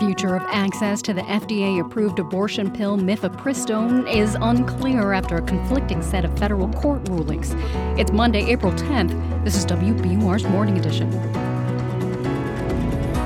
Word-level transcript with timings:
future 0.00 0.34
of 0.34 0.42
access 0.48 1.02
to 1.02 1.12
the 1.12 1.20
FDA 1.20 1.78
approved 1.78 2.18
abortion 2.18 2.70
pill 2.70 2.96
mifepristone 2.96 4.10
is 4.10 4.34
unclear 4.40 5.12
after 5.12 5.36
a 5.36 5.42
conflicting 5.42 6.00
set 6.00 6.24
of 6.24 6.36
federal 6.38 6.68
court 6.70 7.06
rulings. 7.10 7.54
It's 8.00 8.10
Monday, 8.10 8.50
April 8.50 8.72
10th. 8.72 9.44
This 9.44 9.56
is 9.56 9.66
WBUR's 9.66 10.44
Morning 10.44 10.78
Edition. 10.78 11.10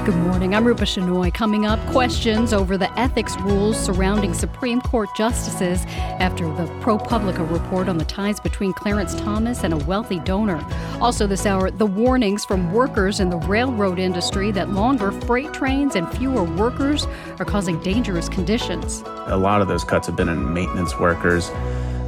Good 0.04 0.16
morning. 0.16 0.54
I'm 0.54 0.66
Rupa 0.66 0.82
Shenoy. 0.82 1.32
Coming 1.32 1.64
up, 1.64 1.80
questions 1.86 2.52
over 2.52 2.76
the 2.76 2.92
ethics 2.98 3.38
rules 3.38 3.82
surrounding 3.82 4.34
Supreme 4.34 4.82
Court 4.82 5.08
justices 5.16 5.86
after 6.20 6.44
the 6.44 6.66
ProPublica 6.82 7.50
report 7.50 7.88
on 7.88 7.96
the 7.96 8.04
ties 8.04 8.38
between 8.38 8.74
Clarence 8.74 9.14
Thomas 9.14 9.64
and 9.64 9.72
a 9.72 9.78
wealthy 9.86 10.18
donor. 10.18 10.62
Also, 11.00 11.26
this 11.26 11.46
hour, 11.46 11.70
the 11.70 11.86
warnings 11.86 12.44
from 12.44 12.70
workers 12.70 13.18
in 13.18 13.30
the 13.30 13.38
railroad 13.38 13.98
industry 13.98 14.50
that 14.50 14.68
longer 14.68 15.10
freight 15.10 15.54
trains 15.54 15.96
and 15.96 16.06
fewer 16.18 16.44
workers 16.44 17.06
are 17.38 17.46
causing 17.46 17.80
dangerous 17.80 18.28
conditions. 18.28 19.02
A 19.28 19.38
lot 19.38 19.62
of 19.62 19.68
those 19.68 19.84
cuts 19.84 20.06
have 20.06 20.16
been 20.16 20.28
in 20.28 20.52
maintenance 20.52 20.98
workers 20.98 21.48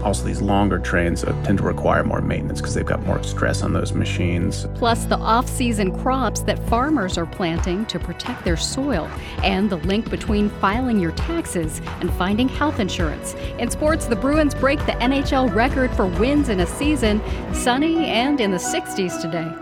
also, 0.03 0.25
these 0.25 0.41
longer 0.41 0.79
trains 0.79 1.25
uh, 1.25 1.33
tend 1.43 1.59
to 1.59 1.65
require 1.65 2.05
more 2.05 2.21
maintenance 2.21 2.61
because 2.61 2.75
they've 2.75 2.87
got 2.87 3.05
more 3.07 3.23
stress 3.23 3.63
on 3.63 3.73
those 3.73 3.93
machines. 3.93 4.67
Plus, 4.75 5.05
the 5.07 5.17
off 5.17 5.49
season 5.49 5.97
crops 6.01 6.41
that 6.41 6.59
farmers 6.69 7.19
are 7.19 7.27
planting 7.27 7.85
to 7.87 7.99
protect 7.99 8.45
their 8.45 8.57
soil, 8.57 9.09
and 9.43 9.69
the 9.69 9.77
link 9.77 10.09
between 10.11 10.49
filing 10.49 11.01
your 11.01 11.13
taxes 11.13 11.81
and 12.01 12.13
finding 12.15 12.49
health 12.49 12.79
insurance. 12.79 13.35
In 13.59 13.71
sports, 13.71 14.07
the 14.07 14.17
Bruins 14.17 14.55
break 14.55 14.79
the 14.87 14.93
NHL 14.93 15.53
record 15.55 15.91
for 15.93 16.07
wins 16.07 16.49
in 16.49 16.61
a 16.61 16.67
season, 16.67 17.21
sunny 17.53 18.07
and 18.07 18.41
in 18.41 18.51
the 18.51 18.59
60s 18.59 19.21
today. 19.21 19.53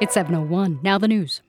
It's 0.00 0.14
701. 0.14 0.80
Now 0.82 0.98
the 0.98 1.08
news. 1.08 1.42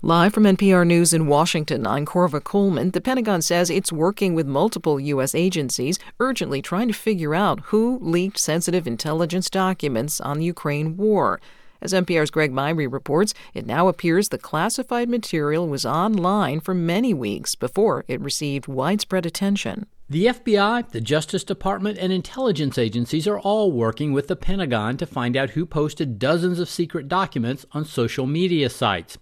Live 0.00 0.32
from 0.32 0.44
NPR 0.44 0.86
News 0.86 1.12
in 1.12 1.26
Washington, 1.26 1.84
I'm 1.84 2.06
Korva 2.06 2.44
Coleman. 2.44 2.92
The 2.92 3.00
Pentagon 3.00 3.42
says 3.42 3.68
it's 3.68 3.90
working 3.90 4.32
with 4.32 4.46
multiple 4.46 5.00
U.S. 5.00 5.34
agencies, 5.34 5.98
urgently 6.20 6.62
trying 6.62 6.86
to 6.86 6.94
figure 6.94 7.34
out 7.34 7.58
who 7.64 7.98
leaked 8.00 8.38
sensitive 8.38 8.86
intelligence 8.86 9.50
documents 9.50 10.20
on 10.20 10.38
the 10.38 10.44
Ukraine 10.44 10.96
war. 10.96 11.40
As 11.82 11.92
NPR's 11.92 12.30
Greg 12.30 12.52
Myre 12.52 12.88
reports, 12.88 13.34
it 13.54 13.66
now 13.66 13.88
appears 13.88 14.28
the 14.28 14.38
classified 14.38 15.08
material 15.08 15.66
was 15.66 15.84
online 15.84 16.60
for 16.60 16.74
many 16.74 17.12
weeks 17.12 17.56
before 17.56 18.04
it 18.06 18.20
received 18.20 18.68
widespread 18.68 19.26
attention. 19.26 19.86
The 20.10 20.24
FBI, 20.24 20.88
the 20.88 21.02
Justice 21.02 21.44
Department, 21.44 21.98
and 21.98 22.10
intelligence 22.10 22.78
agencies 22.78 23.28
are 23.28 23.38
all 23.38 23.70
working 23.70 24.14
with 24.14 24.28
the 24.28 24.36
Pentagon 24.36 24.96
to 24.96 25.04
find 25.04 25.36
out 25.36 25.50
who 25.50 25.66
posted 25.66 26.18
dozens 26.18 26.58
of 26.58 26.70
secret 26.70 27.08
documents 27.08 27.66
on 27.72 27.84
social 27.84 28.26
media 28.26 28.70
sites. 28.70 29.18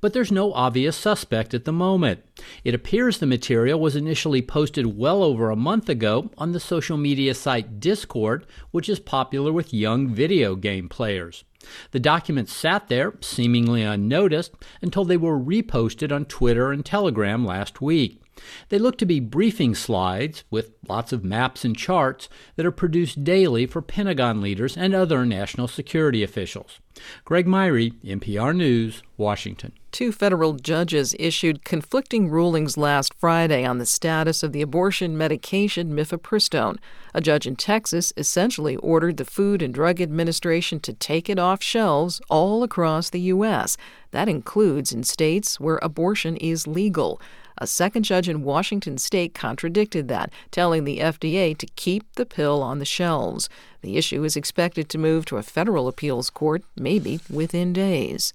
But 0.00 0.14
there's 0.14 0.32
no 0.32 0.54
obvious 0.54 0.96
suspect 0.96 1.52
at 1.52 1.66
the 1.66 1.74
moment. 1.74 2.20
It 2.64 2.74
appears 2.74 3.18
the 3.18 3.26
material 3.26 3.78
was 3.78 3.94
initially 3.94 4.40
posted 4.40 4.96
well 4.96 5.22
over 5.22 5.50
a 5.50 5.56
month 5.56 5.90
ago 5.90 6.30
on 6.38 6.52
the 6.52 6.60
social 6.60 6.96
media 6.96 7.34
site 7.34 7.78
Discord, 7.78 8.46
which 8.70 8.88
is 8.88 8.98
popular 8.98 9.52
with 9.52 9.74
young 9.74 10.08
video 10.08 10.56
game 10.56 10.88
players. 10.88 11.44
The 11.90 12.00
documents 12.00 12.54
sat 12.54 12.88
there, 12.88 13.12
seemingly 13.20 13.82
unnoticed, 13.82 14.54
until 14.80 15.04
they 15.04 15.18
were 15.18 15.38
reposted 15.38 16.10
on 16.10 16.24
Twitter 16.24 16.72
and 16.72 16.82
Telegram 16.82 17.44
last 17.44 17.82
week. 17.82 18.22
They 18.68 18.78
look 18.78 18.98
to 18.98 19.06
be 19.06 19.20
briefing 19.20 19.74
slides 19.74 20.44
with 20.50 20.72
lots 20.88 21.12
of 21.12 21.24
maps 21.24 21.64
and 21.64 21.76
charts 21.76 22.28
that 22.56 22.66
are 22.66 22.72
produced 22.72 23.24
daily 23.24 23.66
for 23.66 23.82
Pentagon 23.82 24.40
leaders 24.40 24.76
and 24.76 24.94
other 24.94 25.24
national 25.24 25.68
security 25.68 26.22
officials. 26.22 26.80
Greg 27.24 27.46
Myre, 27.46 27.90
NPR 28.04 28.54
News, 28.54 29.02
Washington. 29.16 29.72
Two 29.92 30.12
federal 30.12 30.54
judges 30.54 31.14
issued 31.18 31.64
conflicting 31.64 32.28
rulings 32.28 32.76
last 32.76 33.12
Friday 33.14 33.64
on 33.64 33.78
the 33.78 33.86
status 33.86 34.42
of 34.42 34.52
the 34.52 34.62
abortion 34.62 35.18
medication 35.18 35.94
mifepristone. 35.94 36.78
A 37.12 37.20
judge 37.20 37.46
in 37.46 37.56
Texas 37.56 38.12
essentially 38.16 38.76
ordered 38.76 39.16
the 39.16 39.24
Food 39.24 39.62
and 39.62 39.74
Drug 39.74 40.00
Administration 40.00 40.78
to 40.80 40.92
take 40.92 41.28
it 41.28 41.38
off 41.38 41.62
shelves 41.62 42.20
all 42.30 42.62
across 42.62 43.10
the 43.10 43.20
U.S. 43.20 43.76
That 44.12 44.28
includes 44.28 44.92
in 44.92 45.02
states 45.02 45.58
where 45.58 45.80
abortion 45.82 46.36
is 46.36 46.68
legal. 46.68 47.20
A 47.62 47.66
second 47.66 48.04
judge 48.04 48.26
in 48.26 48.42
Washington 48.42 48.96
state 48.96 49.34
contradicted 49.34 50.08
that, 50.08 50.32
telling 50.50 50.84
the 50.84 50.98
FDA 50.98 51.54
to 51.58 51.66
keep 51.76 52.10
the 52.14 52.24
pill 52.24 52.62
on 52.62 52.78
the 52.78 52.86
shelves. 52.86 53.50
The 53.82 53.98
issue 53.98 54.24
is 54.24 54.34
expected 54.34 54.88
to 54.88 54.98
move 54.98 55.26
to 55.26 55.36
a 55.36 55.42
federal 55.42 55.86
appeals 55.86 56.30
court, 56.30 56.62
maybe 56.74 57.20
within 57.28 57.74
days. 57.74 58.32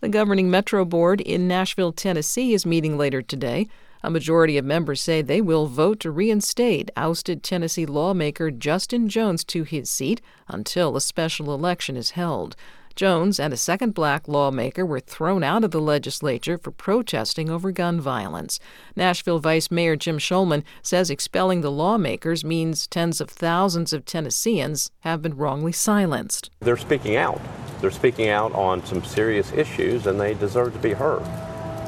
The 0.00 0.10
governing 0.10 0.50
Metro 0.50 0.84
Board 0.84 1.22
in 1.22 1.48
Nashville, 1.48 1.92
Tennessee 1.92 2.52
is 2.52 2.66
meeting 2.66 2.98
later 2.98 3.22
today. 3.22 3.68
A 4.02 4.10
majority 4.10 4.58
of 4.58 4.64
members 4.64 5.00
say 5.00 5.22
they 5.22 5.40
will 5.40 5.66
vote 5.66 5.98
to 6.00 6.10
reinstate 6.10 6.90
ousted 6.94 7.42
Tennessee 7.42 7.86
lawmaker 7.86 8.50
Justin 8.50 9.08
Jones 9.08 9.44
to 9.44 9.64
his 9.64 9.90
seat 9.90 10.20
until 10.46 10.94
a 10.94 11.00
special 11.00 11.52
election 11.52 11.96
is 11.96 12.10
held. 12.10 12.54
Jones 12.98 13.38
and 13.38 13.52
a 13.52 13.56
second 13.56 13.94
black 13.94 14.26
lawmaker 14.26 14.84
were 14.84 14.98
thrown 14.98 15.44
out 15.44 15.62
of 15.62 15.70
the 15.70 15.80
legislature 15.80 16.58
for 16.58 16.72
protesting 16.72 17.48
over 17.48 17.70
gun 17.70 18.00
violence. 18.00 18.58
Nashville 18.96 19.38
Vice 19.38 19.70
Mayor 19.70 19.94
Jim 19.94 20.18
Shulman 20.18 20.64
says 20.82 21.08
expelling 21.08 21.60
the 21.60 21.70
lawmakers 21.70 22.44
means 22.44 22.88
tens 22.88 23.20
of 23.20 23.30
thousands 23.30 23.92
of 23.92 24.04
Tennesseans 24.04 24.90
have 25.02 25.22
been 25.22 25.36
wrongly 25.36 25.70
silenced. 25.70 26.50
They're 26.58 26.76
speaking 26.76 27.14
out. 27.14 27.40
They're 27.80 27.92
speaking 27.92 28.30
out 28.30 28.52
on 28.52 28.84
some 28.84 29.04
serious 29.04 29.52
issues, 29.52 30.08
and 30.08 30.20
they 30.20 30.34
deserve 30.34 30.72
to 30.72 30.80
be 30.80 30.92
heard. 30.92 31.22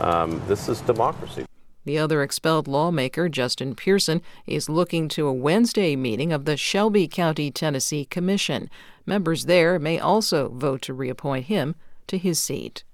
Um, 0.00 0.40
this 0.46 0.68
is 0.68 0.80
democracy. 0.82 1.44
The 1.86 1.98
other 1.98 2.22
expelled 2.22 2.68
lawmaker, 2.68 3.28
Justin 3.28 3.74
Pearson, 3.74 4.22
is 4.46 4.68
looking 4.68 5.08
to 5.08 5.26
a 5.26 5.32
Wednesday 5.32 5.96
meeting 5.96 6.30
of 6.32 6.44
the 6.44 6.56
Shelby 6.56 7.08
County, 7.08 7.50
Tennessee 7.50 8.04
Commission. 8.04 8.70
Members 9.10 9.46
there 9.46 9.80
may 9.80 9.98
also 9.98 10.50
vote 10.50 10.82
to 10.82 10.94
reappoint 10.94 11.46
him 11.46 11.74
to 12.06 12.16
his 12.16 12.38
seat. 12.38 12.84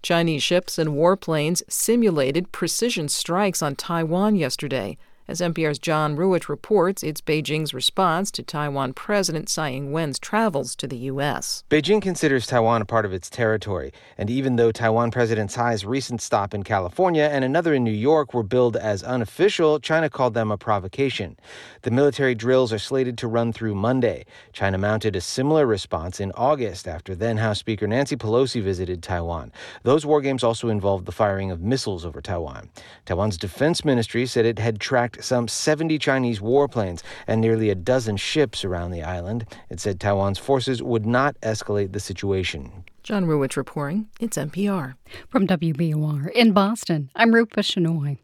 Chinese 0.00 0.42
ships 0.42 0.78
and 0.78 0.92
warplanes 0.92 1.62
simulated 1.68 2.50
precision 2.50 3.10
strikes 3.10 3.60
on 3.60 3.76
Taiwan 3.76 4.36
yesterday. 4.36 4.96
As 5.30 5.42
NPR's 5.42 5.78
John 5.78 6.16
Ruwitch 6.16 6.48
reports, 6.48 7.02
it's 7.02 7.20
Beijing's 7.20 7.74
response 7.74 8.30
to 8.30 8.42
Taiwan 8.42 8.94
President 8.94 9.50
Tsai 9.50 9.72
Ing 9.72 9.92
wen's 9.92 10.18
travels 10.18 10.74
to 10.76 10.86
the 10.86 10.96
U.S. 11.12 11.64
Beijing 11.68 12.00
considers 12.00 12.46
Taiwan 12.46 12.80
a 12.80 12.86
part 12.86 13.04
of 13.04 13.12
its 13.12 13.28
territory, 13.28 13.92
and 14.16 14.30
even 14.30 14.56
though 14.56 14.72
Taiwan 14.72 15.10
President 15.10 15.50
Tsai's 15.50 15.84
recent 15.84 16.22
stop 16.22 16.54
in 16.54 16.62
California 16.62 17.28
and 17.30 17.44
another 17.44 17.74
in 17.74 17.84
New 17.84 17.90
York 17.90 18.32
were 18.32 18.42
billed 18.42 18.78
as 18.78 19.02
unofficial, 19.02 19.78
China 19.78 20.08
called 20.08 20.32
them 20.32 20.50
a 20.50 20.56
provocation. 20.56 21.38
The 21.82 21.90
military 21.90 22.34
drills 22.34 22.72
are 22.72 22.78
slated 22.78 23.16
to 23.18 23.28
run 23.28 23.52
through 23.52 23.74
Monday. 23.74 24.24
China 24.52 24.78
mounted 24.78 25.14
a 25.14 25.20
similar 25.20 25.66
response 25.66 26.20
in 26.20 26.32
August 26.32 26.88
after 26.88 27.14
then 27.14 27.36
House 27.36 27.58
Speaker 27.58 27.86
Nancy 27.86 28.16
Pelosi 28.16 28.62
visited 28.62 29.02
Taiwan. 29.02 29.52
Those 29.84 30.04
war 30.04 30.20
games 30.20 30.42
also 30.42 30.68
involved 30.68 31.06
the 31.06 31.12
firing 31.12 31.50
of 31.50 31.60
missiles 31.60 32.04
over 32.04 32.20
Taiwan. 32.20 32.68
Taiwan's 33.04 33.36
defense 33.36 33.84
ministry 33.84 34.26
said 34.26 34.44
it 34.44 34.58
had 34.58 34.80
tracked 34.80 35.22
some 35.22 35.48
70 35.48 35.98
Chinese 35.98 36.40
warplanes 36.40 37.02
and 37.26 37.40
nearly 37.40 37.70
a 37.70 37.74
dozen 37.74 38.16
ships 38.16 38.64
around 38.64 38.90
the 38.90 39.02
island. 39.02 39.46
It 39.70 39.80
said 39.80 40.00
Taiwan's 40.00 40.38
forces 40.38 40.82
would 40.82 41.06
not 41.06 41.36
escalate 41.42 41.92
the 41.92 42.00
situation. 42.00 42.84
John 43.02 43.24
Ruwitch 43.24 43.56
reporting. 43.56 44.08
It's 44.20 44.36
NPR. 44.36 44.94
From 45.28 45.46
WBUR 45.46 46.30
in 46.32 46.52
Boston, 46.52 47.10
I'm 47.14 47.34
Rupa 47.34 47.60
Shenoy. 47.60 48.18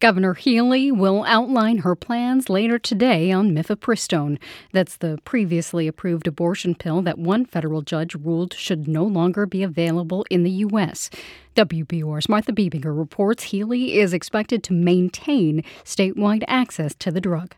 Governor 0.00 0.34
Healey 0.34 0.90
will 0.90 1.24
outline 1.24 1.78
her 1.78 1.94
plans 1.94 2.48
later 2.48 2.78
today 2.78 3.32
on 3.32 3.52
mifepristone. 3.52 4.38
That's 4.72 4.96
the 4.96 5.18
previously 5.24 5.86
approved 5.86 6.26
abortion 6.26 6.74
pill 6.74 7.02
that 7.02 7.18
one 7.18 7.44
federal 7.44 7.82
judge 7.82 8.14
ruled 8.14 8.54
should 8.54 8.88
no 8.88 9.04
longer 9.04 9.46
be 9.46 9.62
available 9.62 10.24
in 10.30 10.42
the 10.42 10.50
U.S. 10.50 11.10
WBUR's 11.54 12.28
Martha 12.28 12.52
Bebinger 12.52 12.96
reports 12.96 13.44
Healey 13.44 13.94
is 13.94 14.12
expected 14.12 14.62
to 14.64 14.72
maintain 14.72 15.62
statewide 15.84 16.44
access 16.46 16.94
to 16.96 17.10
the 17.10 17.20
drug. 17.20 17.54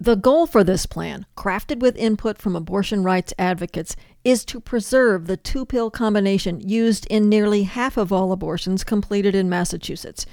The 0.00 0.14
goal 0.14 0.46
for 0.46 0.62
this 0.62 0.86
plan, 0.86 1.26
crafted 1.36 1.80
with 1.80 1.96
input 1.96 2.38
from 2.38 2.54
abortion 2.54 3.02
rights 3.02 3.34
advocates, 3.36 3.96
is 4.22 4.44
to 4.44 4.60
preserve 4.60 5.26
the 5.26 5.36
two 5.36 5.66
pill 5.66 5.90
combination 5.90 6.60
used 6.60 7.04
in 7.06 7.28
nearly 7.28 7.64
half 7.64 7.96
of 7.96 8.12
all 8.12 8.30
abortions 8.30 8.84
completed 8.84 9.34
in 9.34 9.48
Massachusetts. 9.48 10.24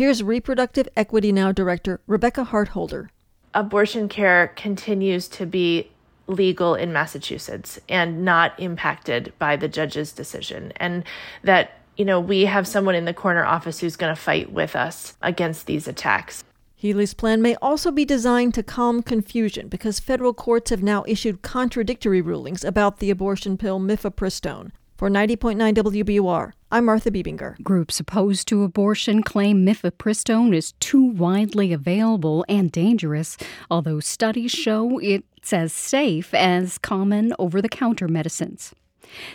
Here's 0.00 0.22
Reproductive 0.22 0.88
Equity 0.96 1.30
Now 1.30 1.52
Director 1.52 2.00
Rebecca 2.06 2.44
Hart 2.44 2.68
Holder. 2.68 3.10
Abortion 3.52 4.08
care 4.08 4.48
continues 4.56 5.28
to 5.28 5.44
be 5.44 5.90
legal 6.26 6.74
in 6.74 6.90
Massachusetts 6.90 7.78
and 7.86 8.24
not 8.24 8.58
impacted 8.58 9.34
by 9.38 9.56
the 9.56 9.68
judge's 9.68 10.12
decision. 10.12 10.72
And 10.76 11.04
that, 11.44 11.72
you 11.98 12.06
know, 12.06 12.18
we 12.18 12.46
have 12.46 12.66
someone 12.66 12.94
in 12.94 13.04
the 13.04 13.12
corner 13.12 13.44
office 13.44 13.80
who's 13.80 13.96
going 13.96 14.10
to 14.10 14.18
fight 14.18 14.50
with 14.50 14.74
us 14.74 15.18
against 15.20 15.66
these 15.66 15.86
attacks. 15.86 16.44
Healey's 16.74 17.12
plan 17.12 17.42
may 17.42 17.54
also 17.56 17.90
be 17.90 18.06
designed 18.06 18.54
to 18.54 18.62
calm 18.62 19.02
confusion 19.02 19.68
because 19.68 20.00
federal 20.00 20.32
courts 20.32 20.70
have 20.70 20.82
now 20.82 21.04
issued 21.06 21.42
contradictory 21.42 22.22
rulings 22.22 22.64
about 22.64 23.00
the 23.00 23.10
abortion 23.10 23.58
pill 23.58 23.78
mifepristone. 23.78 24.70
For 24.96 25.10
90.9 25.10 25.74
WBUR, 25.74 26.52
I'm 26.72 26.84
Martha 26.84 27.10
Bebinger. 27.10 27.60
Groups 27.64 27.98
opposed 27.98 28.46
to 28.46 28.62
abortion 28.62 29.24
claim 29.24 29.66
mifepristone 29.66 30.54
is 30.54 30.70
too 30.78 31.02
widely 31.02 31.72
available 31.72 32.44
and 32.48 32.70
dangerous, 32.70 33.36
although 33.68 33.98
studies 33.98 34.52
show 34.52 35.00
it's 35.00 35.52
as 35.52 35.72
safe 35.72 36.32
as 36.32 36.78
common 36.78 37.34
over 37.40 37.60
the 37.60 37.68
counter 37.68 38.06
medicines. 38.06 38.72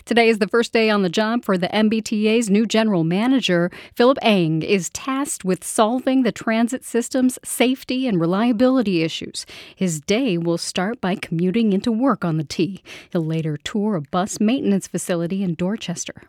Today 0.06 0.30
is 0.30 0.40
the 0.40 0.48
first 0.48 0.72
day 0.72 0.90
on 0.90 1.02
the 1.02 1.10
job 1.10 1.44
for 1.44 1.58
the 1.58 1.68
MBTA's 1.68 2.50
new 2.50 2.66
general 2.66 3.04
manager. 3.04 3.70
Philip 3.96 4.20
Eng 4.22 4.62
is 4.62 4.90
tasked 4.92 5.44
with 5.44 5.62
solving 5.62 6.24
the 6.24 6.32
transit 6.32 6.86
system's 6.86 7.38
safety 7.44 8.08
and 8.08 8.18
reliability 8.18 9.04
issues. 9.04 9.46
His 9.76 10.00
day 10.00 10.38
will 10.38 10.58
start 10.58 11.02
by 11.02 11.16
commuting 11.16 11.74
into 11.74 11.92
work 11.92 12.24
on 12.24 12.38
the 12.38 12.46
T. 12.46 12.82
He'll 13.10 13.26
later 13.26 13.58
tour 13.58 13.96
a 13.96 14.02
bus 14.02 14.40
maintenance 14.40 14.88
facility 14.88 15.44
in 15.44 15.56
Dorchester. 15.56 16.22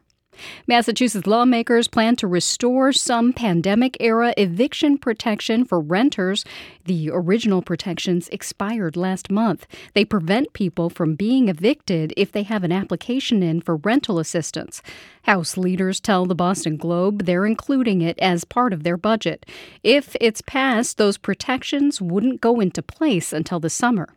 Massachusetts 0.66 1.26
lawmakers 1.26 1.88
plan 1.88 2.16
to 2.16 2.26
restore 2.26 2.92
some 2.92 3.32
pandemic 3.32 3.96
era 4.00 4.34
eviction 4.36 4.98
protection 4.98 5.64
for 5.64 5.80
renters. 5.80 6.44
The 6.84 7.10
original 7.12 7.62
protections 7.62 8.28
expired 8.30 8.96
last 8.96 9.30
month. 9.30 9.66
They 9.94 10.04
prevent 10.04 10.52
people 10.52 10.90
from 10.90 11.14
being 11.14 11.48
evicted 11.48 12.12
if 12.16 12.32
they 12.32 12.42
have 12.44 12.64
an 12.64 12.72
application 12.72 13.42
in 13.42 13.60
for 13.60 13.76
rental 13.76 14.18
assistance. 14.18 14.82
House 15.22 15.56
leaders 15.56 16.00
tell 16.00 16.26
the 16.26 16.34
Boston 16.34 16.76
Globe 16.76 17.24
they're 17.24 17.46
including 17.46 18.00
it 18.02 18.18
as 18.18 18.44
part 18.44 18.72
of 18.72 18.82
their 18.82 18.96
budget. 18.96 19.46
If 19.82 20.16
it's 20.20 20.42
passed, 20.42 20.98
those 20.98 21.18
protections 21.18 22.00
wouldn't 22.00 22.40
go 22.40 22.60
into 22.60 22.82
place 22.82 23.32
until 23.32 23.60
the 23.60 23.70
summer. 23.70 24.08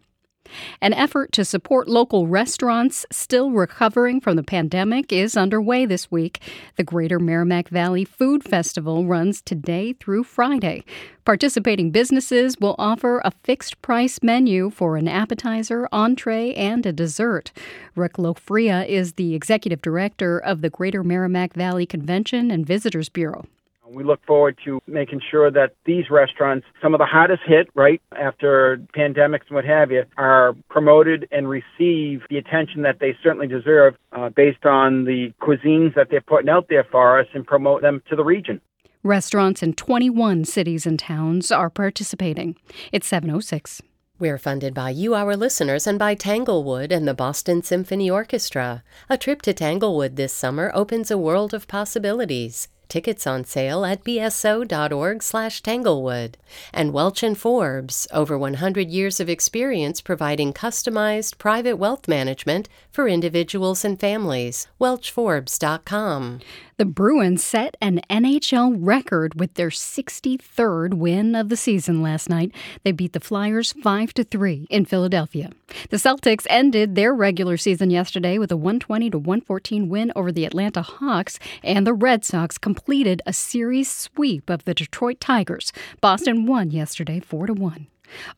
An 0.81 0.93
effort 0.93 1.31
to 1.33 1.45
support 1.45 1.87
local 1.87 2.27
restaurants 2.27 3.05
still 3.11 3.51
recovering 3.51 4.19
from 4.21 4.35
the 4.35 4.43
pandemic 4.43 5.11
is 5.11 5.37
underway 5.37 5.85
this 5.85 6.09
week. 6.11 6.41
The 6.75 6.83
Greater 6.83 7.19
Merrimack 7.19 7.69
Valley 7.69 8.05
Food 8.05 8.43
Festival 8.43 9.05
runs 9.05 9.41
today 9.41 9.93
through 9.93 10.23
Friday. 10.23 10.83
Participating 11.25 11.91
businesses 11.91 12.59
will 12.59 12.75
offer 12.79 13.19
a 13.19 13.31
fixed 13.43 13.81
price 13.81 14.19
menu 14.23 14.69
for 14.69 14.97
an 14.97 15.07
appetizer, 15.07 15.87
entree, 15.91 16.53
and 16.53 16.85
a 16.85 16.91
dessert. 16.91 17.51
Rick 17.95 18.13
Lofria 18.13 18.87
is 18.87 19.13
the 19.13 19.35
executive 19.35 19.81
director 19.81 20.39
of 20.39 20.61
the 20.61 20.69
Greater 20.69 21.03
Merrimack 21.03 21.53
Valley 21.53 21.85
Convention 21.85 22.49
and 22.49 22.65
Visitors 22.65 23.09
Bureau. 23.09 23.45
We 23.91 24.03
look 24.03 24.23
forward 24.25 24.57
to 24.65 24.81
making 24.87 25.21
sure 25.29 25.49
that 25.51 25.73
these 25.85 26.09
restaurants, 26.09 26.65
some 26.81 26.93
of 26.93 26.99
the 26.99 27.05
hottest 27.05 27.41
hit, 27.45 27.69
right, 27.75 28.01
after 28.17 28.77
pandemics 28.95 29.47
and 29.47 29.55
what 29.55 29.65
have 29.65 29.91
you, 29.91 30.03
are 30.17 30.55
promoted 30.69 31.27
and 31.31 31.49
receive 31.49 32.21
the 32.29 32.37
attention 32.37 32.83
that 32.83 32.99
they 32.99 33.17
certainly 33.23 33.47
deserve 33.47 33.95
uh, 34.13 34.29
based 34.29 34.65
on 34.65 35.05
the 35.05 35.33
cuisines 35.41 35.95
that 35.95 36.09
they're 36.09 36.21
putting 36.21 36.49
out 36.49 36.67
there 36.69 36.85
for 36.91 37.19
us 37.19 37.27
and 37.33 37.45
promote 37.45 37.81
them 37.81 38.01
to 38.09 38.15
the 38.15 38.23
region. 38.23 38.61
Restaurants 39.03 39.63
in 39.63 39.73
21 39.73 40.43
cities 40.45 40.85
and 40.85 40.99
towns 40.99 41.51
are 41.51 41.69
participating. 41.69 42.57
It's 42.91 43.07
706. 43.07 43.81
We're 44.19 44.37
funded 44.37 44.73
by 44.73 44.89
you, 44.89 45.15
our 45.15 45.37
listeners, 45.37 45.87
and 45.87 45.97
by 45.97 46.13
Tanglewood 46.13 46.91
and 46.91 47.07
the 47.07 47.13
Boston 47.13 47.63
Symphony 47.63 48.09
Orchestra. 48.09 48.83
A 49.09 49.17
trip 49.17 49.41
to 49.43 49.53
Tanglewood 49.53 50.17
this 50.17 50.33
summer 50.33 50.69
opens 50.75 51.09
a 51.09 51.17
world 51.17 51.53
of 51.53 51.69
possibilities. 51.69 52.67
Tickets 52.89 53.27
on 53.27 53.45
sale 53.45 53.85
at 53.85 54.03
bso.org 54.03 55.21
slash 55.23 55.61
tanglewood. 55.61 56.37
And 56.73 56.91
Welch 56.91 57.23
& 57.29 57.37
Forbes, 57.37 58.07
over 58.11 58.37
100 58.37 58.89
years 58.89 59.19
of 59.19 59.29
experience 59.29 60.01
providing 60.01 60.51
customized 60.53 61.37
private 61.37 61.77
wealth 61.77 62.07
management 62.07 62.67
for 62.91 63.07
individuals 63.07 63.85
and 63.85 63.99
families. 63.99 64.67
welchforbes.com. 64.81 66.39
The 66.79 66.85
Bruins 66.85 67.43
set 67.43 67.75
an 67.81 67.99
NHL 68.09 68.73
record 68.79 69.37
with 69.37 69.55
their 69.55 69.67
63rd 69.67 70.93
win 70.93 71.35
of 71.35 71.49
the 71.49 71.57
season 71.57 72.01
last 72.01 72.29
night. 72.29 72.53
They 72.85 72.93
beat 72.93 73.11
the 73.11 73.19
Flyers 73.19 73.73
5 73.83 74.13
to 74.13 74.23
3 74.23 74.65
in 74.69 74.85
Philadelphia. 74.85 75.49
The 75.89 75.97
Celtics 75.97 76.47
ended 76.49 76.95
their 76.95 77.13
regular 77.13 77.57
season 77.57 77.89
yesterday 77.89 78.37
with 78.37 78.49
a 78.49 78.55
120 78.55 79.09
to 79.09 79.17
114 79.17 79.89
win 79.89 80.13
over 80.15 80.31
the 80.31 80.45
Atlanta 80.45 80.81
Hawks, 80.81 81.37
and 81.63 81.85
the 81.85 81.93
Red 81.93 82.23
Sox 82.23 82.57
completed 82.57 83.21
a 83.25 83.33
series 83.33 83.91
sweep 83.91 84.49
of 84.49 84.63
the 84.63 84.73
Detroit 84.73 85.19
Tigers. 85.19 85.73
Boston 85.99 86.45
won 86.45 86.71
yesterday 86.71 87.19
4 87.19 87.47
to 87.47 87.53
1. 87.55 87.87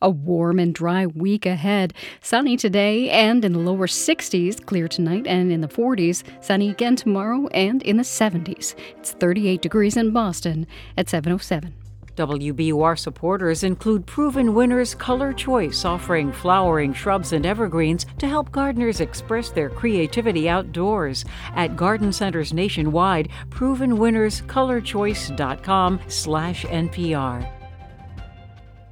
A 0.00 0.10
warm 0.10 0.58
and 0.58 0.74
dry 0.74 1.06
week 1.06 1.46
ahead. 1.46 1.94
Sunny 2.20 2.56
today 2.56 3.10
and 3.10 3.44
in 3.44 3.52
the 3.52 3.58
lower 3.58 3.86
60s, 3.86 4.64
clear 4.64 4.88
tonight 4.88 5.26
and 5.26 5.52
in 5.52 5.60
the 5.60 5.68
40s, 5.68 6.22
sunny 6.42 6.70
again 6.70 6.96
tomorrow 6.96 7.46
and 7.48 7.82
in 7.82 7.96
the 7.96 8.02
70s. 8.02 8.74
It's 8.98 9.12
38 9.12 9.62
degrees 9.62 9.96
in 9.96 10.10
Boston 10.10 10.66
at 10.96 11.08
707. 11.08 11.74
WBUR 12.16 12.98
supporters 12.98 13.62
include 13.64 14.06
Proven 14.06 14.54
Winners 14.54 14.94
Color 14.94 15.32
Choice, 15.32 15.86
offering 15.86 16.30
flowering 16.30 16.92
shrubs 16.92 17.32
and 17.32 17.46
evergreens 17.46 18.04
to 18.18 18.28
help 18.28 18.52
gardeners 18.52 19.00
express 19.00 19.48
their 19.50 19.70
creativity 19.70 20.46
outdoors. 20.48 21.24
At 21.54 21.76
garden 21.76 22.12
centers 22.12 22.52
nationwide, 22.52 23.30
provenwinnerscolorchoice.com 23.50 26.00
slash 26.08 26.64
NPR. 26.66 27.61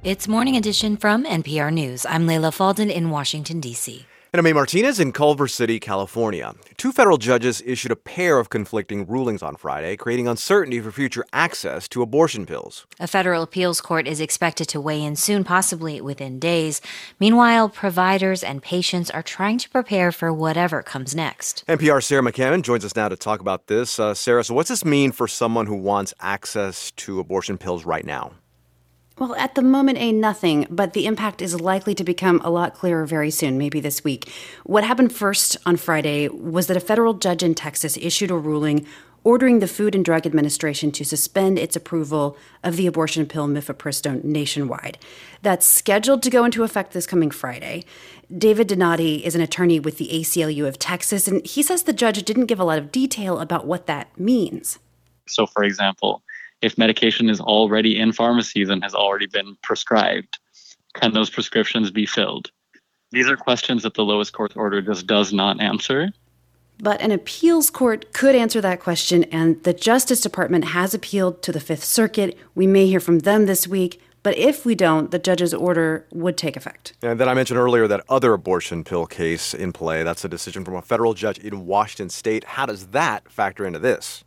It's 0.03 0.27
Morning 0.27 0.57
Edition 0.57 0.97
from 0.97 1.25
NPR 1.25 1.71
News. 1.71 2.07
I'm 2.07 2.25
Leila 2.25 2.49
Fadel 2.49 2.91
in 2.91 3.11
Washington, 3.11 3.59
D.C. 3.59 4.07
And 4.33 4.39
I'm 4.39 4.47
A. 4.47 4.53
Martinez 4.53 4.99
in 4.99 5.11
Culver 5.11 5.47
City, 5.47 5.79
California. 5.79 6.55
Two 6.75 6.91
federal 6.91 7.19
judges 7.19 7.61
issued 7.67 7.91
a 7.91 7.95
pair 7.95 8.39
of 8.39 8.49
conflicting 8.49 9.05
rulings 9.05 9.43
on 9.43 9.55
Friday, 9.55 9.95
creating 9.95 10.27
uncertainty 10.27 10.79
for 10.79 10.91
future 10.91 11.23
access 11.33 11.87
to 11.89 12.01
abortion 12.01 12.47
pills. 12.47 12.87
A 12.99 13.05
federal 13.05 13.43
appeals 13.43 13.79
court 13.79 14.07
is 14.07 14.19
expected 14.19 14.67
to 14.69 14.81
weigh 14.81 15.03
in 15.03 15.15
soon, 15.15 15.43
possibly 15.43 16.01
within 16.01 16.39
days. 16.39 16.81
Meanwhile, 17.19 17.69
providers 17.69 18.43
and 18.43 18.63
patients 18.63 19.11
are 19.11 19.21
trying 19.21 19.59
to 19.59 19.69
prepare 19.69 20.11
for 20.11 20.33
whatever 20.33 20.81
comes 20.81 21.13
next. 21.13 21.63
NPR 21.67 22.01
Sarah 22.01 22.23
McCammon 22.23 22.63
joins 22.63 22.83
us 22.83 22.95
now 22.95 23.07
to 23.07 23.15
talk 23.15 23.39
about 23.39 23.67
this. 23.67 23.99
Uh, 23.99 24.15
Sarah, 24.15 24.43
so 24.43 24.55
what's 24.55 24.69
this 24.69 24.83
mean 24.83 25.11
for 25.11 25.27
someone 25.27 25.67
who 25.67 25.75
wants 25.75 26.11
access 26.19 26.89
to 26.93 27.19
abortion 27.19 27.59
pills 27.59 27.85
right 27.85 28.03
now? 28.03 28.31
Well, 29.21 29.35
at 29.35 29.53
the 29.53 29.61
moment, 29.61 29.99
a 29.99 30.11
nothing, 30.11 30.65
but 30.67 30.93
the 30.93 31.05
impact 31.05 31.43
is 31.43 31.61
likely 31.61 31.93
to 31.93 32.03
become 32.03 32.41
a 32.43 32.49
lot 32.49 32.73
clearer 32.73 33.05
very 33.05 33.29
soon, 33.29 33.55
maybe 33.55 33.79
this 33.79 34.03
week. 34.03 34.31
What 34.63 34.83
happened 34.83 35.13
first 35.13 35.57
on 35.63 35.77
Friday 35.77 36.27
was 36.27 36.65
that 36.65 36.75
a 36.75 36.79
federal 36.79 37.13
judge 37.13 37.43
in 37.43 37.53
Texas 37.53 37.97
issued 37.97 38.31
a 38.31 38.35
ruling 38.35 38.83
ordering 39.23 39.59
the 39.59 39.67
Food 39.67 39.93
and 39.93 40.03
Drug 40.03 40.25
Administration 40.25 40.91
to 40.93 41.05
suspend 41.05 41.59
its 41.59 41.75
approval 41.75 42.35
of 42.63 42.77
the 42.77 42.87
abortion 42.87 43.27
pill 43.27 43.47
mifepristone 43.47 44.23
nationwide. 44.23 44.97
That's 45.43 45.67
scheduled 45.67 46.23
to 46.23 46.31
go 46.31 46.43
into 46.43 46.63
effect 46.63 46.93
this 46.93 47.05
coming 47.05 47.29
Friday. 47.29 47.83
David 48.35 48.69
Donatti 48.69 49.21
is 49.21 49.35
an 49.35 49.41
attorney 49.41 49.79
with 49.79 49.99
the 49.99 50.09
ACLU 50.11 50.67
of 50.67 50.79
Texas, 50.79 51.27
and 51.27 51.45
he 51.45 51.61
says 51.61 51.83
the 51.83 51.93
judge 51.93 52.23
didn't 52.23 52.47
give 52.47 52.59
a 52.59 52.65
lot 52.65 52.79
of 52.79 52.91
detail 52.91 53.37
about 53.37 53.67
what 53.67 53.85
that 53.85 54.19
means. 54.19 54.79
So, 55.27 55.45
for 55.45 55.63
example, 55.63 56.23
if 56.61 56.77
medication 56.77 57.29
is 57.29 57.41
already 57.41 57.99
in 57.99 58.11
pharmacies 58.11 58.69
and 58.69 58.83
has 58.83 58.93
already 58.93 59.27
been 59.27 59.57
prescribed, 59.61 60.39
can 60.93 61.13
those 61.13 61.29
prescriptions 61.29 61.91
be 61.91 62.05
filled? 62.05 62.51
These 63.11 63.29
are 63.29 63.37
questions 63.37 63.83
that 63.83 63.95
the 63.95 64.05
lowest 64.05 64.33
court 64.33 64.55
order 64.55 64.81
just 64.81 65.07
does 65.07 65.33
not 65.33 65.59
answer. 65.59 66.11
But 66.79 67.01
an 67.01 67.11
appeals 67.11 67.69
court 67.69 68.11
could 68.13 68.35
answer 68.35 68.61
that 68.61 68.79
question, 68.79 69.25
and 69.25 69.61
the 69.63 69.73
Justice 69.73 70.21
Department 70.21 70.65
has 70.65 70.93
appealed 70.93 71.43
to 71.43 71.51
the 71.51 71.59
Fifth 71.59 71.83
Circuit. 71.83 72.37
We 72.55 72.65
may 72.65 72.87
hear 72.87 72.99
from 72.99 73.19
them 73.19 73.45
this 73.45 73.67
week. 73.67 74.01
But 74.23 74.37
if 74.37 74.65
we 74.65 74.75
don't, 74.75 75.09
the 75.09 75.17
judge's 75.17 75.53
order 75.53 76.05
would 76.11 76.37
take 76.37 76.55
effect. 76.55 76.93
And 77.01 77.19
then 77.19 77.27
I 77.27 77.33
mentioned 77.33 77.59
earlier 77.59 77.87
that 77.87 78.03
other 78.07 78.33
abortion 78.33 78.83
pill 78.83 79.07
case 79.07 79.53
in 79.53 79.73
play. 79.73 80.03
That's 80.03 80.23
a 80.23 80.29
decision 80.29 80.63
from 80.63 80.75
a 80.75 80.81
federal 80.81 81.15
judge 81.15 81.39
in 81.39 81.65
Washington 81.65 82.09
state. 82.09 82.43
How 82.43 82.67
does 82.67 82.87
that 82.87 83.31
factor 83.31 83.65
into 83.65 83.79
this? 83.79 84.23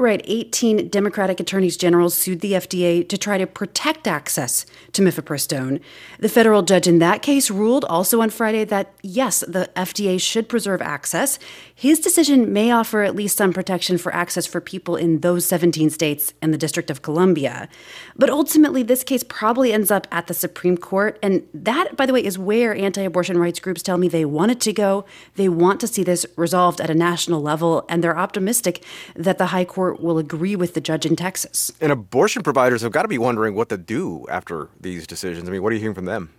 Right. 0.00 0.22
18 0.24 0.88
Democratic 0.88 1.40
attorneys 1.40 1.76
general 1.76 2.08
sued 2.08 2.40
the 2.40 2.52
FDA 2.52 3.06
to 3.06 3.18
try 3.18 3.36
to 3.36 3.46
protect 3.46 4.08
access 4.08 4.64
to 4.92 5.02
mifepristone. 5.02 5.82
The 6.18 6.30
federal 6.30 6.62
judge 6.62 6.88
in 6.88 7.00
that 7.00 7.20
case 7.20 7.50
ruled 7.50 7.84
also 7.84 8.22
on 8.22 8.30
Friday 8.30 8.64
that, 8.64 8.94
yes, 9.02 9.40
the 9.40 9.70
FDA 9.76 10.18
should 10.18 10.48
preserve 10.48 10.80
access. 10.80 11.38
His 11.74 12.00
decision 12.00 12.50
may 12.50 12.70
offer 12.70 13.02
at 13.02 13.14
least 13.14 13.36
some 13.36 13.52
protection 13.52 13.98
for 13.98 14.14
access 14.14 14.46
for 14.46 14.58
people 14.58 14.96
in 14.96 15.20
those 15.20 15.44
17 15.44 15.90
states 15.90 16.32
and 16.40 16.54
the 16.54 16.58
District 16.58 16.88
of 16.88 17.02
Columbia. 17.02 17.68
But 18.16 18.30
ultimately, 18.30 18.82
this 18.82 19.04
case 19.04 19.22
probably 19.22 19.70
ends 19.70 19.90
up 19.90 20.06
at 20.10 20.28
the 20.28 20.34
Supreme 20.34 20.78
Court. 20.78 21.18
And 21.22 21.46
that, 21.52 21.98
by 21.98 22.06
the 22.06 22.14
way, 22.14 22.24
is 22.24 22.38
where 22.38 22.74
anti 22.74 23.02
abortion 23.02 23.36
rights 23.36 23.60
groups 23.60 23.82
tell 23.82 23.98
me 23.98 24.08
they 24.08 24.24
want 24.24 24.50
it 24.50 24.60
to 24.60 24.72
go. 24.72 25.04
They 25.34 25.50
want 25.50 25.78
to 25.80 25.86
see 25.86 26.04
this 26.04 26.24
resolved 26.36 26.80
at 26.80 26.88
a 26.88 26.94
national 26.94 27.42
level, 27.42 27.84
and 27.90 28.02
they're 28.02 28.16
optimistic 28.16 28.82
that 29.14 29.36
the 29.36 29.48
High 29.48 29.66
Court 29.66 29.89
will 29.94 30.18
agree 30.18 30.56
with 30.56 30.74
the 30.74 30.80
judge 30.80 31.06
in 31.06 31.16
Texas. 31.16 31.72
And 31.80 31.90
abortion 31.90 32.42
providers 32.42 32.82
have 32.82 32.92
got 32.92 33.02
to 33.02 33.08
be 33.08 33.18
wondering 33.18 33.54
what 33.54 33.68
to 33.70 33.76
do 33.76 34.26
after 34.28 34.68
these 34.80 35.06
decisions. 35.06 35.48
I 35.48 35.52
mean, 35.52 35.62
what 35.62 35.72
are 35.72 35.74
you 35.74 35.80
hearing 35.80 35.94
from 35.94 36.04
them? 36.04 36.30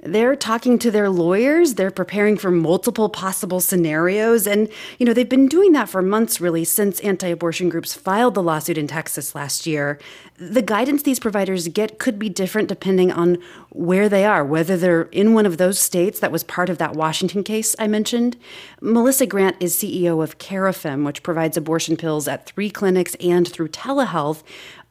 They're 0.00 0.36
talking 0.36 0.78
to 0.78 0.90
their 0.90 1.10
lawyers, 1.10 1.74
they're 1.74 1.90
preparing 1.90 2.36
for 2.36 2.50
multiple 2.50 3.08
possible 3.08 3.60
scenarios. 3.60 4.46
And, 4.46 4.68
you 4.98 5.06
know, 5.06 5.12
they've 5.12 5.28
been 5.28 5.48
doing 5.48 5.72
that 5.72 5.88
for 5.88 6.02
months, 6.02 6.40
really, 6.40 6.64
since 6.64 7.00
anti 7.00 7.28
abortion 7.28 7.68
groups 7.68 7.94
filed 7.94 8.34
the 8.34 8.42
lawsuit 8.42 8.78
in 8.78 8.86
Texas 8.86 9.34
last 9.34 9.66
year. 9.66 9.98
The 10.36 10.62
guidance 10.62 11.02
these 11.02 11.18
providers 11.18 11.66
get 11.68 11.98
could 11.98 12.18
be 12.18 12.28
different 12.28 12.68
depending 12.68 13.10
on 13.10 13.38
where 13.70 14.08
they 14.08 14.24
are, 14.24 14.44
whether 14.44 14.76
they're 14.76 15.02
in 15.10 15.34
one 15.34 15.46
of 15.46 15.56
those 15.56 15.78
states 15.78 16.20
that 16.20 16.30
was 16.30 16.44
part 16.44 16.70
of 16.70 16.78
that 16.78 16.94
Washington 16.94 17.42
case 17.42 17.74
I 17.78 17.88
mentioned. 17.88 18.36
Melissa 18.80 19.26
Grant 19.26 19.56
is 19.58 19.76
CEO 19.76 20.22
of 20.22 20.38
Carafem, 20.38 21.04
which 21.04 21.24
provides 21.24 21.56
abortion 21.56 21.96
pills 21.96 22.28
at 22.28 22.46
three 22.46 22.70
clinics 22.70 23.16
and 23.16 23.48
through 23.48 23.68
telehealth. 23.68 24.42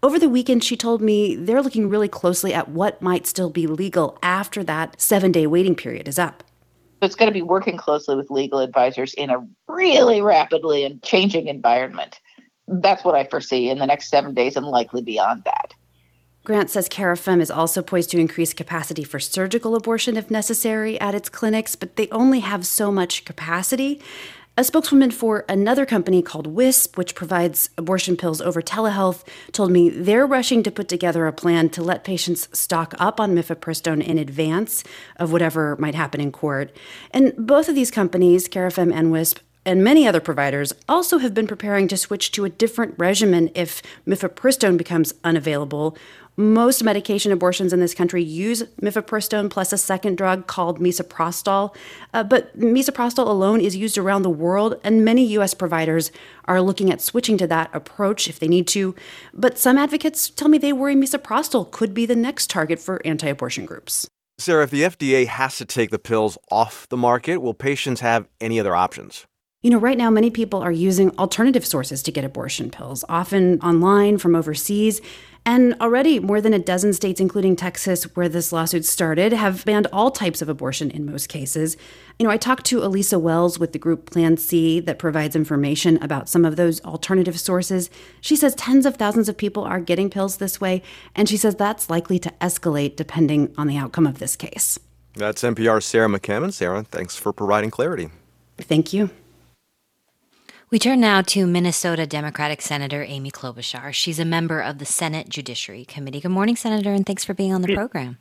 Over 0.04 0.20
the 0.20 0.30
weekend, 0.30 0.64
she 0.64 0.78
told 0.78 1.02
me 1.02 1.36
they're 1.36 1.64
looking 1.64 1.90
really 1.90 2.08
closely 2.08 2.54
at 2.54 2.70
what 2.70 3.02
might 3.02 3.26
still 3.26 3.50
be 3.50 3.66
legal 3.66 4.20
after 4.22 4.64
that 4.64 5.02
seven 5.02 5.32
day 5.32 5.48
waiting 5.48 5.76
period 5.76 6.08
is 6.08 6.20
up. 6.20 6.44
It's 7.02 7.16
going 7.16 7.30
to 7.30 7.34
be 7.34 7.42
working 7.42 7.78
closely 7.78 8.16
with 8.16 8.30
legal 8.30 8.60
advisors 8.60 9.14
in 9.16 9.32
a 9.32 9.46
really 9.68 10.22
rapidly 10.22 10.84
and 10.84 11.02
changing 11.02 11.48
environment. 11.48 12.20
That's 12.68 13.04
what 13.04 13.16
I 13.16 13.24
foresee 13.24 13.70
in 13.70 13.80
the 13.80 13.86
next 13.88 14.10
seven 14.10 14.36
days 14.36 14.56
and 14.56 14.68
likely 14.68 15.02
beyond 15.02 15.44
that. 15.46 15.74
Grant 16.44 16.70
says 16.70 16.88
Carafem 16.88 17.42
is 17.42 17.52
also 17.52 17.82
poised 17.82 18.12
to 18.12 18.20
increase 18.20 18.54
capacity 18.54 19.04
for 19.04 19.20
surgical 19.20 19.76
abortion 19.76 20.16
if 20.16 20.32
necessary 20.32 21.00
at 21.02 21.16
its 21.16 21.28
clinics, 21.28 21.76
but 21.76 21.96
they 21.96 22.08
only 22.10 22.40
have 22.40 22.66
so 22.66 22.92
much 22.92 23.26
capacity. 23.26 24.00
A 24.60 24.64
spokeswoman 24.64 25.12
for 25.12 25.46
another 25.48 25.86
company 25.86 26.24
called 26.24 26.48
Wisp, 26.48 26.98
which 26.98 27.14
provides 27.14 27.70
abortion 27.78 28.18
pills 28.18 28.42
over 28.42 28.60
telehealth, 28.60 29.24
told 29.52 29.70
me 29.70 29.88
they're 29.88 30.26
rushing 30.26 30.64
to 30.64 30.72
put 30.72 30.88
together 30.88 31.28
a 31.28 31.32
plan 31.32 31.70
to 31.70 31.84
let 31.84 32.04
patients 32.04 32.50
stock 32.58 32.96
up 32.98 33.20
on 33.20 33.36
mifepristone 33.36 34.04
in 34.04 34.18
advance 34.18 34.84
of 35.18 35.32
whatever 35.32 35.76
might 35.76 35.94
happen 35.94 36.20
in 36.20 36.32
court. 36.32 36.76
And 37.12 37.36
both 37.38 37.70
of 37.70 37.76
these 37.76 37.92
companies, 37.92 38.50
Carafem 38.50 38.92
and 38.92 39.12
Wisp, 39.12 39.42
and 39.64 39.84
many 39.84 40.08
other 40.08 40.22
providers 40.22 40.74
also 40.90 41.20
have 41.20 41.36
been 41.36 41.46
preparing 41.46 41.88
to 41.90 41.98
switch 41.98 42.32
to 42.32 42.44
a 42.44 42.50
different 42.50 42.96
regimen 42.98 43.52
if 43.54 43.84
mifepristone 44.08 44.76
becomes 44.76 45.14
unavailable 45.24 45.96
most 46.38 46.84
medication 46.84 47.32
abortions 47.32 47.74
in 47.74 47.80
this 47.80 47.96
country 47.96 48.24
use 48.24 48.62
mifepristone 48.80 49.50
plus 49.50 49.74
a 49.74 49.78
second 49.78 50.18
drug 50.18 50.46
called 50.46 50.80
misoprostol, 50.80 51.76
uh, 52.14 52.24
but 52.24 52.58
misoprostol 52.58 53.28
alone 53.28 53.60
is 53.60 53.76
used 53.76 53.98
around 53.98 54.22
the 54.22 54.30
world, 54.30 54.80
and 54.84 55.04
many 55.04 55.26
U.S. 55.26 55.56
providers 55.56 56.12
are 56.46 56.62
looking 56.62 56.92
at 56.92 57.02
switching 57.02 57.38
to 57.40 57.48
that 57.48 57.72
approach 57.74 58.28
if 58.28 58.38
they 58.40 58.48
need 58.48 58.68
to. 58.68 58.96
But 59.34 59.58
some 59.58 59.80
advocates 59.80 60.30
tell 60.30 60.48
me 60.48 60.60
they 60.60 60.74
worry 60.74 60.96
misoprostol 60.96 61.72
could 61.72 61.96
be 61.96 62.06
the 62.06 62.16
next 62.16 62.52
target 62.52 62.80
for 62.80 63.02
anti 63.04 63.28
abortion 63.28 63.66
groups. 63.66 64.08
Sarah, 64.38 64.64
if 64.64 64.70
the 64.70 64.84
FDA 64.84 65.26
has 65.26 65.58
to 65.58 65.66
take 65.66 65.90
the 65.90 65.98
pills 65.98 66.38
off 66.52 66.88
the 66.90 66.98
market, 66.98 67.38
will 67.38 67.56
patients 67.56 68.02
have 68.02 68.28
any 68.40 68.60
other 68.60 68.76
options? 68.76 69.26
You 69.64 69.72
know, 69.72 69.80
right 69.80 69.98
now, 69.98 70.12
many 70.12 70.30
people 70.30 70.62
are 70.62 70.72
using 70.72 71.10
alternative 71.18 71.66
sources 71.66 72.04
to 72.04 72.12
get 72.12 72.24
abortion 72.24 72.70
pills, 72.70 73.04
often 73.10 73.60
online 73.62 74.20
from 74.20 74.36
overseas. 74.36 75.02
And 75.48 75.76
already, 75.80 76.20
more 76.20 76.42
than 76.42 76.54
a 76.54 76.60
dozen 76.60 76.92
states, 76.92 77.22
including 77.22 77.56
Texas, 77.56 78.04
where 78.18 78.28
this 78.28 78.52
lawsuit 78.52 78.84
started, 78.84 79.32
have 79.32 79.64
banned 79.64 79.88
all 79.94 80.12
types 80.12 80.42
of 80.42 80.50
abortion 80.50 80.92
in 80.92 81.06
most 81.06 81.30
cases. 81.30 81.78
You 82.20 82.26
know, 82.26 82.30
I 82.30 82.36
talked 82.36 82.66
to 82.66 82.84
Elisa 82.84 83.18
Wells 83.18 83.58
with 83.58 83.72
the 83.72 83.80
group 83.80 84.12
Plan 84.12 84.36
C 84.36 84.82
that 84.82 85.00
provides 85.00 85.38
information 85.38 86.04
about 86.04 86.28
some 86.28 86.44
of 86.44 86.58
those 86.58 86.82
alternative 86.84 87.40
sources. 87.40 87.90
She 88.20 88.36
says 88.36 88.56
tens 88.56 88.86
of 88.86 88.98
thousands 88.98 89.30
of 89.30 89.38
people 89.38 89.64
are 89.64 89.80
getting 89.80 90.10
pills 90.10 90.36
this 90.36 90.60
way, 90.60 90.84
and 91.16 91.30
she 91.30 91.38
says 91.38 91.56
that's 91.56 91.90
likely 91.90 92.20
to 92.20 92.34
escalate 92.42 92.98
depending 92.98 93.54
on 93.58 93.68
the 93.68 93.78
outcome 93.78 94.06
of 94.06 94.20
this 94.20 94.36
case. 94.36 94.78
That's 95.14 95.44
NPR's 95.44 95.86
Sarah 95.86 96.10
McCammon. 96.10 96.52
Sarah, 96.52 96.84
thanks 96.84 97.16
for 97.16 97.32
providing 97.32 97.72
clarity. 97.72 98.10
Thank 98.58 98.92
you. 98.92 99.12
We 100.70 100.80
turn 100.80 101.00
now 101.00 101.22
to 101.22 101.48
Minnesota 101.48 102.06
Democratic 102.06 102.62
Senator 102.62 103.02
Amy 103.02 103.32
Klobuchar. 103.32 103.94
She's 103.94 104.20
a 104.20 104.26
member 104.26 104.60
of 104.60 104.80
the 104.80 104.86
Senate 104.86 105.30
Judiciary 105.30 105.86
Committee. 105.86 106.20
Good 106.20 106.32
morning, 106.32 106.58
Senator, 106.58 106.92
and 106.92 107.06
thanks 107.06 107.24
for 107.24 107.34
being 107.34 107.54
on 107.54 107.62
the 107.62 107.74
program. 107.74 108.18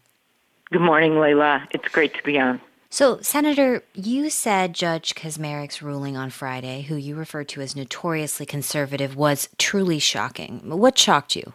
Good 0.71 0.81
morning, 0.81 1.19
Leila. 1.19 1.67
It's 1.73 1.89
great 1.89 2.15
to 2.15 2.23
be 2.23 2.39
on. 2.39 2.61
So, 2.89 3.21
Senator, 3.21 3.83
you 3.95 4.31
said 4.31 4.75
Judge 4.75 5.17
Kacsmaryk's 5.17 5.83
ruling 5.83 6.17
on 6.17 6.31
Friday, 6.31 6.83
who 6.83 6.95
you 6.95 7.17
referred 7.17 7.49
to 7.49 7.63
as 7.63 7.75
notoriously 7.75 8.47
conservative, 8.47 9.17
was 9.17 9.49
truly 9.59 9.99
shocking. 9.99 10.61
What 10.71 10.97
shocked 10.97 11.35
you? 11.35 11.53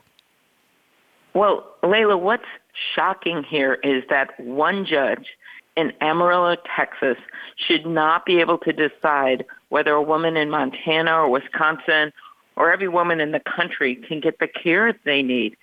Well, 1.33 1.74
Leila, 1.83 2.17
what's 2.17 2.43
shocking 2.93 3.43
here 3.43 3.75
is 3.75 4.03
that 4.10 4.38
one 4.38 4.86
judge 4.86 5.27
in 5.77 5.93
Amarillo, 6.01 6.57
Texas, 6.75 7.15
should 7.55 7.86
not 7.86 8.25
be 8.25 8.41
able 8.41 8.57
to 8.57 8.74
decide 8.74 9.45
whether 9.72 9.94
a 9.94 10.01
woman 10.01 10.36
in 10.36 10.50
Montana 10.50 11.13
or 11.13 11.30
Wisconsin 11.30 12.12
or 12.58 12.74
every 12.74 12.90
woman 12.90 13.22
in 13.22 13.32
the 13.32 13.40
country 13.40 13.96
can 13.96 14.20
get 14.20 14.38
the 14.40 14.48
care 14.48 14.94
they 15.06 15.24
need. 15.24 15.56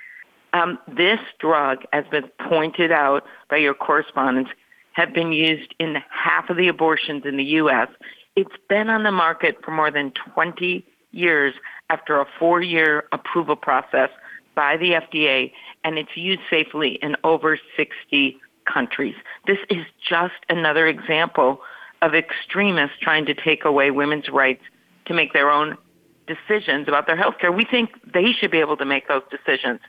Um, 0.55 0.79
this 0.89 1.21
drug, 1.39 1.85
has 1.93 2.07
been 2.11 2.25
pointed 2.49 2.91
out 2.91 3.25
by 3.51 3.59
your 3.59 3.75
correspondents, 3.75 4.51
have 4.93 5.13
been 5.13 5.31
used 5.31 5.75
in 5.79 5.97
half 6.11 6.49
of 6.49 6.57
the 6.57 6.69
abortions 6.69 7.25
in 7.27 7.37
the 7.37 7.45
U.S. 7.61 7.89
It's 8.35 8.57
been 8.71 8.89
on 8.89 9.03
the 9.03 9.13
market 9.13 9.59
for 9.63 9.73
more 9.73 9.91
than 9.91 10.13
20 10.33 10.87
years 11.11 11.53
after 11.91 12.19
a 12.19 12.27
four-year 12.39 13.05
approval 13.13 13.57
process 13.57 14.09
by 14.55 14.79
the 14.79 14.93
FDA, 14.93 15.53
and 15.85 15.99
it's 15.99 16.17
used 16.17 16.41
safely 16.49 16.99
in 17.03 17.15
over 17.25 17.59
60 17.77 18.41
countries. 18.65 19.15
This 19.47 19.59
is 19.69 19.85
just 20.09 20.35
another 20.49 20.87
example 20.87 21.61
of 22.03 22.15
extremists 22.15 22.97
trying 23.01 23.27
to 23.27 23.35
take 23.35 23.65
away 23.65 23.91
women's 23.91 24.29
rights 24.29 24.63
to 25.07 25.15
make 25.15 25.33
their 25.33 25.51
own 25.51 25.77
decisions 26.27 26.87
about 26.87 27.07
their 27.07 27.17
health 27.17 27.37
care. 27.41 27.51
We 27.51 27.65
think 27.65 27.91
they 28.13 28.33
should 28.33 28.51
be 28.51 28.59
able 28.59 28.77
to 28.77 28.85
make 28.85 29.09
those 29.09 29.23
decisions, 29.31 29.81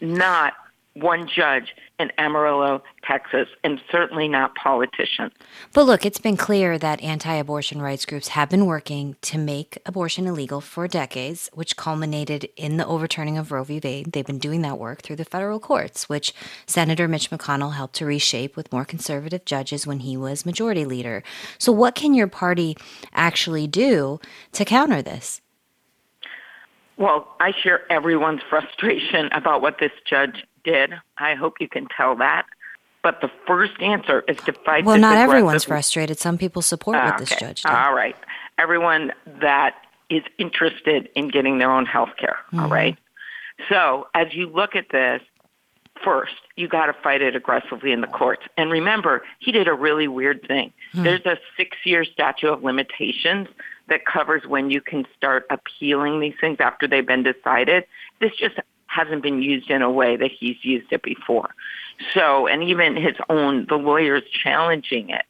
not 0.00 0.54
one 1.02 1.28
judge 1.28 1.74
in 1.98 2.12
Amarillo, 2.18 2.82
Texas, 3.04 3.48
and 3.64 3.80
certainly 3.90 4.28
not 4.28 4.54
politicians. 4.54 5.32
But 5.72 5.84
look, 5.84 6.06
it's 6.06 6.20
been 6.20 6.36
clear 6.36 6.78
that 6.78 7.02
anti 7.02 7.34
abortion 7.34 7.82
rights 7.82 8.06
groups 8.06 8.28
have 8.28 8.48
been 8.48 8.66
working 8.66 9.16
to 9.22 9.38
make 9.38 9.78
abortion 9.84 10.26
illegal 10.26 10.60
for 10.60 10.86
decades, 10.86 11.50
which 11.54 11.76
culminated 11.76 12.48
in 12.56 12.76
the 12.76 12.86
overturning 12.86 13.36
of 13.36 13.50
Roe 13.50 13.64
v. 13.64 13.80
Wade. 13.82 14.12
They've 14.12 14.26
been 14.26 14.38
doing 14.38 14.62
that 14.62 14.78
work 14.78 15.02
through 15.02 15.16
the 15.16 15.24
federal 15.24 15.58
courts, 15.58 16.08
which 16.08 16.32
Senator 16.66 17.08
Mitch 17.08 17.30
McConnell 17.30 17.74
helped 17.74 17.96
to 17.96 18.06
reshape 18.06 18.56
with 18.56 18.72
more 18.72 18.84
conservative 18.84 19.44
judges 19.44 19.86
when 19.86 20.00
he 20.00 20.16
was 20.16 20.46
majority 20.46 20.84
leader. 20.84 21.22
So, 21.58 21.72
what 21.72 21.94
can 21.94 22.14
your 22.14 22.28
party 22.28 22.76
actually 23.12 23.66
do 23.66 24.20
to 24.52 24.64
counter 24.64 25.02
this? 25.02 25.40
Well, 26.98 27.28
I 27.40 27.52
share 27.52 27.90
everyone's 27.90 28.42
frustration 28.50 29.28
about 29.32 29.62
what 29.62 29.78
this 29.80 29.92
judge 30.08 30.44
did. 30.68 30.92
I 31.16 31.34
hope 31.34 31.54
you 31.60 31.68
can 31.68 31.86
tell 31.96 32.16
that. 32.16 32.44
But 33.02 33.20
the 33.20 33.30
first 33.46 33.80
answer 33.80 34.24
is 34.28 34.36
to 34.38 34.52
fight. 34.52 34.84
Well, 34.84 34.98
not 34.98 35.16
everyone's 35.16 35.64
frustrated. 35.64 36.18
Some 36.18 36.36
people 36.36 36.62
support 36.62 36.96
what 36.96 37.14
okay. 37.14 37.24
this 37.24 37.38
judge 37.38 37.62
did. 37.62 37.70
All 37.70 37.94
right, 37.94 38.16
everyone 38.58 39.12
that 39.40 39.76
is 40.10 40.22
interested 40.38 41.08
in 41.14 41.28
getting 41.28 41.58
their 41.58 41.70
own 41.70 41.86
health 41.86 42.10
care. 42.18 42.38
Mm-hmm. 42.46 42.60
All 42.60 42.68
right. 42.68 42.96
So 43.68 44.08
as 44.14 44.34
you 44.34 44.48
look 44.48 44.74
at 44.74 44.86
this, 44.90 45.22
first 46.04 46.34
you 46.56 46.68
got 46.68 46.86
to 46.86 46.92
fight 46.92 47.22
it 47.22 47.34
aggressively 47.36 47.92
in 47.92 48.00
the 48.00 48.06
courts. 48.06 48.42
And 48.56 48.70
remember, 48.70 49.22
he 49.38 49.52
did 49.52 49.68
a 49.68 49.74
really 49.74 50.08
weird 50.08 50.46
thing. 50.46 50.72
Mm-hmm. 50.92 51.04
There's 51.04 51.26
a 51.26 51.38
six-year 51.56 52.04
statute 52.04 52.48
of 52.48 52.62
limitations 52.62 53.48
that 53.88 54.04
covers 54.04 54.42
when 54.46 54.70
you 54.70 54.80
can 54.80 55.06
start 55.16 55.46
appealing 55.50 56.20
these 56.20 56.34
things 56.40 56.58
after 56.60 56.86
they've 56.86 57.06
been 57.06 57.22
decided. 57.22 57.84
This 58.20 58.32
just 58.38 58.56
hasn't 58.88 59.22
been 59.22 59.42
used 59.42 59.70
in 59.70 59.82
a 59.82 59.90
way 59.90 60.16
that 60.16 60.30
he's 60.30 60.56
used 60.62 60.92
it 60.92 61.02
before. 61.02 61.54
So, 62.12 62.46
and 62.46 62.62
even 62.62 62.96
his 62.96 63.16
own, 63.28 63.66
the 63.68 63.76
lawyers 63.76 64.22
challenging 64.30 65.10
it, 65.10 65.24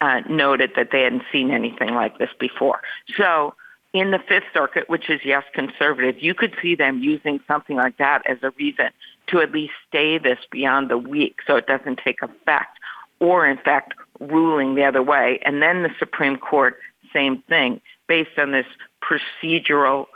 uh, 0.00 0.20
noted 0.28 0.72
that 0.76 0.88
they 0.92 1.02
hadn't 1.02 1.24
seen 1.30 1.50
anything 1.50 1.94
like 1.94 2.18
this 2.18 2.30
before. 2.38 2.80
So, 3.16 3.54
in 3.92 4.12
the 4.12 4.20
Fifth 4.20 4.44
Circuit, 4.54 4.88
which 4.88 5.10
is 5.10 5.20
yes 5.24 5.42
conservative, 5.52 6.22
you 6.22 6.32
could 6.32 6.54
see 6.62 6.74
them 6.76 7.00
using 7.02 7.40
something 7.48 7.76
like 7.76 7.96
that 7.98 8.22
as 8.24 8.38
a 8.42 8.50
reason 8.52 8.90
to 9.26 9.40
at 9.40 9.52
least 9.52 9.72
stay 9.88 10.16
this 10.18 10.38
beyond 10.50 10.90
the 10.90 10.98
week 10.98 11.40
so 11.46 11.56
it 11.56 11.66
doesn't 11.66 12.00
take 12.04 12.22
effect, 12.22 12.78
or 13.18 13.46
in 13.46 13.56
fact 13.58 13.94
ruling 14.20 14.74
the 14.74 14.84
other 14.84 15.02
way. 15.02 15.40
And 15.44 15.60
then 15.60 15.82
the 15.82 15.90
Supreme 15.98 16.36
Court, 16.36 16.78
same 17.12 17.42
thing, 17.48 17.80
based 18.06 18.38
on 18.38 18.52
this 18.52 18.66
procedural 19.02 20.06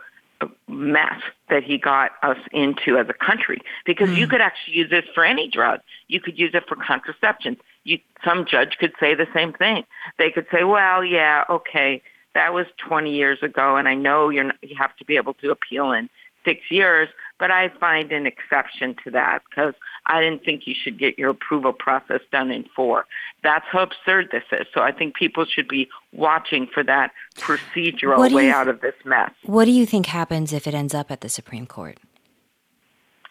mess 0.69 1.21
that 1.49 1.63
he 1.63 1.79
got 1.79 2.13
us 2.23 2.39
into 2.53 2.99
as 2.99 3.07
a 3.09 3.15
country 3.15 3.61
because 3.85 4.09
mm. 4.11 4.17
you 4.17 4.27
could 4.27 4.41
actually 4.41 4.75
use 4.75 4.91
this 4.91 5.05
for 5.15 5.25
any 5.25 5.49
drug. 5.49 5.81
You 6.09 6.21
could 6.21 6.39
use 6.39 6.53
it 6.55 6.65
for 6.69 6.77
contraception. 6.77 7.57
You, 7.85 7.99
some 8.25 8.45
judge 8.47 8.77
could 8.79 8.93
say 8.99 9.15
the 9.15 9.29
same 9.35 9.53
thing. 9.53 9.85
They 10.19 10.31
could 10.31 10.47
say, 10.53 10.65
well, 10.65 11.05
yeah, 11.05 11.45
okay, 11.49 12.03
that 12.35 12.53
was 12.53 12.67
20 12.79 13.15
years 13.15 13.39
ago, 13.43 13.77
and 13.77 13.89
I 13.89 13.95
know 13.95 14.29
you're 14.29 14.45
not, 14.45 14.57
you 14.63 14.77
have 14.77 14.97
to 14.97 15.05
be 15.05 15.17
able 15.17 15.35
to 15.35 15.51
appeal 15.51 15.93
in 15.93 16.09
six 16.45 16.61
years, 16.71 17.09
but 17.39 17.51
I 17.51 17.69
find 17.81 18.13
an 18.13 18.27
exception 18.27 18.95
to 19.05 19.11
that 19.11 19.43
because 19.49 19.75
I 20.07 20.21
didn't 20.21 20.45
think 20.45 20.67
you 20.67 20.75
should 20.75 20.99
get 20.99 21.19
your 21.19 21.31
approval 21.31 21.73
process 21.73 22.21
done 22.31 22.51
in 22.51 22.65
four. 22.75 23.07
That's 23.43 23.65
how 23.71 23.83
absurd 23.83 24.29
this 24.31 24.45
is. 24.53 24.67
So 24.73 24.83
I 24.83 24.93
think 24.93 25.15
people 25.15 25.45
should 25.45 25.69
be 25.69 25.89
watching 26.13 26.67
for 26.73 26.85
that 26.85 27.11
procedural 27.37 28.33
way 28.33 28.51
out 28.51 28.69
of 28.69 28.81
this 28.81 28.95
mess. 29.05 29.31
What 29.45 29.65
do 29.65 29.73
you 29.73 29.87
think 29.87 30.07
happens 30.07 30.53
if 30.53 30.67
it 30.67 30.75
ends 30.75 30.95
up 30.95 31.11
at 31.11 31.21
the 31.21 31.29
Supreme 31.29 31.67
Court? 31.67 31.99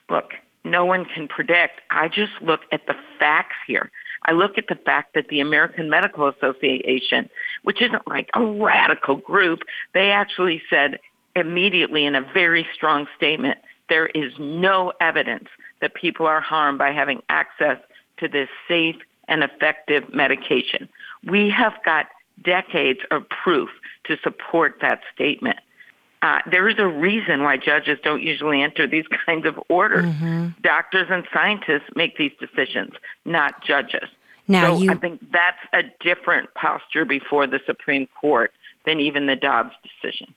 Look, 0.09 0.33
no 0.65 0.85
one 0.85 1.05
can 1.05 1.27
predict. 1.27 1.81
I 1.89 2.07
just 2.07 2.33
look 2.41 2.61
at 2.71 2.85
the 2.87 2.95
facts 3.19 3.55
here. 3.65 3.91
I 4.25 4.31
look 4.31 4.57
at 4.57 4.67
the 4.67 4.75
fact 4.75 5.13
that 5.15 5.27
the 5.27 5.39
American 5.39 5.89
Medical 5.89 6.27
Association, 6.29 7.29
which 7.63 7.81
isn't 7.81 8.07
like 8.07 8.29
a 8.33 8.45
radical 8.45 9.17
group, 9.17 9.59
they 9.93 10.11
actually 10.11 10.61
said 10.69 10.99
immediately 11.35 12.05
in 12.05 12.15
a 12.15 12.21
very 12.33 12.65
strong 12.73 13.07
statement 13.17 13.57
there 13.93 14.07
is 14.07 14.33
no 14.39 14.91
evidence 14.99 15.49
that 15.79 15.93
people 15.93 16.25
are 16.25 16.41
harmed 16.41 16.79
by 16.79 16.91
having 16.91 17.21
access 17.29 17.77
to 18.17 18.27
this 18.27 18.49
safe 18.67 18.95
and 19.27 19.43
effective 19.43 20.11
medication. 20.11 20.89
We 21.29 21.51
have 21.51 21.73
got 21.85 22.07
decades 22.43 23.01
of 23.11 23.29
proof 23.29 23.69
to 24.05 24.17
support 24.23 24.79
that 24.81 25.01
statement. 25.13 25.59
Uh, 26.23 26.39
there 26.49 26.67
is 26.67 26.79
a 26.79 26.87
reason 26.87 27.43
why 27.43 27.55
judges 27.55 27.99
don't 28.03 28.23
usually 28.23 28.63
enter 28.63 28.87
these 28.87 29.05
kinds 29.27 29.45
of 29.45 29.59
orders. 29.69 30.05
Mm-hmm. 30.05 30.47
Doctors 30.63 31.09
and 31.11 31.23
scientists 31.31 31.89
make 31.95 32.17
these 32.17 32.31
decisions, 32.39 32.93
not 33.25 33.63
judges. 33.63 34.09
Now 34.47 34.75
so 34.75 34.81
you... 34.81 34.89
I 34.89 34.95
think 34.95 35.23
that's 35.31 35.59
a 35.71 35.83
different 36.03 36.51
posture 36.55 37.05
before 37.05 37.45
the 37.45 37.59
Supreme 37.67 38.07
Court 38.19 38.51
than 38.85 38.99
even 38.99 39.27
the 39.27 39.35
Dobbs 39.35 39.73
decision. 39.83 40.33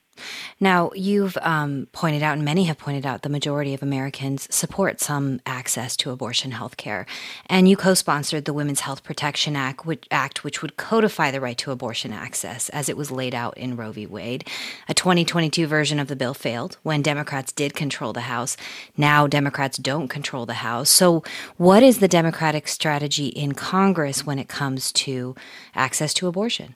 Now, 0.58 0.90
you've 0.94 1.36
um, 1.42 1.88
pointed 1.92 2.22
out, 2.22 2.36
and 2.36 2.44
many 2.44 2.64
have 2.64 2.78
pointed 2.78 3.04
out, 3.04 3.22
the 3.22 3.28
majority 3.28 3.74
of 3.74 3.82
Americans 3.82 4.52
support 4.54 5.00
some 5.00 5.40
access 5.44 5.96
to 5.98 6.10
abortion 6.10 6.52
health 6.52 6.76
care. 6.76 7.06
And 7.46 7.68
you 7.68 7.76
co 7.76 7.94
sponsored 7.94 8.44
the 8.44 8.54
Women's 8.54 8.80
Health 8.80 9.04
Protection 9.04 9.56
Act 9.56 9.84
which, 9.84 10.06
Act, 10.10 10.44
which 10.44 10.62
would 10.62 10.76
codify 10.76 11.30
the 11.30 11.40
right 11.40 11.58
to 11.58 11.70
abortion 11.70 12.12
access 12.12 12.68
as 12.70 12.88
it 12.88 12.96
was 12.96 13.10
laid 13.10 13.34
out 13.34 13.56
in 13.58 13.76
Roe 13.76 13.92
v. 13.92 14.06
Wade. 14.06 14.48
A 14.88 14.94
2022 14.94 15.66
version 15.66 15.98
of 15.98 16.08
the 16.08 16.16
bill 16.16 16.34
failed 16.34 16.78
when 16.82 17.02
Democrats 17.02 17.52
did 17.52 17.74
control 17.74 18.12
the 18.12 18.22
House. 18.22 18.56
Now, 18.96 19.26
Democrats 19.26 19.76
don't 19.76 20.08
control 20.08 20.46
the 20.46 20.54
House. 20.54 20.88
So, 20.88 21.22
what 21.58 21.82
is 21.82 21.98
the 21.98 22.08
Democratic 22.08 22.68
strategy 22.68 23.26
in 23.26 23.52
Congress 23.52 24.24
when 24.24 24.38
it 24.38 24.48
comes 24.48 24.92
to 24.92 25.34
access 25.74 26.14
to 26.14 26.26
abortion? 26.26 26.74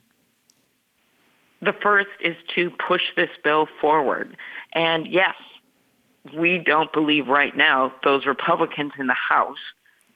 The 1.62 1.74
first 1.82 2.08
is 2.20 2.36
to 2.54 2.70
push 2.70 3.02
this 3.16 3.30
bill 3.44 3.68
forward. 3.80 4.36
And 4.72 5.06
yes, 5.06 5.34
we 6.36 6.58
don't 6.58 6.92
believe 6.92 7.28
right 7.28 7.56
now 7.56 7.92
those 8.04 8.26
Republicans 8.26 8.92
in 8.98 9.06
the 9.06 9.14
House, 9.14 9.58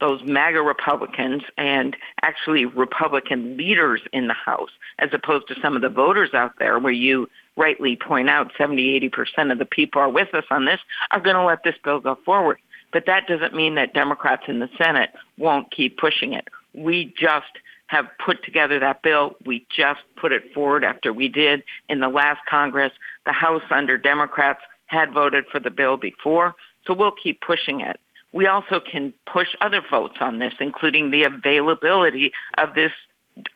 those 0.00 0.22
MAGA 0.24 0.62
Republicans, 0.62 1.42
and 1.56 1.96
actually 2.22 2.64
Republican 2.64 3.56
leaders 3.56 4.00
in 4.12 4.26
the 4.28 4.34
House, 4.34 4.70
as 4.98 5.10
opposed 5.12 5.48
to 5.48 5.60
some 5.60 5.76
of 5.76 5.82
the 5.82 5.88
voters 5.88 6.34
out 6.34 6.52
there 6.58 6.78
where 6.78 6.92
you 6.92 7.28
rightly 7.56 7.96
point 7.96 8.28
out 8.28 8.50
70, 8.58 9.00
80% 9.10 9.52
of 9.52 9.58
the 9.58 9.64
people 9.64 10.00
are 10.00 10.10
with 10.10 10.34
us 10.34 10.44
on 10.50 10.64
this, 10.64 10.80
are 11.10 11.20
going 11.20 11.36
to 11.36 11.44
let 11.44 11.62
this 11.62 11.76
bill 11.84 12.00
go 12.00 12.18
forward. 12.24 12.58
But 12.92 13.06
that 13.06 13.26
doesn't 13.26 13.54
mean 13.54 13.74
that 13.74 13.94
Democrats 13.94 14.44
in 14.48 14.60
the 14.60 14.68
Senate 14.78 15.10
won't 15.38 15.70
keep 15.70 15.98
pushing 15.98 16.32
it. 16.32 16.48
We 16.74 17.14
just 17.18 17.46
have 17.87 18.07
put 18.25 18.43
together 18.45 18.79
that 18.81 19.03
bill. 19.03 19.37
We 19.45 19.67
just 19.75 20.00
put 20.17 20.33
it 20.33 20.53
forward 20.55 20.85
after 20.85 21.12
we 21.12 21.29
did 21.29 21.62
in 21.88 22.00
the 22.00 22.09
last 22.09 22.41
Congress. 22.49 22.93
The 23.26 23.33
House 23.33 23.62
under 23.71 23.99
Democrats 23.99 24.61
had 24.87 25.12
voted 25.12 25.45
for 25.50 25.61
the 25.61 25.71
bill 25.71 25.97
before, 25.97 26.55
so 26.87 26.95
we'll 26.95 27.12
keep 27.12 27.41
pushing 27.41 27.81
it. 27.81 27.99
We 28.33 28.47
also 28.47 28.81
can 28.81 29.12
push 29.33 29.49
other 29.61 29.81
votes 29.88 30.17
on 30.21 30.38
this, 30.38 30.55
including 30.61 31.11
the 31.11 31.25
availability 31.25 32.33
of 32.59 32.75
this 32.75 32.93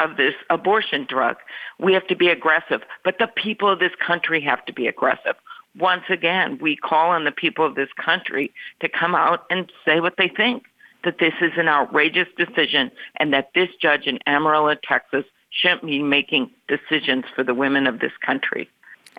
of 0.01 0.17
this 0.17 0.35
abortion 0.51 1.07
drug. 1.09 1.37
We 1.79 1.93
have 1.95 2.07
to 2.09 2.17
be 2.17 2.29
aggressive, 2.29 2.83
but 3.05 3.19
the 3.21 3.29
people 3.29 3.69
of 3.69 3.79
this 3.79 3.93
country 4.05 4.41
have 4.41 4.65
to 4.67 4.73
be 4.73 4.89
aggressive. 4.89 5.37
Once 5.79 6.03
again, 6.09 6.59
we 6.61 6.75
call 6.75 7.11
on 7.11 7.25
the 7.25 7.31
people 7.31 7.65
of 7.65 7.77
this 7.77 7.91
country 7.97 8.53
to 8.81 8.89
come 8.89 9.15
out 9.15 9.45
and 9.51 9.71
say 9.85 10.01
what 10.01 10.15
they 10.19 10.29
think 10.29 10.65
that 11.05 11.19
this 11.19 11.35
is 11.41 11.53
an 11.57 11.69
outrageous 11.69 12.29
decision 12.37 12.91
and 13.17 13.33
that 13.33 13.51
this 13.55 13.69
judge 13.81 14.07
in 14.07 14.19
Amarillo, 14.27 14.75
Texas, 14.87 15.25
shouldn't 15.51 15.87
be 15.87 16.03
making 16.03 16.51
decisions 16.69 17.25
for 17.35 17.43
the 17.43 17.55
women 17.55 17.87
of 17.87 18.01
this 18.01 18.13
country. 18.25 18.69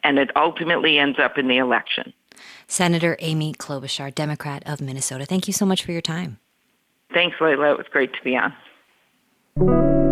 And 0.04 0.20
it 0.20 0.32
ultimately 0.36 0.98
ends 1.00 1.20
up 1.20 1.38
in 1.38 1.48
the 1.48 1.58
election. 1.58 2.14
Senator 2.68 3.18
Amy 3.20 3.54
Klobuchar, 3.54 4.14
Democrat 4.14 4.64
of 4.66 4.80
Minnesota, 4.80 5.26
thank 5.26 5.48
you 5.48 5.54
so 5.54 5.66
much 5.66 5.84
for 5.84 5.92
your 5.92 6.02
time. 6.02 6.40
Thanks, 7.14 7.36
Leila. 7.42 7.72
It 7.72 7.78
was 7.78 7.88
great 7.92 8.14
to 8.14 8.24
be 8.24 8.38
on. 8.38 10.09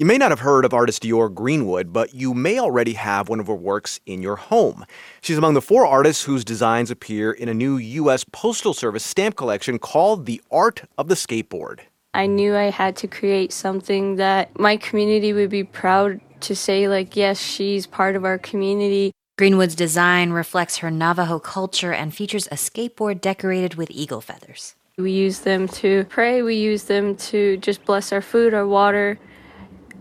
You 0.00 0.06
may 0.06 0.16
not 0.16 0.30
have 0.30 0.40
heard 0.40 0.64
of 0.64 0.72
artist 0.72 1.02
Di'Orr 1.02 1.28
Greenwood, 1.28 1.92
but 1.92 2.14
you 2.14 2.32
may 2.32 2.58
already 2.58 2.94
have 2.94 3.28
one 3.28 3.38
of 3.38 3.48
her 3.48 3.54
works 3.54 4.00
in 4.06 4.22
your 4.22 4.36
home. 4.36 4.86
She's 5.20 5.36
among 5.36 5.52
the 5.52 5.60
four 5.60 5.84
artists 5.84 6.24
whose 6.24 6.42
designs 6.42 6.90
appear 6.90 7.32
in 7.32 7.50
a 7.50 7.52
new 7.52 7.76
U.S. 7.76 8.24
Postal 8.24 8.72
Service 8.72 9.04
stamp 9.04 9.36
collection 9.36 9.78
called 9.78 10.24
The 10.24 10.40
Art 10.50 10.84
of 10.96 11.08
the 11.08 11.16
Skateboard. 11.16 11.80
I 12.14 12.24
knew 12.24 12.56
I 12.56 12.70
had 12.70 12.96
to 12.96 13.08
create 13.08 13.52
something 13.52 14.16
that 14.16 14.58
my 14.58 14.78
community 14.78 15.34
would 15.34 15.50
be 15.50 15.64
proud 15.64 16.18
to 16.40 16.56
say, 16.56 16.88
like, 16.88 17.14
yes, 17.14 17.38
she's 17.38 17.86
part 17.86 18.16
of 18.16 18.24
our 18.24 18.38
community. 18.38 19.12
Greenwood's 19.36 19.74
design 19.74 20.30
reflects 20.30 20.78
her 20.78 20.90
Navajo 20.90 21.38
culture 21.38 21.92
and 21.92 22.14
features 22.14 22.46
a 22.46 22.54
skateboard 22.54 23.20
decorated 23.20 23.74
with 23.74 23.90
eagle 23.90 24.22
feathers. 24.22 24.76
We 24.96 25.12
use 25.12 25.40
them 25.40 25.68
to 25.68 26.04
pray, 26.04 26.40
we 26.40 26.56
use 26.56 26.84
them 26.84 27.16
to 27.16 27.58
just 27.58 27.84
bless 27.84 28.14
our 28.14 28.22
food, 28.22 28.54
our 28.54 28.66
water 28.66 29.18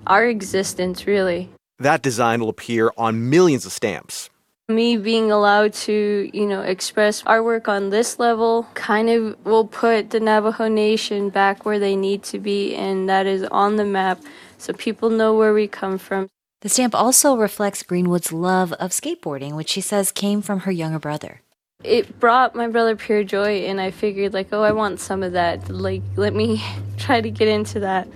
our 0.08 0.26
existence, 0.26 1.06
really. 1.06 1.50
That 1.80 2.02
design 2.02 2.42
will 2.42 2.50
appear 2.50 2.92
on 2.98 3.30
millions 3.30 3.66
of 3.66 3.72
stamps. 3.72 4.30
Me 4.68 4.98
being 4.98 5.32
allowed 5.32 5.74
to, 5.74 6.30
you 6.34 6.46
know, 6.46 6.62
express 6.62 7.24
our 7.26 7.42
work 7.42 7.68
on 7.68 7.90
this 7.90 8.20
level 8.20 8.68
kind 8.76 9.10
of 9.10 9.36
will 9.46 9.66
put 9.66 10.12
the 10.12 10.20
Navajo 10.20 10.68
Nation 10.68 11.30
back 11.30 11.66
where 11.66 11.80
they 11.80 11.96
need 11.96 12.22
to 12.24 12.38
be, 12.38 12.76
and 12.76 13.10
that 13.10 13.26
is 13.26 13.44
on 13.46 13.78
the 13.78 13.86
map 13.86 14.20
so 14.58 14.74
people 14.74 15.10
know 15.10 15.36
where 15.36 15.54
we 15.54 15.68
come 15.68 15.98
from. 15.98 16.28
The 16.62 16.70
stamp 16.70 16.94
also 16.94 17.38
reflects 17.38 17.82
Greenwood's 17.84 18.34
love 18.34 18.74
of 18.74 18.92
skateboarding, 18.92 19.54
which 19.56 19.70
she 19.70 19.82
says 19.82 20.12
came 20.12 20.42
from 20.42 20.62
her 20.62 20.72
younger 20.72 21.00
brother. 21.00 21.42
It 21.84 22.20
brought 22.20 22.54
my 22.54 22.68
brother 22.68 22.98
pure 22.98 23.24
joy, 23.24 23.62
and 23.62 23.80
I 23.80 23.92
figured, 23.92 24.34
like, 24.34 24.50
oh, 24.52 24.62
I 24.64 24.74
want 24.74 25.00
some 25.00 25.24
of 25.24 25.32
that. 25.32 25.70
Like, 25.70 26.02
let 26.18 26.36
me 26.36 26.62
try 26.98 27.22
to 27.22 27.32
get 27.32 27.48
into 27.48 27.80
that. 27.80 28.10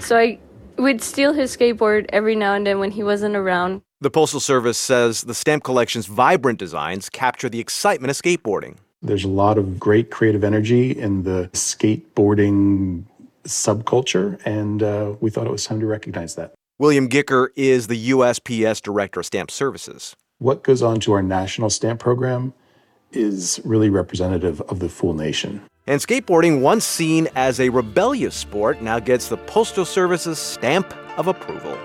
So 0.00 0.18
I 0.18 0.40
would 0.78 1.02
steal 1.02 1.32
his 1.32 1.56
skateboard 1.56 2.06
every 2.10 2.36
now 2.36 2.54
and 2.54 2.66
then 2.66 2.78
when 2.78 2.90
he 2.90 3.02
wasn't 3.02 3.36
around. 3.36 3.82
The 4.00 4.10
Postal 4.10 4.40
Service 4.40 4.78
says 4.78 5.22
the 5.22 5.34
stamp 5.34 5.64
collection's 5.64 6.06
vibrant 6.06 6.58
designs 6.58 7.08
capture 7.08 7.48
the 7.48 7.60
excitement 7.60 8.10
of 8.10 8.16
skateboarding. 8.16 8.76
There's 9.02 9.24
a 9.24 9.28
lot 9.28 9.58
of 9.58 9.78
great 9.78 10.10
creative 10.10 10.44
energy 10.44 10.90
in 10.90 11.22
the 11.22 11.48
skateboarding 11.52 13.04
subculture, 13.44 14.40
and 14.44 14.82
uh, 14.82 15.14
we 15.20 15.30
thought 15.30 15.46
it 15.46 15.52
was 15.52 15.64
time 15.64 15.80
to 15.80 15.86
recognize 15.86 16.34
that. 16.34 16.52
William 16.78 17.06
Gicker 17.06 17.52
is 17.56 17.86
the 17.86 18.10
USPS 18.10 18.82
Director 18.82 19.20
of 19.20 19.26
Stamp 19.26 19.50
Services. 19.50 20.14
What 20.38 20.62
goes 20.62 20.82
on 20.82 21.00
to 21.00 21.12
our 21.12 21.22
national 21.22 21.70
stamp 21.70 22.00
program 22.00 22.52
is 23.12 23.60
really 23.64 23.88
representative 23.88 24.60
of 24.62 24.80
the 24.80 24.90
full 24.90 25.14
nation. 25.14 25.62
And 25.88 26.00
skateboarding, 26.00 26.60
once 26.60 26.84
seen 26.84 27.28
as 27.36 27.60
a 27.60 27.68
rebellious 27.68 28.34
sport, 28.34 28.82
now 28.82 28.98
gets 28.98 29.28
the 29.28 29.36
Postal 29.36 29.84
Service's 29.84 30.36
stamp 30.36 30.92
of 31.16 31.28
approval. 31.28 31.78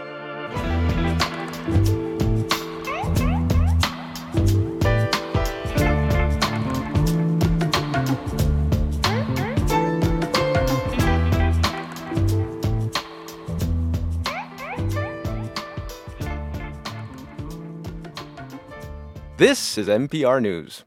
This 19.38 19.78
is 19.78 19.88
NPR 19.88 20.42
News. 20.42 20.86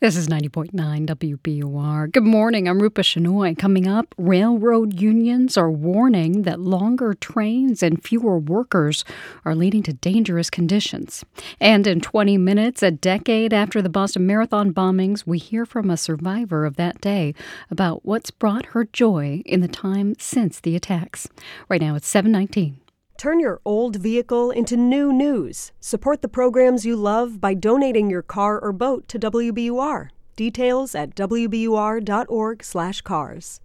This 0.00 0.16
is 0.16 0.28
90.9 0.28 0.70
WBUR. 0.72 2.10
Good 2.10 2.22
morning. 2.22 2.66
I'm 2.66 2.80
Rupa 2.80 3.02
Shenoy. 3.02 3.58
Coming 3.58 3.86
up, 3.86 4.14
railroad 4.16 4.98
unions 4.98 5.58
are 5.58 5.70
warning 5.70 6.44
that 6.44 6.58
longer 6.58 7.12
trains 7.12 7.82
and 7.82 8.02
fewer 8.02 8.38
workers 8.38 9.04
are 9.44 9.54
leading 9.54 9.82
to 9.82 9.92
dangerous 9.92 10.48
conditions. 10.48 11.22
And 11.60 11.86
in 11.86 12.00
20 12.00 12.38
minutes, 12.38 12.82
a 12.82 12.90
decade 12.90 13.52
after 13.52 13.82
the 13.82 13.90
Boston 13.90 14.26
Marathon 14.26 14.72
bombings, 14.72 15.26
we 15.26 15.36
hear 15.36 15.66
from 15.66 15.90
a 15.90 15.98
survivor 15.98 16.64
of 16.64 16.76
that 16.76 17.02
day 17.02 17.34
about 17.70 18.02
what's 18.02 18.30
brought 18.30 18.66
her 18.72 18.84
joy 18.84 19.42
in 19.44 19.60
the 19.60 19.68
time 19.68 20.14
since 20.18 20.60
the 20.60 20.76
attacks. 20.76 21.28
Right 21.68 21.82
now, 21.82 21.94
it's 21.94 22.08
719. 22.08 22.80
Turn 23.20 23.38
your 23.38 23.60
old 23.66 23.96
vehicle 23.96 24.50
into 24.50 24.78
new 24.78 25.12
news. 25.12 25.72
Support 25.78 26.22
the 26.22 26.28
programs 26.28 26.86
you 26.86 26.96
love 26.96 27.38
by 27.38 27.52
donating 27.52 28.08
your 28.08 28.22
car 28.22 28.58
or 28.58 28.72
boat 28.72 29.06
to 29.08 29.18
WBUR. 29.18 30.08
Details 30.36 30.94
at 30.94 31.14
wbur.org/cars. 31.16 33.60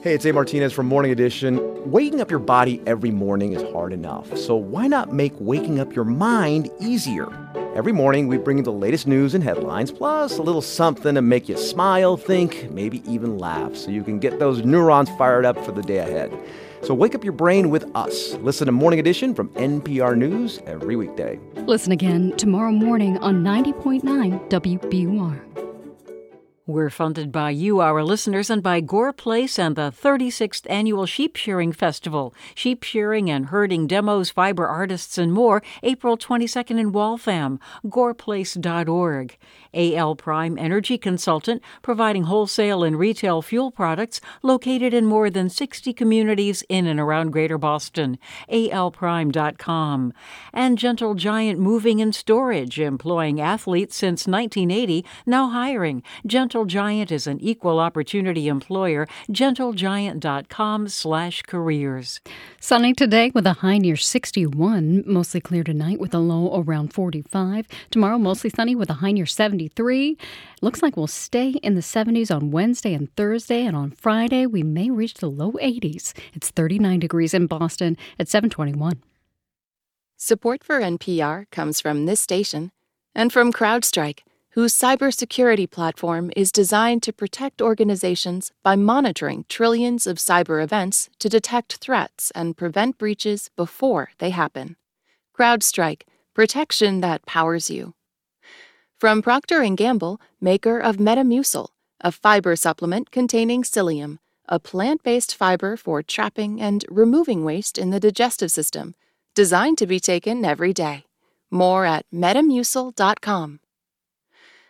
Hey, 0.00 0.14
it's 0.14 0.24
A. 0.24 0.32
Martinez 0.32 0.72
from 0.72 0.86
Morning 0.86 1.10
Edition. 1.10 1.90
Waking 1.90 2.20
up 2.20 2.30
your 2.30 2.38
body 2.38 2.80
every 2.86 3.10
morning 3.10 3.54
is 3.54 3.68
hard 3.72 3.92
enough, 3.92 4.36
so 4.36 4.54
why 4.54 4.86
not 4.86 5.12
make 5.12 5.32
waking 5.40 5.80
up 5.80 5.92
your 5.92 6.04
mind 6.04 6.70
easier? 6.78 7.26
Every 7.74 7.90
morning, 7.90 8.28
we 8.28 8.38
bring 8.38 8.58
you 8.58 8.62
the 8.62 8.70
latest 8.70 9.08
news 9.08 9.34
and 9.34 9.42
headlines, 9.42 9.90
plus 9.90 10.38
a 10.38 10.42
little 10.42 10.62
something 10.62 11.16
to 11.16 11.22
make 11.22 11.48
you 11.48 11.56
smile, 11.56 12.16
think, 12.16 12.70
maybe 12.70 13.02
even 13.12 13.38
laugh, 13.38 13.74
so 13.74 13.90
you 13.90 14.04
can 14.04 14.20
get 14.20 14.38
those 14.38 14.64
neurons 14.64 15.10
fired 15.18 15.44
up 15.44 15.58
for 15.64 15.72
the 15.72 15.82
day 15.82 15.98
ahead. 15.98 16.32
So 16.82 16.94
wake 16.94 17.14
up 17.14 17.24
your 17.24 17.32
brain 17.32 17.70
with 17.70 17.84
us. 17.94 18.34
Listen 18.34 18.66
to 18.66 18.72
Morning 18.72 19.00
Edition 19.00 19.34
from 19.34 19.48
NPR 19.50 20.16
News 20.16 20.60
every 20.66 20.96
weekday. 20.96 21.38
Listen 21.56 21.92
again 21.92 22.32
tomorrow 22.36 22.72
morning 22.72 23.18
on 23.18 23.42
90.9 23.42 24.48
WBUR. 24.48 25.67
We're 26.68 26.90
funded 26.90 27.32
by 27.32 27.52
you, 27.52 27.80
our 27.80 28.04
listeners, 28.04 28.50
and 28.50 28.62
by 28.62 28.82
Gore 28.82 29.14
Place 29.14 29.58
and 29.58 29.74
the 29.74 29.90
36th 29.90 30.66
Annual 30.68 31.06
Sheep 31.06 31.34
Shearing 31.34 31.72
Festival. 31.72 32.34
Sheep 32.54 32.82
shearing 32.82 33.30
and 33.30 33.46
herding 33.46 33.86
demos, 33.86 34.28
fiber 34.28 34.66
artists, 34.66 35.16
and 35.16 35.32
more, 35.32 35.62
April 35.82 36.18
22nd 36.18 36.78
in 36.78 36.92
Waltham. 36.92 37.58
GorePlace.org. 37.86 39.38
AL 39.72 40.16
Prime 40.16 40.58
Energy 40.58 40.98
Consultant, 40.98 41.62
providing 41.80 42.24
wholesale 42.24 42.82
and 42.82 42.98
retail 42.98 43.40
fuel 43.40 43.70
products 43.70 44.20
located 44.42 44.92
in 44.92 45.06
more 45.06 45.30
than 45.30 45.48
60 45.48 45.94
communities 45.94 46.62
in 46.68 46.86
and 46.86 47.00
around 47.00 47.30
Greater 47.30 47.56
Boston. 47.56 48.18
ALPrime.com. 48.52 50.12
And 50.52 50.76
Gentle 50.76 51.14
Giant 51.14 51.58
Moving 51.58 52.02
and 52.02 52.14
Storage, 52.14 52.78
employing 52.78 53.40
athletes 53.40 53.96
since 53.96 54.26
1980, 54.26 55.02
now 55.24 55.48
hiring. 55.48 56.02
Gentle 56.26 56.57
Giant 56.64 57.10
is 57.10 57.26
an 57.26 57.40
equal 57.40 57.78
opportunity 57.78 58.48
employer. 58.48 59.06
GentleGiant.com 59.30 60.88
slash 60.88 61.42
careers. 61.42 62.20
Sunny 62.60 62.92
today 62.92 63.30
with 63.34 63.46
a 63.46 63.54
high 63.54 63.78
near 63.78 63.96
61. 63.96 65.04
Mostly 65.06 65.40
clear 65.40 65.64
tonight 65.64 65.98
with 65.98 66.14
a 66.14 66.18
low 66.18 66.60
around 66.60 66.92
45. 66.92 67.66
Tomorrow, 67.90 68.18
mostly 68.18 68.50
sunny 68.50 68.74
with 68.74 68.90
a 68.90 68.94
high 68.94 69.12
near 69.12 69.26
73. 69.26 70.16
Looks 70.60 70.82
like 70.82 70.96
we'll 70.96 71.06
stay 71.06 71.50
in 71.62 71.74
the 71.74 71.80
70s 71.80 72.34
on 72.34 72.50
Wednesday 72.50 72.94
and 72.94 73.14
Thursday, 73.16 73.64
and 73.64 73.76
on 73.76 73.90
Friday, 73.90 74.46
we 74.46 74.62
may 74.62 74.90
reach 74.90 75.14
the 75.14 75.30
low 75.30 75.52
80s. 75.52 76.12
It's 76.34 76.50
39 76.50 77.00
degrees 77.00 77.34
in 77.34 77.46
Boston 77.46 77.96
at 78.18 78.28
721. 78.28 79.02
Support 80.16 80.64
for 80.64 80.80
NPR 80.80 81.48
comes 81.50 81.80
from 81.80 82.06
this 82.06 82.20
station 82.20 82.72
and 83.14 83.32
from 83.32 83.52
CrowdStrike 83.52 84.20
whose 84.58 84.74
cybersecurity 84.74 85.70
platform 85.70 86.32
is 86.34 86.50
designed 86.50 87.00
to 87.00 87.12
protect 87.12 87.62
organizations 87.62 88.50
by 88.64 88.74
monitoring 88.74 89.44
trillions 89.48 90.04
of 90.04 90.16
cyber 90.16 90.60
events 90.60 91.08
to 91.20 91.28
detect 91.28 91.76
threats 91.76 92.32
and 92.32 92.56
prevent 92.56 92.98
breaches 92.98 93.50
before 93.54 94.10
they 94.18 94.30
happen. 94.30 94.74
CrowdStrike, 95.38 96.02
protection 96.34 97.00
that 97.02 97.24
powers 97.24 97.70
you. 97.70 97.94
From 98.98 99.22
Procter 99.22 99.64
& 99.68 99.76
Gamble, 99.76 100.20
maker 100.40 100.80
of 100.80 100.96
Metamucil, 100.96 101.68
a 102.00 102.10
fiber 102.10 102.56
supplement 102.56 103.12
containing 103.12 103.62
psyllium, 103.62 104.18
a 104.48 104.58
plant-based 104.58 105.36
fiber 105.36 105.76
for 105.76 106.02
trapping 106.02 106.60
and 106.60 106.84
removing 106.88 107.44
waste 107.44 107.78
in 107.78 107.90
the 107.90 108.00
digestive 108.00 108.50
system, 108.50 108.96
designed 109.36 109.78
to 109.78 109.86
be 109.86 110.00
taken 110.00 110.44
every 110.44 110.72
day. 110.72 111.04
More 111.48 111.84
at 111.84 112.06
metamucil.com 112.12 113.60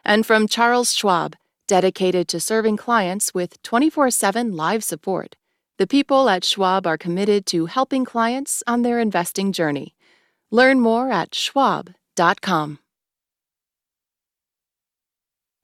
and 0.09 0.25
from 0.25 0.49
Charles 0.49 0.94
Schwab, 0.94 1.37
dedicated 1.68 2.29
to 2.29 2.40
serving 2.40 2.79
clients 2.79 3.35
with 3.35 3.62
24 3.62 4.11
7 4.11 4.57
live 4.57 4.83
support. 4.83 5.37
The 5.77 5.87
people 5.87 6.29
at 6.29 6.44
Schwab 6.44 6.87
are 6.87 6.99
committed 6.99 7.47
to 7.47 7.66
helping 7.66 8.05
clients 8.05 8.64
on 8.66 8.83
their 8.83 8.99
investing 8.99 9.53
journey. 9.53 9.94
Learn 10.51 10.81
more 10.81 11.12
at 11.12 11.35
schwab.com. 11.35 12.79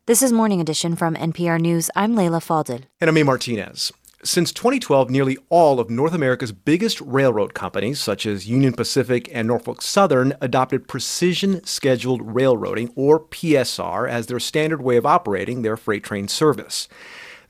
This 0.07 0.23
is 0.23 0.33
Morning 0.33 0.61
Edition 0.61 0.95
from 0.95 1.15
NPR 1.15 1.59
News. 1.59 1.91
I'm 1.97 2.15
Leila 2.15 2.41
Fadel. 2.41 2.85
And 3.01 3.09
I'm 3.09 3.17
A. 3.17 3.23
Martinez. 3.23 3.91
Since 4.27 4.53
2012, 4.53 5.11
nearly 5.11 5.37
all 5.51 5.79
of 5.79 5.91
North 5.91 6.15
America's 6.15 6.51
biggest 6.51 6.99
railroad 7.03 7.53
companies, 7.53 8.01
such 8.01 8.25
as 8.25 8.49
Union 8.49 8.73
Pacific 8.73 9.29
and 9.31 9.47
Norfolk 9.47 9.83
Southern, 9.83 10.33
adopted 10.41 10.89
precision 10.89 11.63
scheduled 11.65 12.35
railroading, 12.35 12.91
or 12.97 13.21
PSR, 13.21 14.09
as 14.09 14.27
their 14.27 14.41
standard 14.41 14.81
way 14.81 14.97
of 14.97 15.05
operating 15.05 15.61
their 15.61 15.77
freight 15.77 16.03
train 16.03 16.27
service. 16.27 16.89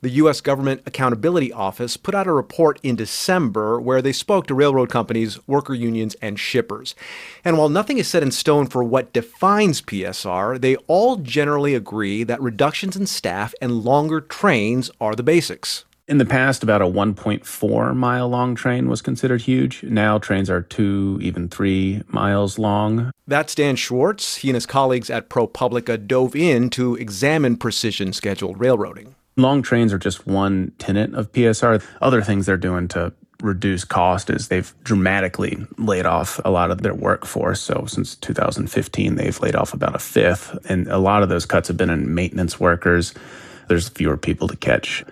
The 0.00 0.10
U.S. 0.10 0.40
Government 0.40 0.82
Accountability 0.84 1.52
Office 1.52 1.96
put 1.96 2.12
out 2.12 2.26
a 2.26 2.32
report 2.32 2.80
in 2.82 2.96
December 2.96 3.80
where 3.80 4.02
they 4.02 4.12
spoke 4.12 4.48
to 4.48 4.54
railroad 4.56 4.90
companies, 4.90 5.38
worker 5.46 5.74
unions, 5.74 6.16
and 6.20 6.40
shippers. 6.40 6.96
And 7.44 7.56
while 7.56 7.68
nothing 7.68 7.98
is 7.98 8.08
set 8.08 8.24
in 8.24 8.32
stone 8.32 8.66
for 8.66 8.82
what 8.82 9.12
defines 9.12 9.80
PSR, 9.80 10.60
they 10.60 10.74
all 10.88 11.18
generally 11.18 11.76
agree 11.76 12.24
that 12.24 12.42
reductions 12.42 12.96
in 12.96 13.06
staff 13.06 13.54
and 13.62 13.84
longer 13.84 14.20
trains 14.20 14.90
are 15.00 15.14
the 15.14 15.22
basics. 15.22 15.84
In 16.06 16.18
the 16.18 16.26
past, 16.26 16.62
about 16.62 16.82
a 16.82 16.86
1.4 16.86 17.96
mile 17.96 18.28
long 18.28 18.54
train 18.54 18.88
was 18.90 19.00
considered 19.00 19.40
huge. 19.40 19.82
Now 19.84 20.18
trains 20.18 20.50
are 20.50 20.60
two, 20.60 21.18
even 21.22 21.48
three 21.48 22.02
miles 22.08 22.58
long. 22.58 23.10
That's 23.26 23.54
Dan 23.54 23.74
Schwartz. 23.76 24.36
He 24.36 24.50
and 24.50 24.54
his 24.54 24.66
colleagues 24.66 25.08
at 25.08 25.30
ProPublica 25.30 26.06
dove 26.06 26.36
in 26.36 26.68
to 26.70 26.94
examine 26.96 27.56
precision 27.56 28.12
scheduled 28.12 28.60
railroading. 28.60 29.14
Long 29.38 29.62
trains 29.62 29.94
are 29.94 29.98
just 29.98 30.26
one 30.26 30.72
tenet 30.78 31.14
of 31.14 31.32
PSR. 31.32 31.82
Other 32.02 32.20
things 32.20 32.44
they're 32.44 32.58
doing 32.58 32.86
to 32.88 33.14
reduce 33.42 33.84
cost 33.84 34.28
is 34.28 34.48
they've 34.48 34.74
dramatically 34.84 35.56
laid 35.78 36.04
off 36.04 36.38
a 36.44 36.50
lot 36.50 36.70
of 36.70 36.82
their 36.82 36.94
workforce. 36.94 37.62
So 37.62 37.86
since 37.86 38.14
2015, 38.16 39.14
they've 39.14 39.40
laid 39.40 39.56
off 39.56 39.72
about 39.72 39.94
a 39.94 39.98
fifth. 39.98 40.54
And 40.68 40.86
a 40.88 40.98
lot 40.98 41.22
of 41.22 41.30
those 41.30 41.46
cuts 41.46 41.68
have 41.68 41.78
been 41.78 41.88
in 41.88 42.14
maintenance 42.14 42.60
workers. 42.60 43.14
There's 43.68 43.88
fewer 43.88 44.18
people 44.18 44.48
to 44.48 44.56
catch 44.56 45.02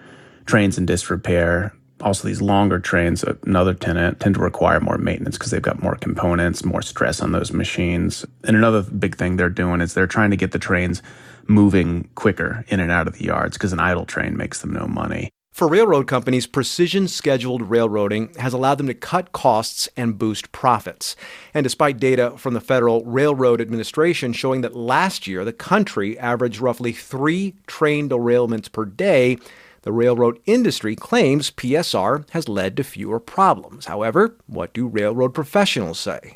trains 0.46 0.78
in 0.78 0.86
disrepair. 0.86 1.74
Also, 2.00 2.26
these 2.26 2.42
longer 2.42 2.80
trains, 2.80 3.24
another 3.44 3.74
tenant, 3.74 4.18
tend 4.18 4.34
to 4.34 4.40
require 4.40 4.80
more 4.80 4.98
maintenance 4.98 5.38
because 5.38 5.52
they've 5.52 5.62
got 5.62 5.82
more 5.82 5.94
components, 5.96 6.64
more 6.64 6.82
stress 6.82 7.20
on 7.20 7.32
those 7.32 7.52
machines. 7.52 8.26
And 8.44 8.56
another 8.56 8.82
big 8.82 9.16
thing 9.16 9.36
they're 9.36 9.48
doing 9.48 9.80
is 9.80 9.94
they're 9.94 10.06
trying 10.08 10.30
to 10.30 10.36
get 10.36 10.50
the 10.50 10.58
trains 10.58 11.00
moving 11.46 12.08
quicker 12.14 12.64
in 12.68 12.80
and 12.80 12.90
out 12.90 13.06
of 13.06 13.14
the 13.14 13.24
yards 13.24 13.56
because 13.56 13.72
an 13.72 13.80
idle 13.80 14.04
train 14.04 14.36
makes 14.36 14.60
them 14.60 14.72
no 14.72 14.86
money. 14.86 15.30
For 15.52 15.68
railroad 15.68 16.06
companies, 16.06 16.46
precision 16.46 17.06
scheduled 17.08 17.68
railroading 17.68 18.34
has 18.38 18.54
allowed 18.54 18.78
them 18.78 18.86
to 18.86 18.94
cut 18.94 19.32
costs 19.32 19.86
and 19.98 20.16
boost 20.16 20.50
profits. 20.50 21.14
And 21.52 21.62
despite 21.62 22.00
data 22.00 22.32
from 22.38 22.54
the 22.54 22.60
Federal 22.60 23.04
Railroad 23.04 23.60
Administration 23.60 24.32
showing 24.32 24.62
that 24.62 24.74
last 24.74 25.26
year 25.26 25.44
the 25.44 25.52
country 25.52 26.18
averaged 26.18 26.60
roughly 26.60 26.92
three 26.92 27.54
train 27.66 28.08
derailments 28.08 28.72
per 28.72 28.86
day, 28.86 29.36
the 29.82 29.92
railroad 29.92 30.38
industry 30.46 30.96
claims 30.96 31.50
PSR 31.50 32.28
has 32.30 32.48
led 32.48 32.76
to 32.76 32.84
fewer 32.84 33.20
problems. 33.20 33.86
However, 33.86 34.36
what 34.46 34.72
do 34.72 34.86
railroad 34.86 35.34
professionals 35.34 35.98
say? 35.98 36.34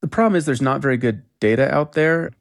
The 0.00 0.08
problem 0.08 0.36
is 0.36 0.46
there's 0.46 0.62
not 0.62 0.80
very 0.80 0.96
good 0.96 1.22
data 1.40 1.72
out 1.72 1.92
there, 1.92 2.32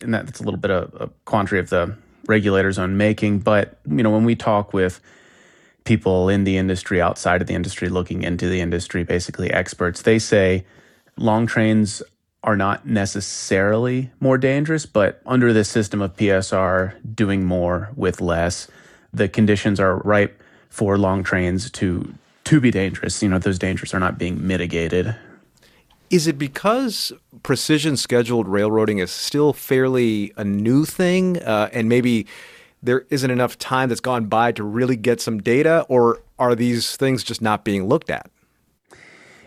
and 0.00 0.12
that's 0.12 0.40
a 0.40 0.42
little 0.42 0.60
bit 0.60 0.70
of 0.70 0.94
a 1.00 1.10
quandary 1.24 1.60
of 1.60 1.70
the 1.70 1.96
regulators 2.26 2.78
on 2.78 2.96
making. 2.96 3.40
But 3.40 3.78
you 3.88 4.02
know, 4.02 4.10
when 4.10 4.24
we 4.24 4.36
talk 4.36 4.72
with 4.72 5.00
people 5.84 6.28
in 6.28 6.44
the 6.44 6.56
industry, 6.56 7.00
outside 7.00 7.40
of 7.40 7.46
the 7.46 7.54
industry, 7.54 7.88
looking 7.88 8.22
into 8.22 8.48
the 8.48 8.60
industry, 8.60 9.02
basically 9.02 9.50
experts, 9.50 10.02
they 10.02 10.18
say 10.18 10.64
long 11.16 11.46
trains 11.46 12.02
are 12.42 12.56
not 12.56 12.86
necessarily 12.86 14.10
more 14.18 14.38
dangerous, 14.38 14.86
but 14.86 15.20
under 15.26 15.52
this 15.52 15.68
system 15.68 16.00
of 16.00 16.16
PSR, 16.16 16.94
doing 17.14 17.44
more 17.44 17.90
with 17.96 18.20
less 18.20 18.66
the 19.12 19.28
conditions 19.28 19.80
are 19.80 19.98
ripe 19.98 20.42
for 20.68 20.98
long 20.98 21.22
trains 21.22 21.70
to 21.70 22.14
to 22.44 22.60
be 22.60 22.70
dangerous. 22.70 23.22
You 23.22 23.28
know, 23.28 23.38
those 23.38 23.58
dangers 23.58 23.94
are 23.94 24.00
not 24.00 24.18
being 24.18 24.46
mitigated. 24.46 25.14
Is 26.10 26.26
it 26.26 26.38
because 26.38 27.12
precision 27.44 27.96
scheduled 27.96 28.48
railroading 28.48 28.98
is 28.98 29.12
still 29.12 29.52
fairly 29.52 30.32
a 30.36 30.42
new 30.42 30.84
thing, 30.84 31.40
uh, 31.42 31.68
and 31.72 31.88
maybe 31.88 32.26
there 32.82 33.04
isn't 33.10 33.30
enough 33.30 33.58
time 33.58 33.88
that's 33.88 34.00
gone 34.00 34.24
by 34.24 34.52
to 34.52 34.64
really 34.64 34.96
get 34.96 35.20
some 35.20 35.40
data, 35.40 35.86
or 35.88 36.20
are 36.38 36.54
these 36.54 36.96
things 36.96 37.22
just 37.22 37.40
not 37.40 37.64
being 37.64 37.86
looked 37.86 38.10
at? 38.10 38.28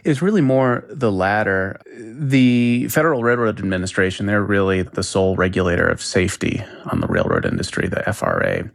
It's 0.05 0.21
really 0.21 0.41
more 0.41 0.85
the 0.89 1.11
latter. 1.11 1.79
The 1.95 2.87
Federal 2.89 3.23
Railroad 3.23 3.59
Administration, 3.59 4.25
they're 4.25 4.43
really 4.43 4.83
the 4.83 5.03
sole 5.03 5.35
regulator 5.35 5.87
of 5.87 6.01
safety 6.01 6.63
on 6.85 6.99
the 6.99 7.07
railroad 7.07 7.45
industry, 7.45 7.87
the 7.87 8.03
FRA 8.13 8.69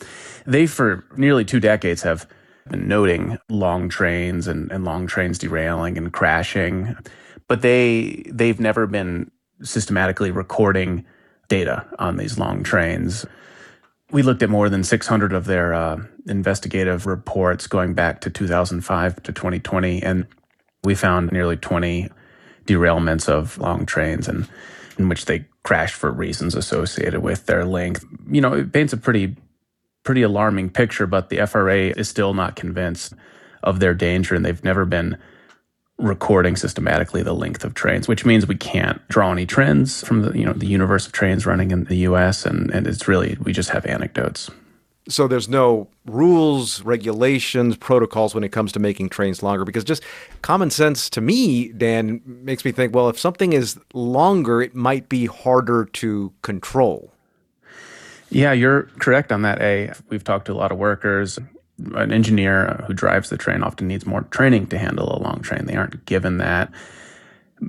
they 0.49 0.67
for 0.67 1.05
nearly 1.17 1.45
two 1.45 1.61
decades 1.61 2.03
have 2.03 2.27
been 2.71 2.89
noting 2.89 3.39
long 3.51 3.89
trains 3.89 4.49
and, 4.49 4.73
and 4.73 4.85
long 4.85 5.07
trains 5.07 5.39
derailing 5.39 5.99
and 5.99 6.13
crashing, 6.13 6.97
but 7.47 7.61
they 7.61 8.25
they've 8.33 8.59
never 8.59 8.87
been 8.87 9.31
systematically 9.63 10.31
recording 10.31 11.05
data 11.49 11.87
on 11.99 12.17
these 12.17 12.39
long 12.39 12.63
trains. 12.63 13.27
We 14.11 14.23
looked 14.23 14.43
at 14.43 14.49
more 14.49 14.71
than 14.71 14.85
600 14.85 15.35
of 15.35 15.45
their 15.45 15.75
uh, 15.75 15.99
investigative 16.27 17.05
reports 17.05 17.67
going 17.67 17.93
back 17.93 18.23
to 18.23 18.31
2005 18.31 19.23
to 19.23 19.33
2020, 19.33 20.03
and 20.03 20.27
we 20.83 20.95
found 20.95 21.31
nearly 21.31 21.57
20 21.57 22.09
derailments 22.65 23.29
of 23.29 23.59
long 23.59 23.85
trains 23.85 24.29
and 24.29 24.49
in 24.99 25.11
which 25.11 25.27
they 25.27 25.45
crashed 25.63 25.95
for 25.95 26.11
reasons 26.11 26.55
associated 26.55 27.21
with 27.21 27.45
their 27.47 27.67
length. 27.67 28.05
You 28.31 28.41
know, 28.41 28.55
it 28.55 28.73
paints 28.73 28.95
a 28.95 28.97
pretty 28.97 29.37
pretty 30.09 30.23
alarming 30.23 30.71
picture, 30.71 31.07
but 31.07 31.29
the 31.29 31.47
FRA 31.47 31.89
is 31.89 32.09
still 32.09 32.33
not 32.33 32.57
convinced 32.57 33.13
of 33.63 33.79
their 33.79 33.93
danger 33.93 34.35
and 34.35 34.43
they've 34.43 34.65
never 34.65 34.87
been 34.87 35.19
recording 35.99 36.57
systematically 36.57 37.23
the 37.23 37.35
length 37.35 37.63
of 37.63 37.75
trains, 37.75 38.09
which 38.09 38.25
means 38.25 38.47
we 38.47 38.55
can't 38.55 39.07
draw 39.09 39.31
any 39.31 39.45
trends 39.45 40.03
from 40.03 40.23
the 40.23 40.33
you 40.33 40.47
know 40.47 40.55
the 40.55 40.65
universe 40.67 41.05
of 41.05 41.13
trains 41.13 41.45
running 41.45 41.73
in 41.73 41.85
the 41.85 41.97
US 42.09 42.47
and, 42.47 42.71
and 42.71 42.87
it's 42.87 43.07
really 43.07 43.37
we 43.43 43.53
just 43.53 43.69
have 43.69 43.85
anecdotes. 43.85 44.51
So 45.11 45.29
there's 45.29 45.47
no 45.47 45.89
rules, 46.07 46.81
regulations, 46.85 47.77
protocols 47.77 48.35
when 48.35 48.45
it 48.45 48.49
comes 48.51 48.73
to 48.73 48.79
making 48.79 49.11
trains 49.11 49.43
longer 49.43 49.67
because 49.67 49.85
just 49.85 50.03
common 50.41 50.71
sense 50.71 51.11
to 51.11 51.21
me, 51.21 51.69
Dan, 51.69 52.23
makes 52.25 52.65
me 52.65 52.73
think, 52.73 52.95
well, 52.95 53.11
if 53.11 53.19
something 53.19 53.53
is 53.53 53.79
longer, 53.93 54.63
it 54.63 54.75
might 54.75 55.11
be 55.11 55.27
harder 55.27 55.85
to 55.85 56.33
control. 56.41 57.13
Yeah, 58.31 58.53
you're 58.53 58.85
correct 58.99 59.33
on 59.33 59.43
that. 59.43 59.61
A, 59.61 59.93
we've 60.11 60.25
talked 60.25 60.47
to 60.47 60.53
a 60.53 60.55
lot 60.55 60.73
of 60.73 60.79
workers. 60.79 61.39
An 61.95 62.13
engineer 62.13 62.85
who 62.87 62.93
drives 62.93 63.31
the 63.31 63.39
train 63.39 63.63
often 63.63 63.89
needs 63.89 64.05
more 64.05 64.23
training 64.23 64.67
to 64.69 64.79
handle 64.79 65.17
a 65.17 65.23
long 65.23 65.41
train. 65.41 65.67
They 65.67 65.77
aren't 65.77 66.05
given 66.05 66.39
that 66.39 66.73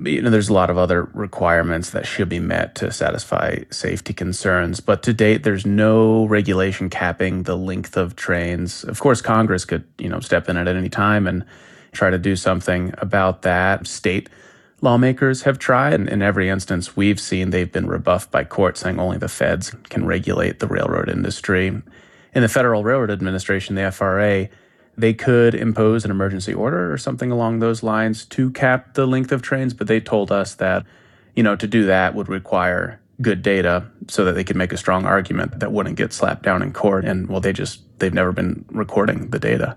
you 0.04 0.22
know, 0.22 0.30
there's 0.30 0.48
a 0.48 0.52
lot 0.52 0.70
of 0.70 0.78
other 0.78 1.04
requirements 1.14 1.90
that 1.90 2.06
should 2.06 2.28
be 2.28 2.38
met 2.38 2.74
to 2.76 2.92
satisfy 2.92 3.58
safety 3.70 4.12
concerns. 4.12 4.80
But 4.80 5.02
to 5.04 5.12
date, 5.12 5.42
there's 5.42 5.66
no 5.66 6.26
regulation 6.26 6.90
capping 6.90 7.42
the 7.44 7.56
length 7.56 7.96
of 7.96 8.16
trains. 8.16 8.84
Of 8.84 9.00
course, 9.00 9.20
Congress 9.20 9.64
could, 9.64 9.84
you 9.98 10.08
know, 10.08 10.20
step 10.20 10.48
in 10.48 10.56
at 10.56 10.68
any 10.68 10.88
time 10.88 11.26
and 11.26 11.44
try 11.92 12.10
to 12.10 12.18
do 12.18 12.36
something 12.36 12.94
about 12.98 13.42
that. 13.42 13.86
State 13.86 14.28
lawmakers 14.80 15.42
have 15.42 15.58
tried, 15.58 15.94
and 15.94 16.08
in 16.08 16.22
every 16.22 16.48
instance 16.48 16.96
we've 16.96 17.20
seen, 17.20 17.50
they've 17.50 17.70
been 17.70 17.86
rebuffed 17.86 18.30
by 18.30 18.44
courts 18.44 18.80
saying 18.80 18.98
only 18.98 19.18
the 19.18 19.28
feds 19.28 19.74
can 19.88 20.06
regulate 20.06 20.58
the 20.58 20.66
railroad 20.66 21.08
industry. 21.08 21.68
In 21.68 22.42
the 22.42 22.48
Federal 22.48 22.84
Railroad 22.84 23.10
Administration, 23.10 23.74
the 23.74 23.90
FRA, 23.90 24.48
they 24.96 25.14
could 25.14 25.54
impose 25.54 26.04
an 26.04 26.10
emergency 26.10 26.54
order 26.54 26.92
or 26.92 26.98
something 26.98 27.30
along 27.30 27.58
those 27.58 27.82
lines 27.82 28.24
to 28.26 28.50
cap 28.50 28.94
the 28.94 29.06
length 29.06 29.32
of 29.32 29.42
trains, 29.42 29.74
but 29.74 29.86
they 29.86 30.00
told 30.00 30.30
us 30.30 30.54
that, 30.56 30.84
you 31.34 31.42
know, 31.42 31.56
to 31.56 31.66
do 31.66 31.86
that 31.86 32.14
would 32.14 32.28
require 32.28 33.00
good 33.20 33.42
data 33.42 33.86
so 34.08 34.24
that 34.24 34.32
they 34.32 34.44
could 34.44 34.56
make 34.56 34.72
a 34.72 34.76
strong 34.76 35.04
argument 35.04 35.60
that 35.60 35.72
wouldn't 35.72 35.96
get 35.96 36.12
slapped 36.12 36.42
down 36.42 36.62
in 36.62 36.72
court. 36.72 37.04
And 37.04 37.28
well, 37.28 37.40
they 37.40 37.52
just, 37.52 37.80
they've 37.98 38.14
never 38.14 38.32
been 38.32 38.64
recording 38.70 39.28
the 39.28 39.38
data. 39.38 39.76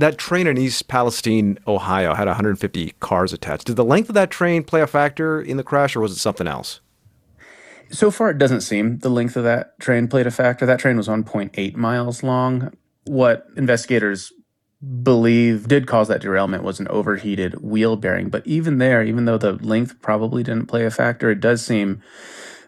That 0.00 0.16
train 0.16 0.46
in 0.46 0.56
East 0.56 0.88
Palestine, 0.88 1.58
Ohio 1.66 2.14
had 2.14 2.26
150 2.26 2.94
cars 3.00 3.34
attached. 3.34 3.66
Did 3.66 3.76
the 3.76 3.84
length 3.84 4.08
of 4.08 4.14
that 4.14 4.30
train 4.30 4.64
play 4.64 4.80
a 4.80 4.86
factor 4.86 5.42
in 5.42 5.58
the 5.58 5.62
crash 5.62 5.94
or 5.94 6.00
was 6.00 6.12
it 6.12 6.16
something 6.16 6.46
else? 6.46 6.80
So 7.90 8.10
far, 8.10 8.30
it 8.30 8.38
doesn't 8.38 8.62
seem 8.62 9.00
the 9.00 9.10
length 9.10 9.36
of 9.36 9.44
that 9.44 9.78
train 9.78 10.08
played 10.08 10.26
a 10.26 10.30
factor. 10.30 10.64
That 10.64 10.78
train 10.78 10.96
was 10.96 11.06
1.8 11.06 11.76
miles 11.76 12.22
long. 12.22 12.72
What 13.04 13.46
investigators 13.58 14.32
believe 15.02 15.68
did 15.68 15.86
cause 15.86 16.08
that 16.08 16.22
derailment 16.22 16.62
was 16.62 16.80
an 16.80 16.88
overheated 16.88 17.60
wheel 17.60 17.96
bearing. 17.96 18.30
But 18.30 18.46
even 18.46 18.78
there, 18.78 19.02
even 19.02 19.26
though 19.26 19.36
the 19.36 19.52
length 19.52 20.00
probably 20.00 20.42
didn't 20.42 20.68
play 20.68 20.86
a 20.86 20.90
factor, 20.90 21.30
it 21.30 21.40
does 21.40 21.62
seem, 21.62 22.00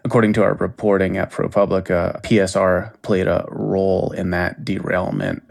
according 0.05 0.33
to 0.33 0.43
our 0.43 0.53
reporting 0.53 1.17
at 1.17 1.31
ProPublica, 1.31 2.21
PSR 2.21 3.01
played 3.01 3.25
a 3.25 3.47
role 3.49 4.11
in 4.11 4.29
that 4.29 4.63
derailment. 4.63 5.41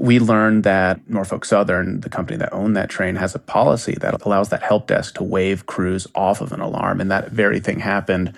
We 0.00 0.18
learned 0.18 0.64
that 0.64 1.08
Norfolk 1.10 1.44
Southern, 1.44 2.00
the 2.00 2.08
company 2.08 2.38
that 2.38 2.54
owned 2.54 2.74
that 2.74 2.88
train, 2.88 3.16
has 3.16 3.34
a 3.34 3.38
policy 3.38 3.96
that 4.00 4.22
allows 4.22 4.48
that 4.48 4.62
help 4.62 4.86
desk 4.86 5.16
to 5.16 5.22
wave 5.22 5.66
crews 5.66 6.06
off 6.14 6.40
of 6.40 6.52
an 6.52 6.60
alarm. 6.60 7.02
And 7.02 7.10
that 7.10 7.32
very 7.32 7.60
thing 7.60 7.80
happened 7.80 8.34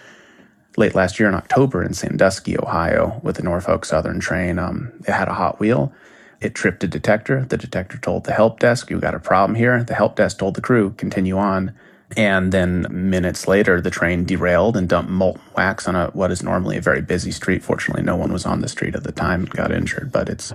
late 0.77 0.97
last 0.97 1.21
year 1.21 1.29
in 1.29 1.37
October 1.37 1.85
in 1.85 1.95
Sandusky, 1.95 2.59
Ohio, 2.59 3.21
with 3.23 3.37
the 3.37 3.45
Norfolk 3.45 3.85
Southern 3.85 4.19
train. 4.19 4.59
Um, 4.59 4.93
it 5.07 5.13
had 5.13 5.29
a 5.29 5.35
hot 5.35 5.61
wheel. 5.61 5.93
It 6.41 6.57
tripped 6.57 6.83
a 6.83 6.89
detector. 6.89 7.45
The 7.45 7.57
detector 7.57 7.97
told 7.97 8.25
the 8.25 8.33
help 8.33 8.59
desk, 8.59 8.91
You 8.91 8.99
got 8.99 9.15
a 9.15 9.21
problem 9.21 9.55
here. 9.55 9.85
The 9.85 9.95
help 9.95 10.17
desk 10.17 10.39
told 10.39 10.57
the 10.57 10.61
crew, 10.61 10.91
Continue 10.97 11.39
on. 11.39 11.73
And 12.17 12.51
then 12.51 12.87
minutes 12.91 13.47
later, 13.47 13.81
the 13.81 13.91
train 13.91 14.25
derailed 14.25 14.77
and 14.77 14.89
dumped 14.89 15.13
molten 15.13 15.43
wax 15.57 15.87
on 15.87 15.95
a 15.95 16.09
what 16.09 16.33
is 16.33 16.43
normally 16.43 16.77
a 16.77 16.83
very 16.83 17.01
busy 17.01 17.31
street. 17.31 17.63
Fortunately, 17.63 18.03
no 18.03 18.17
one 18.17 18.33
was 18.33 18.45
on 18.45 18.63
the 18.63 18.69
street 18.69 18.97
at 18.97 19.05
the 19.05 19.13
time 19.13 19.43
and 19.43 19.51
got 19.51 19.71
injured. 19.71 20.11
But 20.11 20.29
it's, 20.29 20.53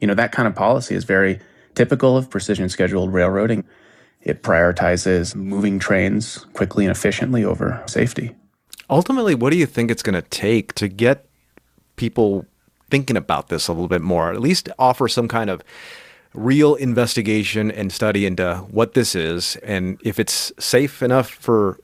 you 0.00 0.06
know, 0.06 0.14
that 0.14 0.32
kind 0.32 0.48
of 0.48 0.54
policy 0.54 0.94
is 0.94 1.04
very 1.04 1.40
typical 1.74 2.16
of 2.16 2.30
precision 2.30 2.68
scheduled 2.68 3.12
railroading. 3.12 3.64
It 4.22 4.42
prioritizes 4.42 5.34
moving 5.34 5.78
trains 5.78 6.38
quickly 6.52 6.84
and 6.84 6.92
efficiently 6.92 7.44
over 7.44 7.82
safety. 7.86 8.34
Ultimately, 8.90 9.34
what 9.34 9.50
do 9.50 9.56
you 9.56 9.66
think 9.66 9.90
it's 9.90 10.02
going 10.02 10.20
to 10.20 10.28
take 10.28 10.74
to 10.74 10.88
get 10.88 11.26
people 11.96 12.46
thinking 12.90 13.16
about 13.16 13.48
this 13.48 13.68
a 13.68 13.72
little 13.72 13.88
bit 13.88 14.02
more? 14.02 14.32
At 14.32 14.40
least 14.40 14.68
offer 14.78 15.08
some 15.08 15.28
kind 15.28 15.50
of 15.50 15.62
real 16.34 16.74
investigation 16.74 17.70
and 17.70 17.92
study 17.92 18.26
into 18.26 18.56
what 18.70 18.94
this 18.94 19.14
is 19.14 19.56
and 19.56 19.98
if 20.04 20.18
it's 20.18 20.52
safe 20.58 21.02
enough 21.02 21.30
for 21.30 21.78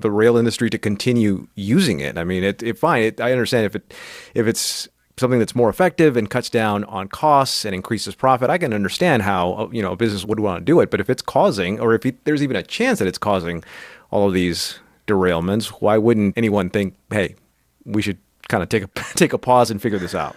the 0.00 0.10
rail 0.10 0.36
industry 0.36 0.70
to 0.70 0.78
continue 0.78 1.46
using 1.54 2.00
it. 2.00 2.16
I 2.16 2.24
mean, 2.24 2.42
it, 2.42 2.62
it 2.62 2.78
fine. 2.78 3.02
It, 3.02 3.20
I 3.20 3.32
understand 3.32 3.66
if 3.66 3.76
it 3.76 3.94
if 4.34 4.46
it's 4.46 4.88
something 5.20 5.38
that's 5.38 5.54
more 5.54 5.68
effective 5.68 6.16
and 6.16 6.28
cuts 6.28 6.50
down 6.50 6.82
on 6.84 7.06
costs 7.06 7.64
and 7.64 7.74
increases 7.74 8.14
profit, 8.14 8.50
I 8.50 8.58
can 8.58 8.72
understand 8.72 9.22
how 9.22 9.70
you 9.72 9.82
know 9.82 9.92
a 9.92 9.96
business 9.96 10.24
would 10.24 10.40
want 10.40 10.60
to 10.60 10.64
do 10.64 10.80
it. 10.80 10.90
But 10.90 11.00
if 11.00 11.08
it's 11.08 11.22
causing, 11.22 11.78
or 11.78 11.94
if 11.94 12.04
it, 12.04 12.24
there's 12.24 12.42
even 12.42 12.56
a 12.56 12.62
chance 12.62 12.98
that 12.98 13.06
it's 13.06 13.18
causing 13.18 13.62
all 14.10 14.26
of 14.26 14.34
these 14.34 14.80
derailments, 15.06 15.66
why 15.80 15.98
wouldn't 15.98 16.36
anyone 16.36 16.70
think, 16.70 16.94
hey, 17.10 17.36
we 17.84 18.02
should 18.02 18.18
kind 18.48 18.62
of 18.62 18.68
take 18.68 18.82
a 18.82 18.88
take 19.14 19.32
a 19.32 19.38
pause 19.38 19.70
and 19.70 19.80
figure 19.80 19.98
this 19.98 20.14
out? 20.14 20.34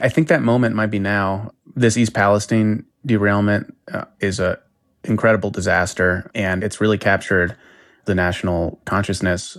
I 0.00 0.08
think 0.08 0.28
that 0.28 0.42
moment 0.42 0.74
might 0.74 0.90
be 0.90 0.98
now. 0.98 1.52
This 1.76 1.96
East 1.96 2.14
Palestine 2.14 2.84
derailment 3.04 3.76
uh, 3.92 4.04
is 4.20 4.40
a 4.40 4.58
incredible 5.02 5.50
disaster, 5.50 6.30
and 6.34 6.64
it's 6.64 6.80
really 6.80 6.98
captured 6.98 7.56
the 8.06 8.14
national 8.14 8.78
consciousness. 8.84 9.56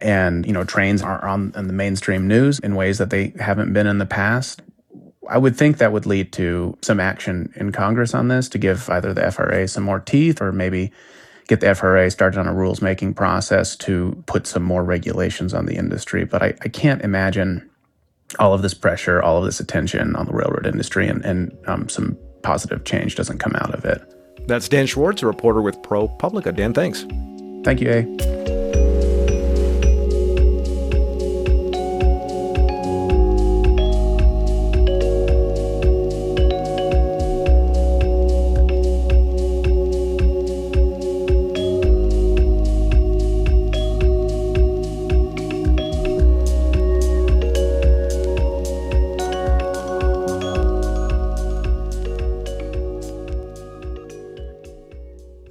And 0.00 0.46
you 0.46 0.52
know, 0.52 0.64
trains 0.64 1.02
are 1.02 1.24
on, 1.24 1.52
on 1.54 1.66
the 1.66 1.72
mainstream 1.72 2.28
news 2.28 2.58
in 2.60 2.74
ways 2.74 2.98
that 2.98 3.10
they 3.10 3.32
haven't 3.40 3.72
been 3.72 3.86
in 3.86 3.98
the 3.98 4.06
past. 4.06 4.62
I 5.28 5.38
would 5.38 5.56
think 5.56 5.78
that 5.78 5.92
would 5.92 6.06
lead 6.06 6.32
to 6.34 6.76
some 6.82 7.00
action 7.00 7.52
in 7.56 7.72
Congress 7.72 8.14
on 8.14 8.28
this 8.28 8.48
to 8.50 8.58
give 8.58 8.88
either 8.88 9.12
the 9.12 9.30
FRA 9.30 9.68
some 9.68 9.84
more 9.84 10.00
teeth 10.00 10.40
or 10.40 10.52
maybe 10.52 10.90
get 11.48 11.60
the 11.60 11.74
FRA 11.74 12.10
started 12.10 12.38
on 12.38 12.46
a 12.46 12.54
rules 12.54 12.80
making 12.80 13.14
process 13.14 13.74
to 13.76 14.22
put 14.26 14.46
some 14.46 14.62
more 14.62 14.84
regulations 14.84 15.52
on 15.52 15.66
the 15.66 15.76
industry. 15.76 16.24
But 16.24 16.42
I, 16.42 16.54
I 16.62 16.68
can't 16.68 17.02
imagine 17.02 17.68
all 18.38 18.52
of 18.54 18.62
this 18.62 18.74
pressure, 18.74 19.22
all 19.22 19.38
of 19.38 19.44
this 19.44 19.58
attention 19.58 20.14
on 20.14 20.26
the 20.26 20.32
railroad 20.32 20.66
industry, 20.66 21.08
and, 21.08 21.24
and 21.24 21.56
um, 21.66 21.88
some 21.88 22.16
positive 22.42 22.84
change 22.84 23.16
doesn't 23.16 23.38
come 23.38 23.54
out 23.56 23.74
of 23.74 23.84
it. 23.84 24.02
That's 24.46 24.68
Dan 24.68 24.86
Schwartz, 24.86 25.22
a 25.22 25.26
reporter 25.26 25.60
with 25.60 25.80
ProPublica. 25.82 26.54
Dan, 26.54 26.72
thanks. 26.72 27.06
Thank 27.64 27.80
you, 27.80 27.90
A. 27.90 28.57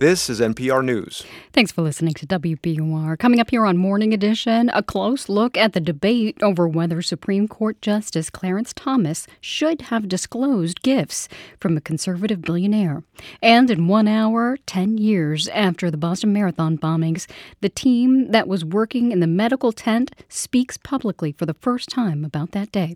This 0.07 0.29
is 0.29 0.39
NPR 0.39 0.85
News. 0.85 1.25
Thanks 1.51 1.73
for 1.73 1.81
listening 1.81 2.13
to 2.13 2.25
WBUR. 2.25 3.19
Coming 3.19 3.41
up 3.41 3.49
here 3.49 3.65
on 3.65 3.75
Morning 3.75 4.13
Edition, 4.13 4.69
a 4.69 4.81
close 4.81 5.27
look 5.27 5.57
at 5.57 5.73
the 5.73 5.81
debate 5.81 6.41
over 6.41 6.65
whether 6.65 7.01
Supreme 7.01 7.45
Court 7.45 7.81
Justice 7.81 8.29
Clarence 8.29 8.71
Thomas 8.73 9.27
should 9.41 9.81
have 9.81 10.07
disclosed 10.07 10.81
gifts 10.81 11.27
from 11.59 11.75
a 11.75 11.81
conservative 11.81 12.41
billionaire. 12.41 13.03
And 13.41 13.69
in 13.69 13.89
one 13.89 14.07
hour, 14.07 14.57
10 14.65 14.97
years 14.97 15.49
after 15.49 15.91
the 15.91 15.97
Boston 15.97 16.31
Marathon 16.31 16.77
bombings, 16.77 17.29
the 17.59 17.67
team 17.67 18.31
that 18.31 18.47
was 18.47 18.63
working 18.63 19.11
in 19.11 19.19
the 19.19 19.27
medical 19.27 19.73
tent 19.73 20.15
speaks 20.29 20.77
publicly 20.77 21.33
for 21.33 21.45
the 21.45 21.53
first 21.53 21.89
time 21.89 22.23
about 22.23 22.51
that 22.51 22.71
day. 22.71 22.95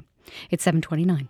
It's 0.49 0.63
729. 0.63 1.27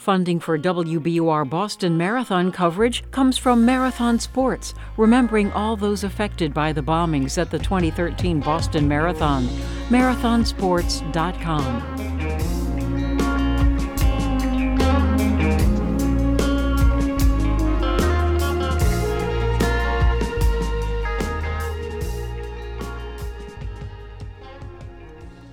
Funding 0.00 0.40
for 0.40 0.58
WBUR 0.58 1.48
Boston 1.50 1.98
Marathon 1.98 2.50
coverage 2.50 3.04
comes 3.10 3.36
from 3.36 3.66
Marathon 3.66 4.18
Sports, 4.18 4.72
remembering 4.96 5.52
all 5.52 5.76
those 5.76 6.04
affected 6.04 6.54
by 6.54 6.72
the 6.72 6.80
bombings 6.80 7.36
at 7.36 7.50
the 7.50 7.58
2013 7.58 8.40
Boston 8.40 8.88
Marathon. 8.88 9.44
MarathonSports.com. 9.90 12.59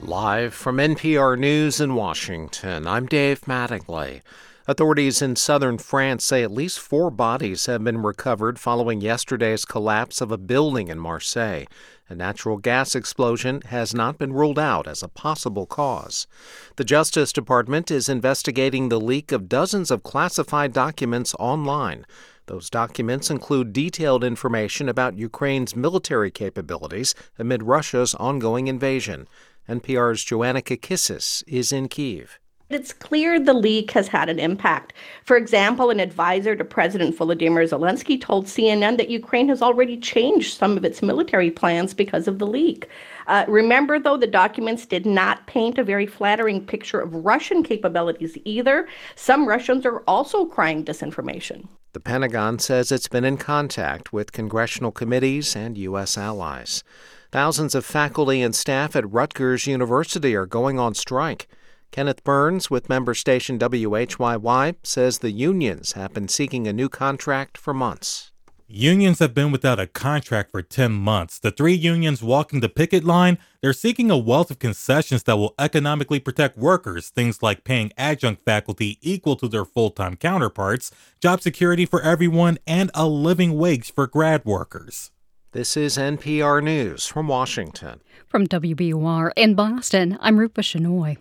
Live 0.01 0.53
from 0.53 0.77
NPR 0.77 1.39
News 1.39 1.81
in 1.81 1.95
Washington, 1.95 2.85
I'm 2.85 3.07
Dave 3.07 3.41
Mattingly. 3.41 4.21
Authorities 4.67 5.23
in 5.23 5.35
southern 5.35 5.79
France 5.79 6.23
say 6.23 6.43
at 6.43 6.51
least 6.51 6.79
four 6.79 7.09
bodies 7.09 7.65
have 7.65 7.83
been 7.83 8.03
recovered 8.03 8.59
following 8.59 9.01
yesterday's 9.01 9.65
collapse 9.65 10.21
of 10.21 10.31
a 10.31 10.37
building 10.37 10.87
in 10.87 10.99
Marseille. 10.99 11.65
A 12.09 12.15
natural 12.15 12.57
gas 12.57 12.93
explosion 12.93 13.61
has 13.65 13.95
not 13.95 14.19
been 14.19 14.33
ruled 14.33 14.59
out 14.59 14.87
as 14.87 15.01
a 15.01 15.07
possible 15.07 15.65
cause. 15.65 16.27
The 16.75 16.83
Justice 16.83 17.33
Department 17.33 17.89
is 17.89 18.07
investigating 18.07 18.89
the 18.89 19.01
leak 19.01 19.31
of 19.31 19.49
dozens 19.49 19.89
of 19.89 20.03
classified 20.03 20.73
documents 20.73 21.33
online. 21.39 22.05
Those 22.45 22.69
documents 22.69 23.29
include 23.29 23.73
detailed 23.73 24.23
information 24.23 24.87
about 24.87 25.17
Ukraine's 25.17 25.75
military 25.75 26.31
capabilities 26.31 27.13
amid 27.37 27.63
Russia's 27.63 28.15
ongoing 28.15 28.67
invasion. 28.67 29.27
NPR's 29.67 30.23
Joanna 30.23 30.61
Kakissis 30.61 31.43
is 31.45 31.71
in 31.71 31.89
Kiev. 31.89 32.39
It's 32.69 32.91
clear 32.91 33.39
the 33.39 33.53
leak 33.53 33.91
has 33.91 34.09
had 34.09 34.27
an 34.27 34.39
impact. 34.39 34.91
For 35.23 35.37
example, 35.37 35.89
an 35.89 36.01
advisor 36.01 36.53
to 36.53 36.65
President 36.65 37.17
Volodymyr 37.17 37.63
Zelensky 37.63 38.19
told 38.19 38.45
CNN 38.45 38.97
that 38.97 39.09
Ukraine 39.09 39.47
has 39.47 39.61
already 39.61 39.97
changed 39.97 40.57
some 40.57 40.75
of 40.75 40.83
its 40.83 41.01
military 41.01 41.49
plans 41.49 41.93
because 41.93 42.27
of 42.27 42.39
the 42.39 42.47
leak. 42.47 42.89
Uh, 43.27 43.45
remember, 43.47 43.99
though, 43.99 44.17
the 44.17 44.27
documents 44.27 44.85
did 44.85 45.05
not 45.05 45.47
paint 45.47 45.77
a 45.77 45.83
very 45.83 46.05
flattering 46.05 46.65
picture 46.65 46.99
of 46.99 47.13
Russian 47.13 47.63
capabilities 47.63 48.37
either. 48.43 48.87
Some 49.15 49.47
Russians 49.47 49.85
are 49.85 49.99
also 50.01 50.43
crying 50.43 50.83
disinformation. 50.83 51.67
The 51.93 52.01
Pentagon 52.01 52.59
says 52.59 52.91
it's 52.91 53.07
been 53.07 53.23
in 53.23 53.37
contact 53.37 54.11
with 54.11 54.33
congressional 54.33 54.91
committees 54.91 55.55
and 55.55 55.77
U.S. 55.77 56.17
allies. 56.17 56.83
Thousands 57.31 57.75
of 57.75 57.85
faculty 57.85 58.41
and 58.41 58.55
staff 58.55 58.95
at 58.95 59.11
Rutgers 59.11 59.67
University 59.67 60.33
are 60.33 60.45
going 60.45 60.79
on 60.79 60.93
strike. 60.93 61.47
Kenneth 61.91 62.23
Burns 62.23 62.69
with 62.69 62.89
member 62.89 63.13
station 63.13 63.59
WHYY 63.59 64.75
says 64.83 65.19
the 65.19 65.31
unions 65.31 65.93
have 65.93 66.13
been 66.13 66.29
seeking 66.29 66.67
a 66.67 66.73
new 66.73 66.87
contract 66.87 67.57
for 67.57 67.73
months. 67.73 68.31
Unions 68.69 69.19
have 69.19 69.33
been 69.33 69.51
without 69.51 69.79
a 69.79 69.87
contract 69.87 70.51
for 70.51 70.61
10 70.61 70.91
months. 70.91 71.39
The 71.39 71.51
three 71.51 71.73
unions 71.73 72.21
walking 72.21 72.59
the 72.59 72.67
picket 72.67 73.03
line, 73.05 73.37
they're 73.61 73.71
seeking 73.71 74.11
a 74.11 74.17
wealth 74.17 74.51
of 74.51 74.59
concessions 74.59 75.23
that 75.23 75.37
will 75.37 75.55
economically 75.57 76.19
protect 76.19 76.57
workers, 76.57 77.09
things 77.09 77.41
like 77.41 77.63
paying 77.63 77.93
adjunct 77.97 78.43
faculty 78.43 78.99
equal 79.01 79.37
to 79.37 79.47
their 79.47 79.63
full-time 79.63 80.17
counterparts, 80.17 80.91
job 81.21 81.41
security 81.41 81.85
for 81.85 82.01
everyone, 82.01 82.57
and 82.67 82.91
a 82.93 83.07
living 83.07 83.57
wage 83.57 83.93
for 83.93 84.05
grad 84.05 84.43
workers. 84.43 85.11
This 85.53 85.77
is 85.77 85.97
NPR 85.97 86.61
News 86.61 87.05
from 87.05 87.29
Washington. 87.29 88.01
From 88.27 88.47
WBUR 88.47 89.31
in 89.37 89.55
Boston, 89.55 90.17
I'm 90.19 90.37
Rupa 90.37 90.59
Shenoy. 90.59 91.17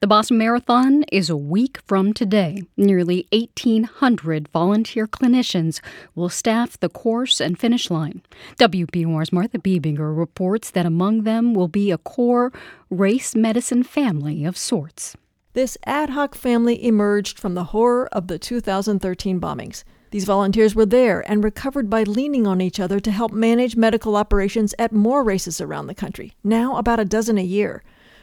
The 0.00 0.06
Boston 0.06 0.38
Marathon 0.38 1.04
is 1.12 1.28
a 1.28 1.36
week 1.36 1.80
from 1.86 2.14
today. 2.14 2.62
Nearly 2.78 3.26
1,800 3.32 4.48
volunteer 4.48 5.06
clinicians 5.06 5.82
will 6.14 6.30
staff 6.30 6.80
the 6.80 6.88
course 6.88 7.38
and 7.38 7.58
finish 7.58 7.90
line. 7.90 8.22
WBUR's 8.58 9.30
Martha 9.30 9.58
Bebinger 9.58 10.16
reports 10.16 10.70
that 10.70 10.86
among 10.86 11.24
them 11.24 11.52
will 11.52 11.68
be 11.68 11.90
a 11.90 11.98
core 11.98 12.54
race 12.88 13.34
medicine 13.34 13.82
family 13.82 14.46
of 14.46 14.56
sorts. 14.56 15.18
This 15.52 15.76
ad 15.84 16.10
hoc 16.10 16.34
family 16.34 16.82
emerged 16.82 17.38
from 17.38 17.52
the 17.52 17.64
horror 17.64 18.08
of 18.10 18.28
the 18.28 18.38
2013 18.38 19.38
bombings. 19.38 19.84
These 20.10 20.24
volunteers 20.24 20.74
were 20.74 20.86
there 20.86 21.28
and 21.28 21.42
recovered 21.42 21.90
by 21.90 22.04
leaning 22.04 22.46
on 22.46 22.60
each 22.60 22.78
other 22.78 23.00
to 23.00 23.10
help 23.10 23.32
manage 23.32 23.76
medical 23.76 24.16
operations 24.16 24.74
at 24.78 24.92
more 24.92 25.24
races 25.24 25.60
around 25.60 25.88
the 25.88 25.94
country, 25.94 26.32
now 26.44 26.76
about 26.76 27.00
a 27.00 27.04
dozen 27.04 27.38
a 27.38 27.42
year. 27.42 27.82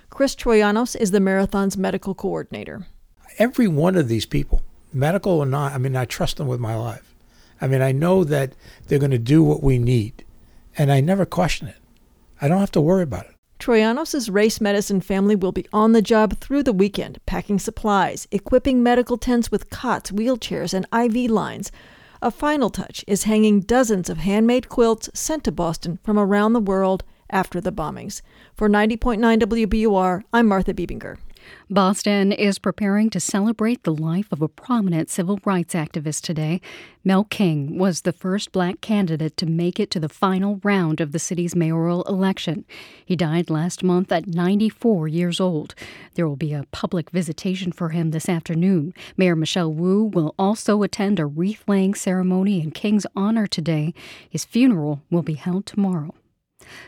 Chris 0.10 0.36
Troyanos 0.36 0.96
is 0.96 1.12
the 1.12 1.20
marathon's 1.20 1.76
medical 1.76 2.16
coordinator. 2.16 2.86
Every 3.38 3.68
one 3.68 3.96
of 3.96 4.08
these 4.08 4.26
people, 4.26 4.62
medical 4.94 5.40
or 5.40 5.46
not, 5.46 5.74
I 5.74 5.78
mean, 5.78 5.96
I 5.96 6.06
trust 6.06 6.38
them 6.38 6.48
with 6.48 6.60
my 6.60 6.76
life. 6.76 7.14
I 7.60 7.68
mean, 7.68 7.82
I 7.82 7.92
know 7.92 8.24
that 8.24 8.54
they're 8.88 9.00
going 9.00 9.12
to 9.12 9.18
do 9.18 9.44
what 9.44 9.64
we 9.64 9.80
need, 9.80 10.24
and 10.78 10.92
I 10.92 11.02
never 11.02 11.26
question 11.26 11.68
it. 11.68 11.78
I 12.42 12.48
don't 12.48 12.60
have 12.60 12.72
to 12.72 12.82
worry 12.82 13.04
about 13.04 13.26
it. 13.26 13.33
Troyanos' 13.64 14.30
race 14.30 14.60
medicine 14.60 15.00
family 15.00 15.38
will 15.38 15.54
be 15.54 15.66
on 15.72 15.94
the 15.94 16.02
job 16.02 16.38
through 16.40 16.64
the 16.64 16.74
weekend, 16.74 17.18
packing 17.26 17.58
supplies, 17.58 18.28
equipping 18.30 18.84
medical 18.84 19.18
tents 19.18 19.52
with 19.52 19.70
cots, 19.70 20.12
wheelchairs, 20.12 20.74
and 20.74 20.86
IV 20.94 21.32
lines. 21.32 21.72
A 22.22 22.30
final 22.30 22.70
touch 22.70 23.06
is 23.08 23.24
hanging 23.24 23.62
dozens 23.62 24.10
of 24.10 24.18
handmade 24.18 24.68
quilts 24.68 25.10
sent 25.14 25.46
to 25.46 25.52
Boston 25.54 25.98
from 26.04 26.20
around 26.20 26.52
the 26.52 26.60
world 26.60 27.06
after 27.30 27.62
the 27.62 27.72
bombings. 27.72 28.22
For 28.54 28.68
90.9 28.68 29.40
WBUR, 29.40 30.24
I'm 30.34 30.46
Martha 30.46 30.74
Bebinger. 30.74 31.16
Boston 31.70 32.32
is 32.32 32.60
preparing 32.60 33.10
to 33.10 33.20
celebrate 33.20 33.84
the 33.84 33.94
life 33.94 34.28
of 34.32 34.42
a 34.42 34.48
prominent 34.48 35.10
civil 35.10 35.40
rights 35.46 35.74
activist 35.74 36.22
today. 36.22 36.62
Mel 37.04 37.24
King 37.24 37.78
was 37.78 38.02
the 38.02 38.14
first 38.14 38.52
black 38.52 38.82
candidate 38.82 39.38
to 39.38 39.46
make 39.46 39.80
it 39.80 39.90
to 39.92 40.00
the 40.00 40.10
final 40.10 40.60
round 40.64 41.02
of 41.02 41.12
the 41.12 41.20
city's 41.20 41.56
mayoral 41.56 42.04
election. 42.04 42.66
He 43.06 43.16
died 43.16 43.50
last 43.50 43.84
month 43.84 44.12
at 44.12 44.28
94 44.28 45.08
years 45.08 45.40
old. 45.40 45.76
There 46.16 46.28
will 46.28 46.36
be 46.36 46.54
a 46.54 46.66
public 46.72 47.10
visitation 47.10 47.72
for 47.72 47.90
him 47.90 48.12
this 48.12 48.30
afternoon. 48.30 48.94
Mayor 49.18 49.36
Michelle 49.36 49.74
Wu 49.74 50.04
will 50.04 50.36
also 50.38 50.84
attend 50.84 51.20
a 51.20 51.26
wreath 51.26 51.64
laying 51.68 51.94
ceremony 51.94 52.62
in 52.62 52.72
King's 52.72 53.06
honor 53.16 53.48
today. 53.48 53.94
His 54.30 54.46
funeral 54.46 55.02
will 55.10 55.24
be 55.24 55.36
held 55.36 55.66
tomorrow. 55.66 56.14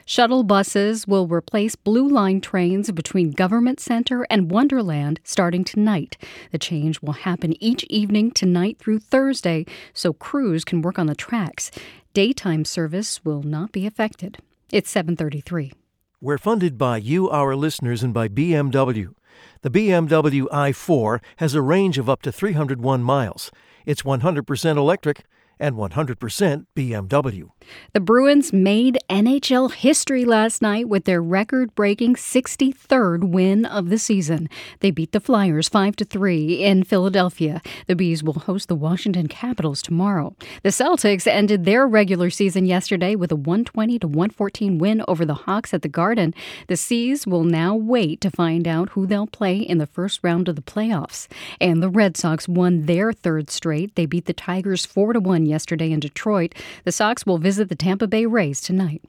Shuttle 0.05 0.43
buses 0.43 1.07
will 1.07 1.27
replace 1.27 1.75
Blue 1.75 2.07
Line 2.07 2.41
trains 2.41 2.91
between 2.91 3.31
Government 3.31 3.79
Center 3.79 4.25
and 4.29 4.51
Wonderland 4.51 5.19
starting 5.23 5.63
tonight. 5.63 6.17
The 6.51 6.57
change 6.57 7.01
will 7.01 7.13
happen 7.13 7.61
each 7.63 7.83
evening 7.85 8.31
tonight 8.31 8.77
through 8.79 8.99
Thursday 8.99 9.65
so 9.93 10.13
crews 10.13 10.63
can 10.63 10.81
work 10.81 10.99
on 10.99 11.07
the 11.07 11.15
tracks. 11.15 11.71
Daytime 12.13 12.65
service 12.65 13.23
will 13.25 13.43
not 13.43 13.71
be 13.71 13.85
affected. 13.85 14.37
It's 14.71 14.89
733. 14.89 15.73
We're 16.21 16.37
funded 16.37 16.77
by 16.77 16.97
you, 16.97 17.29
our 17.29 17.55
listeners, 17.55 18.01
and 18.01 18.13
by 18.13 18.27
BMW. 18.27 19.13
The 19.61 19.69
BMW 19.69 20.47
i4 20.47 21.19
has 21.37 21.53
a 21.53 21.61
range 21.61 21.97
of 21.97 22.09
up 22.09 22.21
to 22.21 22.31
301 22.31 23.03
miles. 23.03 23.51
It's 23.85 24.03
100% 24.03 24.77
electric 24.77 25.23
and 25.59 25.75
100% 25.75 26.65
BMW. 26.75 27.49
The 27.93 27.99
Bruins 27.99 28.53
made 28.53 28.99
NHL 29.09 29.73
history 29.73 30.25
last 30.25 30.61
night 30.61 30.87
with 30.87 31.05
their 31.05 31.21
record-breaking 31.21 32.15
63rd 32.15 33.29
win 33.29 33.65
of 33.65 33.89
the 33.89 33.97
season. 33.97 34.49
They 34.79 34.91
beat 34.91 35.11
the 35.11 35.19
Flyers 35.19 35.69
5 35.69 35.95
to 35.97 36.05
3 36.05 36.63
in 36.63 36.83
Philadelphia. 36.83 37.61
The 37.87 37.95
Bees 37.95 38.23
will 38.23 38.33
host 38.33 38.67
the 38.67 38.75
Washington 38.75 39.27
Capitals 39.27 39.81
tomorrow. 39.81 40.35
The 40.63 40.69
Celtics 40.69 41.27
ended 41.27 41.65
their 41.65 41.87
regular 41.87 42.29
season 42.29 42.65
yesterday 42.65 43.15
with 43.15 43.31
a 43.31 43.35
120 43.35 43.99
to 43.99 44.07
114 44.07 44.77
win 44.77 45.03
over 45.07 45.25
the 45.25 45.33
Hawks 45.33 45.73
at 45.73 45.81
the 45.81 45.87
Garden. 45.87 46.33
The 46.67 46.77
C's 46.77 47.25
will 47.25 47.43
now 47.43 47.75
wait 47.75 48.21
to 48.21 48.29
find 48.29 48.67
out 48.67 48.89
who 48.89 49.07
they'll 49.07 49.27
play 49.27 49.57
in 49.57 49.77
the 49.77 49.87
first 49.87 50.19
round 50.23 50.47
of 50.47 50.55
the 50.55 50.61
playoffs. 50.61 51.27
And 51.59 51.81
the 51.81 51.89
Red 51.89 52.17
Sox 52.17 52.47
won 52.47 52.83
their 52.83 53.11
third 53.13 53.49
straight. 53.49 53.95
They 53.95 54.05
beat 54.05 54.25
the 54.25 54.33
Tigers 54.33 54.85
4 54.85 55.13
to 55.13 55.19
1 55.19 55.44
yesterday 55.45 55.91
in 55.91 55.99
Detroit. 55.99 56.55
The 56.83 56.91
Sox 56.91 57.25
will 57.25 57.37
visit 57.37 57.69
the 57.69 57.75
Tampa 57.75 58.07
Bay 58.07 58.25
Rays 58.25 58.61
tonight. 58.61 59.01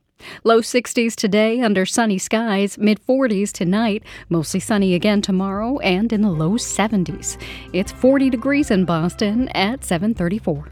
Low 0.45 0.61
60s 0.61 1.15
today 1.15 1.61
under 1.61 1.85
sunny 1.85 2.19
skies, 2.19 2.79
mid 2.79 3.05
40s 3.07 3.53
tonight, 3.53 4.03
mostly 4.29 4.61
sunny 4.61 4.95
again 4.95 5.21
tomorrow 5.21 5.79
and 5.81 6.13
in 6.13 6.23
the 6.23 6.31
low 6.31 6.53
70s. 6.53 7.41
It's 7.73 7.93
40 7.93 8.31
degrees 8.31 8.71
in 8.71 8.85
Boston 8.85 9.49
at 9.51 9.85
734. 9.85 10.69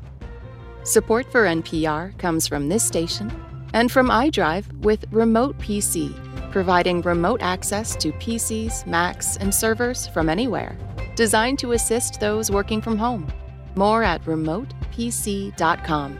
Support 0.84 1.30
for 1.32 1.44
NPR 1.44 2.16
comes 2.18 2.46
from 2.46 2.68
this 2.68 2.84
station 2.84 3.32
and 3.72 3.90
from 3.90 4.08
iDrive 4.08 4.70
with 4.80 5.04
Remote 5.10 5.58
PC, 5.58 6.14
providing 6.50 7.02
remote 7.02 7.42
access 7.42 7.96
to 7.96 8.12
PCs, 8.12 8.86
Macs, 8.86 9.36
and 9.38 9.54
servers 9.54 10.06
from 10.08 10.28
anywhere, 10.28 10.76
designed 11.16 11.58
to 11.58 11.72
assist 11.72 12.20
those 12.20 12.50
working 12.50 12.80
from 12.80 12.96
home. 12.96 13.26
More 13.74 14.02
at 14.02 14.24
remotepc.com. 14.24 16.18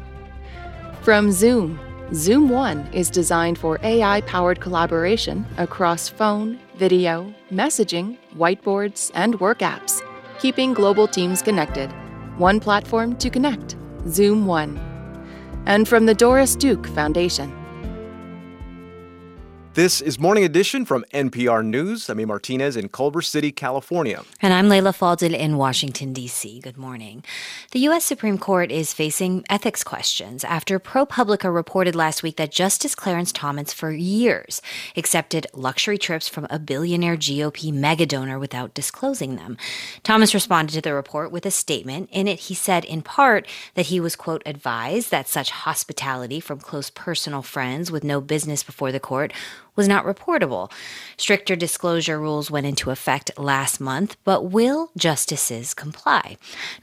From 1.02 1.32
Zoom, 1.32 1.78
Zoom 2.12 2.48
One 2.48 2.86
is 2.92 3.10
designed 3.10 3.58
for 3.58 3.78
AI 3.82 4.20
powered 4.22 4.60
collaboration 4.60 5.46
across 5.58 6.08
phone, 6.08 6.58
video, 6.76 7.32
messaging, 7.50 8.18
whiteboards, 8.36 9.10
and 9.14 9.38
work 9.40 9.60
apps. 9.60 10.02
keeping 10.38 10.74
global 10.74 11.06
teams 11.08 11.40
connected. 11.40 11.90
One 12.36 12.60
platform 12.60 13.16
to 13.16 13.30
connect 13.30 13.76
Zoom 14.08 14.46
One. 14.46 14.76
And 15.66 15.88
from 15.88 16.04
the 16.04 16.14
Doris 16.14 16.54
Duke 16.56 16.86
Foundation. 16.88 17.63
This 19.74 20.00
is 20.00 20.20
Morning 20.20 20.44
Edition 20.44 20.84
from 20.84 21.04
NPR 21.12 21.64
News. 21.64 22.08
I'm 22.08 22.20
A. 22.20 22.26
Martinez 22.26 22.76
in 22.76 22.88
Culver 22.88 23.20
City, 23.20 23.50
California. 23.50 24.22
And 24.40 24.54
I'm 24.54 24.68
Leila 24.68 24.92
Fadel 24.92 25.36
in 25.36 25.56
Washington, 25.56 26.12
D.C. 26.12 26.60
Good 26.60 26.78
morning. 26.78 27.24
The 27.72 27.80
U.S. 27.80 28.04
Supreme 28.04 28.38
Court 28.38 28.70
is 28.70 28.94
facing 28.94 29.44
ethics 29.50 29.82
questions 29.82 30.44
after 30.44 30.78
ProPublica 30.78 31.52
reported 31.52 31.96
last 31.96 32.22
week 32.22 32.36
that 32.36 32.52
Justice 32.52 32.94
Clarence 32.94 33.32
Thomas, 33.32 33.72
for 33.72 33.90
years, 33.90 34.62
accepted 34.96 35.48
luxury 35.52 35.98
trips 35.98 36.28
from 36.28 36.46
a 36.50 36.60
billionaire 36.60 37.16
GOP 37.16 37.72
megadonor 37.72 38.38
without 38.38 38.74
disclosing 38.74 39.34
them. 39.34 39.58
Thomas 40.04 40.34
responded 40.34 40.74
to 40.74 40.82
the 40.82 40.94
report 40.94 41.32
with 41.32 41.44
a 41.46 41.50
statement. 41.50 42.10
In 42.12 42.28
it, 42.28 42.38
he 42.38 42.54
said, 42.54 42.84
in 42.84 43.02
part, 43.02 43.44
that 43.74 43.86
he 43.86 43.98
was, 43.98 44.14
quote, 44.14 44.44
advised 44.46 45.10
that 45.10 45.26
such 45.26 45.50
hospitality 45.50 46.38
from 46.38 46.60
close 46.60 46.90
personal 46.90 47.42
friends 47.42 47.90
with 47.90 48.04
no 48.04 48.20
business 48.20 48.62
before 48.62 48.92
the 48.92 49.00
court 49.00 49.32
was 49.76 49.88
not 49.88 50.04
reportable. 50.04 50.70
Stricter 51.16 51.56
disclosure 51.56 52.18
rules 52.18 52.50
went 52.50 52.66
into 52.66 52.90
effect 52.90 53.30
last 53.36 53.80
month, 53.80 54.16
but 54.24 54.50
will 54.50 54.90
justices 54.96 55.74
comply? 55.74 56.36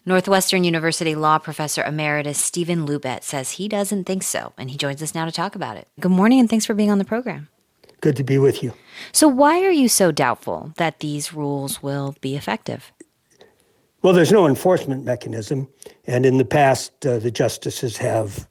Northwestern 0.06 0.64
University 0.64 1.16
law 1.16 1.38
professor 1.38 1.84
emeritus 1.84 2.40
Stephen 2.40 2.86
Lubet 2.86 3.24
says 3.24 3.52
he 3.52 3.68
doesn't 3.68 4.06
think 4.06 4.24
so, 4.24 4.54
and 4.58 4.70
he 4.70 4.78
joins 4.78 5.02
us 5.02 5.16
now 5.16 5.26
to 5.26 5.32
talk 5.32 5.56
about 5.56 5.78
it. 5.78 5.88
Good 6.00 6.12
morning, 6.12 6.40
and 6.40 6.50
thanks 6.50 6.66
for 6.66 6.74
being 6.74 6.92
on 6.92 6.98
the 6.98 7.06
program. 7.06 7.48
Good 8.02 8.16
to 8.18 8.24
be 8.24 8.40
with 8.40 8.64
you. 8.64 8.74
So, 9.12 9.28
why 9.28 9.64
are 9.64 9.72
you 9.72 9.88
so 9.88 10.12
doubtful 10.12 10.74
that 10.78 11.00
these 11.00 11.34
rules 11.34 11.84
will 11.84 12.16
be 12.20 12.36
effective? 12.36 12.92
Well, 14.02 14.14
there's 14.14 14.32
no 14.32 14.48
enforcement 14.48 15.06
mechanism, 15.06 15.68
and 16.08 16.26
in 16.26 16.40
the 16.40 16.46
past, 16.46 17.06
uh, 17.06 17.20
the 17.20 17.30
justices 17.30 17.98
have 17.98 18.48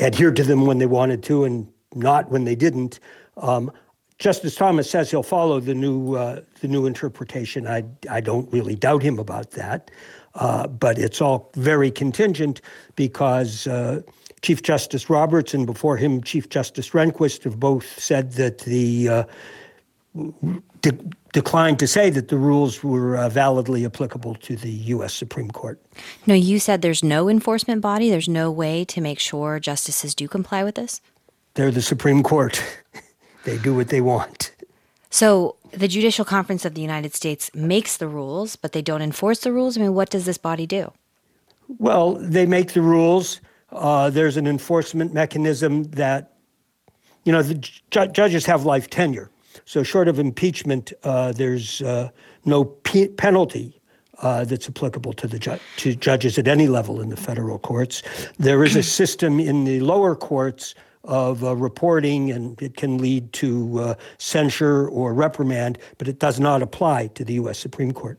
adhered 0.00 0.36
to 0.36 0.44
them 0.44 0.66
when 0.66 0.78
they 0.78 0.86
wanted 0.86 1.24
to 1.24 1.44
and 1.44 1.66
not 1.94 2.30
when 2.30 2.44
they 2.44 2.54
didn't. 2.54 3.00
Um, 3.36 3.70
Justice 4.18 4.54
Thomas 4.54 4.90
says 4.90 5.10
he'll 5.10 5.22
follow 5.22 5.60
the 5.60 5.74
new 5.74 6.14
uh, 6.14 6.42
the 6.60 6.68
new 6.68 6.86
interpretation. 6.86 7.66
I 7.66 7.84
I 8.10 8.20
don't 8.20 8.50
really 8.52 8.76
doubt 8.76 9.02
him 9.02 9.18
about 9.18 9.52
that, 9.52 9.90
uh, 10.34 10.66
but 10.66 10.98
it's 10.98 11.22
all 11.22 11.50
very 11.56 11.90
contingent 11.90 12.60
because 12.96 13.66
uh, 13.66 14.02
Chief 14.42 14.62
Justice 14.62 15.08
Roberts 15.08 15.54
and 15.54 15.66
before 15.66 15.96
him 15.96 16.22
Chief 16.22 16.50
Justice 16.50 16.90
Rehnquist 16.90 17.44
have 17.44 17.58
both 17.58 17.98
said 17.98 18.32
that 18.32 18.58
the 18.58 19.08
uh, 19.08 19.24
de- 20.82 20.98
declined 21.32 21.78
to 21.78 21.86
say 21.86 22.10
that 22.10 22.28
the 22.28 22.36
rules 22.36 22.82
were 22.82 23.16
uh, 23.16 23.28
validly 23.30 23.86
applicable 23.86 24.34
to 24.34 24.56
the 24.56 24.70
U.S. 24.70 25.14
Supreme 25.14 25.50
Court. 25.50 25.80
No, 26.26 26.34
you 26.34 26.58
said 26.58 26.82
there's 26.82 27.04
no 27.04 27.28
enforcement 27.28 27.80
body. 27.80 28.10
There's 28.10 28.28
no 28.28 28.50
way 28.50 28.84
to 28.86 29.00
make 29.00 29.18
sure 29.18 29.60
justices 29.60 30.14
do 30.14 30.28
comply 30.28 30.64
with 30.64 30.74
this. 30.74 31.00
They're 31.54 31.70
the 31.70 31.82
Supreme 31.82 32.22
Court. 32.22 32.62
they 33.44 33.58
do 33.58 33.74
what 33.74 33.88
they 33.88 34.00
want. 34.00 34.52
So 35.10 35.56
the 35.72 35.88
Judicial 35.88 36.24
Conference 36.24 36.64
of 36.64 36.74
the 36.74 36.80
United 36.80 37.14
States 37.14 37.50
makes 37.54 37.96
the 37.96 38.08
rules, 38.08 38.56
but 38.56 38.72
they 38.72 38.82
don't 38.82 39.02
enforce 39.02 39.40
the 39.40 39.52
rules. 39.52 39.76
I 39.76 39.80
mean, 39.80 39.94
what 39.94 40.10
does 40.10 40.24
this 40.24 40.38
body 40.38 40.66
do? 40.66 40.92
Well, 41.78 42.14
they 42.14 42.46
make 42.46 42.72
the 42.72 42.82
rules. 42.82 43.40
Uh, 43.70 44.10
there's 44.10 44.36
an 44.36 44.46
enforcement 44.46 45.12
mechanism 45.14 45.84
that, 45.92 46.32
you 47.24 47.32
know, 47.32 47.42
the 47.42 47.54
ju- 47.54 48.08
judges 48.08 48.46
have 48.46 48.64
life 48.64 48.90
tenure. 48.90 49.30
So, 49.64 49.82
short 49.82 50.08
of 50.08 50.18
impeachment, 50.18 50.92
uh, 51.04 51.32
there's 51.32 51.82
uh, 51.82 52.10
no 52.44 52.64
pe- 52.64 53.08
penalty 53.08 53.80
uh, 54.22 54.44
that's 54.44 54.68
applicable 54.68 55.12
to 55.14 55.26
the 55.26 55.38
ju- 55.38 55.58
to 55.78 55.94
judges 55.94 56.38
at 56.38 56.48
any 56.48 56.68
level 56.68 57.00
in 57.00 57.08
the 57.08 57.16
federal 57.16 57.58
courts. 57.58 58.02
There 58.38 58.64
is 58.64 58.76
a 58.76 58.82
system 58.82 59.38
in 59.40 59.64
the 59.64 59.80
lower 59.80 60.14
courts 60.14 60.74
of 61.04 61.42
uh, 61.44 61.56
reporting, 61.56 62.30
and 62.30 62.60
it 62.60 62.76
can 62.76 62.98
lead 62.98 63.32
to 63.34 63.78
uh, 63.80 63.94
censure 64.18 64.88
or 64.88 65.14
reprimand, 65.14 65.78
but 65.98 66.08
it 66.08 66.18
does 66.18 66.38
not 66.38 66.62
apply 66.62 67.08
to 67.08 67.24
the 67.24 67.34
U.S. 67.34 67.58
Supreme 67.58 67.92
Court. 67.92 68.18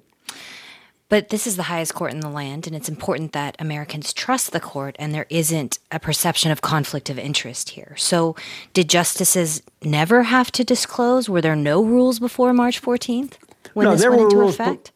But 1.11 1.27
this 1.27 1.45
is 1.45 1.57
the 1.57 1.63
highest 1.63 1.93
court 1.93 2.13
in 2.13 2.21
the 2.21 2.29
land, 2.29 2.67
and 2.67 2.73
it's 2.73 2.87
important 2.87 3.33
that 3.33 3.57
Americans 3.59 4.13
trust 4.13 4.53
the 4.53 4.61
court 4.61 4.95
and 4.97 5.13
there 5.13 5.25
isn't 5.29 5.77
a 5.91 5.99
perception 5.99 6.51
of 6.51 6.61
conflict 6.61 7.09
of 7.09 7.19
interest 7.19 7.71
here. 7.71 7.95
So, 7.97 8.37
did 8.71 8.87
justices 8.87 9.61
never 9.83 10.23
have 10.23 10.53
to 10.53 10.63
disclose? 10.63 11.27
Were 11.27 11.41
there 11.41 11.53
no 11.53 11.83
rules 11.83 12.17
before 12.19 12.53
March 12.53 12.81
14th 12.81 13.33
when 13.73 13.87
no, 13.87 13.91
this 13.91 13.99
there 13.99 14.09
went 14.09 14.21
were 14.21 14.27
into 14.27 14.37
rules, 14.37 14.53
effect? 14.53 14.93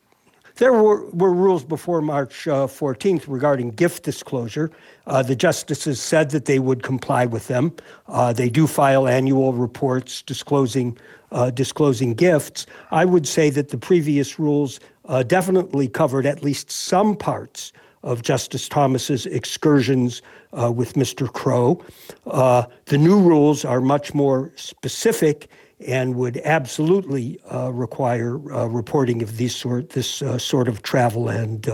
There 0.58 0.72
were, 0.72 1.06
were 1.10 1.34
rules 1.34 1.66
before 1.66 2.01
March 2.01 2.47
uh, 2.47 2.68
14th 2.68 3.26
regarding 3.28 3.72
gift 3.72 4.03
disclosure. 4.03 4.72
Uh, 5.06 5.22
the 5.22 5.36
justices 5.36 6.01
said 6.01 6.30
that 6.30 6.45
they 6.45 6.60
would 6.60 6.82
comply 6.82 7.26
with 7.26 7.47
them. 7.47 7.74
Uh, 8.08 8.32
they 8.32 8.49
do 8.49 8.66
file 8.66 9.06
annual 9.06 9.51
reports 9.51 10.22
disclosing 10.22 10.97
uh, 11.32 11.49
disclosing 11.49 12.14
gifts. 12.14 12.66
I 12.91 13.03
would 13.03 13.28
say 13.28 13.49
that 13.49 13.70
the 13.70 13.78
previous 13.78 14.39
rules 14.39 14.80
uh, 15.06 15.24
definitely 15.24 15.89
covered 15.89 16.26
at 16.26 16.43
least 16.43 16.72
some 16.72 17.18
parts 17.18 17.74
of 18.03 18.22
Justice 18.22 18.70
Thomas's 18.70 19.26
excursions 19.26 20.22
uh, 20.53 20.72
with 20.72 20.93
Mr. 20.93 21.30
Crow. 21.32 21.84
the 22.24 22.97
new 22.97 23.20
rules 23.20 23.66
are 23.66 23.82
much 23.82 24.14
more 24.14 24.53
specific 24.56 25.49
and 25.86 26.15
would 26.15 26.38
absolutely 26.38 27.39
uh, 27.51 27.71
require 27.71 28.36
uh, 28.53 28.65
reporting 28.67 29.21
of 29.21 29.38
these 29.38 29.55
sort 29.55 29.89
this 29.89 30.21
uh, 30.21 30.38
sort 30.38 30.67
of 30.67 30.82
travel 30.82 31.30
and 31.30 31.67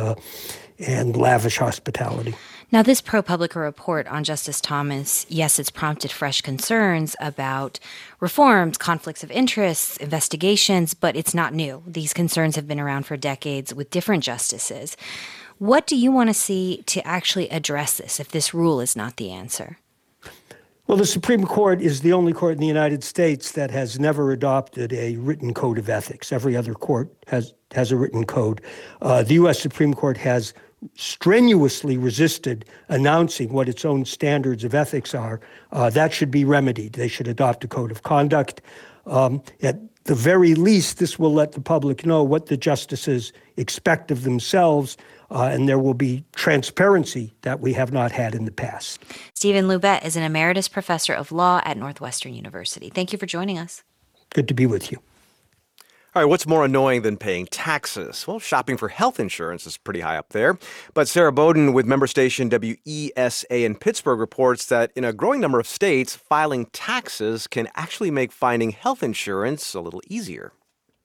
and 0.80 1.16
lavish 1.16 1.58
hospitality. 1.58 2.36
Now, 2.74 2.82
this 2.82 3.02
ProPublica 3.02 3.58
report 3.58 4.08
on 4.08 4.24
Justice 4.24 4.62
Thomas, 4.62 5.26
yes, 5.28 5.60
it's 5.60 5.70
prompted 5.70 6.10
fresh 6.10 6.42
concerns 6.42 7.18
about 7.20 7.82
reforms, 8.22 8.78
conflicts 8.78 9.26
of 9.26 9.32
interests, 9.32 9.98
investigations, 9.98 10.94
but 10.94 11.18
it's 11.18 11.34
not 11.34 11.54
new. 11.54 11.84
These 11.86 12.14
concerns 12.14 12.56
have 12.56 12.70
been 12.70 12.80
around 12.80 13.06
for 13.06 13.18
decades 13.18 13.74
with 13.74 13.90
different 13.90 14.24
justices. 14.24 14.96
What 15.58 15.86
do 15.86 15.98
you 15.98 16.14
want 16.14 16.30
to 16.30 16.34
see 16.34 16.82
to 16.86 17.06
actually 17.06 17.50
address 17.50 17.98
this 17.98 18.22
if 18.22 18.30
this 18.30 18.54
rule 18.54 18.80
is 18.80 18.96
not 18.96 19.18
the 19.18 19.32
answer? 19.32 19.78
Well, 20.92 20.98
the 20.98 21.06
Supreme 21.06 21.46
Court 21.46 21.82
is 21.82 22.02
the 22.02 22.12
only 22.12 22.34
court 22.34 22.56
in 22.56 22.60
the 22.60 22.68
United 22.68 23.02
States 23.02 23.54
that 23.54 23.72
has 23.72 23.98
never 23.98 24.34
adopted 24.34 24.92
a 24.92 25.16
written 25.16 25.54
code 25.54 25.78
of 25.78 25.88
ethics. 25.88 26.34
Every 26.34 26.54
other 26.58 26.74
court 26.74 27.10
has 27.28 27.54
has 27.72 27.94
a 27.94 27.96
written 27.96 28.26
code. 28.26 28.60
Uh, 29.02 29.24
the 29.24 29.36
U.S. 29.36 29.58
Supreme 29.58 29.94
Court 29.94 30.18
has 30.18 30.54
strenuously 30.96 31.96
resisted 31.96 32.66
announcing 32.90 33.54
what 33.54 33.70
its 33.70 33.86
own 33.86 34.04
standards 34.04 34.66
of 34.66 34.76
ethics 34.76 35.16
are. 35.16 35.40
Uh, 35.72 35.90
that 35.92 36.12
should 36.12 36.30
be 36.30 36.44
remedied. 36.44 36.92
They 36.92 37.08
should 37.08 37.30
adopt 37.30 37.64
a 37.64 37.70
code 37.70 37.92
of 37.92 38.04
conduct. 38.04 38.60
Um, 39.06 39.42
at 39.62 39.80
the 40.04 40.16
very 40.16 40.56
least, 40.56 41.00
this 41.00 41.18
will 41.18 41.34
let 41.34 41.54
the 41.54 41.62
public 41.62 42.06
know 42.06 42.22
what 42.22 42.48
the 42.48 42.58
justices 42.58 43.32
expect 43.56 44.12
of 44.12 44.24
themselves 44.24 44.98
uh, 45.32 45.46
and 45.46 45.68
there 45.68 45.80
will 45.80 45.94
be 45.94 46.24
transparency 46.36 47.34
that 47.42 47.60
we 47.60 47.74
have 47.74 47.92
not 47.92 48.12
had 48.12 48.36
in 48.36 48.46
the 48.46 48.52
past. 48.52 49.02
Stephen 49.34 49.66
Lubet 49.66 50.06
is 50.06 50.16
an 50.16 50.24
emeritus 50.24 50.68
professor 50.68 51.14
of 51.14 51.32
law 51.32 51.62
at 51.66 51.78
Northwestern 51.78 52.34
University. 52.34 52.90
Thank 52.90 53.12
you 53.12 53.18
for 53.18 53.26
joining 53.26 53.58
us. 53.58 53.84
Good 54.34 54.48
to 54.50 54.54
be 54.54 54.66
with 54.66 54.92
you. 54.92 55.00
All 56.14 56.22
right, 56.22 56.28
what's 56.28 56.46
more 56.46 56.66
annoying 56.66 57.04
than 57.04 57.16
paying 57.16 57.46
taxes? 57.46 58.28
Well, 58.28 58.38
shopping 58.38 58.76
for 58.76 58.90
health 58.90 59.18
insurance 59.18 59.66
is 59.66 59.78
pretty 59.78 60.02
high 60.02 60.18
up 60.18 60.30
there. 60.32 60.60
But 60.94 61.08
Sarah 61.08 61.32
Boden 61.32 61.72
with 61.72 61.86
member 61.86 62.06
station 62.06 62.50
WESA 62.50 63.64
in 63.64 63.76
Pittsburgh 63.76 64.20
reports 64.20 64.66
that 64.66 64.92
in 64.94 65.06
a 65.06 65.14
growing 65.14 65.40
number 65.40 65.58
of 65.58 65.68
states, 65.68 66.14
filing 66.14 66.66
taxes 66.74 67.48
can 67.48 67.70
actually 67.76 68.12
make 68.12 68.34
finding 68.34 68.72
health 68.72 69.04
insurance 69.04 69.74
a 69.74 69.80
little 69.80 70.02
easier. 70.10 70.52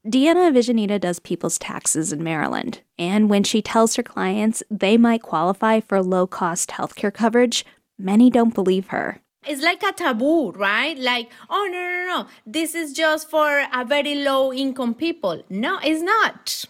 Deanna 0.05 0.53
Visionita 0.53 1.01
does 1.01 1.21
people's 1.21 1.59
taxes 1.59 2.13
in 2.13 2.25
Maryland, 2.25 2.81
and 2.99 3.29
when 3.29 3.45
she 3.45 3.63
tells 3.63 3.97
her 3.97 4.03
clients 4.03 4.63
they 4.71 4.97
might 4.97 5.23
qualify 5.23 5.81
for 5.81 6.03
low 6.03 6.27
cost 6.27 6.71
healthcare 6.71 7.13
coverage, 7.13 7.65
many 7.99 8.31
don't 8.31 8.55
believe 8.55 8.89
her. 8.89 9.21
It's 9.47 9.63
like 9.63 9.83
a 9.83 9.93
taboo, 9.93 10.51
right? 10.53 10.99
Like, 10.99 11.31
oh, 11.49 11.69
no, 11.71 11.79
no, 11.79 12.07
no, 12.07 12.29
this 12.45 12.75
is 12.75 12.93
just 12.93 13.31
for 13.31 13.65
a 13.73 13.85
very 13.85 14.17
low 14.17 14.53
income 14.53 14.95
people. 14.95 15.45
No, 15.49 15.79
it's 15.85 16.03
not. 16.03 16.65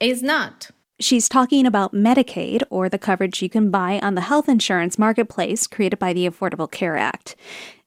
It's 0.00 0.20
not. 0.20 0.70
She's 0.98 1.28
talking 1.28 1.64
about 1.64 1.94
Medicaid, 1.94 2.62
or 2.70 2.88
the 2.88 2.98
coverage 2.98 3.40
you 3.40 3.48
can 3.48 3.70
buy 3.70 4.00
on 4.02 4.14
the 4.14 4.20
health 4.22 4.48
insurance 4.48 4.98
marketplace 4.98 5.66
created 5.66 5.98
by 5.98 6.12
the 6.12 6.28
Affordable 6.28 6.70
Care 6.70 6.96
Act. 6.96 7.36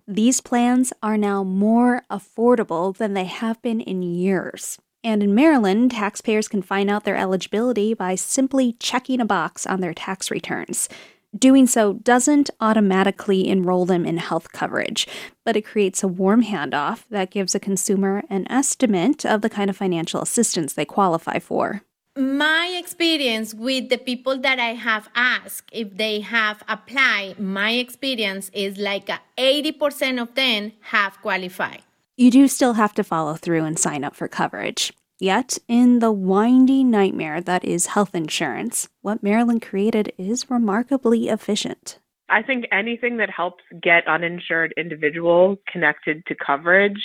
These 0.07 0.39
plans 0.39 0.93
are 1.01 1.17
now 1.17 1.43
more 1.43 2.03
affordable 2.09 2.95
than 2.95 3.13
they 3.13 3.25
have 3.25 3.61
been 3.61 3.81
in 3.81 4.01
years. 4.01 4.77
And 5.05 5.21
in 5.21 5.35
Maryland, 5.35 5.91
taxpayers 5.91 6.47
can 6.47 6.63
find 6.63 6.89
out 6.89 7.03
their 7.03 7.15
eligibility 7.15 7.93
by 7.93 8.15
simply 8.15 8.73
checking 8.79 9.21
a 9.21 9.25
box 9.25 9.67
on 9.67 9.79
their 9.79 9.93
tax 9.93 10.31
returns. 10.31 10.89
Doing 11.37 11.67
so 11.67 11.93
doesn't 11.93 12.49
automatically 12.59 13.47
enroll 13.47 13.85
them 13.85 14.03
in 14.03 14.17
health 14.17 14.51
coverage, 14.51 15.07
but 15.43 15.55
it 15.55 15.61
creates 15.61 16.01
a 16.01 16.07
warm 16.07 16.43
handoff 16.43 17.03
that 17.11 17.29
gives 17.29 17.53
a 17.53 17.59
consumer 17.59 18.23
an 18.31 18.47
estimate 18.49 19.23
of 19.27 19.43
the 19.43 19.49
kind 19.49 19.69
of 19.69 19.77
financial 19.77 20.23
assistance 20.23 20.73
they 20.73 20.85
qualify 20.85 21.37
for. 21.37 21.83
my 22.17 22.73
experience 22.79 23.53
with 23.53 23.89
the 23.89 23.97
people 23.97 24.37
that 24.39 24.57
I 24.57 24.73
have 24.73 25.09
asked 25.13 25.69
if 25.71 25.97
they 25.97 26.21
have 26.21 26.63
applied, 26.67 27.39
my 27.39 27.71
experience 27.73 28.49
is 28.53 28.77
like 28.77 29.09
80% 29.37 30.21
of 30.21 30.33
them 30.33 30.71
have 30.93 31.21
qualified. 31.21 31.83
You 32.17 32.31
do 32.31 32.47
still 32.47 32.73
have 32.75 32.93
to 32.93 33.03
follow 33.03 33.33
through 33.33 33.65
and 33.65 33.77
sign 33.77 34.05
up 34.05 34.15
for 34.15 34.29
coverage. 34.29 34.93
Yet, 35.19 35.57
in 35.67 35.99
the 35.99 36.13
windy 36.13 36.81
nightmare 36.81 37.41
that 37.41 37.65
is 37.65 37.87
health 37.87 38.15
insurance, 38.15 38.87
what 39.01 39.21
Maryland 39.21 39.61
created 39.61 40.13
is 40.17 40.49
remarkably 40.49 41.27
efficient. 41.27 41.99
I 42.29 42.41
think 42.41 42.67
anything 42.71 43.17
that 43.17 43.29
helps 43.29 43.65
get 43.81 44.07
uninsured 44.07 44.73
individuals 44.77 45.57
connected 45.69 46.25
to 46.27 46.35
coverage 46.35 47.01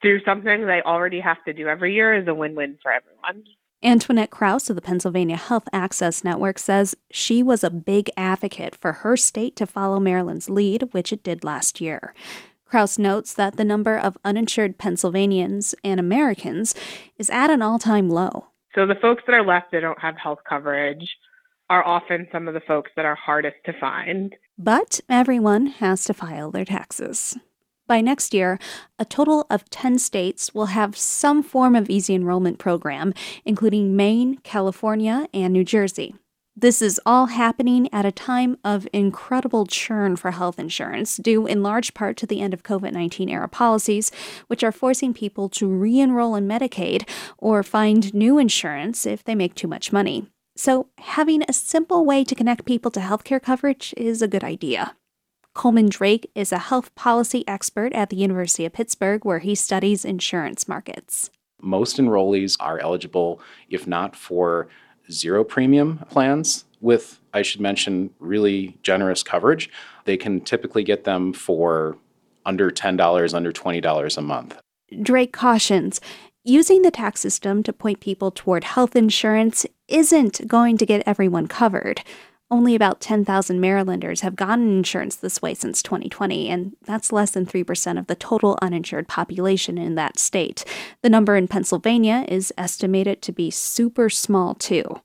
through 0.00 0.22
something 0.24 0.64
they 0.64 0.80
already 0.82 1.18
have 1.18 1.42
to 1.44 1.52
do 1.52 1.66
every 1.66 1.94
year 1.94 2.14
is 2.14 2.28
a 2.28 2.34
win 2.34 2.54
win 2.54 2.78
for 2.80 2.92
everyone. 2.92 3.44
Antoinette 3.82 4.30
Kraus 4.30 4.70
of 4.70 4.76
the 4.76 4.82
Pennsylvania 4.82 5.36
Health 5.36 5.68
Access 5.72 6.22
Network 6.22 6.60
says 6.60 6.96
she 7.10 7.42
was 7.42 7.64
a 7.64 7.70
big 7.70 8.10
advocate 8.16 8.76
for 8.76 8.92
her 8.92 9.16
state 9.16 9.56
to 9.56 9.66
follow 9.66 9.98
Maryland's 9.98 10.48
lead, 10.48 10.94
which 10.94 11.12
it 11.12 11.24
did 11.24 11.42
last 11.42 11.80
year. 11.80 12.14
Kraus 12.66 12.98
notes 12.98 13.32
that 13.34 13.56
the 13.56 13.64
number 13.64 13.96
of 13.96 14.18
uninsured 14.24 14.76
Pennsylvanians 14.76 15.74
and 15.84 16.00
Americans 16.00 16.74
is 17.16 17.30
at 17.30 17.48
an 17.48 17.62
all 17.62 17.78
time 17.78 18.10
low. 18.10 18.48
So 18.74 18.86
the 18.86 18.96
folks 19.00 19.22
that 19.26 19.34
are 19.34 19.46
left 19.46 19.70
that 19.72 19.80
don't 19.80 20.00
have 20.00 20.16
health 20.16 20.40
coverage 20.48 21.08
are 21.70 21.86
often 21.86 22.28
some 22.32 22.48
of 22.48 22.54
the 22.54 22.60
folks 22.60 22.90
that 22.96 23.04
are 23.04 23.14
hardest 23.14 23.56
to 23.66 23.72
find. 23.80 24.34
But 24.58 25.00
everyone 25.08 25.66
has 25.66 26.04
to 26.04 26.14
file 26.14 26.50
their 26.50 26.64
taxes. 26.64 27.36
By 27.86 28.00
next 28.00 28.34
year, 28.34 28.58
a 28.98 29.04
total 29.04 29.46
of 29.48 29.70
10 29.70 29.98
states 29.98 30.52
will 30.52 30.66
have 30.66 30.96
some 30.96 31.42
form 31.42 31.76
of 31.76 31.88
easy 31.88 32.14
enrollment 32.14 32.58
program, 32.58 33.14
including 33.44 33.94
Maine, 33.94 34.38
California, 34.38 35.28
and 35.32 35.52
New 35.52 35.64
Jersey. 35.64 36.16
This 36.58 36.80
is 36.80 36.98
all 37.04 37.26
happening 37.26 37.86
at 37.92 38.06
a 38.06 38.10
time 38.10 38.56
of 38.64 38.88
incredible 38.94 39.66
churn 39.66 40.16
for 40.16 40.30
health 40.30 40.58
insurance, 40.58 41.18
due 41.18 41.46
in 41.46 41.62
large 41.62 41.92
part 41.92 42.16
to 42.16 42.26
the 42.26 42.40
end 42.40 42.54
of 42.54 42.62
COVID 42.62 42.94
19 42.94 43.28
era 43.28 43.46
policies, 43.46 44.10
which 44.46 44.64
are 44.64 44.72
forcing 44.72 45.12
people 45.12 45.50
to 45.50 45.68
re 45.68 46.00
enroll 46.00 46.34
in 46.34 46.48
Medicaid 46.48 47.06
or 47.36 47.62
find 47.62 48.14
new 48.14 48.38
insurance 48.38 49.04
if 49.04 49.22
they 49.22 49.34
make 49.34 49.54
too 49.54 49.68
much 49.68 49.92
money. 49.92 50.28
So, 50.56 50.88
having 50.96 51.42
a 51.42 51.52
simple 51.52 52.06
way 52.06 52.24
to 52.24 52.34
connect 52.34 52.64
people 52.64 52.90
to 52.92 53.00
healthcare 53.00 53.42
coverage 53.42 53.92
is 53.98 54.22
a 54.22 54.28
good 54.28 54.42
idea. 54.42 54.96
Coleman 55.52 55.90
Drake 55.90 56.30
is 56.34 56.52
a 56.52 56.58
health 56.58 56.94
policy 56.94 57.46
expert 57.46 57.92
at 57.92 58.08
the 58.08 58.16
University 58.16 58.64
of 58.64 58.72
Pittsburgh, 58.72 59.26
where 59.26 59.40
he 59.40 59.54
studies 59.54 60.06
insurance 60.06 60.66
markets. 60.66 61.28
Most 61.60 61.98
enrollees 61.98 62.56
are 62.60 62.78
eligible, 62.78 63.42
if 63.68 63.86
not 63.86 64.16
for 64.16 64.68
zero 65.10 65.44
premium 65.44 65.98
plans 66.10 66.64
with, 66.80 67.20
I 67.32 67.42
should 67.42 67.60
mention, 67.60 68.10
really 68.18 68.78
generous 68.82 69.22
coverage. 69.22 69.70
They 70.04 70.16
can 70.16 70.40
typically 70.40 70.84
get 70.84 71.04
them 71.04 71.32
for 71.32 71.96
under 72.44 72.70
$10, 72.70 73.34
under 73.34 73.52
$20 73.52 74.16
a 74.16 74.20
month. 74.20 74.58
Drake 75.02 75.32
cautions 75.32 76.00
using 76.44 76.82
the 76.82 76.92
tax 76.92 77.20
system 77.20 77.62
to 77.64 77.72
point 77.72 77.98
people 78.00 78.30
toward 78.30 78.62
health 78.62 78.94
insurance 78.94 79.66
isn't 79.88 80.46
going 80.46 80.78
to 80.78 80.86
get 80.86 81.02
everyone 81.06 81.48
covered. 81.48 82.02
Only 82.48 82.76
about 82.76 83.00
10,000 83.00 83.60
Marylanders 83.60 84.20
have 84.20 84.36
gotten 84.36 84.78
insurance 84.78 85.16
this 85.16 85.42
way 85.42 85.52
since 85.52 85.82
2020, 85.82 86.48
and 86.48 86.76
that's 86.84 87.10
less 87.10 87.32
than 87.32 87.44
3% 87.44 87.98
of 87.98 88.06
the 88.06 88.14
total 88.14 88.56
uninsured 88.62 89.08
population 89.08 89.76
in 89.76 89.96
that 89.96 90.16
state. 90.16 90.64
The 91.02 91.10
number 91.10 91.34
in 91.34 91.48
Pennsylvania 91.48 92.24
is 92.28 92.52
estimated 92.56 93.20
to 93.22 93.32
be 93.32 93.50
super 93.50 94.08
small, 94.08 94.54
too. 94.54 95.00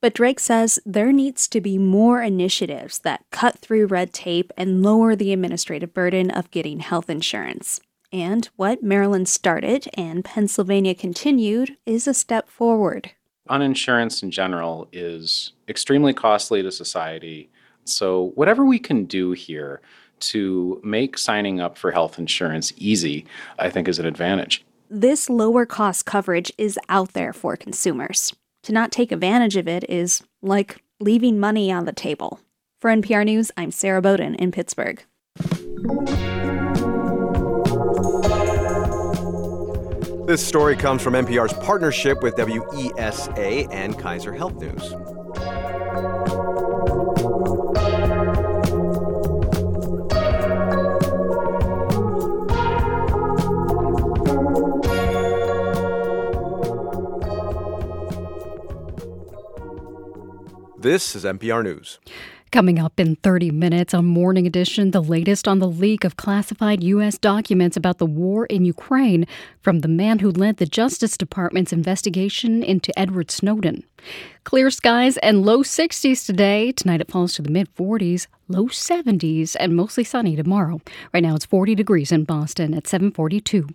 But 0.00 0.14
Drake 0.14 0.40
says 0.40 0.80
there 0.84 1.12
needs 1.12 1.46
to 1.46 1.60
be 1.60 1.78
more 1.78 2.20
initiatives 2.20 2.98
that 3.00 3.24
cut 3.30 3.60
through 3.60 3.86
red 3.86 4.12
tape 4.12 4.52
and 4.56 4.82
lower 4.82 5.14
the 5.14 5.32
administrative 5.32 5.94
burden 5.94 6.32
of 6.32 6.50
getting 6.50 6.80
health 6.80 7.08
insurance. 7.08 7.80
And 8.12 8.46
what 8.56 8.82
Maryland 8.82 9.28
started 9.28 9.88
and 9.94 10.24
Pennsylvania 10.24 10.96
continued 10.96 11.76
is 11.86 12.08
a 12.08 12.14
step 12.14 12.48
forward 12.48 13.12
uninsurance 13.52 14.22
in 14.22 14.30
general 14.30 14.88
is 14.92 15.52
extremely 15.68 16.14
costly 16.14 16.62
to 16.62 16.72
society. 16.72 17.50
So, 17.84 18.32
whatever 18.34 18.64
we 18.64 18.78
can 18.78 19.04
do 19.04 19.32
here 19.32 19.80
to 20.20 20.80
make 20.82 21.18
signing 21.18 21.60
up 21.60 21.76
for 21.76 21.90
health 21.90 22.18
insurance 22.18 22.72
easy, 22.76 23.26
I 23.58 23.70
think 23.70 23.88
is 23.88 23.98
an 23.98 24.06
advantage. 24.06 24.64
This 24.88 25.28
lower 25.28 25.66
cost 25.66 26.06
coverage 26.06 26.52
is 26.58 26.78
out 26.88 27.12
there 27.12 27.32
for 27.32 27.56
consumers. 27.56 28.32
To 28.64 28.72
not 28.72 28.92
take 28.92 29.12
advantage 29.12 29.56
of 29.56 29.66
it 29.66 29.88
is 29.88 30.22
like 30.40 30.82
leaving 31.00 31.40
money 31.40 31.72
on 31.72 31.84
the 31.84 31.92
table. 31.92 32.40
For 32.80 32.90
NPR 32.90 33.24
News, 33.24 33.50
I'm 33.56 33.70
Sarah 33.70 34.02
Boden 34.02 34.34
in 34.36 34.52
Pittsburgh. 34.52 35.04
This 40.24 40.46
story 40.46 40.76
comes 40.76 41.02
from 41.02 41.14
NPR's 41.14 41.52
partnership 41.52 42.22
with 42.22 42.36
WESA 42.36 43.66
and 43.72 43.98
Kaiser 43.98 44.32
Health 44.32 44.54
News. 44.54 44.94
This 60.78 61.16
is 61.16 61.24
NPR 61.24 61.64
News. 61.64 61.98
Coming 62.52 62.78
up 62.78 63.00
in 63.00 63.16
30 63.16 63.50
minutes 63.50 63.94
on 63.94 64.04
Morning 64.04 64.46
Edition, 64.46 64.90
the 64.90 65.02
latest 65.02 65.48
on 65.48 65.58
the 65.58 65.66
leak 65.66 66.04
of 66.04 66.18
classified 66.18 66.82
U.S. 66.84 67.16
documents 67.16 67.78
about 67.78 67.96
the 67.96 68.04
war 68.04 68.44
in 68.44 68.66
Ukraine 68.66 69.26
from 69.62 69.80
the 69.80 69.88
man 69.88 70.18
who 70.18 70.30
led 70.30 70.58
the 70.58 70.66
Justice 70.66 71.16
Department's 71.16 71.72
investigation 71.72 72.62
into 72.62 72.96
Edward 72.98 73.30
Snowden. 73.30 73.84
Clear 74.44 74.68
skies 74.68 75.16
and 75.22 75.46
low 75.46 75.62
60s 75.62 76.26
today. 76.26 76.72
Tonight 76.72 77.00
it 77.00 77.10
falls 77.10 77.32
to 77.32 77.42
the 77.42 77.50
mid 77.50 77.74
40s, 77.74 78.26
low 78.48 78.66
70s, 78.66 79.56
and 79.58 79.74
mostly 79.74 80.04
sunny 80.04 80.36
tomorrow. 80.36 80.82
Right 81.14 81.22
now 81.22 81.34
it's 81.34 81.46
40 81.46 81.74
degrees 81.74 82.12
in 82.12 82.24
Boston 82.24 82.74
at 82.74 82.86
742. 82.86 83.66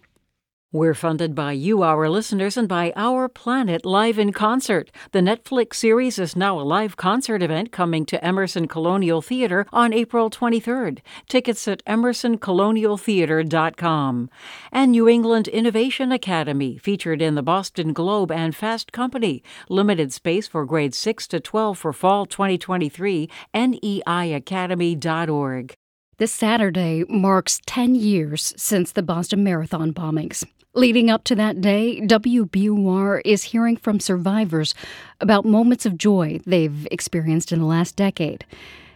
We're 0.73 0.95
funded 0.95 1.33
by 1.33 1.53
you, 1.53 1.81
our 1.81 2.09
listeners, 2.09 2.57
and 2.57 2.67
by 2.67 2.91
Our 2.97 3.29
Planet 3.29 3.85
Live 3.85 4.19
in 4.19 4.33
Concert. 4.33 4.91
The 5.13 5.21
Netflix 5.21 5.75
series 5.75 6.19
is 6.19 6.35
now 6.35 6.59
a 6.59 6.67
live 6.67 6.97
concert 6.97 7.41
event 7.41 7.71
coming 7.71 8.05
to 8.07 8.21
Emerson 8.21 8.67
Colonial 8.67 9.21
Theater 9.21 9.65
on 9.71 9.93
April 9.93 10.29
23rd. 10.29 10.99
Tickets 11.29 11.65
at 11.69 11.85
emersoncolonialtheater.com. 11.85 14.29
And 14.69 14.91
New 14.91 15.07
England 15.07 15.47
Innovation 15.47 16.11
Academy, 16.11 16.77
featured 16.77 17.21
in 17.21 17.35
the 17.35 17.41
Boston 17.41 17.93
Globe 17.93 18.29
and 18.29 18.53
Fast 18.53 18.91
Company. 18.91 19.41
Limited 19.69 20.11
space 20.11 20.49
for 20.49 20.65
grades 20.65 20.97
6 20.97 21.29
to 21.29 21.39
12 21.39 21.77
for 21.77 21.93
fall 21.93 22.25
2023. 22.25 23.29
NEIacademy.org. 23.55 25.75
This 26.17 26.33
Saturday 26.33 27.05
marks 27.07 27.61
10 27.67 27.95
years 27.95 28.53
since 28.57 28.91
the 28.91 29.03
Boston 29.03 29.45
Marathon 29.45 29.93
bombings. 29.93 30.43
Leading 30.77 31.09
up 31.09 31.23
to 31.23 31.33
that 31.33 31.59
day, 31.59 31.99
WBUR 32.01 33.19
is 33.25 33.45
hearing 33.45 33.77
from 33.77 33.99
survivors 33.99 34.75
about 35.19 35.43
moments 35.43 35.87
of 35.87 35.97
joy 35.97 36.39
they've 36.45 36.87
experienced 36.91 37.51
in 37.51 37.57
the 37.57 37.65
last 37.65 37.95
decade. 37.95 38.45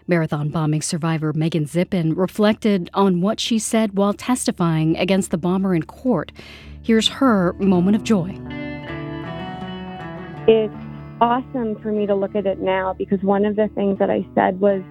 Marathon 0.06 0.50
bombing 0.50 0.84
survivor 0.84 1.34
Megan 1.34 1.66
Zippin 1.66 2.16
reflected 2.16 2.92
on 2.94 3.20
what 3.20 3.40
she 3.40 3.58
said 3.58 3.98
while 3.98 4.14
testifying 4.14 4.96
against 4.96 5.32
the 5.32 5.40
bomber 5.40 5.74
in 5.74 5.82
court. 5.82 6.32
Here's 6.84 7.08
her 7.08 7.54
moment 7.54 7.96
of 7.96 8.04
joy. 8.04 8.38
It's 10.48 10.72
awesome 11.20 11.82
for 11.82 11.92
me 11.92 12.06
to 12.06 12.14
look 12.14 12.36
at 12.36 12.46
it 12.46 12.60
now 12.60 12.94
because 12.94 13.24
one 13.24 13.44
of 13.44 13.56
the 13.56 13.70
things 13.74 13.98
that 13.98 14.12
I 14.12 14.24
said 14.36 14.62
was, 14.62 14.84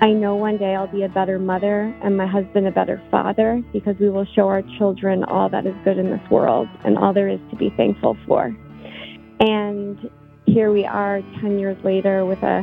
I 0.00 0.10
know 0.12 0.36
one 0.36 0.58
day 0.58 0.74
I'll 0.74 0.86
be 0.86 1.04
a 1.04 1.08
better 1.08 1.38
mother 1.38 1.94
and 2.02 2.18
my 2.18 2.26
husband 2.26 2.66
a 2.66 2.70
better 2.70 3.02
father 3.10 3.62
because 3.72 3.96
we 3.98 4.10
will 4.10 4.26
show 4.34 4.46
our 4.46 4.62
children 4.76 5.24
all 5.24 5.48
that 5.48 5.66
is 5.66 5.74
good 5.84 5.96
in 5.96 6.10
this 6.10 6.30
world 6.30 6.68
and 6.84 6.98
all 6.98 7.14
there 7.14 7.28
is 7.28 7.40
to 7.50 7.56
be 7.56 7.70
thankful 7.78 8.16
for. 8.26 8.54
And 9.40 10.10
here 10.44 10.70
we 10.70 10.84
are 10.84 11.22
10 11.40 11.58
years 11.58 11.82
later 11.82 12.26
with 12.26 12.42
a 12.42 12.62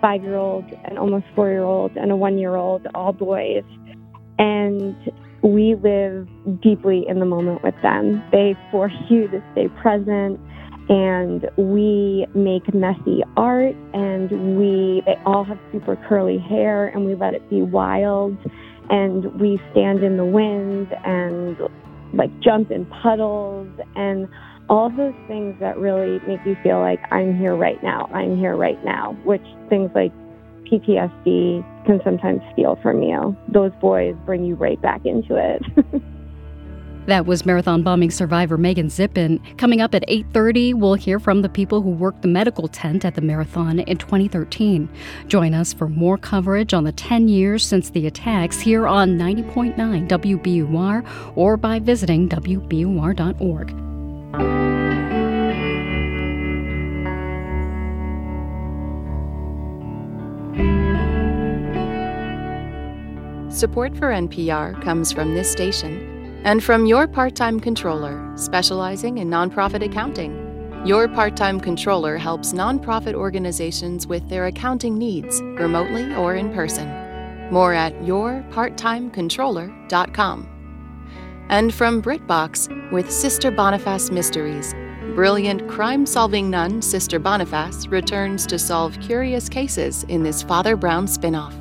five 0.00 0.22
year 0.22 0.36
old, 0.36 0.64
an 0.84 0.96
almost 0.96 1.26
four 1.34 1.50
year 1.50 1.64
old, 1.64 1.96
and 1.96 2.10
a 2.10 2.16
one 2.16 2.38
year 2.38 2.56
old, 2.56 2.86
all 2.94 3.12
boys. 3.12 3.64
And 4.38 4.96
we 5.42 5.74
live 5.74 6.28
deeply 6.62 7.04
in 7.06 7.18
the 7.18 7.26
moment 7.26 7.62
with 7.62 7.74
them. 7.82 8.22
They 8.32 8.56
force 8.70 8.96
you 9.10 9.28
to 9.28 9.42
stay 9.52 9.68
present 9.82 10.40
and 10.90 11.48
we 11.56 12.26
make 12.34 12.74
messy 12.74 13.22
art 13.36 13.76
and 13.94 14.58
we 14.58 15.02
they 15.06 15.14
all 15.24 15.44
have 15.44 15.58
super 15.72 15.96
curly 16.08 16.38
hair 16.38 16.88
and 16.88 17.06
we 17.06 17.14
let 17.14 17.32
it 17.32 17.48
be 17.48 17.62
wild 17.62 18.36
and 18.90 19.40
we 19.40 19.60
stand 19.70 20.02
in 20.02 20.16
the 20.16 20.24
wind 20.24 20.88
and 21.04 21.56
like 22.12 22.30
jump 22.40 22.72
in 22.72 22.84
puddles 22.86 23.68
and 23.94 24.28
all 24.68 24.90
those 24.90 25.14
things 25.28 25.54
that 25.60 25.78
really 25.78 26.18
make 26.26 26.40
you 26.44 26.56
feel 26.62 26.80
like 26.80 27.00
I'm 27.12 27.38
here 27.38 27.54
right 27.54 27.80
now. 27.82 28.08
I'm 28.12 28.36
here 28.36 28.56
right 28.56 28.82
now, 28.84 29.16
which 29.24 29.42
things 29.68 29.90
like 29.94 30.12
PTSD 30.64 31.86
can 31.86 32.00
sometimes 32.04 32.40
steal 32.52 32.78
from 32.82 33.02
you. 33.02 33.36
Those 33.52 33.72
boys 33.80 34.14
bring 34.26 34.44
you 34.44 34.56
right 34.56 34.80
back 34.82 35.02
into 35.04 35.36
it. 35.36 35.62
That 37.10 37.26
was 37.26 37.44
marathon 37.44 37.82
bombing 37.82 38.12
survivor 38.12 38.56
Megan 38.56 38.86
Zippin. 38.86 39.40
Coming 39.58 39.80
up 39.80 39.96
at 39.96 40.04
8:30, 40.06 40.74
we'll 40.74 40.94
hear 40.94 41.18
from 41.18 41.42
the 41.42 41.48
people 41.48 41.82
who 41.82 41.90
worked 41.90 42.22
the 42.22 42.28
medical 42.28 42.68
tent 42.68 43.04
at 43.04 43.16
the 43.16 43.20
marathon 43.20 43.80
in 43.80 43.96
2013. 43.96 44.88
Join 45.26 45.52
us 45.52 45.72
for 45.72 45.88
more 45.88 46.16
coverage 46.16 46.72
on 46.72 46.84
the 46.84 46.92
10 46.92 47.26
years 47.26 47.66
since 47.66 47.90
the 47.90 48.06
attacks 48.06 48.60
here 48.60 48.86
on 48.86 49.18
90.9 49.18 50.06
WBUR 50.06 51.04
or 51.34 51.56
by 51.56 51.80
visiting 51.80 52.28
wbur.org. 52.28 53.70
Support 63.52 63.96
for 63.96 64.12
NPR 64.12 64.80
comes 64.80 65.10
from 65.10 65.34
this 65.34 65.50
station 65.50 66.09
and 66.44 66.64
from 66.64 66.86
your 66.86 67.06
part 67.06 67.34
time 67.34 67.60
controller, 67.60 68.32
specializing 68.36 69.18
in 69.18 69.28
nonprofit 69.28 69.84
accounting. 69.84 70.46
Your 70.86 71.08
part 71.08 71.36
time 71.36 71.60
controller 71.60 72.16
helps 72.16 72.54
nonprofit 72.54 73.12
organizations 73.14 74.06
with 74.06 74.26
their 74.28 74.46
accounting 74.46 74.96
needs, 74.96 75.42
remotely 75.42 76.14
or 76.14 76.36
in 76.36 76.54
person. 76.54 76.88
More 77.50 77.74
at 77.74 77.92
yourparttimecontroller.com. 78.00 80.48
And 81.50 81.74
from 81.74 82.00
BritBox 82.00 82.92
with 82.92 83.10
Sister 83.10 83.50
Boniface 83.50 84.10
Mysteries. 84.10 84.74
Brilliant 85.14 85.68
crime 85.68 86.06
solving 86.06 86.48
nun 86.48 86.80
Sister 86.80 87.18
Boniface 87.18 87.86
returns 87.88 88.46
to 88.46 88.58
solve 88.58 88.98
curious 89.00 89.48
cases 89.48 90.04
in 90.04 90.22
this 90.22 90.42
Father 90.42 90.76
Brown 90.76 91.08
spin 91.08 91.34
off. 91.34 91.54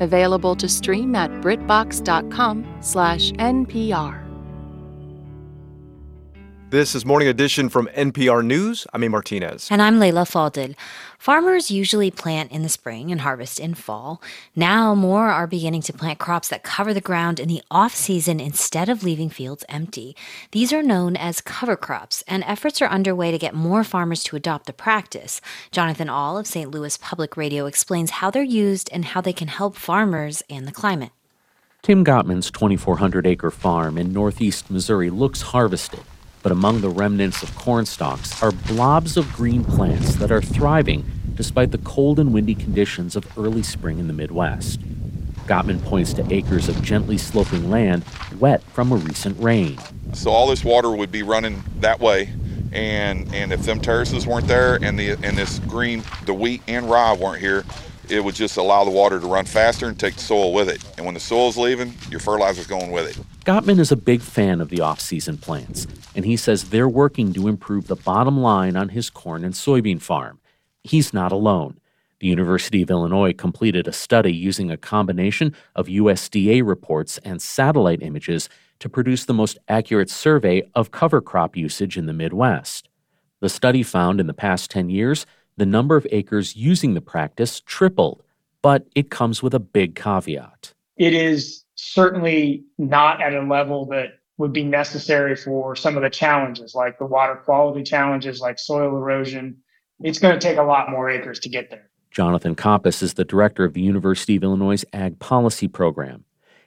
Available 0.00 0.54
to 0.56 0.68
stream 0.68 1.14
at 1.16 1.30
BritBox.com/NPR. 1.42 4.21
This 6.72 6.94
is 6.94 7.04
Morning 7.04 7.28
Edition 7.28 7.68
from 7.68 7.86
NPR 7.88 8.42
News. 8.42 8.86
I'm 8.94 9.04
A. 9.04 9.08
Martinez. 9.08 9.68
And 9.70 9.82
I'm 9.82 10.00
Leila 10.00 10.22
Fadel. 10.22 10.74
Farmers 11.18 11.70
usually 11.70 12.10
plant 12.10 12.50
in 12.50 12.62
the 12.62 12.70
spring 12.70 13.12
and 13.12 13.20
harvest 13.20 13.60
in 13.60 13.74
fall. 13.74 14.22
Now, 14.56 14.94
more 14.94 15.26
are 15.26 15.46
beginning 15.46 15.82
to 15.82 15.92
plant 15.92 16.18
crops 16.18 16.48
that 16.48 16.62
cover 16.62 16.94
the 16.94 17.02
ground 17.02 17.38
in 17.38 17.48
the 17.48 17.60
off 17.70 17.94
season 17.94 18.40
instead 18.40 18.88
of 18.88 19.04
leaving 19.04 19.28
fields 19.28 19.66
empty. 19.68 20.16
These 20.52 20.72
are 20.72 20.82
known 20.82 21.14
as 21.14 21.42
cover 21.42 21.76
crops, 21.76 22.24
and 22.26 22.42
efforts 22.44 22.80
are 22.80 22.88
underway 22.88 23.30
to 23.32 23.38
get 23.38 23.52
more 23.52 23.84
farmers 23.84 24.24
to 24.24 24.36
adopt 24.36 24.64
the 24.64 24.72
practice. 24.72 25.42
Jonathan 25.72 26.08
Ahl 26.08 26.38
of 26.38 26.46
St. 26.46 26.70
Louis 26.70 26.96
Public 26.96 27.36
Radio 27.36 27.66
explains 27.66 28.12
how 28.12 28.30
they're 28.30 28.42
used 28.42 28.88
and 28.94 29.04
how 29.04 29.20
they 29.20 29.34
can 29.34 29.48
help 29.48 29.76
farmers 29.76 30.42
and 30.48 30.66
the 30.66 30.72
climate. 30.72 31.10
Tim 31.82 32.02
Gottman's 32.02 32.50
2,400 32.50 33.26
acre 33.26 33.50
farm 33.50 33.98
in 33.98 34.14
northeast 34.14 34.70
Missouri 34.70 35.10
looks 35.10 35.42
harvested 35.42 36.00
but 36.42 36.52
among 36.52 36.80
the 36.80 36.90
remnants 36.90 37.42
of 37.42 37.54
corn 37.54 37.86
stalks 37.86 38.42
are 38.42 38.52
blobs 38.52 39.16
of 39.16 39.32
green 39.32 39.64
plants 39.64 40.16
that 40.16 40.30
are 40.30 40.42
thriving 40.42 41.04
despite 41.34 41.70
the 41.70 41.78
cold 41.78 42.18
and 42.18 42.32
windy 42.32 42.54
conditions 42.54 43.16
of 43.16 43.26
early 43.38 43.62
spring 43.62 43.98
in 43.98 44.06
the 44.06 44.12
Midwest. 44.12 44.80
Gottman 45.46 45.82
points 45.82 46.12
to 46.14 46.32
acres 46.32 46.68
of 46.68 46.80
gently 46.82 47.18
sloping 47.18 47.70
land 47.70 48.04
wet 48.38 48.62
from 48.62 48.92
a 48.92 48.96
recent 48.96 49.40
rain. 49.42 49.78
So 50.12 50.30
all 50.30 50.46
this 50.46 50.64
water 50.64 50.90
would 50.90 51.10
be 51.10 51.22
running 51.22 51.62
that 51.80 52.00
way, 52.00 52.30
and 52.72 53.32
and 53.34 53.52
if 53.52 53.62
them 53.62 53.80
terraces 53.80 54.26
weren't 54.26 54.46
there 54.46 54.76
and 54.82 54.98
the 54.98 55.10
and 55.10 55.36
this 55.36 55.58
green, 55.60 56.04
the 56.26 56.34
wheat 56.34 56.62
and 56.68 56.88
rye 56.88 57.14
weren't 57.14 57.40
here, 57.40 57.64
it 58.08 58.22
would 58.22 58.34
just 58.34 58.56
allow 58.56 58.84
the 58.84 58.90
water 58.90 59.18
to 59.18 59.26
run 59.26 59.44
faster 59.44 59.88
and 59.88 59.98
take 59.98 60.14
the 60.14 60.20
soil 60.20 60.52
with 60.52 60.68
it. 60.68 60.84
And 60.96 61.06
when 61.06 61.14
the 61.14 61.20
soil's 61.20 61.56
leaving, 61.56 61.94
your 62.10 62.20
fertilizer's 62.20 62.66
going 62.66 62.92
with 62.92 63.08
it. 63.08 63.24
Gottman 63.44 63.80
is 63.80 63.90
a 63.90 63.96
big 63.96 64.20
fan 64.20 64.60
of 64.60 64.68
the 64.68 64.80
off-season 64.80 65.36
plants, 65.38 65.88
and 66.14 66.24
he 66.24 66.36
says 66.36 66.70
they're 66.70 66.88
working 66.88 67.32
to 67.32 67.48
improve 67.48 67.88
the 67.88 67.96
bottom 67.96 68.40
line 68.40 68.76
on 68.76 68.90
his 68.90 69.10
corn 69.10 69.42
and 69.42 69.52
soybean 69.52 70.00
farm. 70.00 70.38
He's 70.84 71.12
not 71.12 71.32
alone. 71.32 71.80
The 72.20 72.28
University 72.28 72.82
of 72.82 72.90
Illinois 72.90 73.32
completed 73.32 73.88
a 73.88 73.92
study 73.92 74.32
using 74.32 74.70
a 74.70 74.76
combination 74.76 75.56
of 75.74 75.88
USDA 75.88 76.64
reports 76.64 77.18
and 77.24 77.42
satellite 77.42 78.00
images 78.00 78.48
to 78.78 78.88
produce 78.88 79.24
the 79.24 79.34
most 79.34 79.58
accurate 79.66 80.08
survey 80.08 80.62
of 80.76 80.92
cover 80.92 81.20
crop 81.20 81.56
usage 81.56 81.98
in 81.98 82.06
the 82.06 82.12
Midwest. 82.12 82.88
The 83.40 83.48
study 83.48 83.82
found 83.82 84.20
in 84.20 84.28
the 84.28 84.34
past 84.34 84.70
10 84.70 84.88
years, 84.88 85.26
the 85.56 85.66
number 85.66 85.96
of 85.96 86.06
acres 86.12 86.54
using 86.54 86.94
the 86.94 87.00
practice 87.00 87.58
tripled, 87.58 88.22
but 88.62 88.86
it 88.94 89.10
comes 89.10 89.42
with 89.42 89.52
a 89.52 89.58
big 89.58 89.96
caveat. 89.96 90.74
It 90.96 91.12
is 91.12 91.61
certainly 91.92 92.64
not 92.78 93.22
at 93.22 93.34
a 93.34 93.42
level 93.42 93.86
that 93.86 94.14
would 94.38 94.52
be 94.52 94.64
necessary 94.64 95.36
for 95.36 95.76
some 95.76 95.96
of 95.96 96.02
the 96.02 96.10
challenges, 96.10 96.74
like 96.74 96.98
the 96.98 97.06
water 97.06 97.36
quality 97.36 97.82
challenges, 97.82 98.40
like 98.40 98.58
soil 98.58 98.96
erosion. 98.96 99.58
It's 100.00 100.18
going 100.18 100.34
to 100.34 100.40
take 100.40 100.58
a 100.58 100.62
lot 100.62 100.90
more 100.90 101.10
acres 101.10 101.38
to 101.40 101.48
get 101.48 101.70
there. 101.70 101.90
Jonathan 102.10 102.54
Coppess 102.54 103.02
is 103.02 103.14
the 103.14 103.24
director 103.24 103.64
of 103.64 103.74
the 103.74 103.80
University 103.80 104.36
of 104.36 104.42
Illinois 104.42 104.84
Ag 104.92 105.18
Policy 105.18 105.68
Program. 105.68 106.24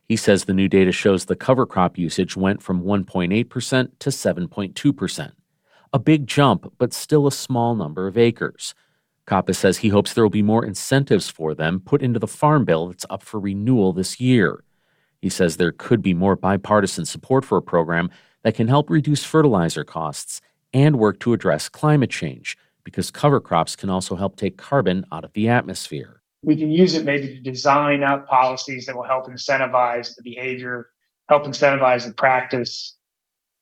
He 0.08 0.16
says 0.16 0.46
the 0.46 0.54
new 0.54 0.68
data 0.68 0.92
shows 0.92 1.26
the 1.26 1.36
cover 1.36 1.66
crop 1.66 1.98
usage 1.98 2.36
went 2.38 2.62
from 2.62 2.84
1.8% 2.84 3.90
to 4.00 4.10
7.2%. 4.10 5.32
A 5.94 6.00
big 6.00 6.28
jump, 6.28 6.74
but 6.78 6.94
still 6.94 7.26
a 7.26 7.32
small 7.32 7.76
number 7.76 8.08
of 8.08 8.18
acres. 8.18 8.76
Coppess 9.26 9.58
says 9.58 9.78
he 9.78 9.90
hopes 9.90 10.14
there 10.14 10.24
will 10.24 10.30
be 10.30 10.44
more 10.44 10.66
incentives 10.66 11.30
for 11.30 11.56
them 11.56 11.80
put 11.80 12.04
into 12.04 12.20
the 12.20 12.28
farm 12.28 12.66
bill 12.66 12.88
that's 12.88 13.06
up 13.10 13.24
for 13.24 13.40
renewal 13.40 13.94
this 13.94 14.20
year. 14.20 14.65
He 15.26 15.30
says 15.30 15.58
there 15.58 15.72
could 15.72 16.04
be 16.04 16.14
more 16.14 16.36
bipartisan 16.36 17.04
support 17.04 17.44
for 17.44 17.58
a 17.58 17.62
program 17.64 18.12
that 18.44 18.54
can 18.54 18.68
help 18.68 18.92
reduce 18.92 19.24
fertilizer 19.24 19.84
costs 19.84 20.40
and 20.72 21.00
work 21.00 21.20
to 21.22 21.34
address 21.34 21.68
climate 21.68 22.12
change, 22.12 22.56
because 22.84 23.10
cover 23.10 23.40
crops 23.40 23.76
can 23.76 23.90
also 23.90 24.16
help 24.16 24.36
take 24.36 24.56
carbon 24.56 25.04
out 25.12 25.26
of 25.26 25.34
the 25.34 25.50
atmosphere. 25.50 26.22
We 26.44 26.56
can 26.56 26.70
use 26.70 26.94
it 26.94 27.06
maybe 27.06 27.30
to 27.30 27.42
design 27.42 28.04
up 28.04 28.28
policies 28.28 28.86
that 28.86 28.96
will 28.96 29.02
help 29.02 29.26
incentivize 29.26 30.16
the 30.16 30.22
behavior, 30.22 30.92
help 31.28 31.46
incentivize 31.46 32.06
the 32.06 32.14
practice. 32.14 32.96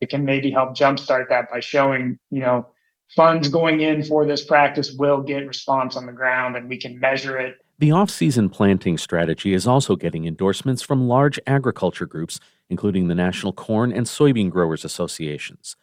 It 0.01 0.09
can 0.09 0.25
maybe 0.25 0.51
help 0.51 0.75
jumpstart 0.75 1.29
that 1.29 1.49
by 1.49 1.61
showing, 1.61 2.19
you 2.29 2.41
know, 2.41 2.67
funds 3.15 3.47
going 3.47 3.79
in 3.79 4.03
for 4.03 4.25
this 4.25 4.43
practice 4.43 4.91
will 4.91 5.21
get 5.21 5.47
response 5.47 5.95
on 5.95 6.07
the 6.07 6.11
ground 6.11 6.57
and 6.57 6.67
we 6.67 6.77
can 6.77 6.99
measure 6.99 7.37
it. 7.37 7.55
The 7.79 7.91
off 7.91 8.11
season 8.11 8.49
planting 8.49 8.99
strategy 8.99 9.53
is 9.53 9.65
also 9.65 9.95
getting 9.95 10.25
endorsements 10.25 10.83
from 10.83 11.07
large 11.07 11.39
agriculture 11.47 12.05
groups, 12.05 12.39
including 12.69 13.07
the 13.07 13.15
National 13.15 13.51
Corn 13.51 13.91
and 13.91 14.05
Soybean 14.05 14.51
Growers 14.51 14.85
Associations. 14.85 15.75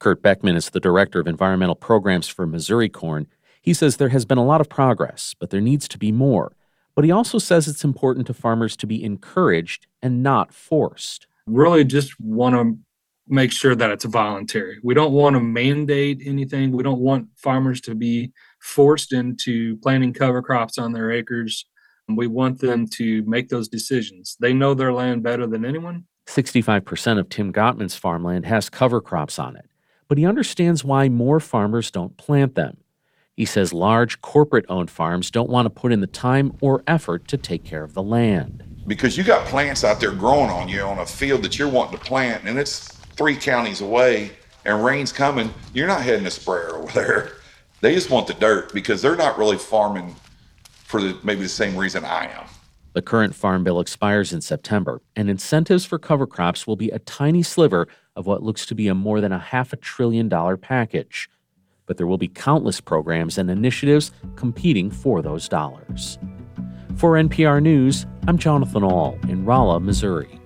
Kurt 0.00 0.22
Beckman 0.22 0.56
is 0.56 0.70
the 0.70 0.80
director 0.80 1.20
of 1.20 1.28
environmental 1.28 1.76
programs 1.76 2.26
for 2.26 2.46
Missouri 2.46 2.88
Corn. 2.88 3.28
He 3.62 3.72
says 3.72 3.96
there 3.96 4.08
has 4.08 4.24
been 4.24 4.38
a 4.38 4.44
lot 4.44 4.60
of 4.60 4.68
progress, 4.68 5.34
but 5.38 5.50
there 5.50 5.60
needs 5.60 5.86
to 5.88 5.98
be 5.98 6.10
more. 6.10 6.52
But 6.96 7.04
he 7.04 7.12
also 7.12 7.38
says 7.38 7.68
it's 7.68 7.84
important 7.84 8.26
to 8.26 8.34
farmers 8.34 8.76
to 8.78 8.86
be 8.86 9.02
encouraged 9.02 9.86
and 10.02 10.24
not 10.24 10.52
forced. 10.52 11.28
Really, 11.46 11.84
just 11.84 12.18
want 12.20 12.56
to 12.56 12.76
make 13.28 13.52
sure 13.52 13.74
that 13.74 13.90
it's 13.90 14.04
voluntary. 14.04 14.78
We 14.82 14.94
don't 14.94 15.12
want 15.12 15.34
to 15.34 15.40
mandate 15.40 16.20
anything. 16.24 16.72
We 16.72 16.82
don't 16.82 17.00
want 17.00 17.28
farmers 17.36 17.80
to 17.82 17.94
be 17.94 18.32
forced 18.66 19.12
into 19.12 19.76
planting 19.78 20.12
cover 20.12 20.42
crops 20.42 20.76
on 20.76 20.92
their 20.92 21.10
acres. 21.12 21.66
We 22.08 22.26
want 22.26 22.60
them 22.60 22.86
to 22.88 23.22
make 23.22 23.48
those 23.48 23.68
decisions. 23.68 24.36
They 24.40 24.52
know 24.52 24.74
their 24.74 24.92
land 24.92 25.22
better 25.22 25.46
than 25.46 25.64
anyone. 25.64 26.04
65% 26.26 27.18
of 27.18 27.28
Tim 27.28 27.52
Gottman's 27.52 27.94
farmland 27.94 28.46
has 28.46 28.68
cover 28.68 29.00
crops 29.00 29.38
on 29.38 29.56
it, 29.56 29.66
but 30.08 30.18
he 30.18 30.26
understands 30.26 30.84
why 30.84 31.08
more 31.08 31.40
farmers 31.40 31.90
don't 31.90 32.16
plant 32.16 32.56
them. 32.56 32.78
He 33.36 33.44
says 33.44 33.72
large 33.72 34.20
corporate 34.20 34.66
owned 34.68 34.90
farms 34.90 35.30
don't 35.30 35.50
want 35.50 35.66
to 35.66 35.70
put 35.70 35.92
in 35.92 36.00
the 36.00 36.06
time 36.06 36.56
or 36.60 36.82
effort 36.86 37.28
to 37.28 37.36
take 37.36 37.64
care 37.64 37.84
of 37.84 37.94
the 37.94 38.02
land. 38.02 38.64
Because 38.86 39.16
you 39.16 39.24
got 39.24 39.46
plants 39.46 39.84
out 39.84 40.00
there 40.00 40.12
growing 40.12 40.50
on 40.50 40.68
you 40.68 40.80
on 40.80 40.98
a 40.98 41.06
field 41.06 41.42
that 41.42 41.58
you're 41.58 41.68
wanting 41.68 41.98
to 41.98 42.04
plant, 42.04 42.44
and 42.44 42.58
it's 42.58 42.88
three 43.16 43.36
counties 43.36 43.80
away 43.80 44.32
and 44.64 44.84
rain's 44.84 45.12
coming, 45.12 45.52
you're 45.72 45.86
not 45.86 46.02
heading 46.02 46.26
a 46.26 46.30
sprayer 46.30 46.76
over 46.76 46.92
there. 46.92 47.32
They 47.86 47.94
just 47.94 48.10
want 48.10 48.26
the 48.26 48.34
dirt 48.34 48.74
because 48.74 49.00
they're 49.00 49.14
not 49.14 49.38
really 49.38 49.56
farming 49.56 50.16
for 50.64 51.00
the, 51.00 51.16
maybe 51.22 51.42
the 51.42 51.48
same 51.48 51.76
reason 51.76 52.04
I 52.04 52.24
am. 52.24 52.44
The 52.94 53.00
current 53.00 53.32
farm 53.32 53.62
bill 53.62 53.78
expires 53.78 54.32
in 54.32 54.40
September, 54.40 55.00
and 55.14 55.30
incentives 55.30 55.84
for 55.84 55.96
cover 55.96 56.26
crops 56.26 56.66
will 56.66 56.74
be 56.74 56.90
a 56.90 56.98
tiny 56.98 57.44
sliver 57.44 57.86
of 58.16 58.26
what 58.26 58.42
looks 58.42 58.66
to 58.66 58.74
be 58.74 58.88
a 58.88 58.94
more 58.96 59.20
than 59.20 59.30
a 59.30 59.38
half 59.38 59.72
a 59.72 59.76
trillion 59.76 60.28
dollar 60.28 60.56
package. 60.56 61.30
But 61.86 61.96
there 61.96 62.08
will 62.08 62.18
be 62.18 62.26
countless 62.26 62.80
programs 62.80 63.38
and 63.38 63.48
initiatives 63.48 64.10
competing 64.34 64.90
for 64.90 65.22
those 65.22 65.48
dollars. 65.48 66.18
For 66.96 67.12
NPR 67.12 67.62
News, 67.62 68.04
I'm 68.26 68.36
Jonathan 68.36 68.82
Ahl 68.82 69.16
in 69.28 69.44
Rolla, 69.44 69.78
Missouri. 69.78 70.40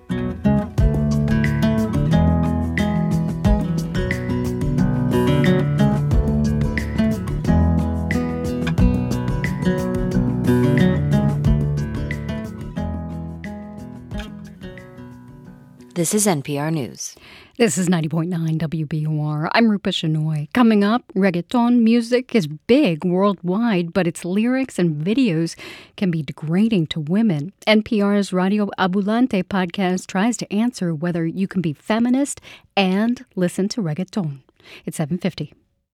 This 16.01 16.15
is 16.15 16.25
NPR 16.25 16.73
News. 16.73 17.15
This 17.59 17.77
is 17.77 17.87
90.9 17.87 18.57
WBUR. 18.57 19.49
I'm 19.51 19.69
Rupa 19.69 19.91
Shenoy. 19.91 20.51
Coming 20.51 20.83
up, 20.83 21.03
reggaeton 21.15 21.81
music 21.81 22.33
is 22.33 22.47
big 22.47 23.05
worldwide, 23.05 23.93
but 23.93 24.07
its 24.07 24.25
lyrics 24.25 24.79
and 24.79 24.99
videos 25.05 25.55
can 25.97 26.09
be 26.09 26.23
degrading 26.23 26.87
to 26.87 26.99
women. 26.99 27.53
NPR's 27.67 28.33
Radio 28.33 28.71
Ambulante 28.79 29.43
podcast 29.43 30.07
tries 30.07 30.37
to 30.37 30.51
answer 30.51 30.95
whether 30.95 31.23
you 31.23 31.47
can 31.47 31.61
be 31.61 31.71
feminist 31.71 32.41
and 32.75 33.23
listen 33.35 33.69
to 33.69 33.83
reggaeton. 33.83 34.39
It's 34.87 34.97
750. 34.97 35.53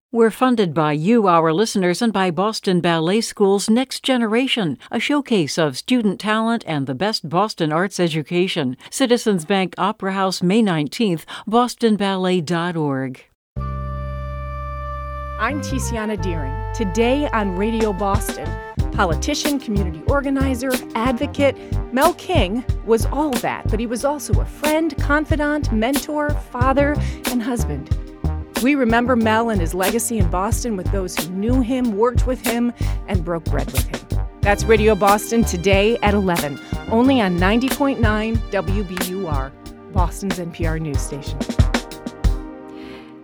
We're 0.10 0.32
funded 0.32 0.74
by 0.74 0.94
you, 0.94 1.28
our 1.28 1.52
listeners, 1.52 2.02
and 2.02 2.14
by 2.14 2.32
Boston 2.32 2.80
Ballet 2.80 3.20
School's 3.20 3.70
Next 3.70 4.04
Generation, 4.04 4.78
a 4.90 5.02
showcase 5.02 5.58
of 5.58 5.78
student 5.78 6.18
talent 6.18 6.64
and 6.66 6.88
the 6.88 6.96
best 6.96 7.28
Boston 7.28 7.74
arts 7.74 8.00
education. 8.00 8.78
Citizens 8.90 9.44
Bank 9.44 9.76
Opera 9.78 10.14
House, 10.14 10.42
May 10.42 10.64
19th, 10.64 11.26
bostonballet.org. 11.46 13.26
I'm 15.40 15.60
Tiziana 15.60 16.22
Dearing. 16.22 16.56
Today 16.74 17.28
on 17.32 17.58
Radio 17.58 17.92
Boston, 17.92 18.50
politician, 18.94 19.60
community 19.60 20.02
organizer, 20.08 20.72
advocate, 20.96 21.58
Mel 21.94 22.14
King 22.14 22.64
was 22.86 23.06
all 23.08 23.32
that, 23.32 23.68
but 23.70 23.78
he 23.78 23.86
was 23.86 24.06
also 24.06 24.40
a 24.40 24.46
friend, 24.46 24.98
confidant, 25.00 25.74
mentor, 25.74 26.30
father, 26.30 26.96
and 27.30 27.44
husband. 27.44 28.07
We 28.64 28.74
remember 28.74 29.16
Mel 29.16 29.52
and 29.52 29.62
his 29.62 29.76
legacy 29.76 30.18
in 30.18 30.32
Boston 30.32 30.78
with 30.78 30.92
those 30.92 31.16
who 31.16 31.30
knew 31.32 31.62
him, 31.62 31.96
worked 31.96 32.26
with 32.26 32.46
him, 32.46 32.74
and 33.08 33.24
broke 33.24 33.46
bread 33.46 33.72
with 33.72 33.88
him. 33.88 34.28
That's 34.42 34.64
Radio 34.64 34.96
Boston 34.96 35.44
today 35.44 35.98
at 36.02 36.16
11, 36.16 36.60
only 36.90 37.22
on 37.22 37.38
90.9 37.38 38.38
WBUR, 38.50 39.94
Boston's 39.94 40.40
NPR 40.40 40.82
news 40.82 41.00
station. 41.00 41.38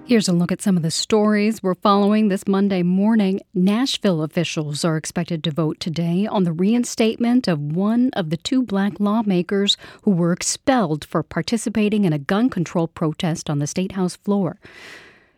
Here's 0.06 0.28
a 0.28 0.34
look 0.34 0.52
at 0.52 0.62
some 0.62 0.78
of 0.78 0.84
the 0.84 0.92
stories 0.92 1.64
we're 1.64 1.74
following 1.76 2.28
this 2.28 2.48
Monday 2.48 2.84
morning. 2.84 3.40
Nashville 3.56 4.22
officials 4.22 4.86
are 4.86 4.98
expected 4.98 5.44
to 5.46 5.52
vote 5.52 5.80
today 5.80 6.28
on 6.28 6.44
the 6.44 6.52
reinstatement 6.52 7.48
of 7.48 7.60
one 7.60 8.12
of 8.14 8.30
the 8.30 8.38
two 8.38 8.62
black 8.62 9.00
lawmakers 9.00 9.78
who 10.04 10.12
were 10.12 10.34
expelled 10.34 11.06
for 11.06 11.24
participating 11.24 12.06
in 12.06 12.14
a 12.14 12.20
gun 12.20 12.52
control 12.52 12.88
protest 12.88 13.50
on 13.50 13.58
the 13.58 13.66
state 13.66 13.94
house 13.94 14.18
floor. 14.18 14.60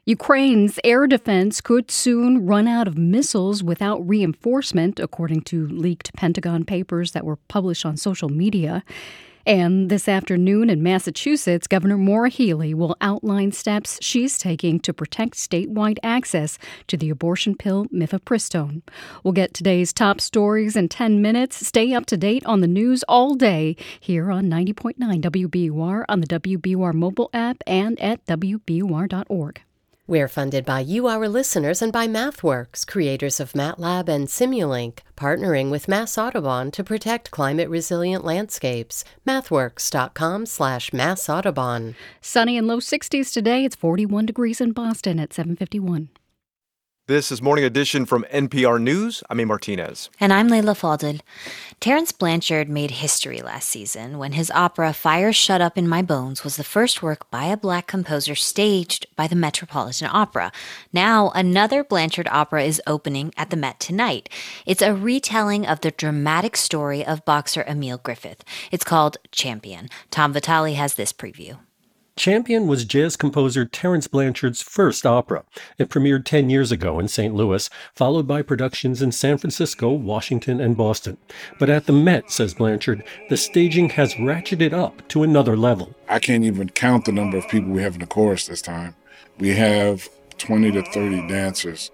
Ukraine's 0.07 0.77
air 0.83 1.07
defense 1.07 1.61
could 1.61 1.89
soon 1.89 2.45
run 2.45 2.67
out 2.67 2.87
of 2.87 2.95
missiles 2.95 3.63
without 3.63 4.07
reinforcement, 4.07 4.99
according 4.99 5.41
to 5.45 5.65
leaked 5.65 6.13
Pentagon 6.13 6.63
papers 6.63 7.13
that 7.13 7.25
were 7.25 7.37
published 7.47 7.87
on 7.87 7.97
social 7.97 8.29
media. 8.29 8.83
And 9.47 9.89
this 9.89 10.07
afternoon 10.07 10.69
in 10.69 10.83
Massachusetts, 10.83 11.65
Governor 11.65 11.97
Maura 11.97 12.29
Healey 12.29 12.75
will 12.75 12.95
outline 13.01 13.51
steps 13.51 13.97
she's 13.99 14.37
taking 14.37 14.79
to 14.81 14.93
protect 14.93 15.33
statewide 15.33 15.97
access 16.03 16.59
to 16.85 16.97
the 16.97 17.09
abortion 17.09 17.55
pill 17.55 17.87
mifepristone. 17.87 18.83
We'll 19.23 19.33
get 19.33 19.55
today's 19.55 19.91
top 19.91 20.21
stories 20.21 20.75
in 20.75 20.87
10 20.87 21.19
minutes. 21.19 21.65
Stay 21.65 21.95
up 21.95 22.05
to 22.07 22.17
date 22.17 22.45
on 22.45 22.61
the 22.61 22.67
news 22.67 23.03
all 23.07 23.33
day 23.33 23.75
here 23.99 24.29
on 24.29 24.45
90.9 24.51 24.97
WBUR 24.99 26.05
on 26.07 26.21
the 26.21 26.27
WBUR 26.27 26.93
mobile 26.93 27.31
app 27.33 27.63
and 27.65 27.99
at 27.99 28.23
WBUR.org. 28.27 29.64
We're 30.07 30.27
funded 30.27 30.65
by 30.65 30.81
you, 30.81 31.07
our 31.07 31.27
listeners, 31.27 31.81
and 31.81 31.91
by 31.91 32.07
MathWorks, 32.07 32.85
creators 32.85 33.39
of 33.39 33.53
MATLAB 33.53 34.07
and 34.07 34.27
Simulink, 34.27 34.99
partnering 35.17 35.71
with 35.71 35.87
Mass 35.87 36.15
Audubon 36.15 36.69
to 36.71 36.83
protect 36.83 37.31
climate-resilient 37.31 38.23
landscapes. 38.23 39.03
MathWorks.com 39.27 40.45
slash 40.45 40.93
Mass 40.93 41.27
Audubon. 41.27 41.95
Sunny 42.21 42.55
and 42.55 42.67
low 42.67 42.77
60s 42.79 43.33
today. 43.33 43.65
It's 43.65 43.75
41 43.75 44.27
degrees 44.27 44.61
in 44.61 44.73
Boston 44.73 45.19
at 45.19 45.33
751. 45.33 46.09
This 47.07 47.31
is 47.31 47.39
Morning 47.39 47.63
Edition 47.63 48.07
from 48.07 48.25
NPR 48.33 48.81
News. 48.81 49.23
I'm 49.29 49.39
A. 49.39 49.45
Martinez. 49.45 50.09
And 50.19 50.33
I'm 50.33 50.47
Leila 50.47 50.73
Fadel. 50.73 51.21
Terence 51.79 52.11
Blanchard 52.11 52.67
made 52.67 52.89
history 52.89 53.43
last 53.43 53.69
season 53.69 54.17
when 54.17 54.31
his 54.31 54.49
opera 54.49 54.91
Fire 54.91 55.31
Shut 55.31 55.61
Up 55.61 55.77
in 55.77 55.87
My 55.87 56.01
Bones 56.01 56.43
was 56.43 56.57
the 56.57 56.63
first 56.63 57.03
work 57.03 57.29
by 57.29 57.45
a 57.45 57.57
black 57.57 57.85
composer 57.85 58.33
staged 58.33 59.05
by 59.15 59.27
the 59.27 59.35
Metropolitan 59.35 60.09
Opera. 60.11 60.51
Now, 60.91 61.29
another 61.35 61.83
Blanchard 61.83 62.27
opera 62.31 62.63
is 62.63 62.81
opening 62.87 63.31
at 63.37 63.51
the 63.51 63.55
Met 63.55 63.79
tonight. 63.79 64.27
It's 64.65 64.81
a 64.81 64.95
retelling 64.95 65.67
of 65.67 65.81
the 65.81 65.91
dramatic 65.91 66.57
story 66.57 67.05
of 67.05 67.23
boxer 67.23 67.63
Emil 67.67 67.99
Griffith. 67.99 68.43
It's 68.71 68.83
called 68.83 69.17
Champion. 69.29 69.89
Tom 70.09 70.33
Vitale 70.33 70.73
has 70.73 70.95
this 70.95 71.13
preview. 71.13 71.59
Champion 72.17 72.65
was 72.65 72.85
jazz 72.85 73.17
composer 73.17 73.65
Terence 73.65 74.07
Blanchard's 74.07 74.61
first 74.61 75.05
opera. 75.05 75.43
It 75.77 75.89
premiered 75.89 76.23
10 76.23 76.49
years 76.49 76.71
ago 76.71 76.97
in 76.97 77.09
St. 77.09 77.35
Louis, 77.35 77.69
followed 77.93 78.25
by 78.25 78.41
productions 78.41 79.01
in 79.01 79.11
San 79.11 79.37
Francisco, 79.37 79.91
Washington, 79.91 80.61
and 80.61 80.77
Boston. 80.77 81.17
But 81.59 81.69
at 81.69 81.87
the 81.87 81.91
Met, 81.91 82.31
says 82.31 82.53
Blanchard, 82.53 83.03
the 83.27 83.35
staging 83.35 83.89
has 83.89 84.13
ratcheted 84.13 84.71
up 84.71 85.05
to 85.09 85.23
another 85.23 85.57
level. 85.57 85.93
I 86.07 86.19
can't 86.19 86.45
even 86.45 86.69
count 86.69 87.03
the 87.03 87.11
number 87.11 87.35
of 87.35 87.49
people 87.49 87.71
we 87.71 87.81
have 87.81 87.95
in 87.95 87.99
the 87.99 88.07
chorus 88.07 88.47
this 88.47 88.61
time. 88.61 88.95
We 89.37 89.49
have 89.55 90.07
20 90.37 90.71
to 90.71 90.83
30 90.83 91.27
dancers 91.27 91.91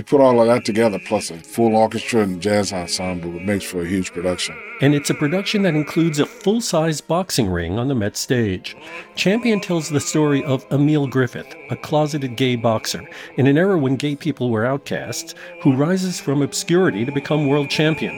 you 0.00 0.04
put 0.04 0.22
all 0.22 0.40
of 0.40 0.46
that 0.46 0.64
together, 0.64 0.98
plus 0.98 1.30
a 1.30 1.36
full 1.36 1.76
orchestra 1.76 2.22
and 2.22 2.40
jazz 2.40 2.72
ensemble, 2.72 3.36
it 3.36 3.44
makes 3.44 3.66
for 3.66 3.82
a 3.82 3.86
huge 3.86 4.14
production. 4.14 4.56
And 4.80 4.94
it's 4.94 5.10
a 5.10 5.14
production 5.14 5.60
that 5.64 5.74
includes 5.74 6.18
a 6.18 6.24
full 6.24 6.62
size 6.62 7.02
boxing 7.02 7.50
ring 7.50 7.78
on 7.78 7.88
the 7.88 7.94
Met 7.94 8.16
stage. 8.16 8.74
Champion 9.14 9.60
tells 9.60 9.90
the 9.90 10.00
story 10.00 10.42
of 10.44 10.64
Emil 10.70 11.06
Griffith, 11.06 11.54
a 11.68 11.76
closeted 11.76 12.36
gay 12.36 12.56
boxer, 12.56 13.06
in 13.36 13.46
an 13.46 13.58
era 13.58 13.78
when 13.78 13.96
gay 13.96 14.16
people 14.16 14.48
were 14.48 14.64
outcasts, 14.64 15.34
who 15.62 15.76
rises 15.76 16.18
from 16.18 16.40
obscurity 16.40 17.04
to 17.04 17.12
become 17.12 17.46
world 17.46 17.68
champion. 17.68 18.14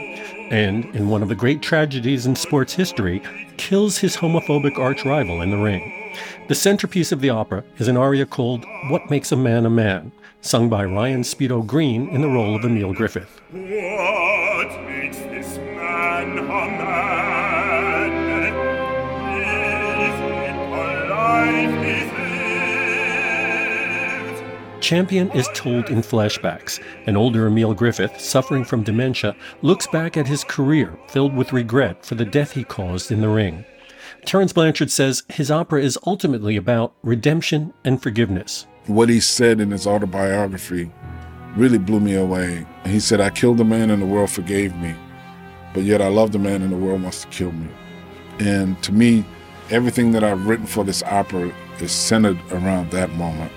And, 0.53 0.85
in 0.95 1.09
one 1.09 1.23
of 1.23 1.29
the 1.29 1.35
great 1.35 1.63
tragedies 1.63 2.27
in 2.27 2.37
sports 2.37 2.75
history, 2.75 3.21
kills 3.57 3.99
his 3.99 4.17
homophobic 4.17 4.79
arch 4.79 5.05
rival 5.05 5.43
in 5.43 5.51
the 5.51 5.57
ring. 5.57 6.15
The 6.47 6.55
centerpiece 6.55 7.11
of 7.11 7.21
the 7.21 7.31
opera 7.31 7.65
is 7.79 7.89
an 7.89 7.97
aria 7.97 8.27
called 8.27 8.65
What 8.89 9.11
Makes 9.11 9.33
a 9.33 9.37
Man 9.37 9.67
a 9.67 9.71
Man 9.71 10.13
sung 10.43 10.69
by 10.69 10.85
Ryan 10.85 11.23
Speedo 11.23 11.65
Green 11.65 12.09
in 12.09 12.21
the 12.21 12.29
role 12.29 12.57
of 12.57 12.65
Emil 12.65 12.93
Griffith. 12.93 13.41
Champion 24.81 25.31
is 25.31 25.49
told 25.55 25.89
in 25.89 26.03
flashbacks. 26.03 26.83
An 27.07 27.17
older 27.17 27.47
Emil 27.47 27.73
Griffith, 27.73 28.21
suffering 28.21 28.65
from 28.65 28.83
dementia, 28.83 29.37
looks 29.63 29.87
back 29.87 30.17
at 30.17 30.27
his 30.27 30.43
career 30.43 30.99
filled 31.09 31.35
with 31.35 31.53
regret 31.53 32.05
for 32.05 32.17
the 32.17 32.25
death 32.25 32.51
he 32.53 32.65
caused 32.65 33.13
in 33.13 33.21
the 33.21 33.29
ring. 33.29 33.65
Terence 34.27 34.53
Blanchard 34.53 34.91
says 34.91 35.23
his 35.29 35.53
opera 35.53 35.81
is 35.81 35.99
ultimately 36.05 36.57
about 36.57 36.95
redemption 37.03 37.73
and 37.85 38.03
forgiveness 38.03 38.67
what 38.87 39.09
he 39.09 39.21
said 39.21 39.61
in 39.61 39.71
his 39.71 39.87
autobiography 39.87 40.91
really 41.57 41.79
blew 41.79 42.01
me 42.01 42.15
away. 42.15 42.67
He 42.85 43.01
said, 43.01 43.21
I 43.21 43.31
killed 43.31 43.59
the 43.59 43.65
man 43.65 43.91
and 43.91 44.03
the 44.03 44.07
world 44.07 44.31
forgave 44.31 44.75
me, 44.77 44.95
but 45.75 45.85
yet 45.85 46.01
I 46.01 46.09
love 46.09 46.33
the 46.33 46.39
man 46.39 46.63
and 46.63 46.73
the 46.73 46.77
world 46.77 47.03
wants 47.03 47.23
to 47.23 47.29
kill 47.29 47.53
me. 47.53 47.69
And 48.41 48.83
to 48.83 48.93
me, 48.93 49.25
everything 49.71 50.13
that 50.13 50.25
I've 50.25 50.47
written 50.47 50.67
for 50.67 50.85
this 50.85 51.03
opera 51.05 51.53
is 51.81 51.93
centered 51.93 52.39
around 52.51 52.91
that 52.91 53.11
moment 53.11 53.53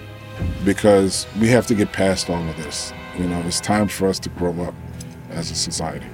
because 0.63 1.25
we 1.39 1.47
have 1.49 1.65
to 1.67 1.75
get 1.75 1.91
past 1.91 2.29
all 2.29 2.47
of 2.47 2.57
this. 2.57 2.93
You 3.17 3.27
know, 3.27 3.41
it's 3.45 3.61
time 3.61 3.87
for 3.87 4.07
us 4.07 4.19
to 4.19 4.29
grow 4.29 4.61
up 4.61 4.75
as 5.31 5.51
a 5.51 5.55
society. 5.55 6.05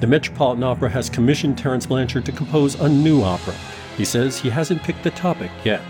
The 0.00 0.06
Metropolitan 0.06 0.62
Opera 0.62 0.88
has 0.90 1.10
commissioned 1.10 1.58
Terence 1.58 1.86
Blanchard 1.86 2.24
to 2.26 2.32
compose 2.32 2.76
a 2.76 2.88
new 2.88 3.22
opera. 3.22 3.54
He 3.96 4.04
says 4.04 4.38
he 4.38 4.48
hasn't 4.48 4.82
picked 4.82 5.02
the 5.02 5.10
topic 5.10 5.50
yet. 5.64 5.82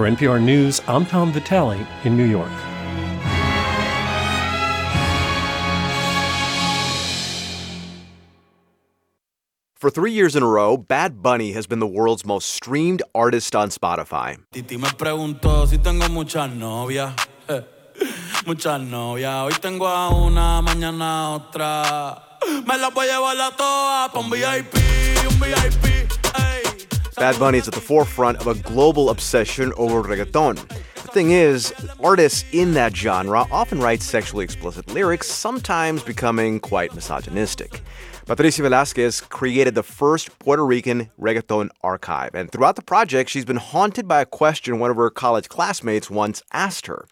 For 0.00 0.06
NPR 0.06 0.42
News, 0.42 0.80
I'm 0.88 1.04
Tom 1.04 1.30
Vitale 1.30 1.86
in 2.04 2.16
New 2.16 2.24
York. 2.24 2.50
For 9.74 9.90
three 9.90 10.12
years 10.12 10.34
in 10.34 10.42
a 10.42 10.46
row, 10.46 10.78
Bad 10.78 11.20
Bunny 11.20 11.52
has 11.52 11.66
been 11.66 11.80
the 11.80 11.86
world's 11.86 12.24
most 12.24 12.48
streamed 12.48 13.02
artist 13.14 13.54
on 13.54 13.68
Spotify. 13.68 14.38
Bad 27.20 27.38
Bunny 27.38 27.58
is 27.58 27.68
at 27.68 27.74
the 27.74 27.82
forefront 27.82 28.38
of 28.38 28.46
a 28.46 28.54
global 28.54 29.10
obsession 29.10 29.74
over 29.76 30.02
reggaeton. 30.02 30.56
The 30.56 31.08
thing 31.08 31.32
is, 31.32 31.70
artists 32.02 32.46
in 32.50 32.72
that 32.72 32.96
genre 32.96 33.44
often 33.52 33.78
write 33.78 34.00
sexually 34.00 34.42
explicit 34.42 34.90
lyrics, 34.90 35.26
sometimes 35.26 36.02
becoming 36.02 36.60
quite 36.60 36.94
misogynistic. 36.94 37.82
Patricia 38.24 38.62
Velasquez 38.62 39.20
created 39.20 39.74
the 39.74 39.82
first 39.82 40.38
Puerto 40.38 40.64
Rican 40.64 41.10
reggaeton 41.20 41.68
archive, 41.82 42.34
and 42.34 42.50
throughout 42.50 42.76
the 42.76 42.82
project, 42.82 43.28
she's 43.28 43.44
been 43.44 43.56
haunted 43.56 44.08
by 44.08 44.22
a 44.22 44.26
question 44.26 44.78
one 44.78 44.90
of 44.90 44.96
her 44.96 45.10
college 45.10 45.50
classmates 45.50 46.08
once 46.08 46.42
asked 46.54 46.86
her 46.86 47.06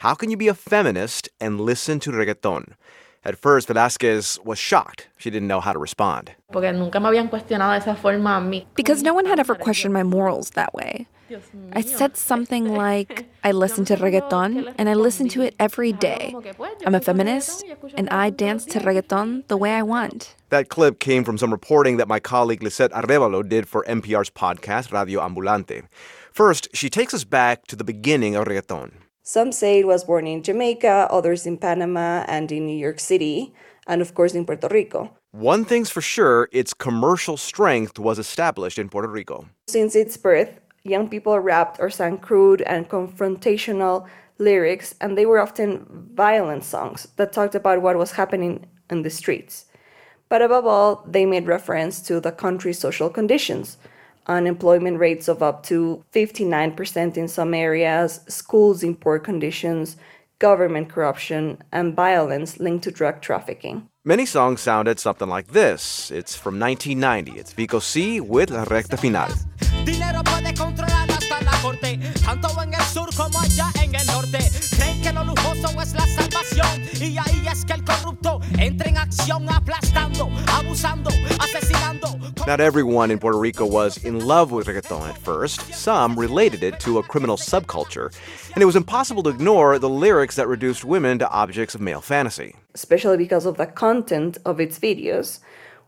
How 0.00 0.12
can 0.12 0.30
you 0.30 0.36
be 0.36 0.48
a 0.48 0.54
feminist 0.54 1.30
and 1.40 1.58
listen 1.58 2.00
to 2.00 2.10
reggaeton? 2.10 2.74
At 3.24 3.38
first, 3.38 3.68
Velasquez 3.68 4.38
was 4.44 4.58
shocked. 4.58 5.08
She 5.16 5.30
didn't 5.30 5.48
know 5.48 5.60
how 5.60 5.72
to 5.72 5.78
respond. 5.78 6.32
Because 8.74 9.02
no 9.02 9.14
one 9.14 9.26
had 9.26 9.40
ever 9.40 9.54
questioned 9.54 9.94
my 9.94 10.02
morals 10.02 10.50
that 10.50 10.74
way. 10.74 11.06
I 11.72 11.80
said 11.80 12.16
something 12.16 12.74
like, 12.84 13.26
I 13.42 13.52
listen 13.52 13.84
to 13.86 13.96
reggaeton 13.96 14.74
and 14.76 14.88
I 14.88 14.94
listen 14.94 15.28
to 15.30 15.40
it 15.40 15.54
every 15.58 15.92
day. 15.92 16.34
I'm 16.86 16.94
a 16.94 17.00
feminist 17.00 17.64
and 17.96 18.08
I 18.10 18.28
dance 18.30 18.66
to 18.66 18.78
reggaeton 18.80 19.46
the 19.48 19.56
way 19.56 19.72
I 19.72 19.82
want. 19.82 20.34
That 20.50 20.68
clip 20.68 21.00
came 21.00 21.24
from 21.24 21.38
some 21.38 21.50
reporting 21.50 21.96
that 21.96 22.08
my 22.08 22.20
colleague 22.20 22.62
Lisette 22.62 22.92
Arevalo 22.92 23.46
did 23.48 23.66
for 23.66 23.84
NPR's 23.84 24.30
podcast 24.30 24.92
Radio 24.92 25.20
Ambulante. 25.20 25.84
First, 26.30 26.68
she 26.74 26.90
takes 26.90 27.14
us 27.14 27.24
back 27.24 27.66
to 27.68 27.76
the 27.76 27.84
beginning 27.84 28.34
of 28.36 28.46
reggaeton. 28.46 28.92
Some 29.26 29.52
say 29.52 29.78
it 29.78 29.86
was 29.86 30.04
born 30.04 30.26
in 30.26 30.42
Jamaica, 30.42 31.08
others 31.10 31.46
in 31.46 31.56
Panama 31.56 32.26
and 32.28 32.52
in 32.52 32.66
New 32.66 32.76
York 32.76 33.00
City, 33.00 33.54
and 33.86 34.02
of 34.02 34.12
course 34.12 34.34
in 34.34 34.44
Puerto 34.44 34.68
Rico. 34.68 35.16
One 35.32 35.64
thing's 35.64 35.88
for 35.88 36.02
sure 36.02 36.50
its 36.52 36.74
commercial 36.74 37.38
strength 37.38 37.98
was 37.98 38.18
established 38.18 38.78
in 38.78 38.90
Puerto 38.90 39.08
Rico. 39.08 39.48
Since 39.66 39.96
its 39.96 40.18
birth, 40.18 40.60
young 40.82 41.08
people 41.08 41.38
rapped 41.40 41.80
or 41.80 41.88
sang 41.88 42.18
crude 42.18 42.60
and 42.66 42.86
confrontational 42.86 44.06
lyrics, 44.36 44.94
and 45.00 45.16
they 45.16 45.24
were 45.24 45.40
often 45.40 45.86
violent 46.12 46.62
songs 46.62 47.08
that 47.16 47.32
talked 47.32 47.54
about 47.54 47.80
what 47.80 47.96
was 47.96 48.12
happening 48.12 48.66
in 48.90 49.02
the 49.04 49.10
streets. 49.10 49.64
But 50.28 50.42
above 50.42 50.66
all, 50.66 51.02
they 51.08 51.24
made 51.24 51.46
reference 51.46 52.02
to 52.02 52.20
the 52.20 52.30
country's 52.30 52.78
social 52.78 53.08
conditions 53.08 53.78
unemployment 54.26 54.98
rates 54.98 55.28
of 55.28 55.42
up 55.42 55.62
to 55.64 56.04
59% 56.12 57.16
in 57.16 57.28
some 57.28 57.54
areas, 57.54 58.20
schools 58.28 58.82
in 58.82 58.94
poor 58.94 59.18
conditions, 59.18 59.96
government 60.38 60.88
corruption, 60.88 61.58
and 61.72 61.94
violence 61.94 62.58
linked 62.60 62.84
to 62.84 62.90
drug 62.90 63.20
trafficking. 63.20 63.88
Many 64.04 64.26
songs 64.26 64.60
sounded 64.60 65.00
something 65.00 65.28
like 65.28 65.48
this. 65.48 66.10
It's 66.10 66.36
from 66.36 66.60
1990. 66.60 67.40
It's 67.40 67.52
Vico 67.52 67.78
C 67.78 68.20
with 68.20 68.50
La 68.50 68.64
Recta 68.64 68.96
Final. 68.98 69.28
Dinero 73.94 74.02
puede 74.02 74.02
controlar 74.02 74.02
hasta 74.02 74.04
la 74.04 74.14
corte, 74.14 74.38
tanto 74.38 74.38
en 74.38 74.44
el 74.44 74.62
sur 74.62 74.74
como 74.74 74.74
allá 74.74 74.74
en 74.74 74.74
el 74.74 74.74
norte. 74.74 74.76
Creen 74.76 75.02
que 75.02 75.12
lo 75.12 75.24
lujoso 75.24 75.80
es 75.80 75.94
la 75.94 76.06
salvación, 76.06 76.82
y 77.00 77.18
ahí 77.18 77.48
es 77.50 77.64
que 77.64 77.72
el 77.72 77.84
corrupto 77.84 78.40
entra 78.58 78.88
en 78.88 78.96
acción, 78.98 79.48
aplastando, 79.48 80.30
abusando, 80.52 81.10
asesinando. 81.38 82.18
Not 82.46 82.60
everyone 82.60 83.10
in 83.10 83.18
Puerto 83.18 83.38
Rico 83.38 83.64
was 83.64 84.04
in 84.04 84.26
love 84.26 84.52
with 84.52 84.66
reggaeton 84.66 85.08
at 85.08 85.18
first. 85.18 85.72
Some 85.72 86.18
related 86.18 86.62
it 86.62 86.78
to 86.80 86.98
a 86.98 87.02
criminal 87.02 87.36
subculture, 87.36 88.10
and 88.54 88.62
it 88.62 88.66
was 88.66 88.76
impossible 88.76 89.22
to 89.22 89.30
ignore 89.30 89.78
the 89.78 89.88
lyrics 89.88 90.36
that 90.36 90.46
reduced 90.48 90.84
women 90.84 91.18
to 91.20 91.28
objects 91.30 91.74
of 91.74 91.80
male 91.80 92.02
fantasy. 92.02 92.56
Especially 92.74 93.16
because 93.16 93.46
of 93.46 93.56
the 93.56 93.66
content 93.66 94.38
of 94.44 94.60
its 94.60 94.78
videos, 94.78 95.40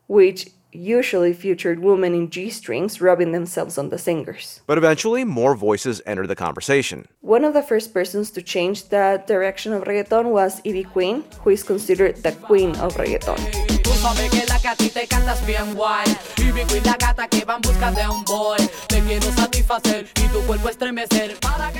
which 0.06 0.48
usually 0.72 1.32
featured 1.32 1.80
women 1.80 2.14
in 2.14 2.30
G 2.30 2.50
strings 2.50 3.00
rubbing 3.00 3.32
themselves 3.32 3.78
on 3.78 3.88
the 3.88 3.98
singers. 3.98 4.60
But 4.66 4.78
eventually, 4.78 5.24
more 5.24 5.54
voices 5.54 6.02
entered 6.06 6.28
the 6.28 6.36
conversation. 6.36 7.06
One 7.20 7.44
of 7.44 7.54
the 7.54 7.62
first 7.62 7.94
persons 7.94 8.30
to 8.32 8.42
change 8.42 8.88
the 8.88 9.22
direction 9.26 9.72
of 9.72 9.84
reggaeton 9.84 10.26
was 10.30 10.60
Ivy 10.66 10.84
Queen, 10.84 11.24
who 11.40 11.50
is 11.50 11.62
considered 11.62 12.16
the 12.22 12.32
queen 12.32 12.76
of 12.76 12.94
reggaeton. 12.94 13.38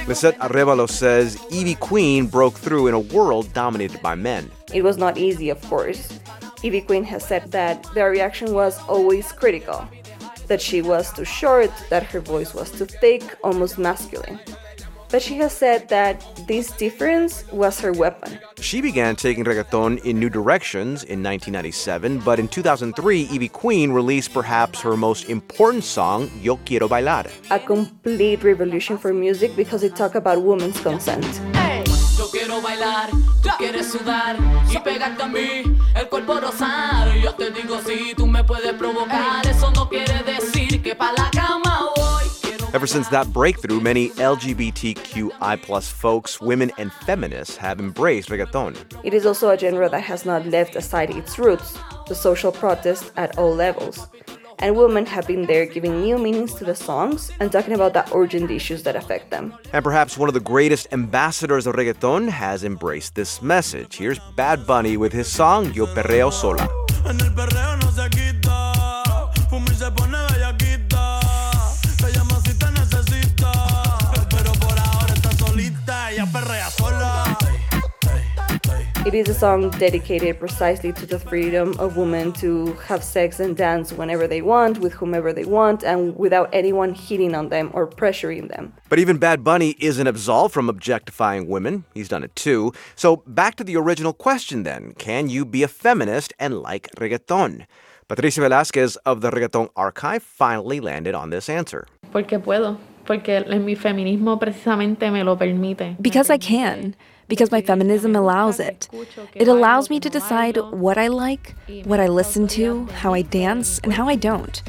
Lisette 0.07 0.39
Arevalo 0.39 0.89
says 0.89 1.39
Ivy 1.53 1.75
Queen 1.75 2.27
broke 2.27 2.55
through 2.55 2.87
in 2.87 2.95
a 2.95 2.99
world 2.99 3.53
dominated 3.53 4.01
by 4.03 4.15
men. 4.15 4.51
It 4.73 4.83
was 4.83 4.97
not 4.97 5.19
easy, 5.19 5.51
of 5.51 5.61
course. 5.63 6.19
Ivy 6.67 6.81
Queen 6.81 7.05
has 7.05 7.23
said 7.25 7.53
that 7.53 7.87
their 7.95 8.11
reaction 8.11 8.53
was 8.53 8.77
always 8.89 9.31
critical, 9.31 9.87
that 10.49 10.61
she 10.61 10.83
was 10.83 11.13
too 11.13 11.25
short, 11.25 11.71
that 11.91 12.03
her 12.03 12.19
voice 12.19 12.55
was 12.55 12.73
too 12.73 12.87
thick, 12.87 13.23
almost 13.45 13.79
masculine. 13.79 14.41
But 15.09 15.23
she 15.23 15.37
has 15.37 15.53
said 15.53 15.89
that 15.91 16.25
this 16.49 16.73
difference 16.73 17.45
was 17.53 17.79
her 17.79 17.93
weapon. 17.93 18.41
She 18.59 18.81
began 18.81 19.15
taking 19.15 19.45
reggaeton 19.45 20.05
in 20.05 20.19
new 20.19 20.29
directions 20.29 21.05
in 21.05 21.23
1997, 21.23 22.19
but 22.25 22.41
in 22.41 22.49
2003, 22.49 23.29
Ivy 23.31 23.49
Queen 23.49 23.93
released 23.93 24.33
perhaps 24.33 24.81
her 24.81 24.97
most 24.97 25.31
important 25.31 25.85
song, 25.85 26.29
Yo 26.43 26.57
Quiero 26.67 26.89
Bailar. 26.89 27.31
A 27.53 27.61
complete 27.61 28.43
revolution 28.43 28.99
for 28.99 29.15
music 29.15 29.55
because 29.55 29.85
it 29.85 29.95
talked 29.95 30.17
about 30.17 30.43
women's 30.43 30.81
consent. 30.81 31.25
Hey. 31.55 31.96
Yo 32.57 32.63
quiero 32.63 32.81
bailar, 32.81 33.11
tú 33.43 33.51
quieres 33.59 33.93
sudar 33.93 34.37
y 34.71 34.79
pegarte 34.79 35.23
a 35.23 35.27
mí, 35.27 35.63
el 35.95 36.09
cuerpo 36.09 36.41
rosar. 36.41 37.15
Yo 37.19 37.35
te 37.35 37.51
digo 37.51 37.79
si 37.85 38.15
tú 38.15 38.27
me 38.27 38.43
puedes 38.45 38.73
provocar, 38.75 39.47
eso 39.47 39.71
no 39.73 39.87
quiere 39.91 40.23
decir 40.23 40.83
que 40.83 40.95
pa' 40.95 41.13
la 41.13 41.31
cama 41.33 41.91
voy. 41.97 42.25
Ever 42.73 42.87
since 42.87 43.11
that 43.11 43.27
breakthrough, 43.33 43.81
many 43.81 44.09
LGBTQI 44.11 45.61
plus 45.63 45.91
folks, 45.91 46.41
women, 46.41 46.73
and 46.79 46.91
feminists 47.05 47.59
have 47.59 47.79
embraced 47.79 48.31
reggaeton. 48.31 48.75
It 49.05 49.13
is 49.13 49.27
also 49.27 49.51
a 49.51 49.59
genre 49.59 49.91
that 49.91 50.03
has 50.03 50.25
not 50.25 50.47
left 50.47 50.77
aside 50.77 51.11
its 51.11 51.39
roots, 51.39 51.77
the 52.09 52.15
social 52.15 52.53
protest 52.53 53.13
at 53.17 53.37
all 53.37 53.55
levels 53.55 54.09
and 54.59 54.77
women 54.77 55.07
have 55.07 55.27
been 55.27 55.47
there 55.47 55.67
giving 55.67 56.01
new 56.01 56.19
meanings 56.19 56.55
to 56.55 56.65
the 56.65 56.75
songs 56.75 57.31
and 57.41 57.51
talking 57.53 57.75
about 57.75 57.93
the 57.93 58.05
urgent 58.15 58.51
issues 58.51 58.83
that 58.85 58.97
affect 58.97 59.31
them. 59.31 59.55
And 59.73 59.85
perhaps 59.85 60.17
one 60.17 60.29
of 60.29 60.35
the 60.35 60.41
greatest 60.41 60.89
ambassadors 60.93 61.67
of 61.67 61.75
reggaeton 61.75 62.29
has 62.29 62.65
embraced 62.65 63.15
this 63.15 63.43
message. 63.43 63.97
Here's 63.97 64.19
Bad 64.37 64.67
Bunny 64.67 64.97
with 64.97 65.13
his 65.13 65.29
song 65.29 65.73
Yo 65.75 65.87
Perreo 65.87 66.33
Sola. 66.33 66.67
It 79.07 79.15
is 79.15 79.29
a 79.29 79.35
song 79.35 79.71
dedicated 79.71 80.41
precisely 80.41 80.93
to 80.95 81.07
the 81.07 81.21
freedom 81.21 81.79
of 81.79 81.97
women 81.97 82.33
to 82.43 82.73
have 82.89 83.05
sex 83.05 83.39
and 83.39 83.57
dance 83.57 83.93
whenever 83.93 84.27
they 84.27 84.43
want, 84.43 84.79
with 84.79 84.95
whomever 84.95 85.33
they 85.33 85.45
want, 85.45 85.85
and 85.85 86.17
without 86.17 86.49
anyone 86.53 86.93
hitting 86.93 87.33
on 87.33 87.49
them 87.49 87.71
or 87.73 87.87
pressuring 87.87 88.49
them. 88.49 88.73
But 88.89 88.99
even 88.99 89.19
Bad 89.19 89.45
Bunny 89.45 89.77
isn't 89.79 90.09
absolved 90.09 90.53
from 90.53 90.69
objectifying 90.69 91.47
women. 91.47 91.85
He's 91.95 92.09
done 92.09 92.25
it 92.25 92.35
too. 92.35 92.73
So 92.97 93.23
back 93.29 93.55
to 93.59 93.63
the 93.63 93.77
original 93.77 94.13
question 94.13 94.65
then 94.65 94.93
can 94.99 95.29
you 95.29 95.45
be 95.45 95.63
a 95.63 95.69
feminist 95.69 96.35
and 96.41 96.61
like 96.61 96.91
reggaeton? 96.97 97.65
Patricia 98.09 98.41
Velasquez 98.41 98.97
of 99.07 99.21
the 99.21 99.31
Reggaeton 99.31 99.69
Archive 99.77 100.25
finally 100.25 100.81
landed 100.81 101.15
on 101.15 101.31
this 101.31 101.49
answer. 101.49 101.87
Porque 102.11 102.41
puedo. 102.41 102.77
Porque 103.05 103.45
mi 103.47 103.77
feminismo 103.77 104.41
precisamente 104.41 105.13
me 105.13 105.23
lo 105.23 105.37
permite. 105.37 105.97
Because 106.03 106.29
I 106.29 106.39
can 106.39 106.97
because 107.29 107.51
my 107.51 107.61
feminism 107.61 108.15
allows 108.17 108.61
it. 108.61 108.89
It 109.35 109.49
allows 109.49 109.91
me 109.91 110.01
to 110.01 110.09
decide 110.09 110.57
what 110.57 110.99
I 110.99 111.09
like, 111.09 111.55
what 111.85 112.01
I 112.01 112.09
listen 112.09 112.47
to, 112.49 112.87
how 112.87 113.15
I 113.15 113.23
dance, 113.23 113.79
and 113.81 113.93
how 113.93 114.09
I 114.09 114.17
don't. 114.17 114.63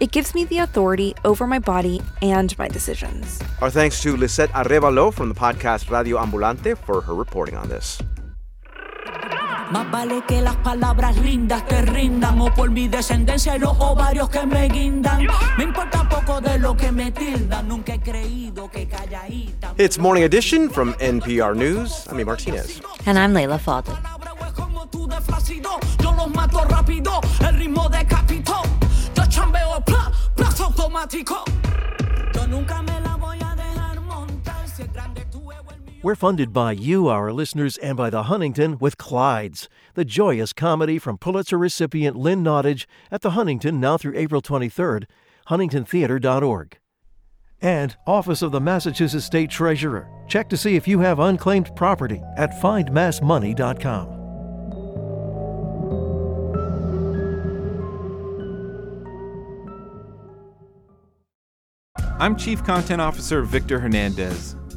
It 0.00 0.10
gives 0.10 0.34
me 0.34 0.44
the 0.44 0.58
authority 0.58 1.14
over 1.24 1.46
my 1.46 1.58
body 1.58 2.02
and 2.22 2.56
my 2.58 2.68
decisions. 2.68 3.40
Our 3.60 3.70
thanks 3.70 4.02
to 4.02 4.16
Lisette 4.16 4.50
Arevalo 4.50 5.12
from 5.14 5.28
the 5.28 5.34
podcast 5.34 5.90
Radio 5.90 6.18
Ambulante 6.18 6.76
for 6.76 7.02
her 7.02 7.14
reporting 7.14 7.56
on 7.56 7.68
this. 7.68 8.00
Más 9.70 9.90
vale 9.90 10.22
que 10.26 10.40
las 10.40 10.56
palabras 10.56 11.16
lindas 11.16 11.66
te 11.66 11.82
rindan 11.82 12.40
o 12.40 12.52
por 12.52 12.70
mi 12.70 12.88
descendencia 12.88 13.56
y 13.56 13.58
los 13.58 13.74
ovarios 13.78 14.28
que 14.28 14.46
me 14.46 14.68
guindan. 14.68 15.26
Me 15.56 15.64
importa 15.64 16.08
poco 16.08 16.40
de 16.40 16.58
lo 16.58 16.76
que 16.76 16.92
me 16.92 17.10
tildan. 17.10 17.68
Nunca 17.68 17.94
he 17.94 18.00
creído 18.00 18.70
que 18.70 18.86
calladita. 18.86 19.74
It's 19.78 19.98
Morning 19.98 20.22
Edition 20.22 20.68
from 20.68 20.94
NPR 20.94 21.54
News. 21.56 22.06
I'm 22.10 22.24
Martinez. 22.24 22.80
And 23.06 23.18
I'm 23.18 23.32
Leila 23.32 23.58
Fadel. 23.58 23.94
Yo 26.02 26.12
los 26.12 26.30
mato 26.34 26.64
rápido, 26.64 27.20
el 27.40 27.56
ritmo 27.58 27.88
decapito. 27.88 28.62
Yo 29.14 29.26
chambeo, 29.26 29.82
plazo 30.34 30.64
automático. 30.64 31.44
Yo 32.34 32.46
nunca 32.46 32.82
me 32.82 32.91
we're 36.02 36.14
funded 36.16 36.52
by 36.52 36.72
you, 36.72 37.08
our 37.08 37.32
listeners, 37.32 37.76
and 37.78 37.96
by 37.96 38.10
the 38.10 38.24
Huntington 38.24 38.78
with 38.78 38.98
Clyde's, 38.98 39.68
the 39.94 40.04
joyous 40.04 40.52
comedy 40.52 40.98
from 40.98 41.16
Pulitzer 41.18 41.56
recipient 41.58 42.16
Lynn 42.16 42.42
Nottage 42.42 42.86
at 43.10 43.22
the 43.22 43.30
Huntington 43.30 43.78
now 43.80 43.96
through 43.96 44.16
April 44.16 44.42
23rd, 44.42 45.04
huntingtontheater.org. 45.48 46.78
and 47.60 47.96
Office 48.06 48.42
of 48.42 48.50
the 48.50 48.60
Massachusetts 48.60 49.24
State 49.24 49.50
Treasurer. 49.50 50.08
Check 50.26 50.48
to 50.48 50.56
see 50.56 50.74
if 50.74 50.88
you 50.88 50.98
have 51.00 51.20
unclaimed 51.20 51.74
property 51.76 52.20
at 52.36 52.50
findmassmoney.com. 52.50 54.18
I'm 62.18 62.36
Chief 62.36 62.62
Content 62.62 63.00
Officer 63.00 63.42
Victor 63.42 63.80
Hernandez. 63.80 64.56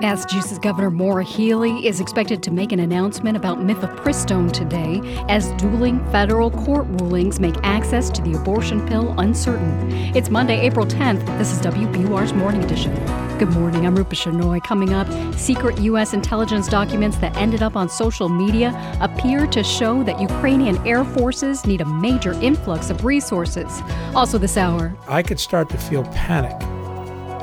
Massachusetts 0.00 0.60
Governor 0.60 0.92
Maura 0.92 1.24
Healey 1.24 1.84
is 1.84 1.98
expected 1.98 2.40
to 2.44 2.52
make 2.52 2.70
an 2.70 2.78
announcement 2.78 3.36
about 3.36 3.58
mifepristone 3.58 4.52
today 4.52 5.00
as 5.28 5.50
dueling 5.60 5.98
federal 6.12 6.52
court 6.52 6.86
rulings 7.00 7.40
make 7.40 7.56
access 7.64 8.08
to 8.10 8.22
the 8.22 8.34
abortion 8.34 8.86
pill 8.86 9.12
uncertain. 9.18 9.90
It's 10.14 10.30
Monday, 10.30 10.60
April 10.60 10.86
10th. 10.86 11.26
This 11.36 11.50
is 11.50 11.58
WBUR's 11.62 12.32
Morning 12.32 12.62
Edition. 12.62 12.94
Good 13.38 13.50
morning. 13.50 13.86
I'm 13.86 13.96
Rupa 13.96 14.14
Shenoy. 14.14 14.62
Coming 14.62 14.92
up, 14.92 15.08
secret 15.34 15.80
U.S. 15.80 16.14
intelligence 16.14 16.68
documents 16.68 17.16
that 17.16 17.36
ended 17.36 17.64
up 17.64 17.74
on 17.74 17.88
social 17.88 18.28
media 18.28 18.72
appear 19.00 19.48
to 19.48 19.64
show 19.64 20.04
that 20.04 20.20
Ukrainian 20.20 20.78
air 20.86 21.04
forces 21.04 21.66
need 21.66 21.80
a 21.80 21.84
major 21.84 22.34
influx 22.34 22.90
of 22.90 23.04
resources. 23.04 23.82
Also, 24.14 24.38
this 24.38 24.56
hour, 24.56 24.96
I 25.08 25.24
could 25.24 25.40
start 25.40 25.68
to 25.70 25.76
feel 25.76 26.04
panic 26.04 26.56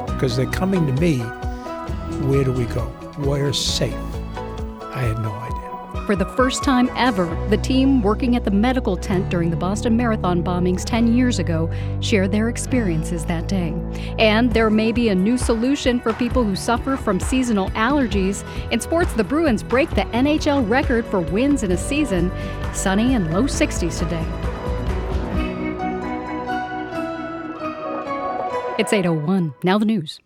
because 0.08 0.38
they're 0.38 0.45
coming 0.45 0.88
to 0.88 0.93
me 1.01 1.22
where 2.24 2.43
do 2.43 2.51
we 2.51 2.66
go? 2.66 2.86
Where's 3.18 3.63
safe? 3.63 3.93
I 3.93 5.01
had 5.01 5.20
no 5.20 5.32
idea. 5.32 5.66
For 6.05 6.16
the 6.16 6.26
first 6.26 6.63
time 6.63 6.89
ever, 6.95 7.26
the 7.49 7.57
team 7.57 8.03
working 8.03 8.36
at 8.36 8.43
the 8.43 8.51
medical 8.51 8.95
tent 8.95 9.30
during 9.30 9.49
the 9.49 9.55
Boston 9.55 9.97
Marathon 9.97 10.43
bombings 10.43 10.86
10 10.86 11.16
years 11.16 11.39
ago 11.39 11.70
shared 11.99 12.32
their 12.32 12.47
experiences 12.47 13.26
that 13.26 13.47
day. 13.47 13.74
And 14.20 14.53
there 14.53 14.70
may 14.70 14.91
be 14.91 15.09
a 15.09 15.16
new 15.16 15.38
solution 15.38 15.99
for 15.99 16.13
people 16.13 16.43
who 16.43 16.55
suffer 16.55 16.95
from 16.95 17.20
seasonal 17.20 17.70
allergies. 17.72 18.45
In 18.72 18.80
sports, 18.80 19.13
the 19.13 19.24
Bruins 19.24 19.63
break 19.63 19.89
the 19.89 20.03
NHL 20.13 20.70
record 20.70 21.05
for 21.07 21.22
wins 21.22 21.63
in 21.63 21.72
a 21.72 21.78
season. 21.78 22.32
Sunny 22.72 23.16
and 23.16 23.34
low 23.34 23.43
60s 23.43 23.97
today. 23.97 24.26
It's 28.78 28.93
801. 28.93 29.53
Now 29.63 29.80
the 29.80 29.86
news. 29.86 30.20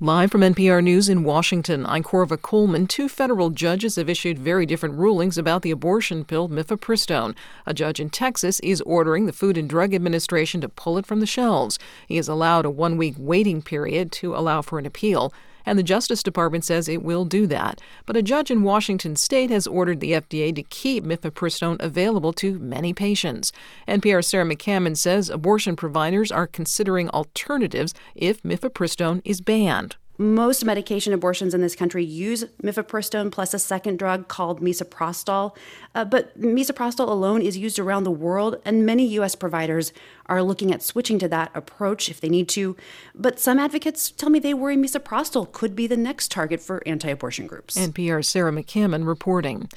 Live 0.00 0.30
from 0.30 0.42
NPR 0.42 0.80
News 0.80 1.08
in 1.08 1.24
Washington, 1.24 1.84
I'm 1.84 2.04
Korva 2.04 2.40
Coleman. 2.40 2.86
Two 2.86 3.08
federal 3.08 3.50
judges 3.50 3.96
have 3.96 4.08
issued 4.08 4.38
very 4.38 4.64
different 4.64 4.94
rulings 4.94 5.36
about 5.36 5.62
the 5.62 5.72
abortion 5.72 6.24
pill 6.24 6.48
mifepristone. 6.48 7.34
A 7.66 7.74
judge 7.74 7.98
in 7.98 8.08
Texas 8.08 8.60
is 8.60 8.80
ordering 8.82 9.26
the 9.26 9.32
Food 9.32 9.58
and 9.58 9.68
Drug 9.68 9.92
Administration 9.92 10.60
to 10.60 10.68
pull 10.68 10.98
it 10.98 11.06
from 11.06 11.18
the 11.18 11.26
shelves. 11.26 11.80
He 12.06 12.14
has 12.14 12.28
allowed 12.28 12.64
a 12.64 12.70
one 12.70 12.96
week 12.96 13.16
waiting 13.18 13.60
period 13.60 14.12
to 14.12 14.36
allow 14.36 14.62
for 14.62 14.78
an 14.78 14.86
appeal. 14.86 15.32
And 15.66 15.78
the 15.78 15.82
Justice 15.82 16.22
Department 16.22 16.64
says 16.64 16.88
it 16.88 17.02
will 17.02 17.24
do 17.24 17.46
that. 17.46 17.80
But 18.06 18.16
a 18.16 18.22
judge 18.22 18.50
in 18.50 18.62
Washington 18.62 19.16
state 19.16 19.50
has 19.50 19.66
ordered 19.66 20.00
the 20.00 20.12
FDA 20.12 20.54
to 20.54 20.62
keep 20.62 21.04
mifepristone 21.04 21.76
available 21.80 22.32
to 22.34 22.58
many 22.58 22.92
patients. 22.92 23.52
NPR's 23.86 24.26
Sarah 24.26 24.46
McCammon 24.46 24.96
says 24.96 25.30
abortion 25.30 25.76
providers 25.76 26.32
are 26.32 26.46
considering 26.46 27.08
alternatives 27.10 27.94
if 28.14 28.42
mifepristone 28.42 29.20
is 29.24 29.40
banned 29.40 29.96
most 30.18 30.64
medication 30.64 31.12
abortions 31.12 31.54
in 31.54 31.60
this 31.60 31.76
country 31.76 32.04
use 32.04 32.44
mifepristone 32.60 33.30
plus 33.30 33.54
a 33.54 33.58
second 33.58 33.98
drug 33.98 34.26
called 34.26 34.60
misoprostol. 34.60 35.56
Uh, 35.94 36.04
but 36.04 36.38
misoprostol 36.38 37.08
alone 37.08 37.40
is 37.40 37.56
used 37.56 37.78
around 37.78 38.02
the 38.02 38.10
world, 38.10 38.60
and 38.64 38.84
many 38.84 39.06
U.S. 39.06 39.36
providers 39.36 39.92
are 40.26 40.42
looking 40.42 40.72
at 40.72 40.82
switching 40.82 41.18
to 41.20 41.28
that 41.28 41.52
approach 41.54 42.08
if 42.08 42.20
they 42.20 42.28
need 42.28 42.48
to. 42.50 42.76
But 43.14 43.38
some 43.38 43.58
advocates 43.60 44.10
tell 44.10 44.28
me 44.28 44.40
they 44.40 44.54
worry 44.54 44.76
misoprostol 44.76 45.50
could 45.52 45.76
be 45.76 45.86
the 45.86 45.96
next 45.96 46.32
target 46.32 46.60
for 46.60 46.82
anti 46.84 47.08
abortion 47.08 47.46
groups. 47.46 47.76
NPR's 47.76 48.28
Sarah 48.28 48.52
McCammon 48.52 49.06
reporting. 49.06 49.68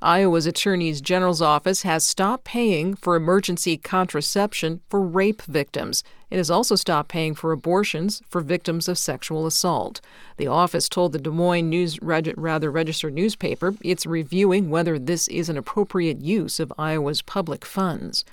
Iowa's 0.00 0.46
Attorney 0.46 0.92
General's 0.92 1.42
office 1.42 1.82
has 1.82 2.04
stopped 2.04 2.44
paying 2.44 2.94
for 2.94 3.16
emergency 3.16 3.76
contraception 3.76 4.80
for 4.88 5.00
rape 5.00 5.42
victims. 5.42 6.04
It 6.30 6.36
has 6.36 6.52
also 6.52 6.76
stopped 6.76 7.08
paying 7.08 7.34
for 7.34 7.50
abortions 7.50 8.22
for 8.28 8.40
victims 8.40 8.86
of 8.86 8.96
sexual 8.96 9.44
assault. 9.44 10.00
The 10.36 10.46
office 10.46 10.88
told 10.88 11.12
the 11.12 11.18
Des 11.18 11.30
Moines 11.30 11.68
News 11.68 12.00
rather 12.00 12.70
registered 12.70 13.14
newspaper 13.14 13.74
it's 13.80 14.06
reviewing 14.06 14.70
whether 14.70 15.00
this 15.00 15.26
is 15.28 15.48
an 15.48 15.58
appropriate 15.58 16.20
use 16.20 16.60
of 16.60 16.72
Iowa's 16.78 17.22
public 17.22 17.64
funds. 17.64 18.24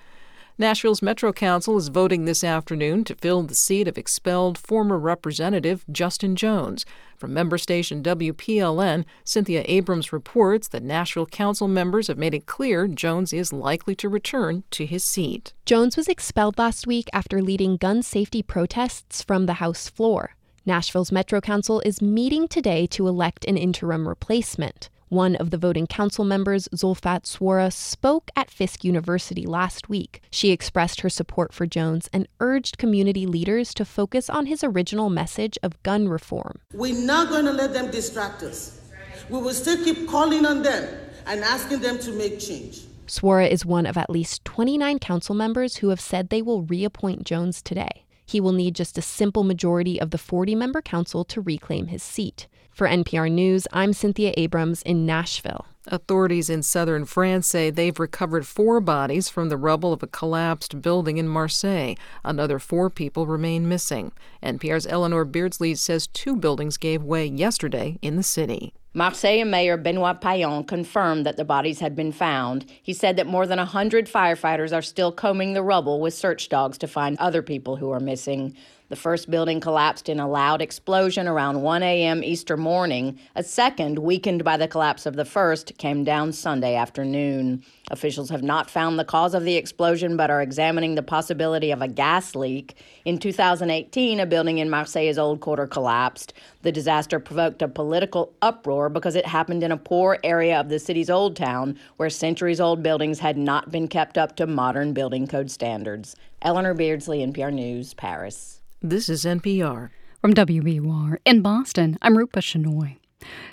Nashville's 0.57 1.01
Metro 1.01 1.33
Council 1.33 1.77
is 1.77 1.89
voting 1.89 2.25
this 2.25 2.43
afternoon 2.43 3.03
to 3.05 3.15
fill 3.15 3.41
the 3.41 3.55
seat 3.55 3.87
of 3.87 3.97
expelled 3.97 4.57
former 4.57 4.97
Representative 4.97 5.83
Justin 5.91 6.35
Jones. 6.35 6.85
From 7.17 7.33
member 7.33 7.57
station 7.57 8.03
WPLN, 8.03 9.05
Cynthia 9.23 9.63
Abrams 9.67 10.11
reports 10.11 10.67
that 10.67 10.83
Nashville 10.83 11.25
Council 11.25 11.67
members 11.67 12.07
have 12.07 12.17
made 12.17 12.33
it 12.33 12.45
clear 12.45 12.87
Jones 12.87 13.31
is 13.31 13.53
likely 13.53 13.95
to 13.95 14.09
return 14.09 14.63
to 14.71 14.85
his 14.85 15.03
seat. 15.03 15.53
Jones 15.65 15.95
was 15.95 16.09
expelled 16.09 16.57
last 16.57 16.85
week 16.85 17.07
after 17.13 17.41
leading 17.41 17.77
gun 17.77 18.03
safety 18.03 18.43
protests 18.43 19.23
from 19.23 19.45
the 19.45 19.53
House 19.53 19.89
floor. 19.89 20.35
Nashville's 20.65 21.11
Metro 21.11 21.39
Council 21.39 21.81
is 21.85 22.01
meeting 22.01 22.47
today 22.47 22.85
to 22.87 23.07
elect 23.07 23.45
an 23.45 23.57
interim 23.57 24.07
replacement. 24.07 24.89
One 25.09 25.35
of 25.35 25.51
the 25.51 25.57
voting 25.57 25.85
council 25.85 26.25
members, 26.25 26.67
Zulfat 26.69 27.25
Suara, 27.25 27.71
spoke 27.71 28.31
at 28.35 28.49
Fisk 28.49 28.83
University 28.83 29.45
last 29.45 29.87
week. 29.87 30.23
She 30.31 30.49
expressed 30.49 31.01
her 31.01 31.09
support 31.09 31.53
for 31.53 31.67
Jones 31.67 32.09
and 32.11 32.27
urged 32.39 32.79
community 32.79 33.27
leaders 33.27 33.75
to 33.75 33.85
focus 33.85 34.31
on 34.31 34.47
his 34.47 34.63
original 34.63 35.11
message 35.11 35.59
of 35.61 35.81
gun 35.83 36.07
reform. 36.09 36.59
We're 36.73 36.99
not 37.05 37.29
going 37.29 37.45
to 37.45 37.51
let 37.51 37.71
them 37.71 37.91
distract 37.91 38.41
us. 38.41 38.81
We 39.29 39.39
will 39.39 39.53
still 39.53 39.83
keep 39.83 40.07
calling 40.07 40.43
on 40.43 40.63
them 40.63 40.89
and 41.27 41.43
asking 41.43 41.81
them 41.81 41.99
to 41.99 42.11
make 42.11 42.39
change. 42.39 42.81
Suara 43.05 43.47
is 43.47 43.63
one 43.63 43.85
of 43.85 43.97
at 43.97 44.09
least 44.09 44.43
29 44.45 44.97
council 44.97 45.35
members 45.35 45.77
who 45.77 45.89
have 45.89 46.01
said 46.01 46.29
they 46.29 46.41
will 46.41 46.63
reappoint 46.63 47.25
Jones 47.25 47.61
today. 47.61 48.05
He 48.25 48.41
will 48.41 48.53
need 48.53 48.75
just 48.75 48.97
a 48.97 49.03
simple 49.03 49.43
majority 49.43 50.01
of 50.01 50.09
the 50.09 50.17
40 50.17 50.55
member 50.55 50.81
council 50.81 51.23
to 51.25 51.41
reclaim 51.41 51.87
his 51.87 52.01
seat. 52.01 52.47
For 52.75 52.89
NPR 52.89 53.31
News, 53.31 53.69
I'm 53.71 53.93
Cynthia 53.93 54.33
Abrams 54.35 54.81
in 54.81 55.05
Nashville. 55.05 55.65
Authorities 55.87 56.49
in 56.49 56.61
southern 56.61 57.05
France 57.05 57.47
say 57.47 57.69
they've 57.69 57.97
recovered 57.97 58.45
four 58.45 58.81
bodies 58.81 59.29
from 59.29 59.47
the 59.47 59.55
rubble 59.55 59.93
of 59.93 60.03
a 60.03 60.07
collapsed 60.07 60.81
building 60.81 61.15
in 61.15 61.25
Marseille. 61.25 61.95
Another 62.25 62.59
four 62.59 62.89
people 62.89 63.27
remain 63.27 63.69
missing. 63.69 64.11
NPR's 64.43 64.85
Eleanor 64.87 65.23
Beardsley 65.23 65.73
says 65.75 66.07
two 66.07 66.35
buildings 66.35 66.75
gave 66.75 67.01
way 67.01 67.25
yesterday 67.25 67.97
in 68.01 68.17
the 68.17 68.23
city. 68.23 68.73
Marseille 68.93 69.45
Mayor 69.45 69.77
Benoit 69.77 70.19
Payan 70.19 70.65
confirmed 70.65 71.25
that 71.25 71.37
the 71.37 71.45
bodies 71.45 71.79
had 71.79 71.95
been 71.95 72.11
found. 72.11 72.65
He 72.83 72.91
said 72.91 73.15
that 73.15 73.27
more 73.27 73.47
than 73.47 73.57
100 73.57 74.07
firefighters 74.07 74.75
are 74.75 74.81
still 74.81 75.13
combing 75.13 75.53
the 75.53 75.63
rubble 75.63 76.01
with 76.01 76.13
search 76.13 76.49
dogs 76.49 76.77
to 76.79 76.87
find 76.87 77.17
other 77.19 77.41
people 77.41 77.77
who 77.77 77.89
are 77.91 78.01
missing. 78.01 78.53
The 78.95 79.01
first 79.01 79.29
building 79.29 79.59
collapsed 79.59 80.07
in 80.07 80.21
a 80.21 80.27
loud 80.27 80.61
explosion 80.61 81.27
around 81.27 81.61
1 81.61 81.83
a.m. 81.83 82.23
Easter 82.23 82.55
morning. 82.55 83.19
A 83.35 83.43
second, 83.43 83.99
weakened 83.99 84.45
by 84.45 84.55
the 84.55 84.69
collapse 84.69 85.05
of 85.05 85.17
the 85.17 85.25
first, 85.25 85.77
came 85.77 86.05
down 86.05 86.31
Sunday 86.31 86.75
afternoon. 86.75 87.61
Officials 87.91 88.29
have 88.29 88.41
not 88.41 88.69
found 88.69 88.97
the 88.97 89.03
cause 89.03 89.33
of 89.33 89.43
the 89.43 89.57
explosion 89.57 90.15
but 90.15 90.31
are 90.31 90.41
examining 90.41 90.95
the 90.95 91.03
possibility 91.03 91.71
of 91.71 91.81
a 91.81 91.89
gas 91.89 92.35
leak. 92.35 92.77
In 93.03 93.17
2018, 93.17 94.21
a 94.21 94.25
building 94.25 94.59
in 94.59 94.69
Marseille's 94.69 95.17
Old 95.17 95.41
Quarter 95.41 95.67
collapsed. 95.67 96.31
The 96.61 96.71
disaster 96.71 97.19
provoked 97.19 97.61
a 97.61 97.67
political 97.67 98.31
uproar 98.41 98.87
because 98.87 99.15
it 99.15 99.25
happened 99.25 99.61
in 99.61 99.73
a 99.73 99.77
poor 99.77 100.19
area 100.23 100.57
of 100.57 100.69
the 100.69 100.79
city's 100.79 101.09
old 101.09 101.35
town 101.35 101.77
where 101.97 102.09
centuries 102.09 102.61
old 102.61 102.81
buildings 102.81 103.19
had 103.19 103.37
not 103.37 103.71
been 103.71 103.89
kept 103.89 104.17
up 104.17 104.37
to 104.37 104.47
modern 104.47 104.93
building 104.93 105.27
code 105.27 105.51
standards. 105.51 106.15
Eleanor 106.41 106.73
Beardsley, 106.73 107.19
NPR 107.19 107.51
News, 107.51 107.93
Paris. 107.93 108.54
This 108.87 109.09
is 109.09 109.25
NPR. 109.25 109.89
From 110.21 110.35
WBUR 110.35 111.17
in 111.25 111.41
Boston, 111.41 111.97
I'm 112.03 112.15
Rupa 112.15 112.39
Shenoy. 112.39 112.97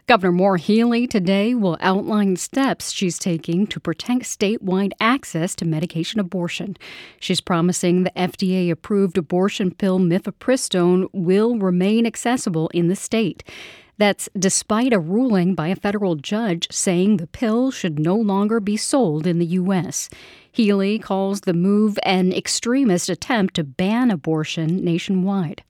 Governor 0.07 0.33
Maura 0.33 0.59
Healey 0.59 1.07
today 1.07 1.55
will 1.55 1.79
outline 1.81 2.37
steps 2.37 2.93
she's 2.93 3.19
taking 3.19 3.67
to 3.69 3.81
protect 3.81 4.25
statewide 4.25 4.93
access 5.01 5.55
to 5.55 5.65
medication 5.65 6.21
abortion. 6.21 6.77
She's 7.19 7.41
promising 7.41 8.03
the 8.03 8.11
FDA 8.11 8.71
approved 8.71 9.17
abortion 9.17 9.71
pill 9.71 9.99
mifepristone 9.99 11.09
will 11.15 11.57
remain 11.57 12.05
accessible 12.05 12.69
in 12.75 12.89
the 12.89 12.97
state. 12.97 13.43
That's 13.97 14.29
despite 14.39 14.93
a 14.93 14.99
ruling 14.99 15.55
by 15.55 15.69
a 15.69 15.77
federal 15.77 16.17
judge 16.17 16.67
saying 16.71 17.17
the 17.17 17.27
pill 17.27 17.71
should 17.71 17.99
no 17.99 18.17
longer 18.17 18.61
be 18.61 18.77
sold 18.77 19.27
in 19.27 19.39
the 19.39 19.47
U.S. 19.47 20.11
Healey 20.53 20.99
calls 20.99 21.41
the 21.41 21.55
move 21.55 21.99
an 22.03 22.31
extremist 22.31 23.09
attempt 23.09 23.55
to 23.55 23.65
ban 23.65 24.11
abortion 24.11 24.85
nationwide. 24.85 25.63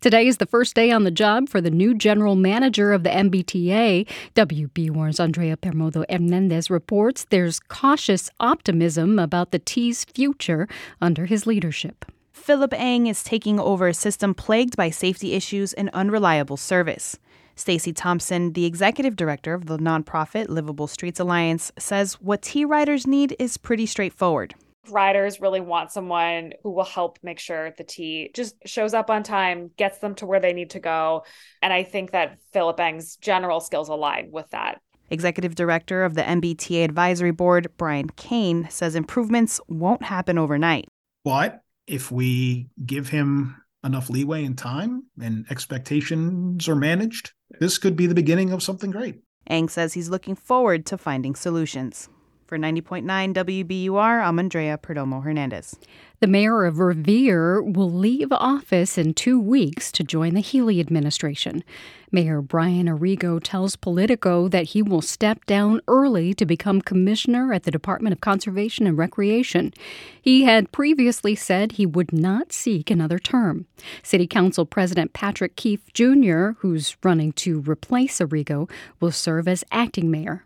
Today 0.00 0.28
is 0.28 0.36
the 0.36 0.46
first 0.46 0.76
day 0.76 0.92
on 0.92 1.02
the 1.02 1.10
job 1.10 1.48
for 1.48 1.60
the 1.60 1.72
new 1.72 1.92
general 1.92 2.36
manager 2.36 2.92
of 2.92 3.02
the 3.02 3.10
MBTA. 3.10 4.06
WBUR's 4.36 5.18
Andrea 5.18 5.56
Perdomo 5.56 6.04
Hernandez 6.08 6.70
reports 6.70 7.26
there's 7.30 7.58
cautious 7.58 8.30
optimism 8.38 9.18
about 9.18 9.50
the 9.50 9.58
T's 9.58 10.04
future 10.04 10.68
under 11.00 11.26
his 11.26 11.44
leadership. 11.44 12.04
Philip 12.32 12.74
Eng 12.74 13.08
is 13.08 13.24
taking 13.24 13.58
over 13.58 13.88
a 13.88 13.94
system 13.94 14.34
plagued 14.34 14.76
by 14.76 14.90
safety 14.90 15.32
issues 15.32 15.72
and 15.72 15.90
unreliable 15.92 16.56
service. 16.56 17.18
Stacy 17.56 17.92
Thompson, 17.92 18.52
the 18.52 18.66
executive 18.66 19.16
director 19.16 19.54
of 19.54 19.66
the 19.66 19.78
nonprofit 19.78 20.48
Livable 20.48 20.86
Streets 20.86 21.18
Alliance, 21.18 21.72
says 21.78 22.14
what 22.14 22.42
T 22.42 22.64
riders 22.64 23.06
need 23.06 23.34
is 23.38 23.56
pretty 23.56 23.86
straightforward 23.86 24.54
riders 24.90 25.40
really 25.40 25.60
want 25.60 25.90
someone 25.90 26.52
who 26.62 26.70
will 26.70 26.84
help 26.84 27.18
make 27.22 27.38
sure 27.38 27.72
the 27.72 27.84
T 27.84 28.30
just 28.34 28.56
shows 28.64 28.94
up 28.94 29.10
on 29.10 29.22
time, 29.22 29.70
gets 29.76 29.98
them 29.98 30.14
to 30.16 30.26
where 30.26 30.40
they 30.40 30.52
need 30.52 30.70
to 30.70 30.80
go. 30.80 31.24
And 31.62 31.72
I 31.72 31.82
think 31.82 32.12
that 32.12 32.38
Philip 32.52 32.78
Eng's 32.80 33.16
general 33.16 33.60
skills 33.60 33.88
align 33.88 34.30
with 34.30 34.50
that. 34.50 34.80
Executive 35.10 35.54
Director 35.54 36.04
of 36.04 36.14
the 36.14 36.22
MBTA 36.22 36.84
Advisory 36.84 37.30
Board, 37.30 37.68
Brian 37.76 38.10
Kane, 38.10 38.68
says 38.70 38.96
improvements 38.96 39.60
won't 39.68 40.02
happen 40.02 40.36
overnight. 40.36 40.86
But 41.24 41.60
if 41.86 42.10
we 42.10 42.68
give 42.84 43.08
him 43.08 43.56
enough 43.84 44.10
leeway 44.10 44.44
and 44.44 44.58
time 44.58 45.04
and 45.20 45.46
expectations 45.48 46.68
are 46.68 46.74
managed, 46.74 47.32
this 47.60 47.78
could 47.78 47.96
be 47.96 48.06
the 48.06 48.14
beginning 48.14 48.52
of 48.52 48.62
something 48.62 48.90
great. 48.90 49.20
Eng 49.48 49.68
says 49.68 49.94
he's 49.94 50.08
looking 50.08 50.34
forward 50.34 50.84
to 50.86 50.98
finding 50.98 51.34
solutions. 51.34 52.08
For 52.46 52.56
90.9 52.56 53.34
WBUR, 53.34 54.24
I'm 54.24 54.38
Andrea 54.38 54.78
Perdomo 54.78 55.24
Hernandez. 55.24 55.74
The 56.20 56.28
mayor 56.28 56.64
of 56.64 56.78
Revere 56.78 57.60
will 57.60 57.90
leave 57.90 58.28
office 58.30 58.96
in 58.96 59.14
two 59.14 59.40
weeks 59.40 59.90
to 59.90 60.04
join 60.04 60.34
the 60.34 60.40
Healey 60.40 60.78
administration. 60.78 61.64
Mayor 62.12 62.40
Brian 62.40 62.86
Arrigo 62.86 63.40
tells 63.42 63.74
Politico 63.74 64.46
that 64.46 64.66
he 64.66 64.80
will 64.80 65.02
step 65.02 65.44
down 65.46 65.80
early 65.88 66.34
to 66.34 66.46
become 66.46 66.80
commissioner 66.80 67.52
at 67.52 67.64
the 67.64 67.72
Department 67.72 68.12
of 68.12 68.20
Conservation 68.20 68.86
and 68.86 68.96
Recreation. 68.96 69.74
He 70.22 70.44
had 70.44 70.70
previously 70.70 71.34
said 71.34 71.72
he 71.72 71.84
would 71.84 72.12
not 72.12 72.52
seek 72.52 72.92
another 72.92 73.18
term. 73.18 73.66
City 74.04 74.28
Council 74.28 74.64
President 74.64 75.12
Patrick 75.12 75.56
Keefe 75.56 75.92
Jr., 75.92 76.50
who's 76.58 76.96
running 77.02 77.32
to 77.32 77.58
replace 77.62 78.20
Arrigo, 78.20 78.70
will 79.00 79.10
serve 79.10 79.48
as 79.48 79.64
acting 79.72 80.12
mayor. 80.12 80.44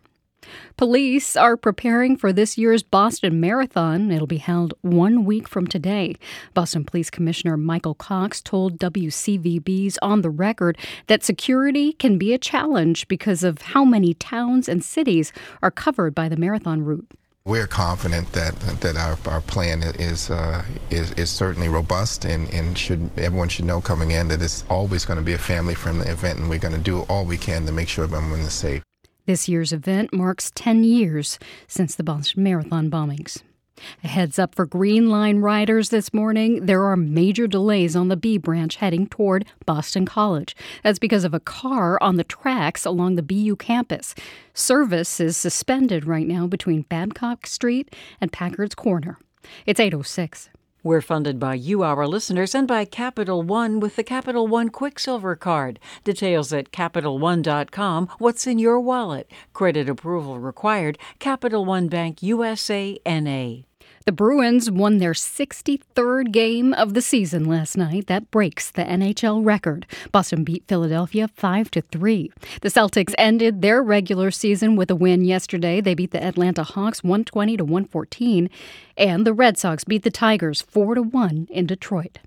Police 0.76 1.36
are 1.36 1.56
preparing 1.56 2.16
for 2.16 2.32
this 2.32 2.56
year's 2.56 2.82
Boston 2.82 3.40
Marathon. 3.40 4.10
It'll 4.10 4.26
be 4.26 4.38
held 4.38 4.74
one 4.80 5.24
week 5.24 5.48
from 5.48 5.66
today. 5.66 6.16
Boston 6.54 6.84
Police 6.84 7.10
Commissioner 7.10 7.56
Michael 7.56 7.94
Cox 7.94 8.40
told 8.40 8.78
WCVB's 8.78 9.98
On 10.02 10.22
the 10.22 10.30
Record 10.30 10.78
that 11.06 11.22
security 11.22 11.92
can 11.92 12.18
be 12.18 12.32
a 12.32 12.38
challenge 12.38 13.08
because 13.08 13.44
of 13.44 13.62
how 13.62 13.84
many 13.84 14.14
towns 14.14 14.68
and 14.68 14.84
cities 14.84 15.32
are 15.62 15.70
covered 15.70 16.14
by 16.14 16.28
the 16.28 16.36
marathon 16.36 16.82
route. 16.82 17.08
We're 17.44 17.66
confident 17.66 18.32
that 18.32 18.54
that 18.80 18.96
our, 18.96 19.18
our 19.32 19.40
plan 19.40 19.82
is, 19.82 20.30
uh, 20.30 20.62
is 20.90 21.12
is 21.12 21.30
certainly 21.30 21.68
robust 21.68 22.26
and, 22.26 22.52
and 22.52 22.76
should 22.76 23.10
everyone 23.18 23.48
should 23.48 23.64
know 23.64 23.80
coming 23.80 24.10
in 24.10 24.28
that 24.28 24.42
it's 24.42 24.62
always 24.68 25.06
going 25.06 25.18
to 25.18 25.24
be 25.24 25.32
a 25.32 25.38
family 25.38 25.74
friendly 25.74 26.06
event 26.06 26.38
and 26.38 26.50
we're 26.50 26.58
going 26.58 26.74
to 26.74 26.80
do 26.80 27.00
all 27.08 27.24
we 27.24 27.38
can 27.38 27.64
to 27.64 27.72
make 27.72 27.88
sure 27.88 28.04
everyone 28.04 28.40
is 28.40 28.52
safe. 28.52 28.82
This 29.30 29.48
year's 29.48 29.72
event 29.72 30.12
marks 30.12 30.50
10 30.56 30.82
years 30.82 31.38
since 31.68 31.94
the 31.94 32.02
Boston 32.02 32.42
Marathon 32.42 32.90
bombings. 32.90 33.44
A 34.02 34.08
heads 34.08 34.40
up 34.40 34.56
for 34.56 34.66
Green 34.66 35.08
Line 35.08 35.38
riders 35.38 35.90
this 35.90 36.12
morning. 36.12 36.66
There 36.66 36.82
are 36.82 36.96
major 36.96 37.46
delays 37.46 37.94
on 37.94 38.08
the 38.08 38.16
B 38.16 38.38
branch 38.38 38.74
heading 38.74 39.06
toward 39.06 39.44
Boston 39.66 40.04
College. 40.04 40.56
That's 40.82 40.98
because 40.98 41.22
of 41.22 41.32
a 41.32 41.38
car 41.38 41.96
on 42.02 42.16
the 42.16 42.24
tracks 42.24 42.84
along 42.84 43.14
the 43.14 43.22
BU 43.22 43.54
campus. 43.54 44.16
Service 44.52 45.20
is 45.20 45.36
suspended 45.36 46.06
right 46.06 46.26
now 46.26 46.48
between 46.48 46.82
Babcock 46.82 47.46
Street 47.46 47.94
and 48.20 48.32
Packard's 48.32 48.74
Corner. 48.74 49.16
It's 49.64 49.78
806. 49.78 50.49
We're 50.82 51.02
funded 51.02 51.38
by 51.38 51.54
you, 51.54 51.82
our 51.82 52.06
listeners, 52.06 52.54
and 52.54 52.66
by 52.66 52.86
Capital 52.86 53.42
One 53.42 53.80
with 53.80 53.96
the 53.96 54.02
Capital 54.02 54.46
One 54.46 54.70
Quicksilver 54.70 55.36
Card. 55.36 55.78
Details 56.04 56.52
at 56.52 56.72
CapitalOne.com. 56.72 58.08
What's 58.18 58.46
in 58.46 58.58
your 58.58 58.80
wallet? 58.80 59.30
Credit 59.52 59.88
approval 59.88 60.38
required. 60.38 60.98
Capital 61.18 61.64
One 61.64 61.88
Bank 61.88 62.22
USA 62.22 62.98
NA. 63.06 63.69
The 64.10 64.16
Bruins 64.16 64.68
won 64.68 64.98
their 64.98 65.12
63rd 65.12 66.32
game 66.32 66.74
of 66.74 66.94
the 66.94 67.00
season 67.00 67.44
last 67.44 67.76
night. 67.76 68.08
That 68.08 68.28
breaks 68.32 68.68
the 68.68 68.82
NHL 68.82 69.46
record. 69.46 69.86
Boston 70.10 70.42
beat 70.42 70.64
Philadelphia 70.66 71.28
5 71.28 71.70
to 71.70 71.80
3. 71.80 72.32
The 72.60 72.70
Celtics 72.70 73.14
ended 73.16 73.62
their 73.62 73.80
regular 73.84 74.32
season 74.32 74.74
with 74.74 74.90
a 74.90 74.96
win 74.96 75.24
yesterday. 75.24 75.80
They 75.80 75.94
beat 75.94 76.10
the 76.10 76.20
Atlanta 76.20 76.64
Hawks 76.64 77.04
120 77.04 77.58
to 77.58 77.62
114, 77.62 78.50
and 78.96 79.24
the 79.24 79.32
Red 79.32 79.56
Sox 79.56 79.84
beat 79.84 80.02
the 80.02 80.10
Tigers 80.10 80.60
4 80.60 80.96
to 80.96 81.02
1 81.02 81.46
in 81.48 81.66
Detroit. 81.66 82.18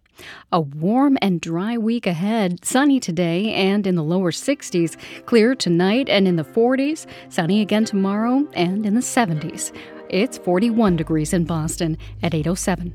A 0.54 0.62
warm 0.62 1.18
and 1.22 1.42
dry 1.42 1.78
week 1.78 2.08
ahead. 2.08 2.64
Sunny 2.64 3.02
today 3.02 3.52
and 3.54 3.86
in 3.86 3.96
the 3.96 4.04
lower 4.04 4.32
60s. 4.32 4.96
Clear 5.26 5.54
tonight 5.54 6.08
and 6.08 6.30
in 6.30 6.38
the 6.38 6.46
40s. 6.46 7.06
Sunny 7.28 7.60
again 7.60 7.84
tomorrow 7.84 8.48
and 8.54 8.86
in 8.86 8.94
the 8.94 9.02
70s. 9.02 9.74
It's 10.14 10.38
41 10.38 10.96
degrees 10.96 11.34
in 11.34 11.44
Boston 11.44 11.98
at 12.22 12.36
807. 12.36 12.94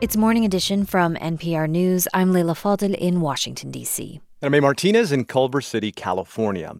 It's 0.00 0.16
Morning 0.16 0.44
Edition 0.44 0.84
from 0.84 1.14
NPR 1.14 1.70
News. 1.70 2.08
I'm 2.12 2.32
Leila 2.32 2.54
Fadel 2.54 2.96
in 2.96 3.20
Washington, 3.20 3.70
D.C. 3.70 4.20
And 4.40 4.52
I'm 4.52 4.58
A. 4.58 4.60
Martinez 4.60 5.12
in 5.12 5.24
Culver 5.24 5.60
City, 5.60 5.92
California. 5.92 6.74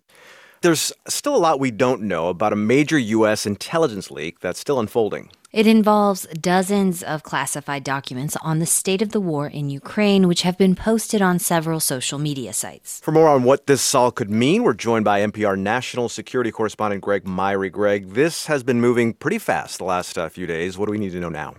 There's 0.62 0.93
still 1.07 1.37
a 1.37 1.39
lot 1.39 1.61
we 1.61 1.70
don't 1.70 2.03
know 2.03 2.26
about 2.26 2.53
a 2.53 2.57
major 2.57 2.99
U.S. 2.99 3.47
intelligence 3.47 4.11
leak 4.11 4.41
that's 4.41 4.59
still 4.59 4.80
unfolding. 4.80 5.30
It 5.53 5.66
involves 5.66 6.26
dozens 6.40 7.03
of 7.03 7.24
classified 7.24 7.84
documents 7.84 8.38
on 8.40 8.59
the 8.59 8.64
state 8.64 9.03
of 9.03 9.12
the 9.12 9.20
war 9.20 9.46
in 9.46 9.68
Ukraine, 9.68 10.26
which 10.26 10.40
have 10.42 10.57
been 10.57 10.74
posted 10.74 11.20
on 11.20 11.38
several 11.38 11.78
social 11.78 12.18
media 12.18 12.55
sites. 12.55 13.00
For 13.00 13.12
more 13.12 13.28
on 13.28 13.42
what 13.42 13.66
this 13.66 13.94
all 13.94 14.11
could 14.11 14.30
mean, 14.30 14.62
we're 14.62 14.72
joined 14.72 15.05
by 15.05 15.20
NPR 15.20 15.59
national 15.59 16.09
security 16.09 16.50
correspondent 16.50 17.03
Greg 17.03 17.26
Myre. 17.26 17.68
Greg, 17.68 18.14
this 18.14 18.46
has 18.46 18.62
been 18.62 18.80
moving 18.80 19.12
pretty 19.12 19.38
fast 19.38 19.76
the 19.76 19.84
last 19.84 20.16
uh, 20.16 20.30
few 20.30 20.46
days. 20.46 20.78
What 20.78 20.86
do 20.86 20.92
we 20.92 20.98
need 20.98 21.12
to 21.12 21.20
know 21.20 21.28
now? 21.28 21.55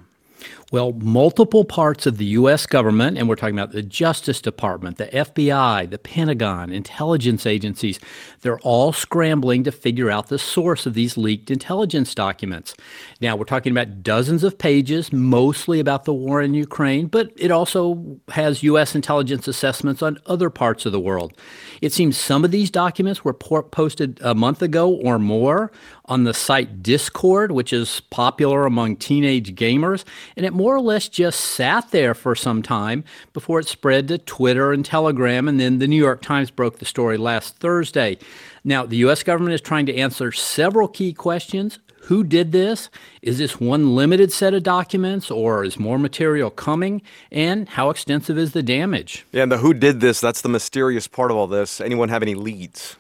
Well, 0.73 0.91
multiple 0.93 1.65
parts 1.65 2.07
of 2.07 2.17
the 2.17 2.25
U.S. 2.25 2.65
government, 2.65 3.15
and 3.15 3.29
we're 3.29 3.35
talking 3.35 3.53
about 3.53 3.73
the 3.73 3.83
Justice 3.83 4.41
Department, 4.41 4.97
the 4.97 5.05
FBI, 5.05 5.87
the 5.87 5.99
Pentagon, 5.99 6.71
intelligence 6.71 7.45
agencies, 7.45 7.99
they're 8.41 8.57
all 8.61 8.91
scrambling 8.91 9.63
to 9.65 9.71
figure 9.71 10.09
out 10.09 10.29
the 10.29 10.39
source 10.39 10.87
of 10.87 10.95
these 10.95 11.15
leaked 11.15 11.51
intelligence 11.51 12.15
documents. 12.15 12.73
Now, 13.21 13.35
we're 13.35 13.45
talking 13.45 13.71
about 13.71 14.01
dozens 14.01 14.43
of 14.43 14.57
pages, 14.57 15.13
mostly 15.13 15.79
about 15.79 16.05
the 16.05 16.13
war 16.13 16.41
in 16.41 16.55
Ukraine, 16.55 17.05
but 17.05 17.31
it 17.35 17.51
also 17.51 18.19
has 18.29 18.63
U.S. 18.63 18.95
intelligence 18.95 19.47
assessments 19.47 20.01
on 20.01 20.17
other 20.25 20.49
parts 20.49 20.87
of 20.87 20.91
the 20.91 20.99
world. 20.99 21.37
It 21.83 21.93
seems 21.93 22.17
some 22.17 22.43
of 22.43 22.49
these 22.49 22.71
documents 22.71 23.23
were 23.23 23.35
posted 23.35 24.19
a 24.23 24.33
month 24.33 24.63
ago 24.63 24.91
or 24.91 25.19
more 25.19 25.71
on 26.05 26.23
the 26.23 26.33
site 26.33 26.81
Discord, 26.81 27.51
which 27.51 27.71
is 27.71 27.99
popular 28.09 28.65
among 28.65 28.95
teenage 28.95 29.53
gamers, 29.53 30.03
and 30.35 30.47
it 30.47 30.53
more 30.63 30.77
or 30.77 30.81
less 30.81 31.09
just 31.09 31.41
sat 31.41 31.91
there 31.91 32.13
for 32.13 32.35
some 32.35 32.63
time 32.63 33.03
before 33.33 33.59
it 33.59 33.67
spread 33.67 34.07
to 34.07 34.17
Twitter 34.17 34.71
and 34.71 34.85
Telegram, 34.85 35.49
and 35.49 35.59
then 35.59 35.79
the 35.79 35.89
New 35.89 35.97
York 35.97 36.21
Times 36.21 36.49
broke 36.51 36.79
the 36.79 36.85
story 36.85 37.17
last 37.17 37.57
Thursday. 37.57 38.17
Now, 38.63 38.85
the 38.85 38.95
U.S. 38.97 39.23
government 39.23 39.55
is 39.55 39.59
trying 39.59 39.85
to 39.87 39.97
answer 39.97 40.31
several 40.31 40.87
key 40.87 41.11
questions. 41.11 41.79
Who 42.03 42.23
did 42.23 42.53
this? 42.53 42.89
Is 43.21 43.39
this 43.39 43.59
one 43.59 43.93
limited 43.93 44.31
set 44.31 44.53
of 44.53 44.63
documents 44.63 45.29
or 45.29 45.65
is 45.65 45.77
more 45.77 45.99
material 45.99 46.49
coming? 46.49 47.01
And 47.29 47.67
how 47.67 47.89
extensive 47.89 48.37
is 48.37 48.53
the 48.53 48.63
damage? 48.63 49.25
Yeah, 49.33 49.43
and 49.43 49.51
the 49.51 49.57
who 49.57 49.73
did 49.73 49.99
this, 49.99 50.21
that's 50.21 50.39
the 50.39 50.49
mysterious 50.49 51.09
part 51.09 51.29
of 51.29 51.35
all 51.35 51.47
this. 51.47 51.81
Anyone 51.81 52.07
have 52.07 52.21
any 52.21 52.35
leads? 52.35 52.95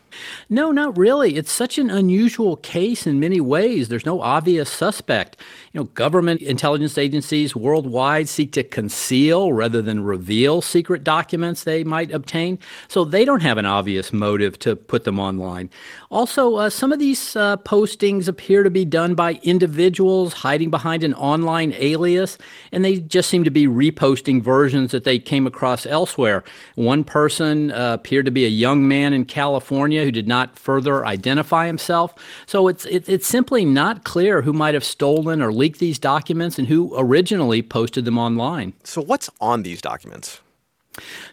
No, 0.49 0.71
not 0.71 0.97
really. 0.97 1.35
It's 1.35 1.51
such 1.51 1.77
an 1.77 1.89
unusual 1.89 2.57
case 2.57 3.07
in 3.07 3.19
many 3.19 3.39
ways. 3.39 3.87
There's 3.87 4.05
no 4.05 4.21
obvious 4.21 4.69
suspect. 4.69 5.37
You 5.71 5.79
know, 5.79 5.85
government 5.85 6.41
intelligence 6.41 6.97
agencies 6.97 7.55
worldwide 7.55 8.29
seek 8.29 8.51
to 8.53 8.63
conceal 8.63 9.53
rather 9.53 9.81
than 9.81 10.03
reveal 10.03 10.61
secret 10.61 11.03
documents 11.03 11.63
they 11.63 11.83
might 11.83 12.11
obtain, 12.11 12.59
so 12.87 13.05
they 13.05 13.25
don't 13.25 13.41
have 13.41 13.57
an 13.57 13.65
obvious 13.65 14.13
motive 14.13 14.59
to 14.59 14.75
put 14.75 15.03
them 15.03 15.19
online. 15.19 15.69
Also, 16.11 16.55
uh, 16.55 16.69
some 16.69 16.91
of 16.91 16.99
these 16.99 17.35
uh, 17.35 17.57
postings 17.57 18.27
appear 18.27 18.63
to 18.63 18.69
be 18.69 18.85
done 18.85 19.15
by 19.15 19.39
individuals 19.43 20.33
hiding 20.33 20.69
behind 20.69 21.03
an 21.03 21.13
online 21.15 21.73
alias, 21.77 22.37
and 22.71 22.85
they 22.85 22.97
just 22.97 23.29
seem 23.29 23.43
to 23.43 23.51
be 23.51 23.67
reposting 23.67 24.41
versions 24.41 24.91
that 24.91 25.03
they 25.03 25.17
came 25.17 25.47
across 25.47 25.85
elsewhere. 25.85 26.43
One 26.75 27.03
person 27.03 27.71
uh, 27.71 27.93
appeared 27.93 28.25
to 28.25 28.31
be 28.31 28.45
a 28.45 28.49
young 28.49 28.87
man 28.87 29.13
in 29.13 29.25
California 29.25 29.53
California 29.53 30.02
who 30.03 30.11
did 30.11 30.27
not 30.27 30.57
further 30.57 31.05
identify 31.05 31.67
himself. 31.67 32.13
So 32.45 32.67
it's 32.67 32.85
it, 32.85 33.07
it's 33.09 33.27
simply 33.27 33.65
not 33.65 34.03
clear 34.03 34.41
who 34.41 34.53
might 34.53 34.73
have 34.73 34.83
stolen 34.83 35.41
or 35.41 35.51
leaked 35.51 35.79
these 35.79 35.99
documents 35.99 36.59
and 36.59 36.67
who 36.67 36.93
originally 36.97 37.61
posted 37.61 38.05
them 38.05 38.17
online. 38.17 38.73
So 38.83 39.01
what's 39.01 39.29
on 39.41 39.63
these 39.63 39.81
documents? 39.81 40.39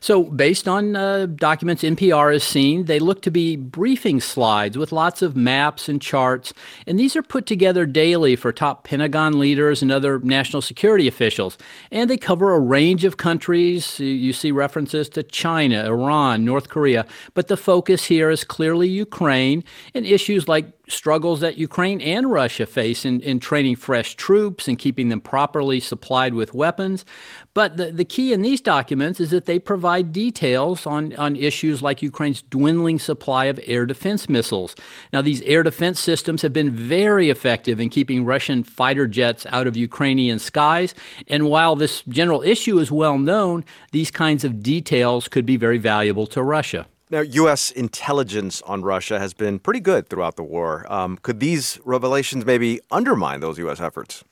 So, 0.01 0.24
based 0.24 0.66
on 0.66 0.97
uh, 0.97 1.27
documents 1.27 1.82
NPR 1.82 2.32
has 2.32 2.43
seen, 2.43 2.87
they 2.87 2.99
look 2.99 3.20
to 3.23 3.31
be 3.31 3.57
briefing 3.57 4.20
slides 4.20 4.78
with 4.78 4.93
lots 4.93 5.20
of 5.20 5.37
maps 5.37 5.89
and 5.89 6.01
charts. 6.01 6.55
And 6.87 6.99
these 6.99 7.15
are 7.15 7.23
put 7.23 7.45
together 7.45 7.85
daily 7.85 8.37
for 8.37 8.53
top 8.53 8.85
Pentagon 8.85 9.39
leaders 9.39 9.82
and 9.82 9.93
other 9.93 10.19
national 10.20 10.62
security 10.62 11.07
officials. 11.07 11.59
And 11.91 12.09
they 12.09 12.16
cover 12.16 12.55
a 12.55 12.61
range 12.61 13.05
of 13.05 13.19
countries. 13.19 14.01
You 14.01 14.32
see 14.32 14.51
references 14.51 15.09
to 15.11 15.23
China, 15.23 15.85
Iran, 15.85 16.45
North 16.45 16.69
Korea. 16.69 17.05
But 17.35 17.49
the 17.49 17.57
focus 17.57 18.07
here 18.07 18.31
is 18.31 18.45
clearly 18.45 18.89
Ukraine 18.89 19.62
and 19.95 20.07
issues 20.07 20.49
like 20.49 20.80
struggles 20.91 21.41
that 21.41 21.59
Ukraine 21.59 22.01
and 22.01 22.31
Russia 22.31 22.67
face 22.67 23.05
in, 23.05 23.21
in 23.21 23.41
training 23.41 23.77
fresh 23.77 24.15
troops 24.15 24.69
and 24.69 24.79
keeping 24.79 25.09
them 25.09 25.21
properly 25.21 25.81
supplied 25.81 26.35
with 26.35 26.55
weapons. 26.55 27.05
But 27.55 27.77
the, 27.77 27.91
the 27.91 28.05
key 28.05 28.33
in 28.33 28.43
these 28.43 28.61
documents 28.61 29.21
is 29.21 29.31
that 29.31 29.47
they 29.47 29.59
provide 29.59 30.12
details 30.12 30.87
on, 30.87 31.15
on 31.17 31.37
issues 31.37 31.83
like 31.83 32.03
Ukraine's 32.03 32.43
dwindling 32.43 32.99
supply 32.99 33.47
of 33.47 33.59
air 33.67 33.87
defense 33.87 34.29
missiles. 34.29 34.77
Now, 35.12 35.23
these 35.23 35.43
air 35.43 35.62
defense 35.62 36.01
systems 36.01 36.43
have 36.43 36.53
been 36.53 36.71
very 36.71 37.31
effective 37.31 37.81
in 37.81 37.91
keeping 37.91 38.25
Russian 38.25 38.62
fighter 38.62 39.07
jets 39.07 39.47
out 39.51 39.67
of 39.67 39.77
Ukrainian 39.77 40.39
skies. 40.39 40.95
And 41.29 41.47
while 41.47 41.77
this 41.77 42.03
general 42.09 42.43
issue 42.43 42.79
is 42.79 42.93
well 42.93 43.19
known, 43.19 43.65
these 43.93 44.11
kinds 44.11 44.45
of 44.45 44.62
details 44.62 45.29
could 45.29 45.47
be 45.47 45.57
very 45.57 45.79
valuable 45.79 46.27
to 46.29 46.43
Russia. 46.43 46.87
Now, 47.12 47.23
U.S. 47.23 47.73
intelligence 47.73 48.62
on 48.62 48.82
Russia 48.82 49.19
has 49.19 49.35
been 49.35 49.59
pretty 49.59 49.81
good 49.81 50.09
throughout 50.09 50.37
the 50.37 50.45
war. 50.45 50.87
Um, 50.91 51.19
could 51.20 51.41
these 51.41 51.81
revelations 51.85 52.47
maybe 52.47 52.78
undermine 52.93 53.41
those 53.41 53.59
U.S. 53.59 53.81
efforts? 53.81 54.23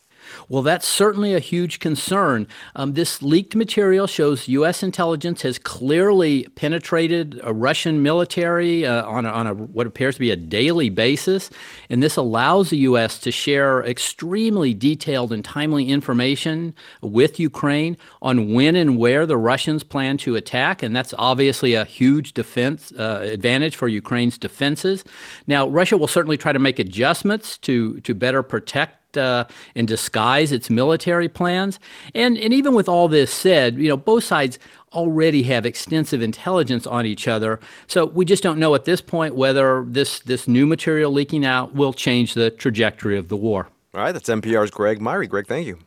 Well, 0.50 0.62
that's 0.62 0.88
certainly 0.88 1.34
a 1.34 1.40
huge 1.40 1.78
concern. 1.78 2.46
Um, 2.74 2.94
this 2.94 3.20
leaked 3.22 3.54
material 3.54 4.06
shows 4.06 4.48
U.S. 4.48 4.82
intelligence 4.82 5.42
has 5.42 5.58
clearly 5.58 6.44
penetrated 6.54 7.38
a 7.44 7.52
Russian 7.52 8.02
military 8.02 8.86
uh, 8.86 9.04
on, 9.04 9.26
a, 9.26 9.28
on 9.28 9.46
a, 9.46 9.52
what 9.52 9.86
appears 9.86 10.14
to 10.14 10.20
be 10.20 10.30
a 10.30 10.36
daily 10.36 10.88
basis, 10.88 11.50
and 11.90 12.02
this 12.02 12.16
allows 12.16 12.70
the 12.70 12.78
U.S. 12.78 13.18
to 13.20 13.30
share 13.30 13.84
extremely 13.84 14.72
detailed 14.72 15.34
and 15.34 15.44
timely 15.44 15.90
information 15.90 16.74
with 17.02 17.38
Ukraine 17.38 17.98
on 18.22 18.54
when 18.54 18.74
and 18.74 18.96
where 18.96 19.26
the 19.26 19.36
Russians 19.36 19.84
plan 19.84 20.16
to 20.18 20.34
attack, 20.34 20.82
and 20.82 20.96
that's 20.96 21.12
obviously 21.18 21.74
a 21.74 21.84
huge 21.84 22.32
defense 22.32 22.90
uh, 22.92 23.20
advantage 23.22 23.76
for 23.76 23.86
Ukraine's 23.86 24.38
defenses. 24.38 25.04
Now, 25.46 25.68
Russia 25.68 25.98
will 25.98 26.08
certainly 26.08 26.38
try 26.38 26.52
to 26.52 26.58
make 26.58 26.78
adjustments 26.78 27.58
to 27.58 28.00
to 28.00 28.14
better 28.14 28.42
protect 28.42 28.97
uh, 29.16 29.44
and 29.74 29.88
disguise 29.88 30.52
its 30.52 30.68
military 30.70 31.28
plans. 31.28 31.78
And, 32.14 32.36
and 32.38 32.52
even 32.52 32.74
with 32.74 32.88
all 32.88 33.08
this 33.08 33.32
said, 33.32 33.76
you 33.76 33.88
know, 33.88 33.96
both 33.96 34.24
sides 34.24 34.58
already 34.92 35.42
have 35.44 35.66
extensive 35.66 36.22
intelligence 36.22 36.86
on 36.86 37.06
each 37.06 37.28
other. 37.28 37.60
So 37.86 38.06
we 38.06 38.24
just 38.24 38.42
don't 38.42 38.58
know 38.58 38.74
at 38.74 38.84
this 38.84 39.00
point 39.00 39.34
whether 39.34 39.84
this, 39.86 40.20
this 40.20 40.48
new 40.48 40.66
material 40.66 41.12
leaking 41.12 41.44
out 41.44 41.74
will 41.74 41.92
change 41.92 42.34
the 42.34 42.50
trajectory 42.50 43.18
of 43.18 43.28
the 43.28 43.36
war. 43.36 43.68
All 43.94 44.02
right, 44.02 44.12
that's 44.12 44.28
NPR's 44.28 44.70
Greg 44.70 45.00
Myre. 45.00 45.26
Greg, 45.26 45.46
thank 45.46 45.66
you. 45.66 45.78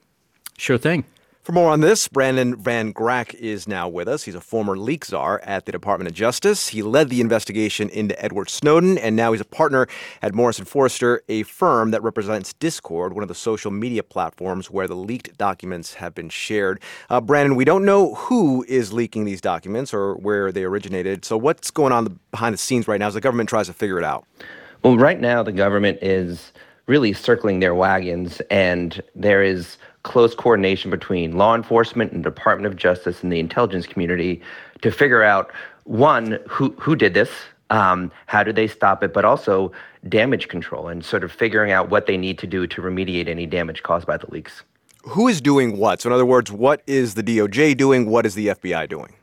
Sure 0.57 0.77
thing. 0.77 1.06
For 1.43 1.53
more 1.53 1.72
on 1.72 1.80
this, 1.80 2.07
Brandon 2.07 2.55
Van 2.55 2.93
Grack 2.93 3.34
is 3.34 3.68
now 3.68 3.89
with 3.89 4.07
us. 4.07 4.26
He's 4.26 4.35
a 4.35 4.41
former 4.41 4.77
leak 4.77 5.03
czar 5.03 5.41
at 5.43 5.65
the 5.65 5.72
Department 5.72 6.07
of 6.07 6.13
Justice. 6.13 6.68
He 6.68 6.84
led 6.84 7.09
the 7.09 7.19
investigation 7.19 7.89
into 7.89 8.23
Edward 8.23 8.47
Snowden, 8.47 8.99
and 8.99 9.15
now 9.15 9.31
he's 9.31 9.41
a 9.41 9.45
partner 9.45 9.88
at 10.22 10.35
Morrison 10.35 10.65
Foerster, 10.65 11.23
a 11.30 11.41
firm 11.41 11.89
that 11.91 12.03
represents 12.03 12.53
Discord, 12.53 13.13
one 13.13 13.23
of 13.23 13.27
the 13.27 13.34
social 13.34 13.72
media 13.72 14.03
platforms 14.03 14.69
where 14.69 14.88
the 14.88 14.95
leaked 14.95 15.35
documents 15.39 15.95
have 15.95 16.13
been 16.13 16.30
shared. 16.30 16.80
Uh, 17.09 17.19
Brandon, 17.19 17.55
we 17.55 17.65
don't 17.65 17.85
know 17.85 18.13
who 18.13 18.63
is 18.68 18.93
leaking 18.93 19.26
these 19.26 19.41
documents 19.41 19.95
or 19.95 20.13
where 20.18 20.51
they 20.51 20.63
originated. 20.63 21.26
So, 21.26 21.38
what's 21.38 21.72
going 21.72 21.91
on 21.91 22.19
behind 22.30 22.53
the 22.53 22.59
scenes 22.59 22.88
right 22.88 22.99
now 22.99 23.07
as 23.07 23.15
the 23.15 23.22
government 23.22 23.49
tries 23.49 23.65
to 23.65 23.73
figure 23.73 23.97
it 23.97 24.05
out? 24.05 24.27
Well, 24.84 24.95
right 24.95 25.19
now, 25.19 25.41
the 25.41 25.51
government 25.51 25.97
is 26.03 26.53
really 26.85 27.13
circling 27.13 27.61
their 27.61 27.73
wagons, 27.73 28.41
and 28.51 29.01
there 29.15 29.41
is 29.41 29.77
close 30.03 30.34
coordination 30.34 30.90
between 30.90 31.38
law 31.38 31.56
enforcement 31.56 32.11
and 32.11 32.23
Department 32.23 32.68
of 32.68 32.76
Justice 32.76 33.23
and 33.23 33.32
the 33.32 33.40
intelligence 33.40 33.86
community 33.86 34.41
to 34.82 34.91
figure 34.91 35.23
out 35.23 35.52
one 35.84 36.40
who 36.48 36.72
who 36.80 36.95
did 36.95 37.14
this, 37.14 37.30
um, 37.69 38.11
how 38.28 38.44
did 38.44 38.56
they 38.56 38.68
stop 38.68 39.03
it, 39.03 39.14
but 39.14 39.26
also 39.26 39.72
damage 40.10 40.48
control 40.48 40.88
and 40.88 41.03
sort 41.06 41.23
of 41.23 41.32
figuring 41.32 41.72
out 41.72 41.90
what 41.90 42.07
they 42.07 42.18
need 42.18 42.38
to 42.40 42.48
do 42.48 42.68
to 42.68 42.82
remediate 42.82 43.28
any 43.28 43.45
damage 43.45 43.84
caused 43.84 44.07
by 44.07 44.18
the 44.18 44.30
leaks. 44.32 44.64
Who 45.03 45.28
is 45.28 45.41
doing 45.41 45.78
what? 45.78 46.02
So, 46.02 46.10
in 46.10 46.14
other 46.14 46.26
words, 46.26 46.52
what 46.52 46.82
is 46.86 47.15
the 47.15 47.23
DOJ 47.23 47.76
doing? 47.78 48.10
What 48.10 48.26
is 48.26 48.36
the 48.36 48.48
FBI 48.48 48.88
doing? 48.88 49.14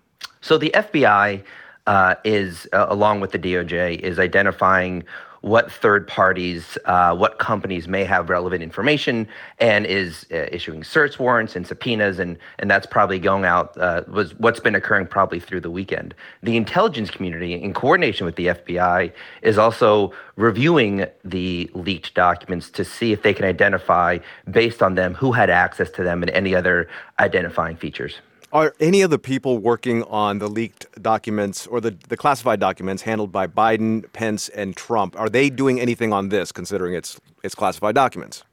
So, 0.41 0.59
the 0.59 0.71
FBI 0.75 1.43
uh, 1.87 2.15
is, 2.25 2.67
uh, 2.73 2.87
along 2.89 3.21
with 3.21 3.33
the 3.33 3.39
DOJ, 3.39 4.01
is 4.01 4.19
identifying 4.19 5.05
what 5.41 5.71
third 5.71 6.07
parties, 6.09 6.77
uh, 6.85 7.15
what 7.15 7.39
companies 7.39 7.87
may 7.87 8.05
have 8.05 8.29
relevant 8.29 8.63
information, 8.63 9.29
and 9.59 9.87
is 9.87 10.27
uh, 10.33 10.47
issuing 10.51 10.83
search 10.83 11.19
warrants 11.19 11.57
and 11.57 11.67
subpoenas, 11.67 12.19
and 12.19 12.39
and 12.59 12.71
that's 12.71 12.87
probably 12.87 13.19
going 13.19 13.45
out 13.45 13.77
uh, 13.79 14.03
was 14.09 14.35
what's 14.39 14.61
been 14.61 14.75
occurring 14.75 15.07
probably 15.07 15.41
through 15.41 15.61
the 15.61 15.71
weekend. 15.71 16.15
The 16.43 16.57
intelligence 16.57 17.11
community, 17.11 17.55
in 17.55 17.73
coordination 17.75 18.27
with 18.27 18.37
the 18.37 18.49
FBI, 18.49 19.13
is 19.43 19.59
also 19.59 20.13
reviewing 20.37 21.07
the 21.25 21.71
leaked 21.75 22.15
documents 22.15 22.71
to 22.71 22.85
see 22.85 23.13
if 23.13 23.23
they 23.23 23.35
can 23.35 23.45
identify, 23.45 24.19
based 24.51 24.83
on 24.83 24.95
them, 24.95 25.15
who 25.15 25.33
had 25.33 25.51
access 25.51 25.91
to 25.91 26.05
them 26.05 26.23
and 26.23 26.31
any 26.31 26.55
other 26.55 26.89
identifying 27.19 27.77
features. 27.77 28.21
Are 28.51 28.75
any 28.81 29.03
of 29.03 29.11
the 29.11 29.19
people 29.19 29.59
working 29.59 30.03
on 30.05 30.39
the 30.39 30.49
leaked 30.49 30.87
documents 31.03 31.67
or 31.67 31.83
the, 31.83 31.97
the 32.09 32.17
classified 32.17 32.59
documents 32.59 33.03
handled 33.03 33.31
by 33.31 33.47
Biden, 33.47 34.11
Pence, 34.15 34.49
and 34.49 34.75
Trump, 34.75 35.19
are 35.21 35.29
they 35.29 35.51
doing 35.51 35.79
anything 35.79 36.15
on 36.15 36.31
this, 36.31 36.51
considering 36.51 36.95
it's 36.95 37.21
it's 37.43 37.55
classified 37.55 37.95
documents? 37.95 38.45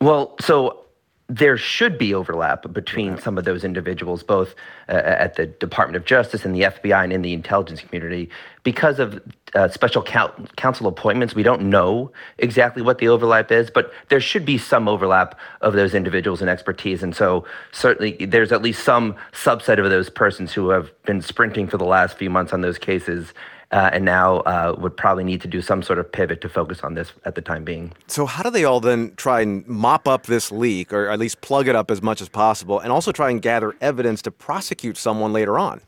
Well, 0.00 0.36
so 0.40 0.84
there 1.28 1.58
should 1.58 1.98
be 1.98 2.14
overlap 2.14 2.72
between 2.72 3.18
some 3.18 3.36
of 3.36 3.44
those 3.44 3.62
individuals, 3.62 4.22
both 4.22 4.54
uh, 4.88 4.92
at 4.92 5.34
the 5.34 5.46
Department 5.46 5.96
of 5.96 6.06
Justice 6.06 6.46
and 6.46 6.54
the 6.54 6.62
FBI 6.62 7.04
and 7.04 7.12
in 7.12 7.20
the 7.20 7.34
intelligence 7.34 7.82
community. 7.82 8.30
Because 8.62 8.98
of 8.98 9.20
uh, 9.54 9.68
special 9.68 10.02
counsel 10.02 10.86
appointments, 10.86 11.34
we 11.34 11.42
don't 11.42 11.68
know 11.68 12.10
exactly 12.38 12.80
what 12.80 12.96
the 12.96 13.08
overlap 13.08 13.52
is, 13.52 13.70
but 13.70 13.92
there 14.08 14.20
should 14.20 14.46
be 14.46 14.56
some 14.56 14.88
overlap 14.88 15.38
of 15.60 15.74
those 15.74 15.94
individuals 15.94 16.40
and 16.40 16.48
expertise. 16.48 17.02
And 17.02 17.14
so, 17.14 17.44
certainly, 17.72 18.24
there's 18.24 18.50
at 18.50 18.62
least 18.62 18.82
some 18.82 19.14
subset 19.32 19.78
of 19.82 19.90
those 19.90 20.08
persons 20.08 20.54
who 20.54 20.70
have 20.70 20.90
been 21.04 21.20
sprinting 21.20 21.66
for 21.66 21.76
the 21.76 21.84
last 21.84 22.16
few 22.16 22.30
months 22.30 22.54
on 22.54 22.62
those 22.62 22.78
cases 22.78 23.34
uh, 23.34 23.57
and 23.70 24.04
now 24.04 24.38
uh, 24.38 24.74
would 24.78 24.96
probably 24.96 25.24
need 25.24 25.40
to 25.42 25.48
do 25.48 25.60
some 25.60 25.82
sort 25.82 25.98
of 25.98 26.10
pivot 26.10 26.40
to 26.40 26.48
focus 26.48 26.80
on 26.80 26.94
this 26.94 27.12
at 27.24 27.34
the 27.34 27.42
time 27.42 27.64
being. 27.64 27.92
So, 28.06 28.26
how 28.26 28.42
do 28.42 28.50
they 28.50 28.64
all 28.64 28.80
then 28.80 29.14
try 29.16 29.42
and 29.42 29.66
mop 29.66 30.08
up 30.08 30.26
this 30.26 30.50
leak, 30.50 30.92
or 30.92 31.08
at 31.08 31.18
least 31.18 31.40
plug 31.40 31.68
it 31.68 31.76
up 31.76 31.90
as 31.90 32.02
much 32.02 32.20
as 32.20 32.28
possible, 32.28 32.80
and 32.80 32.90
also 32.90 33.12
try 33.12 33.30
and 33.30 33.42
gather 33.42 33.74
evidence 33.80 34.22
to 34.22 34.30
prosecute 34.30 34.96
someone 34.96 35.32
later 35.32 35.58
on? 35.58 35.80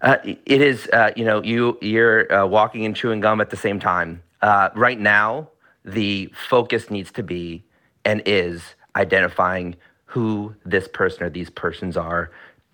Uh, 0.00 0.16
it 0.24 0.60
is, 0.60 0.88
uh, 0.92 1.10
you 1.16 1.24
know, 1.24 1.42
you 1.42 1.78
you're 1.80 2.32
uh, 2.32 2.46
walking 2.46 2.84
and 2.84 2.96
chewing 2.96 3.20
gum 3.20 3.40
at 3.40 3.50
the 3.50 3.56
same 3.56 3.78
time. 3.78 4.22
Uh, 4.42 4.70
right 4.74 5.00
now, 5.00 5.48
the 5.84 6.32
focus 6.48 6.90
needs 6.90 7.10
to 7.12 7.22
be 7.22 7.62
and 8.04 8.22
is 8.26 8.62
identifying 8.96 9.76
who 10.04 10.54
this 10.64 10.88
person 10.88 11.22
or 11.22 11.30
these 11.30 11.50
persons 11.50 11.96
are. 11.96 12.30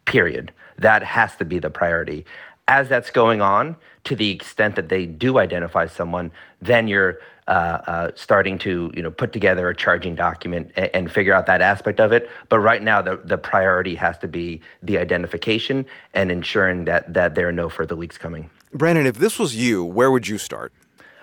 Period. 0.06 0.52
That 0.78 1.02
has 1.02 1.36
to 1.36 1.44
be 1.44 1.58
the 1.58 1.70
priority 1.70 2.24
as 2.70 2.88
that's 2.88 3.10
going 3.10 3.42
on, 3.42 3.76
to 4.04 4.16
the 4.16 4.30
extent 4.30 4.76
that 4.76 4.88
they 4.88 5.06
do 5.06 5.38
identify 5.38 5.86
someone, 5.86 6.30
then 6.60 6.88
you're 6.88 7.18
uh, 7.48 7.82
uh, 7.86 8.10
starting 8.14 8.58
to 8.58 8.92
you 8.94 9.02
know 9.02 9.10
put 9.10 9.32
together 9.32 9.68
a 9.68 9.74
charging 9.74 10.14
document 10.14 10.70
and, 10.76 10.90
and, 10.94 11.12
figure 11.12 11.34
out 11.34 11.46
that 11.46 11.60
aspect 11.60 11.98
of 11.98 12.12
it. 12.12 12.30
But 12.48 12.60
right 12.60 12.82
now, 12.82 13.02
the 13.02 13.16
the 13.24 13.38
priority 13.38 13.96
has 13.96 14.16
to 14.18 14.28
be 14.28 14.60
the 14.82 14.98
identification 14.98 15.84
and 16.14 16.30
ensuring 16.30 16.84
that 16.84 17.12
that 17.12 17.34
there 17.34 17.48
are 17.48 17.52
no 17.52 17.68
further 17.68 17.96
leaks 17.96 18.16
coming. 18.16 18.50
Brandon, 18.72 19.04
if 19.04 19.16
this 19.16 19.36
was 19.36 19.56
you, 19.56 19.84
where 19.84 20.12
would 20.12 20.28
you 20.28 20.38
start? 20.38 20.72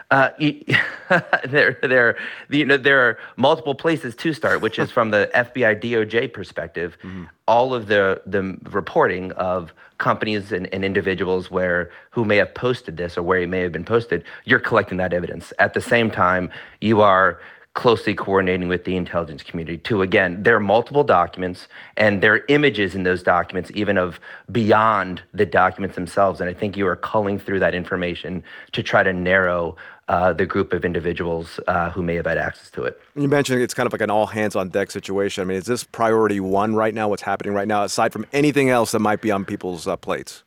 Uh, 0.10 0.30
there, 1.46 1.78
there, 1.84 2.18
you 2.50 2.66
know, 2.66 2.78
there 2.78 3.02
are 3.02 3.20
multiple 3.36 3.76
places 3.76 4.16
to 4.16 4.34
start, 4.34 4.62
which 4.62 4.80
is 4.80 4.90
from 4.98 5.12
the 5.12 5.30
FBI 5.36 5.82
DOJ 5.82 6.32
perspective. 6.32 6.98
Mm-hmm. 7.04 7.26
All 7.48 7.74
of 7.74 7.88
the 7.88 8.22
the 8.26 8.58
reporting 8.70 9.32
of 9.34 9.74
companies 9.98 10.52
and, 10.52 10.72
and, 10.74 10.86
individuals 10.86 11.50
where 11.50 11.90
who 12.12 12.24
may 12.24 12.38
have 12.38 12.54
posted 12.54 12.98
this 12.98 13.18
or 13.18 13.24
where 13.24 13.40
it 13.40 13.48
may 13.48 13.62
have 13.62 13.72
been 13.72 13.86
posted, 13.86 14.24
you're 14.46 14.60
collecting 14.60 14.98
that 14.98 15.12
evidence. 15.12 15.52
At 15.58 15.74
the 15.74 15.82
same 15.82 16.12
time, 16.12 16.52
you 16.82 17.02
are 17.02 17.40
closely 17.78 18.16
coordinating 18.16 18.68
with 18.68 18.86
the 18.86 18.96
intelligence 18.96 19.44
community 19.44 19.78
to 19.78 20.02
again 20.02 20.42
there 20.42 20.56
are 20.56 20.60
multiple 20.60 21.04
documents 21.04 21.68
and 21.96 22.24
there 22.24 22.34
are 22.34 22.44
images 22.48 22.96
in 22.96 23.04
those 23.04 23.22
documents 23.22 23.70
even 23.76 24.00
of 24.00 24.20
beyond 24.52 25.22
the 25.36 25.46
documents 25.46 25.94
themselves 25.94 26.42
and 26.42 26.50
i 26.50 26.54
think 26.56 26.76
you 26.76 26.88
are 26.88 26.96
culling 26.96 27.38
through 27.38 27.60
that 27.60 27.76
information 27.76 28.44
to 28.72 28.82
try 28.82 29.04
to 29.04 29.14
narrow 29.14 29.76
uh, 30.08 30.34
the 30.34 30.46
group 30.46 30.74
of 30.74 30.86
individuals 30.86 31.60
uh, 31.68 31.90
who 31.92 32.02
may 32.02 32.16
have 32.16 32.26
had 32.26 32.38
access 32.38 32.70
to 32.72 32.84
it. 32.84 33.02
You 33.16 33.28
mentioned 33.28 33.62
it's 33.62 33.74
kind 33.74 33.88
of 33.88 33.94
like 33.94 34.02
an 34.02 34.10
all 34.10 34.28
hands 34.28 34.56
on 34.56 34.70
deck 34.70 34.92
situation. 34.92 35.42
I 35.42 35.46
mean, 35.46 35.58
is 35.58 35.66
this 35.66 35.84
priority 35.84 36.40
one 36.40 36.76
right 36.76 36.94
now? 36.94 37.10
What's 37.10 37.24
happening 37.24 37.54
right 37.54 37.68
now, 37.68 37.84
aside 37.84 38.14
from 38.14 38.26
anything 38.32 38.70
else 38.70 38.92
that 38.92 39.00
might 39.00 39.22
be 39.22 39.32
on 39.32 39.44
people's 39.44 39.88
uh, 39.88 39.98
plates? 39.98 40.44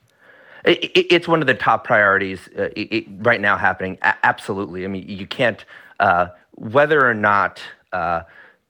It, 0.64 0.84
it, 0.84 1.14
it's 1.14 1.28
one 1.28 1.40
of 1.40 1.46
the 1.46 1.54
top 1.54 1.84
priorities 1.84 2.48
uh, 2.58 2.68
it, 2.76 3.06
right 3.18 3.40
now 3.40 3.56
happening. 3.56 3.98
A- 4.02 4.14
absolutely. 4.24 4.84
I 4.84 4.88
mean, 4.88 5.08
you 5.08 5.26
can't 5.26 5.64
uh, 6.00 6.28
whether 6.52 7.06
or 7.06 7.14
not 7.14 7.62
uh, 7.92 8.22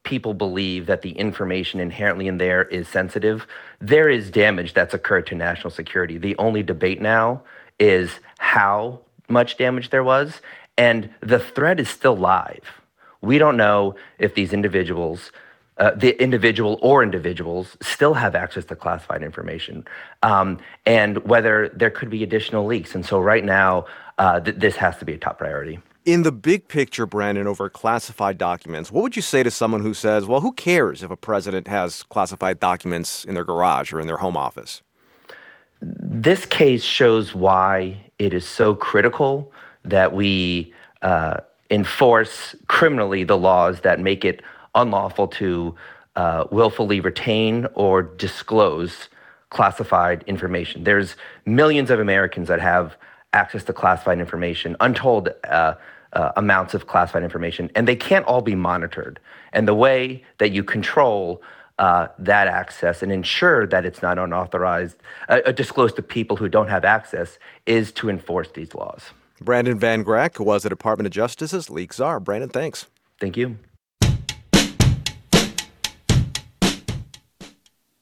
people 0.03 0.35
believe 0.35 0.87
that 0.87 1.03
the 1.03 1.13
information 1.13 1.81
inherently 1.81 2.27
in 2.27 2.39
there 2.39 2.65
is 2.65 2.89
sensitive, 2.89 3.47
there 3.81 4.09
is 4.09 4.31
damage 4.31 4.75
that's 4.75 4.95
occurred 4.95 5.27
to 5.27 5.35
national 5.35 5.71
security. 5.71 6.19
The 6.19 6.37
only 6.39 6.63
debate 6.63 7.01
now 7.01 7.43
is 7.79 8.11
how 8.39 9.01
much 9.29 9.57
damage 9.57 9.91
there 9.91 10.05
was, 10.05 10.41
and 10.81 11.11
the 11.21 11.39
threat 11.39 11.79
is 11.79 11.91
still 11.91 12.17
live. 12.17 12.65
We 13.21 13.37
don't 13.37 13.59
know 13.59 13.97
if 14.19 14.35
these 14.35 14.55
individuals, 14.55 15.31
uh, 15.77 15.91
the 15.91 16.21
individual 16.23 16.79
or 16.81 17.03
individuals, 17.03 17.77
still 17.83 18.15
have 18.15 18.35
access 18.35 18.65
to 18.65 18.77
classified 18.77 19.23
information, 19.23 19.85
um, 20.23 20.59
and 20.87 21.19
whether 21.27 21.69
there 21.69 21.91
could 21.91 22.09
be 22.09 22.23
additional 22.23 22.65
leaks. 22.65 22.95
And 22.95 23.05
so, 23.05 23.21
right 23.21 23.45
now, 23.45 23.85
uh, 24.17 24.41
th- 24.41 24.57
this 24.57 24.77
has 24.77 24.97
to 24.97 25.05
be 25.05 25.13
a 25.13 25.19
top 25.19 25.37
priority. 25.39 25.81
In 26.07 26.23
the 26.23 26.33
big 26.33 26.67
picture, 26.67 27.05
Brandon, 27.05 27.47
over 27.47 27.69
classified 27.69 28.39
documents, 28.39 28.91
what 28.91 29.03
would 29.03 29.17
you 29.17 29.23
say 29.23 29.43
to 29.43 29.51
someone 29.51 29.83
who 29.83 29.93
says, 29.93 30.25
well, 30.25 30.41
who 30.41 30.53
cares 30.53 31.03
if 31.03 31.11
a 31.11 31.17
president 31.17 31.69
has 31.69 32.05
classified 32.05 32.59
documents 32.59 33.27
in 33.27 33.35
their 33.35 33.45
garage 33.45 33.93
or 33.93 34.01
in 34.01 34.07
their 34.07 34.17
home 34.17 34.37
office? 34.37 34.81
This 35.83 36.47
case 36.47 36.83
shows 36.83 37.35
why 37.35 37.99
it 38.19 38.33
is 38.33 38.47
so 38.47 38.75
critical 38.75 39.53
that 39.85 40.13
we 40.13 40.73
uh, 41.03 41.39
enforce 41.71 42.55
criminally 42.67 43.25
the 43.25 43.39
laws 43.39 43.81
that 43.81 44.01
make 44.01 44.25
it 44.25 44.43
unlawful 44.75 45.29
to 45.29 45.75
uh, 46.17 46.45
willfully 46.51 47.01
retain 47.01 47.67
or 47.75 48.03
disclose 48.03 49.09
classified 49.51 50.25
information. 50.27 50.85
There's 50.85 51.17
millions 51.45 51.91
of 51.91 52.01
Americans 52.01 52.49
that 52.49 52.61
have 52.61 52.97
access 53.33 53.65
to 53.65 53.73
classified 53.73 54.19
information, 54.19 54.77
untold 54.81 55.29
uh, 55.45 55.75
uh, 56.13 56.33
amounts 56.37 56.75
of 56.75 56.87
classified 56.87 57.23
information, 57.23 57.71
and 57.75 57.87
they 57.87 57.97
can't 57.97 58.25
all 58.27 58.43
be 58.43 58.55
monitored. 58.55 59.21
And 59.53 59.67
the 59.67 59.75
way 59.75 60.25
that 60.39 60.51
you 60.51 60.65
control 60.65 61.43
uh, 61.79 62.09
that 62.19 62.47
access 62.47 63.03
and 63.03 63.11
ensure 63.11 63.67
that 63.67 63.87
it's 63.87 64.03
not 64.03 64.19
unauthorized, 64.19 64.99
uh, 65.29 65.41
uh, 65.47 65.53
disclosed 65.53 65.97
to 65.97 66.03
people 66.03 66.37
who 66.37 66.49
don't 66.49 66.69
have 66.69 66.85
access, 66.85 67.39
is 67.65 67.91
to 67.93 68.11
enforce 68.11 68.51
these 68.51 68.75
laws. 68.75 69.13
Brandon 69.41 69.79
Van 69.79 70.05
Grack, 70.05 70.39
was 70.39 70.65
the 70.65 70.69
Department 70.69 71.07
of 71.07 71.13
Justice's 71.13 71.71
leak 71.71 71.93
czar. 71.93 72.21
Brandon, 72.21 72.51
thanks. 72.51 72.87
Thank 73.19 73.37
you. 73.37 73.57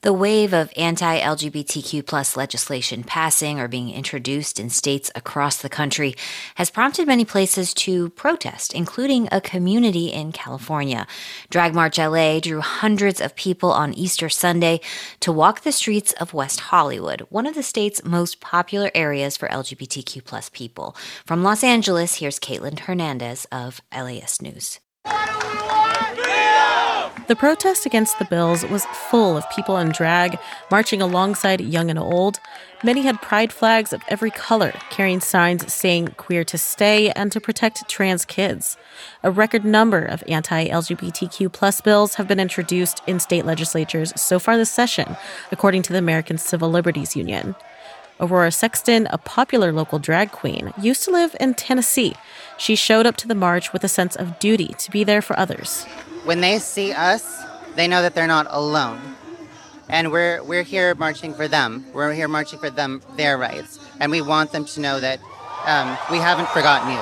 The 0.02 0.12
wave 0.12 0.52
of 0.52 0.72
anti 0.76 1.18
LGBTQ 1.18 2.06
plus 2.06 2.36
legislation 2.36 3.02
passing 3.02 3.58
or 3.58 3.66
being 3.66 3.90
introduced 3.90 4.60
in 4.60 4.70
states 4.70 5.10
across 5.16 5.56
the 5.56 5.68
country 5.68 6.14
has 6.54 6.70
prompted 6.70 7.08
many 7.08 7.24
places 7.24 7.74
to 7.74 8.10
protest, 8.10 8.74
including 8.74 9.28
a 9.32 9.40
community 9.40 10.06
in 10.12 10.30
California. 10.30 11.08
Drag 11.50 11.74
March 11.74 11.98
LA 11.98 12.38
drew 12.38 12.60
hundreds 12.60 13.20
of 13.20 13.34
people 13.34 13.72
on 13.72 13.92
Easter 13.92 14.28
Sunday 14.28 14.80
to 15.18 15.32
walk 15.32 15.62
the 15.62 15.72
streets 15.72 16.12
of 16.12 16.32
West 16.32 16.60
Hollywood, 16.60 17.26
one 17.28 17.44
of 17.46 17.56
the 17.56 17.62
state's 17.64 18.04
most 18.04 18.40
popular 18.40 18.92
areas 18.94 19.36
for 19.36 19.48
LGBTQ 19.48 20.24
plus 20.24 20.48
people. 20.48 20.94
From 21.26 21.42
Los 21.42 21.64
Angeles, 21.64 22.14
here's 22.14 22.38
Caitlin 22.38 22.78
Hernandez 22.78 23.48
of 23.50 23.80
LAist 23.92 24.42
News. 24.42 24.78
The 27.28 27.36
protest 27.36 27.84
against 27.84 28.18
the 28.18 28.24
bills 28.24 28.64
was 28.64 28.86
full 28.86 29.36
of 29.36 29.50
people 29.50 29.76
in 29.76 29.90
drag, 29.90 30.38
marching 30.70 31.02
alongside 31.02 31.60
young 31.60 31.90
and 31.90 31.98
old. 31.98 32.40
Many 32.82 33.02
had 33.02 33.20
pride 33.20 33.52
flags 33.52 33.92
of 33.92 34.00
every 34.08 34.30
color, 34.30 34.72
carrying 34.88 35.20
signs 35.20 35.70
saying 35.70 36.14
queer 36.16 36.42
to 36.44 36.56
stay 36.56 37.10
and 37.10 37.30
to 37.32 37.38
protect 37.38 37.86
trans 37.86 38.24
kids. 38.24 38.78
A 39.22 39.30
record 39.30 39.62
number 39.62 40.02
of 40.02 40.24
anti 40.26 40.68
LGBTQ 40.68 41.52
plus 41.52 41.82
bills 41.82 42.14
have 42.14 42.28
been 42.28 42.40
introduced 42.40 43.02
in 43.06 43.20
state 43.20 43.44
legislatures 43.44 44.18
so 44.18 44.38
far 44.38 44.56
this 44.56 44.70
session, 44.70 45.14
according 45.52 45.82
to 45.82 45.92
the 45.92 45.98
American 45.98 46.38
Civil 46.38 46.70
Liberties 46.70 47.14
Union. 47.14 47.54
Aurora 48.20 48.50
Sexton, 48.50 49.06
a 49.10 49.18
popular 49.18 49.72
local 49.72 49.98
drag 49.98 50.32
queen, 50.32 50.72
used 50.80 51.04
to 51.04 51.10
live 51.10 51.36
in 51.40 51.54
Tennessee. 51.54 52.14
She 52.56 52.74
showed 52.74 53.06
up 53.06 53.16
to 53.18 53.28
the 53.28 53.34
march 53.34 53.72
with 53.72 53.84
a 53.84 53.88
sense 53.88 54.16
of 54.16 54.38
duty 54.38 54.74
to 54.78 54.90
be 54.90 55.04
there 55.04 55.22
for 55.22 55.38
others 55.38 55.86
when 56.28 56.42
they 56.42 56.58
see 56.58 56.92
us, 56.92 57.42
they 57.74 57.88
know 57.88 58.02
that 58.02 58.14
they're 58.14 58.26
not 58.26 58.46
alone. 58.50 59.00
And 59.88 60.12
we're, 60.12 60.42
we're 60.42 60.62
here 60.62 60.94
marching 60.94 61.32
for 61.32 61.48
them. 61.48 61.86
We're 61.94 62.12
here 62.12 62.28
marching 62.28 62.58
for 62.58 62.68
them, 62.68 63.00
their 63.16 63.38
rights. 63.38 63.78
And 63.98 64.12
we 64.12 64.20
want 64.20 64.52
them 64.52 64.66
to 64.66 64.80
know 64.80 65.00
that 65.00 65.20
um, 65.64 65.96
we 66.10 66.18
haven't 66.18 66.50
forgotten 66.50 66.92
you. 66.92 66.98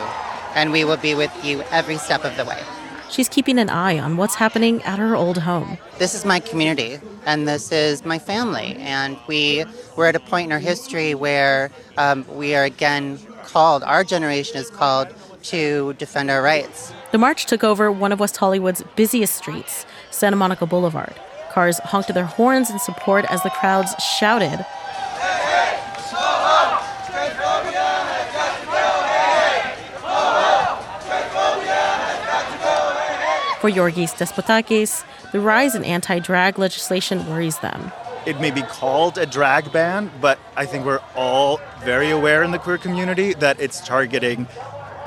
And 0.54 0.70
we 0.70 0.84
will 0.84 0.96
be 0.96 1.16
with 1.16 1.32
you 1.44 1.62
every 1.72 1.98
step 1.98 2.24
of 2.24 2.36
the 2.36 2.44
way. 2.44 2.62
She's 3.08 3.28
keeping 3.28 3.58
an 3.58 3.70
eye 3.70 3.98
on 3.98 4.16
what's 4.16 4.34
happening 4.34 4.82
at 4.82 4.98
her 4.98 5.14
old 5.14 5.38
home. 5.38 5.78
This 5.98 6.14
is 6.14 6.24
my 6.24 6.40
community, 6.40 6.98
and 7.24 7.46
this 7.46 7.72
is 7.72 8.04
my 8.04 8.18
family. 8.18 8.76
And 8.78 9.16
we, 9.26 9.64
we're 9.96 10.06
at 10.06 10.16
a 10.16 10.20
point 10.20 10.46
in 10.46 10.52
our 10.52 10.58
history 10.58 11.14
where 11.14 11.70
um, 11.96 12.26
we 12.28 12.54
are 12.54 12.64
again 12.64 13.18
called, 13.44 13.82
our 13.84 14.04
generation 14.04 14.56
is 14.56 14.70
called 14.70 15.08
to 15.44 15.94
defend 15.94 16.30
our 16.30 16.42
rights. 16.42 16.92
The 17.12 17.18
march 17.18 17.46
took 17.46 17.62
over 17.62 17.90
one 17.92 18.12
of 18.12 18.18
West 18.18 18.36
Hollywood's 18.36 18.82
busiest 18.96 19.36
streets, 19.36 19.86
Santa 20.10 20.36
Monica 20.36 20.66
Boulevard. 20.66 21.14
Cars 21.52 21.78
honked 21.78 22.12
their 22.12 22.26
horns 22.26 22.70
in 22.70 22.78
support 22.78 23.24
as 23.30 23.42
the 23.42 23.50
crowds 23.50 23.94
shouted. 24.18 24.66
For 33.66 33.72
Yorgis 33.72 34.14
Despotakis, 34.14 35.02
the 35.32 35.40
rise 35.40 35.74
in 35.74 35.82
anti 35.82 36.20
drag 36.20 36.56
legislation 36.56 37.26
worries 37.26 37.58
them. 37.58 37.90
It 38.24 38.40
may 38.40 38.52
be 38.52 38.62
called 38.62 39.18
a 39.18 39.26
drag 39.26 39.72
ban, 39.72 40.08
but 40.20 40.38
I 40.54 40.66
think 40.66 40.86
we're 40.86 41.02
all 41.16 41.58
very 41.82 42.10
aware 42.10 42.44
in 42.44 42.52
the 42.52 42.60
queer 42.60 42.78
community 42.78 43.34
that 43.34 43.58
it's 43.58 43.80
targeting 43.80 44.46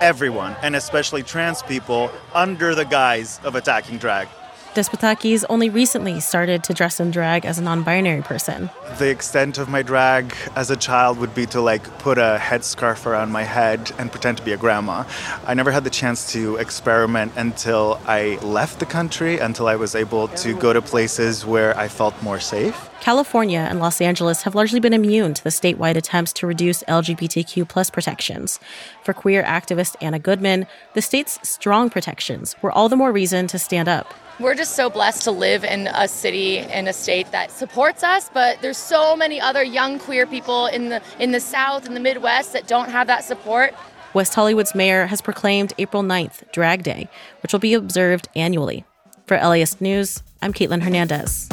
everyone, 0.01 0.57
and 0.61 0.75
especially 0.75 1.23
trans 1.23 1.63
people, 1.63 2.11
under 2.33 2.75
the 2.75 2.83
guise 2.83 3.39
of 3.45 3.55
attacking 3.55 3.97
drag. 3.97 4.27
Despotakis 4.75 5.43
only 5.49 5.67
recently 5.67 6.19
started 6.19 6.63
to 6.65 6.75
dress 6.75 6.99
in 6.99 7.09
drag 7.09 7.43
as 7.43 7.57
a 7.57 7.61
non 7.61 7.81
binary 7.81 8.21
person. 8.21 8.69
The 8.99 9.09
extent 9.09 9.57
of 9.57 9.67
my 9.67 9.81
drag 9.81 10.35
as 10.55 10.69
a 10.69 10.75
child 10.75 11.17
would 11.17 11.33
be 11.33 11.47
to 11.47 11.59
like 11.59 11.83
put 11.97 12.19
a 12.19 12.37
headscarf 12.39 13.07
around 13.07 13.31
my 13.31 13.43
head 13.43 13.91
and 13.97 14.11
pretend 14.11 14.37
to 14.37 14.43
be 14.43 14.51
a 14.51 14.57
grandma. 14.57 15.05
I 15.47 15.55
never 15.55 15.71
had 15.71 15.85
the 15.85 15.89
chance 15.89 16.31
to 16.33 16.57
experiment 16.57 17.31
until 17.35 17.99
I 18.05 18.37
left 18.43 18.79
the 18.79 18.85
country, 18.85 19.39
until 19.39 19.67
I 19.67 19.75
was 19.75 19.95
able 19.95 20.27
to 20.27 20.55
go 20.55 20.71
to 20.71 20.83
places 20.83 21.45
where 21.47 21.75
I 21.75 21.87
felt 21.87 22.21
more 22.21 22.39
safe. 22.39 22.89
California 23.01 23.65
and 23.69 23.79
Los 23.79 24.01
Angeles 24.01 24.43
have 24.43 24.53
largely 24.53 24.79
been 24.79 24.93
immune 24.93 25.33
to 25.33 25.43
the 25.43 25.49
statewide 25.49 25.95
attempts 25.95 26.31
to 26.33 26.45
reduce 26.45 26.83
LGBTQ 26.83 27.67
plus 27.67 27.89
protections. 27.89 28.59
For 29.03 29.13
queer 29.13 29.41
activist 29.43 29.95
Anna 29.99 30.19
Goodman, 30.19 30.67
the 30.93 31.01
state's 31.01 31.39
strong 31.47 31.89
protections 31.89 32.55
were 32.61 32.71
all 32.71 32.87
the 32.87 32.97
more 32.97 33.11
reason 33.11 33.47
to 33.47 33.57
stand 33.57 33.87
up. 33.87 34.13
We're 34.39 34.55
just 34.55 34.75
so 34.77 34.89
blessed 34.89 35.23
to 35.23 35.31
live 35.31 35.65
in 35.65 35.87
a 35.87 36.07
city 36.07 36.59
in 36.59 36.87
a 36.87 36.93
state 36.93 37.29
that 37.31 37.51
supports 37.51 38.03
us, 38.03 38.29
but 38.33 38.61
there's 38.61 38.77
so 38.77 39.13
many 39.13 39.41
other 39.41 39.61
young 39.61 39.99
queer 39.99 40.25
people 40.25 40.67
in 40.67 40.87
the 40.87 41.01
in 41.19 41.31
the 41.31 41.41
South 41.41 41.85
and 41.85 41.93
the 41.93 41.99
Midwest 41.99 42.53
that 42.53 42.65
don't 42.65 42.89
have 42.89 43.07
that 43.07 43.25
support. 43.25 43.73
West 44.13 44.33
Hollywood's 44.33 44.73
mayor 44.73 45.07
has 45.07 45.19
proclaimed 45.19 45.73
April 45.77 46.03
9th 46.03 46.49
Drag 46.53 46.83
Day, 46.83 47.09
which 47.43 47.51
will 47.51 47.59
be 47.59 47.73
observed 47.73 48.29
annually. 48.33 48.85
For 49.27 49.37
LAist 49.37 49.81
News, 49.81 50.23
I'm 50.41 50.53
Caitlin 50.53 50.83
Hernandez. 50.83 51.49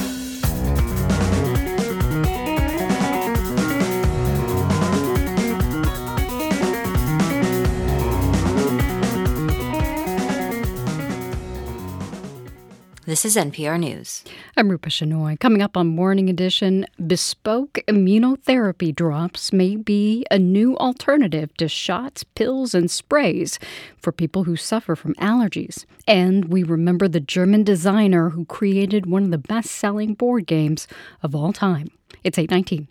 This 13.17 13.35
is 13.35 13.37
NPR 13.37 13.81
News. 13.81 14.25
I'm 14.59 14.69
Rupa 14.69 14.91
Shenoy. 14.91 15.41
Coming 15.41 15.63
up 15.63 15.75
on 15.75 15.87
Morning 15.87 16.29
Edition, 16.29 16.85
bespoke 17.07 17.79
immunotherapy 17.89 18.95
drops 18.95 19.55
may 19.55 19.75
be 19.75 20.27
a 20.31 20.39
new 20.39 20.77
alternative 20.77 21.57
to 21.57 21.67
shots, 21.67 22.25
pills, 22.25 22.75
and 22.75 22.91
sprays 22.91 23.59
for 23.97 24.13
people 24.13 24.45
who 24.45 24.55
suffer 24.55 24.95
from 24.95 25.15
allergies. 25.15 25.87
And 26.07 26.51
we 26.51 26.63
remember 26.63 27.09
the 27.09 27.19
German 27.19 27.65
designer 27.65 28.29
who 28.29 28.45
created 28.45 29.07
one 29.07 29.25
of 29.25 29.31
the 29.31 29.39
best 29.39 29.71
selling 29.71 30.13
board 30.13 30.47
games 30.47 30.87
of 31.23 31.35
all 31.35 31.55
time. 31.55 31.91
It's 32.23 32.39
819. 32.39 32.87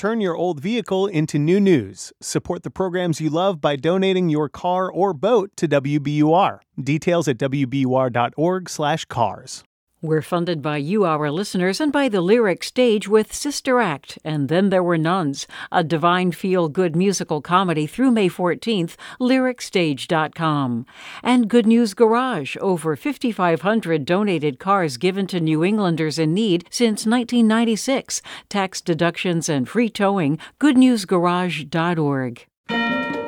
Turn 0.00 0.22
your 0.22 0.34
old 0.34 0.60
vehicle 0.60 1.06
into 1.08 1.38
new 1.38 1.60
news. 1.60 2.10
Support 2.22 2.62
the 2.62 2.70
programs 2.70 3.20
you 3.20 3.28
love 3.28 3.60
by 3.60 3.76
donating 3.76 4.30
your 4.30 4.48
car 4.48 4.90
or 4.90 5.12
boat 5.12 5.50
to 5.58 5.68
WBUR. 5.68 6.60
Details 6.82 7.28
at 7.28 7.36
wbur.org/cars. 7.36 9.64
We're 10.02 10.22
funded 10.22 10.62
by 10.62 10.78
you, 10.78 11.04
our 11.04 11.30
listeners, 11.30 11.78
and 11.78 11.92
by 11.92 12.08
the 12.08 12.22
Lyric 12.22 12.64
Stage 12.64 13.06
with 13.06 13.34
Sister 13.34 13.80
Act 13.80 14.18
and 14.24 14.48
Then 14.48 14.70
There 14.70 14.82
Were 14.82 14.96
Nuns, 14.96 15.46
a 15.70 15.84
divine 15.84 16.32
feel 16.32 16.70
good 16.70 16.96
musical 16.96 17.42
comedy 17.42 17.86
through 17.86 18.10
May 18.10 18.30
14th, 18.30 18.96
lyricstage.com. 19.20 20.86
And 21.22 21.48
Good 21.48 21.66
News 21.66 21.92
Garage, 21.92 22.56
over 22.62 22.96
5,500 22.96 24.06
donated 24.06 24.58
cars 24.58 24.96
given 24.96 25.26
to 25.26 25.38
New 25.38 25.62
Englanders 25.62 26.18
in 26.18 26.32
need 26.32 26.66
since 26.70 27.04
1996. 27.04 28.22
Tax 28.48 28.80
deductions 28.80 29.50
and 29.50 29.68
free 29.68 29.90
towing, 29.90 30.38
goodnewsgarage.org. 30.58 32.46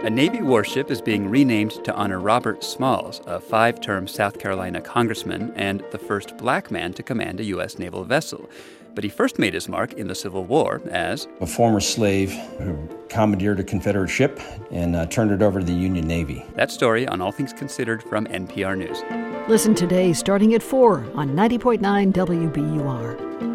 A 0.05 0.11
Navy 0.11 0.43
warship 0.43 0.91
is 0.91 1.01
being 1.01 1.29
renamed 1.29 1.85
to 1.85 1.95
honor 1.95 2.19
Robert 2.19 2.65
Smalls, 2.65 3.21
a 3.25 3.39
five 3.39 3.81
term 3.81 4.09
South 4.09 4.41
Carolina 4.41 4.81
congressman 4.81 5.53
and 5.55 5.85
the 5.93 5.99
first 5.99 6.37
black 6.37 6.73
man 6.73 6.93
to 6.95 7.05
command 7.05 7.39
a 7.39 7.45
U.S. 7.45 7.79
naval 7.79 8.03
vessel. 8.03 8.51
But 8.97 9.05
he 9.05 9.11
first 9.11 9.39
made 9.39 9.55
his 9.55 9.69
mark 9.69 9.93
in 9.93 10.09
the 10.09 10.17
Civil 10.17 10.45
War 10.45 10.83
as 10.91 11.29
a 11.41 11.47
former 11.47 11.79
slave 11.79 12.33
who 12.59 12.77
commandeered 13.09 13.61
a 13.61 13.65
Confederate 13.65 14.09
ship 14.09 14.41
and 14.73 14.97
uh, 14.97 15.07
turned 15.07 15.31
it 15.31 15.41
over 15.41 15.61
to 15.61 15.65
the 15.65 15.73
Union 15.73 16.09
Navy. 16.09 16.45
That 16.57 16.73
story 16.73 17.07
on 17.07 17.21
All 17.21 17.31
Things 17.31 17.53
Considered 17.53 18.03
from 18.03 18.27
NPR 18.27 18.77
News. 18.77 19.05
Listen 19.49 19.73
today 19.73 20.13
starting 20.13 20.53
at 20.55 20.65
4 20.65 20.99
on 21.15 21.29
90.9 21.37 22.13
WBUR. 22.13 23.52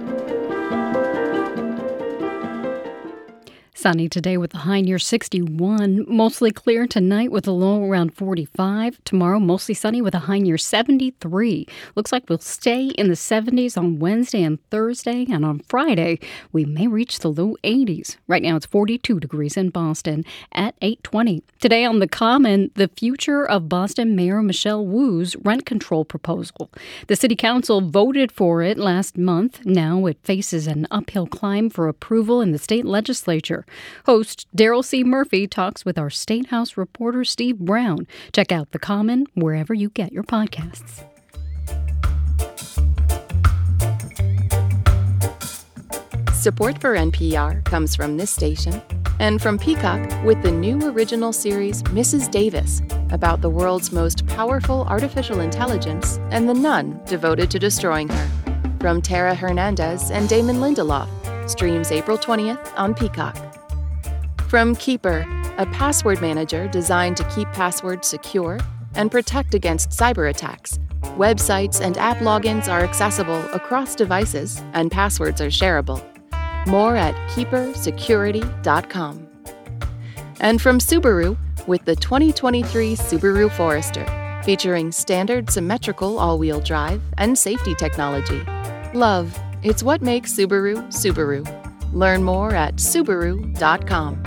Sunny 3.77 4.09
today 4.09 4.37
with 4.37 4.55
a 4.55 4.59
high 4.59 4.81
near 4.81 4.97
61. 4.97 6.03
Mostly 6.07 6.49
clear 6.49 6.87
tonight 6.87 7.31
with 7.31 7.47
a 7.47 7.51
low 7.51 7.83
around 7.83 8.11
45. 8.15 8.99
Tomorrow, 9.05 9.39
mostly 9.39 9.75
sunny 9.75 10.01
with 10.01 10.15
a 10.15 10.25
high 10.25 10.39
near 10.39 10.57
73. 10.57 11.67
Looks 11.95 12.11
like 12.11 12.27
we'll 12.27 12.39
stay 12.39 12.87
in 12.87 13.07
the 13.07 13.13
70s 13.13 13.77
on 13.77 13.99
Wednesday 13.99 14.41
and 14.41 14.57
Thursday. 14.71 15.27
And 15.29 15.45
on 15.45 15.59
Friday, 15.59 16.19
we 16.51 16.65
may 16.65 16.87
reach 16.87 17.19
the 17.19 17.29
low 17.29 17.55
80s. 17.63 18.17
Right 18.27 18.41
now, 18.41 18.55
it's 18.55 18.65
42 18.65 19.19
degrees 19.19 19.55
in 19.55 19.69
Boston 19.69 20.25
at 20.53 20.73
820. 20.81 21.43
Today 21.59 21.85
on 21.85 21.99
The 21.99 22.07
Common, 22.07 22.71
the 22.73 22.87
future 22.87 23.47
of 23.47 23.69
Boston 23.69 24.15
Mayor 24.15 24.41
Michelle 24.41 24.87
Wu's 24.87 25.35
rent 25.43 25.67
control 25.67 26.03
proposal. 26.03 26.71
The 27.05 27.15
City 27.15 27.35
Council 27.35 27.81
voted 27.81 28.31
for 28.31 28.63
it 28.63 28.79
last 28.79 29.19
month. 29.19 29.63
Now 29.67 30.07
it 30.07 30.17
faces 30.23 30.65
an 30.65 30.87
uphill 30.89 31.27
climb 31.27 31.69
for 31.69 31.87
approval 31.87 32.41
in 32.41 32.53
the 32.53 32.57
state 32.57 32.85
legislature. 32.85 33.65
Host 34.05 34.47
Darryl 34.55 34.83
C. 34.83 35.03
Murphy 35.03 35.47
talks 35.47 35.85
with 35.85 35.97
our 35.97 36.09
State 36.09 36.47
House 36.47 36.77
reporter 36.77 37.23
Steve 37.23 37.59
Brown. 37.59 38.07
Check 38.33 38.51
out 38.51 38.71
The 38.71 38.79
Common 38.79 39.25
wherever 39.33 39.73
you 39.73 39.89
get 39.89 40.11
your 40.11 40.23
podcasts. 40.23 41.03
Support 46.33 46.79
for 46.79 46.95
NPR 46.95 47.63
comes 47.65 47.95
from 47.95 48.15
this 48.15 48.31
station 48.31 48.81
and 49.19 49.41
from 49.41 49.57
Peacock 49.57 50.23
with 50.23 50.41
the 50.43 50.51
new 50.51 50.89
original 50.89 51.33
series 51.33 51.83
Mrs. 51.83 52.29
Davis 52.31 52.81
about 53.09 53.41
the 53.41 53.49
world's 53.49 53.91
most 53.91 54.25
powerful 54.27 54.85
artificial 54.87 55.39
intelligence 55.39 56.19
and 56.31 56.47
the 56.47 56.53
nun 56.53 57.01
devoted 57.05 57.49
to 57.51 57.59
destroying 57.59 58.07
her. 58.07 58.29
From 58.79 59.01
Tara 59.01 59.33
Hernandez 59.33 60.11
and 60.11 60.29
Damon 60.29 60.57
Lindelof. 60.57 61.09
Streams 61.49 61.91
April 61.91 62.17
20th 62.17 62.73
on 62.77 62.93
Peacock. 62.93 63.56
From 64.47 64.75
Keeper, 64.77 65.25
a 65.57 65.65
password 65.65 66.21
manager 66.21 66.69
designed 66.69 67.17
to 67.17 67.25
keep 67.25 67.51
passwords 67.51 68.07
secure 68.07 68.59
and 68.95 69.11
protect 69.11 69.53
against 69.53 69.89
cyber 69.89 70.29
attacks. 70.29 70.79
Websites 71.17 71.81
and 71.81 71.97
app 71.97 72.19
logins 72.19 72.71
are 72.71 72.79
accessible 72.79 73.43
across 73.51 73.93
devices 73.93 74.63
and 74.71 74.89
passwords 74.89 75.41
are 75.41 75.49
shareable. 75.49 76.01
More 76.65 76.95
at 76.95 77.13
keepersecurity.com. 77.31 79.27
And 80.39 80.61
from 80.61 80.79
Subaru 80.79 81.35
with 81.67 81.83
the 81.83 81.97
2023 81.97 82.95
Subaru 82.95 83.51
Forester, 83.51 84.05
featuring 84.45 84.93
standard 84.93 85.49
symmetrical 85.49 86.19
all 86.19 86.39
wheel 86.39 86.61
drive 86.61 87.01
and 87.17 87.37
safety 87.37 87.75
technology. 87.75 88.41
Love, 88.93 89.37
it's 89.61 89.83
what 89.83 90.01
makes 90.01 90.31
Subaru 90.31 90.87
Subaru. 90.87 91.66
Learn 91.93 92.23
more 92.23 92.53
at 92.53 92.75
Subaru.com. 92.75 94.23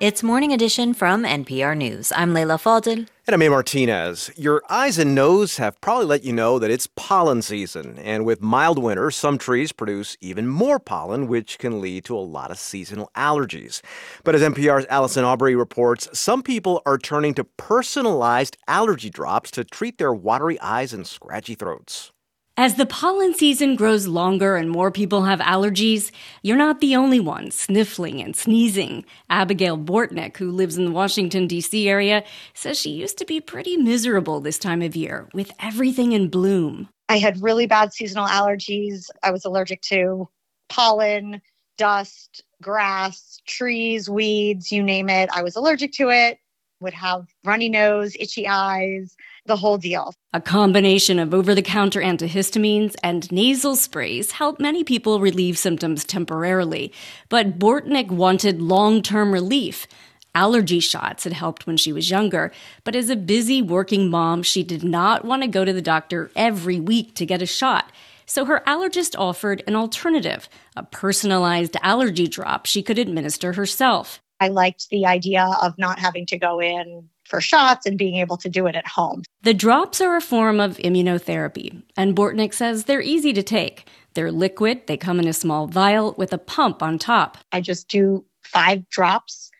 It's 0.00 0.22
Morning 0.22 0.52
Edition 0.52 0.94
from 0.94 1.24
NPR 1.24 1.76
News. 1.76 2.12
I'm 2.14 2.32
Leila 2.32 2.54
Fadel. 2.54 3.08
And 3.26 3.34
I'm 3.34 3.42
A. 3.42 3.48
Martinez. 3.48 4.30
Your 4.36 4.62
eyes 4.70 4.96
and 4.96 5.12
nose 5.12 5.56
have 5.56 5.80
probably 5.80 6.06
let 6.06 6.22
you 6.22 6.32
know 6.32 6.60
that 6.60 6.70
it's 6.70 6.86
pollen 6.94 7.42
season. 7.42 7.98
And 7.98 8.24
with 8.24 8.40
mild 8.40 8.78
winter, 8.78 9.10
some 9.10 9.38
trees 9.38 9.72
produce 9.72 10.16
even 10.20 10.46
more 10.46 10.78
pollen, 10.78 11.26
which 11.26 11.58
can 11.58 11.80
lead 11.80 12.04
to 12.04 12.16
a 12.16 12.20
lot 12.20 12.52
of 12.52 12.60
seasonal 12.60 13.10
allergies. 13.16 13.82
But 14.22 14.36
as 14.36 14.42
NPR's 14.42 14.86
Allison 14.88 15.24
Aubrey 15.24 15.56
reports, 15.56 16.08
some 16.16 16.44
people 16.44 16.80
are 16.86 16.96
turning 16.96 17.34
to 17.34 17.42
personalized 17.42 18.56
allergy 18.68 19.10
drops 19.10 19.50
to 19.50 19.64
treat 19.64 19.98
their 19.98 20.14
watery 20.14 20.60
eyes 20.60 20.92
and 20.92 21.04
scratchy 21.04 21.56
throats. 21.56 22.12
As 22.58 22.74
the 22.74 22.86
pollen 22.86 23.34
season 23.34 23.76
grows 23.76 24.08
longer 24.08 24.56
and 24.56 24.68
more 24.68 24.90
people 24.90 25.22
have 25.22 25.38
allergies, 25.38 26.10
you're 26.42 26.56
not 26.56 26.80
the 26.80 26.96
only 26.96 27.20
one 27.20 27.52
sniffling 27.52 28.20
and 28.20 28.34
sneezing. 28.34 29.04
Abigail 29.30 29.78
Bortnick, 29.78 30.38
who 30.38 30.50
lives 30.50 30.76
in 30.76 30.84
the 30.84 30.90
Washington, 30.90 31.46
D.C. 31.46 31.88
area, 31.88 32.24
says 32.54 32.76
she 32.76 32.90
used 32.90 33.16
to 33.18 33.24
be 33.24 33.40
pretty 33.40 33.76
miserable 33.76 34.40
this 34.40 34.58
time 34.58 34.82
of 34.82 34.96
year 34.96 35.28
with 35.32 35.52
everything 35.60 36.10
in 36.10 36.30
bloom. 36.30 36.88
I 37.08 37.18
had 37.18 37.40
really 37.40 37.68
bad 37.68 37.92
seasonal 37.92 38.26
allergies. 38.26 39.08
I 39.22 39.30
was 39.30 39.44
allergic 39.44 39.80
to 39.82 40.28
pollen, 40.68 41.40
dust, 41.76 42.42
grass, 42.60 43.40
trees, 43.46 44.10
weeds, 44.10 44.72
you 44.72 44.82
name 44.82 45.08
it. 45.08 45.30
I 45.32 45.44
was 45.44 45.54
allergic 45.54 45.92
to 45.92 46.10
it, 46.10 46.40
would 46.80 46.94
have 46.94 47.28
runny 47.44 47.68
nose, 47.68 48.16
itchy 48.18 48.48
eyes 48.48 49.14
the 49.48 49.56
whole 49.56 49.78
deal. 49.78 50.14
A 50.32 50.40
combination 50.40 51.18
of 51.18 51.34
over 51.34 51.54
the 51.54 51.62
counter 51.62 52.00
antihistamines 52.00 52.94
and 53.02 53.30
nasal 53.32 53.74
sprays 53.74 54.32
help 54.32 54.60
many 54.60 54.84
people 54.84 55.18
relieve 55.18 55.58
symptoms 55.58 56.04
temporarily. 56.04 56.92
But 57.28 57.58
Bortnick 57.58 58.08
wanted 58.08 58.62
long 58.62 59.02
term 59.02 59.32
relief. 59.32 59.88
Allergy 60.34 60.78
shots 60.78 61.24
had 61.24 61.32
helped 61.32 61.66
when 61.66 61.76
she 61.76 61.92
was 61.92 62.10
younger, 62.10 62.52
but 62.84 62.94
as 62.94 63.10
a 63.10 63.16
busy 63.16 63.60
working 63.60 64.08
mom, 64.08 64.44
she 64.44 64.62
did 64.62 64.84
not 64.84 65.24
want 65.24 65.42
to 65.42 65.48
go 65.48 65.64
to 65.64 65.72
the 65.72 65.82
doctor 65.82 66.30
every 66.36 66.78
week 66.78 67.14
to 67.16 67.26
get 67.26 67.42
a 67.42 67.46
shot. 67.46 67.90
So 68.26 68.44
her 68.44 68.62
allergist 68.66 69.18
offered 69.18 69.64
an 69.66 69.74
alternative, 69.74 70.48
a 70.76 70.82
personalized 70.82 71.76
allergy 71.82 72.28
drop 72.28 72.66
she 72.66 72.82
could 72.82 72.98
administer 72.98 73.54
herself. 73.54 74.20
I 74.38 74.48
liked 74.48 74.90
the 74.90 75.06
idea 75.06 75.50
of 75.62 75.76
not 75.78 75.98
having 75.98 76.26
to 76.26 76.38
go 76.38 76.60
in 76.60 77.08
for 77.28 77.40
shots 77.40 77.86
and 77.86 77.98
being 77.98 78.16
able 78.16 78.36
to 78.38 78.48
do 78.48 78.66
it 78.66 78.74
at 78.74 78.86
home. 78.86 79.22
The 79.42 79.54
drops 79.54 80.00
are 80.00 80.16
a 80.16 80.20
form 80.20 80.58
of 80.60 80.78
immunotherapy, 80.78 81.82
and 81.96 82.16
Bortnick 82.16 82.54
says 82.54 82.84
they're 82.84 83.00
easy 83.00 83.32
to 83.32 83.42
take. 83.42 83.88
They're 84.14 84.32
liquid, 84.32 84.86
they 84.86 84.96
come 84.96 85.20
in 85.20 85.28
a 85.28 85.32
small 85.32 85.66
vial 85.66 86.14
with 86.18 86.32
a 86.32 86.38
pump 86.38 86.82
on 86.82 86.98
top. 86.98 87.38
I 87.52 87.60
just 87.60 87.88
do 87.88 88.24
five 88.42 88.88
drops 88.88 89.50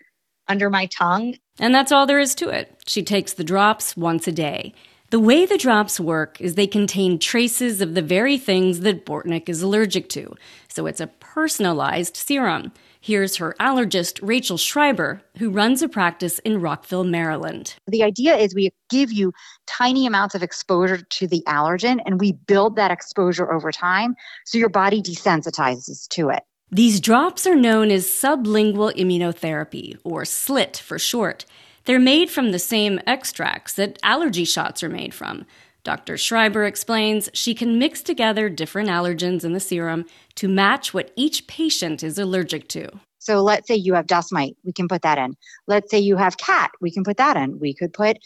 under 0.48 0.70
my 0.70 0.86
tongue. 0.86 1.36
And 1.60 1.74
that's 1.74 1.92
all 1.92 2.06
there 2.06 2.20
is 2.20 2.34
to 2.36 2.48
it. 2.48 2.82
She 2.86 3.02
takes 3.02 3.34
the 3.34 3.44
drops 3.44 3.96
once 3.96 4.26
a 4.26 4.32
day. 4.32 4.74
The 5.10 5.20
way 5.20 5.46
the 5.46 5.56
drops 5.56 5.98
work 5.98 6.38
is 6.40 6.54
they 6.54 6.66
contain 6.66 7.18
traces 7.18 7.80
of 7.80 7.94
the 7.94 8.02
very 8.02 8.36
things 8.36 8.80
that 8.80 9.06
Bortnick 9.06 9.48
is 9.48 9.62
allergic 9.62 10.10
to, 10.10 10.34
so 10.68 10.86
it's 10.86 11.00
a 11.00 11.06
personalized 11.06 12.16
serum. 12.16 12.72
Here's 13.00 13.36
her 13.36 13.54
allergist, 13.60 14.18
Rachel 14.22 14.56
Schreiber, 14.56 15.22
who 15.38 15.50
runs 15.50 15.82
a 15.82 15.88
practice 15.88 16.40
in 16.40 16.60
Rockville, 16.60 17.04
Maryland. 17.04 17.76
The 17.86 18.02
idea 18.02 18.36
is 18.36 18.54
we 18.54 18.70
give 18.90 19.12
you 19.12 19.32
tiny 19.66 20.06
amounts 20.06 20.34
of 20.34 20.42
exposure 20.42 20.98
to 20.98 21.26
the 21.26 21.42
allergen 21.46 22.00
and 22.04 22.20
we 22.20 22.32
build 22.32 22.76
that 22.76 22.90
exposure 22.90 23.50
over 23.52 23.70
time 23.70 24.16
so 24.44 24.58
your 24.58 24.68
body 24.68 25.00
desensitizes 25.00 26.08
to 26.08 26.30
it. 26.30 26.42
These 26.70 27.00
drops 27.00 27.46
are 27.46 27.56
known 27.56 27.90
as 27.90 28.06
sublingual 28.06 28.94
immunotherapy, 28.94 29.96
or 30.04 30.24
SLIT 30.24 30.76
for 30.76 30.98
short. 30.98 31.46
They're 31.86 31.98
made 31.98 32.28
from 32.28 32.52
the 32.52 32.58
same 32.58 33.00
extracts 33.06 33.72
that 33.74 33.98
allergy 34.02 34.44
shots 34.44 34.82
are 34.82 34.90
made 34.90 35.14
from. 35.14 35.46
Dr. 35.84 36.18
Schreiber 36.18 36.64
explains 36.64 37.30
she 37.32 37.54
can 37.54 37.78
mix 37.78 38.02
together 38.02 38.50
different 38.50 38.90
allergens 38.90 39.44
in 39.44 39.54
the 39.54 39.60
serum 39.60 40.04
to 40.38 40.48
match 40.48 40.94
what 40.94 41.10
each 41.16 41.46
patient 41.48 42.04
is 42.04 42.16
allergic 42.16 42.68
to. 42.68 42.88
So 43.18 43.42
let's 43.42 43.66
say 43.66 43.74
you 43.74 43.94
have 43.94 44.06
dust 44.06 44.32
mite, 44.32 44.56
we 44.64 44.72
can 44.72 44.86
put 44.86 45.02
that 45.02 45.18
in. 45.18 45.34
Let's 45.66 45.90
say 45.90 45.98
you 45.98 46.16
have 46.16 46.36
cat, 46.36 46.70
we 46.80 46.92
can 46.92 47.02
put 47.02 47.16
that 47.16 47.36
in. 47.36 47.58
We 47.58 47.74
could 47.74 47.92
put 47.92 48.18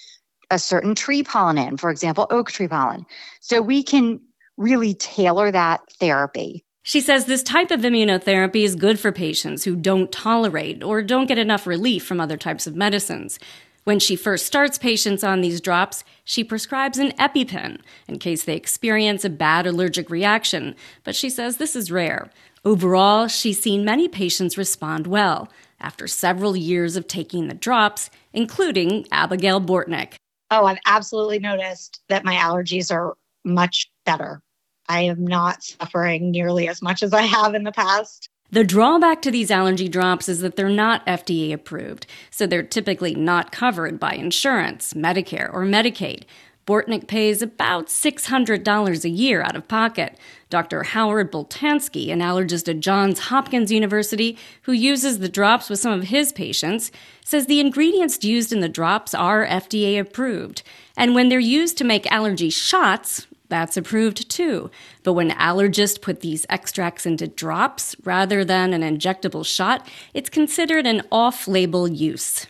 a 0.50 0.58
certain 0.58 0.94
tree 0.94 1.22
pollen 1.22 1.56
in, 1.56 1.78
for 1.78 1.90
example, 1.90 2.26
oak 2.28 2.50
tree 2.50 2.68
pollen. 2.68 3.06
So 3.40 3.62
we 3.62 3.82
can 3.82 4.20
really 4.58 4.92
tailor 4.92 5.50
that 5.50 5.80
therapy. 5.98 6.64
She 6.82 7.00
says 7.00 7.24
this 7.24 7.42
type 7.42 7.70
of 7.70 7.80
immunotherapy 7.80 8.62
is 8.62 8.74
good 8.74 9.00
for 9.00 9.10
patients 9.10 9.64
who 9.64 9.74
don't 9.74 10.12
tolerate 10.12 10.82
or 10.82 11.02
don't 11.02 11.26
get 11.26 11.38
enough 11.38 11.66
relief 11.66 12.04
from 12.04 12.20
other 12.20 12.36
types 12.36 12.66
of 12.66 12.76
medicines. 12.76 13.38
When 13.84 13.98
she 13.98 14.14
first 14.14 14.46
starts 14.46 14.78
patients 14.78 15.24
on 15.24 15.40
these 15.40 15.60
drops, 15.60 16.04
she 16.22 16.44
prescribes 16.44 16.98
an 16.98 17.10
EpiPen 17.12 17.80
in 18.06 18.18
case 18.20 18.44
they 18.44 18.54
experience 18.54 19.24
a 19.24 19.30
bad 19.30 19.66
allergic 19.66 20.08
reaction, 20.08 20.76
but 21.02 21.16
she 21.16 21.28
says 21.28 21.56
this 21.56 21.74
is 21.74 21.90
rare. 21.90 22.30
Overall, 22.64 23.26
she's 23.26 23.60
seen 23.60 23.84
many 23.84 24.06
patients 24.06 24.56
respond 24.56 25.08
well 25.08 25.48
after 25.80 26.06
several 26.06 26.56
years 26.56 26.94
of 26.94 27.08
taking 27.08 27.48
the 27.48 27.54
drops, 27.54 28.08
including 28.32 29.04
Abigail 29.10 29.60
Bortnick. 29.60 30.14
Oh, 30.52 30.66
I've 30.66 30.78
absolutely 30.86 31.40
noticed 31.40 32.02
that 32.08 32.24
my 32.24 32.34
allergies 32.34 32.92
are 32.92 33.16
much 33.44 33.90
better. 34.06 34.42
I 34.88 35.00
am 35.02 35.26
not 35.26 35.62
suffering 35.62 36.30
nearly 36.30 36.68
as 36.68 36.82
much 36.82 37.02
as 37.02 37.12
I 37.12 37.22
have 37.22 37.54
in 37.54 37.64
the 37.64 37.72
past. 37.72 38.28
The 38.52 38.64
drawback 38.64 39.22
to 39.22 39.30
these 39.30 39.50
allergy 39.50 39.88
drops 39.88 40.28
is 40.28 40.40
that 40.40 40.56
they're 40.56 40.68
not 40.68 41.06
FDA 41.06 41.54
approved, 41.54 42.06
so 42.30 42.46
they're 42.46 42.62
typically 42.62 43.14
not 43.14 43.50
covered 43.50 43.98
by 43.98 44.12
insurance, 44.12 44.92
Medicare, 44.92 45.50
or 45.50 45.64
Medicaid. 45.64 46.24
Bortnick 46.66 47.08
pays 47.08 47.40
about 47.40 47.86
$600 47.86 49.04
a 49.04 49.08
year 49.08 49.42
out 49.42 49.56
of 49.56 49.66
pocket. 49.68 50.18
Dr. 50.50 50.82
Howard 50.82 51.32
Boltansky, 51.32 52.12
an 52.12 52.20
allergist 52.20 52.68
at 52.68 52.80
Johns 52.80 53.20
Hopkins 53.20 53.72
University 53.72 54.36
who 54.62 54.72
uses 54.72 55.20
the 55.20 55.30
drops 55.30 55.70
with 55.70 55.78
some 55.80 55.98
of 55.98 56.08
his 56.08 56.30
patients, 56.30 56.92
says 57.24 57.46
the 57.46 57.58
ingredients 57.58 58.22
used 58.22 58.52
in 58.52 58.60
the 58.60 58.68
drops 58.68 59.14
are 59.14 59.46
FDA 59.46 59.98
approved. 59.98 60.62
And 60.94 61.14
when 61.14 61.30
they're 61.30 61.40
used 61.40 61.78
to 61.78 61.84
make 61.84 62.12
allergy 62.12 62.50
shots, 62.50 63.26
that's 63.52 63.76
approved 63.76 64.30
too. 64.30 64.70
But 65.02 65.12
when 65.12 65.30
allergists 65.32 66.00
put 66.00 66.20
these 66.20 66.46
extracts 66.48 67.04
into 67.04 67.28
drops 67.28 67.94
rather 68.02 68.46
than 68.46 68.72
an 68.72 68.80
injectable 68.80 69.44
shot, 69.44 69.86
it's 70.14 70.30
considered 70.30 70.86
an 70.86 71.02
off 71.12 71.46
label 71.46 71.86
use. 71.86 72.46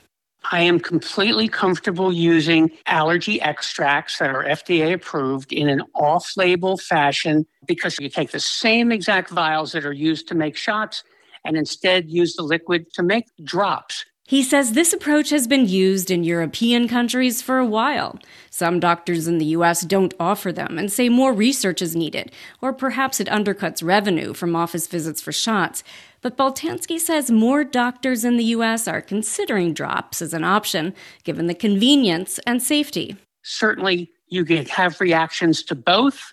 I 0.53 0.61
am 0.61 0.79
completely 0.79 1.49
comfortable 1.49 2.13
using 2.13 2.71
allergy 2.87 3.41
extracts 3.43 4.19
that 4.19 4.31
are 4.31 4.45
FDA 4.45 4.93
approved 4.93 5.53
in 5.53 5.69
an 5.69 5.83
off 5.97 6.37
label 6.37 6.77
fashion 6.77 7.47
because 7.67 7.99
you 7.99 8.09
take 8.09 8.31
the 8.31 8.41
same 8.41 8.93
exact 8.93 9.31
vials 9.31 9.73
that 9.73 9.85
are 9.85 9.93
used 9.93 10.29
to 10.29 10.37
make 10.37 10.57
shots 10.57 11.03
and 11.45 11.57
instead 11.57 12.09
use 12.09 12.35
the 12.35 12.43
liquid 12.45 12.93
to 12.95 13.03
make 13.03 13.27
drops. 13.43 14.05
He 14.25 14.43
says 14.43 14.73
this 14.73 14.93
approach 14.93 15.31
has 15.31 15.47
been 15.47 15.67
used 15.67 16.11
in 16.11 16.25
European 16.25 16.89
countries 16.89 17.43
for 17.43 17.59
a 17.59 17.67
while. 17.67 18.19
Some 18.51 18.79
doctors 18.79 19.27
in 19.27 19.39
the 19.39 19.47
US 19.47 19.83
don't 19.83 20.15
offer 20.19 20.53
them 20.53 20.79
and 20.79 20.91
say 20.91 21.09
more 21.09 21.33
research 21.33 21.83
is 21.83 21.97
needed, 21.97 22.31
or 22.61 22.73
perhaps 22.73 23.21
it 23.21 23.29
undercuts 23.29 23.83
revenue 23.85 24.33
from 24.33 24.55
office 24.55 24.87
visits 24.87 25.21
for 25.21 25.33
shots. 25.33 25.83
But 26.21 26.37
Boltansky 26.37 27.01
says 27.01 27.31
more 27.33 27.65
doctors 27.65 28.25
in 28.25 28.37
the 28.37 28.45
US 28.57 28.87
are 28.87 29.03
considering 29.03 29.75
drops 29.75 30.23
as 30.23 30.33
an 30.33 30.45
option, 30.45 30.95
given 31.25 31.47
the 31.47 31.55
convenience 31.55 32.39
and 32.47 32.63
safety. 32.63 33.17
Certainly, 33.43 34.13
you 34.29 34.45
can 34.45 34.65
have 34.67 35.01
reactions 35.01 35.65
to 35.65 35.75
both 35.75 36.33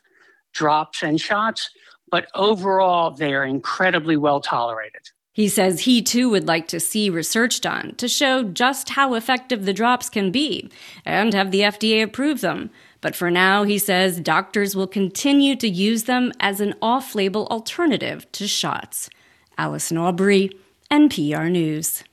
drops 0.54 1.02
and 1.02 1.20
shots, 1.20 1.70
but 2.12 2.28
overall, 2.36 3.12
they 3.12 3.34
are 3.34 3.46
incredibly 3.46 4.16
well 4.16 4.40
tolerated. 4.40 5.02
He 5.40 5.48
says 5.48 5.80
he 5.80 6.02
too 6.02 6.30
would 6.32 6.50
like 6.50 6.68
to 6.68 6.82
see 6.82 7.10
research 7.10 7.62
done 7.62 7.96
to 7.96 8.10
show 8.10 8.44
just 8.44 8.90
how 8.90 9.14
effective 9.14 9.64
the 9.64 9.72
drops 9.72 10.10
can 10.10 10.34
be 10.34 10.70
and 11.06 11.34
have 11.34 11.52
the 11.52 11.62
FDA 11.62 12.04
approve 12.04 12.42
them. 12.42 12.70
But 13.00 13.16
for 13.16 13.32
now, 13.32 13.64
he 13.64 13.78
says 13.78 14.20
doctors 14.20 14.76
will 14.76 14.86
continue 14.86 15.56
to 15.56 15.70
use 15.70 16.04
them 16.04 16.34
as 16.42 16.60
an 16.60 16.74
off 16.82 17.16
label 17.16 17.48
alternative 17.48 18.30
to 18.34 18.50
shots. 18.50 19.10
Allison 19.58 19.98
Aubrey, 19.98 20.50
NPR 20.92 21.50
News. 21.50 22.04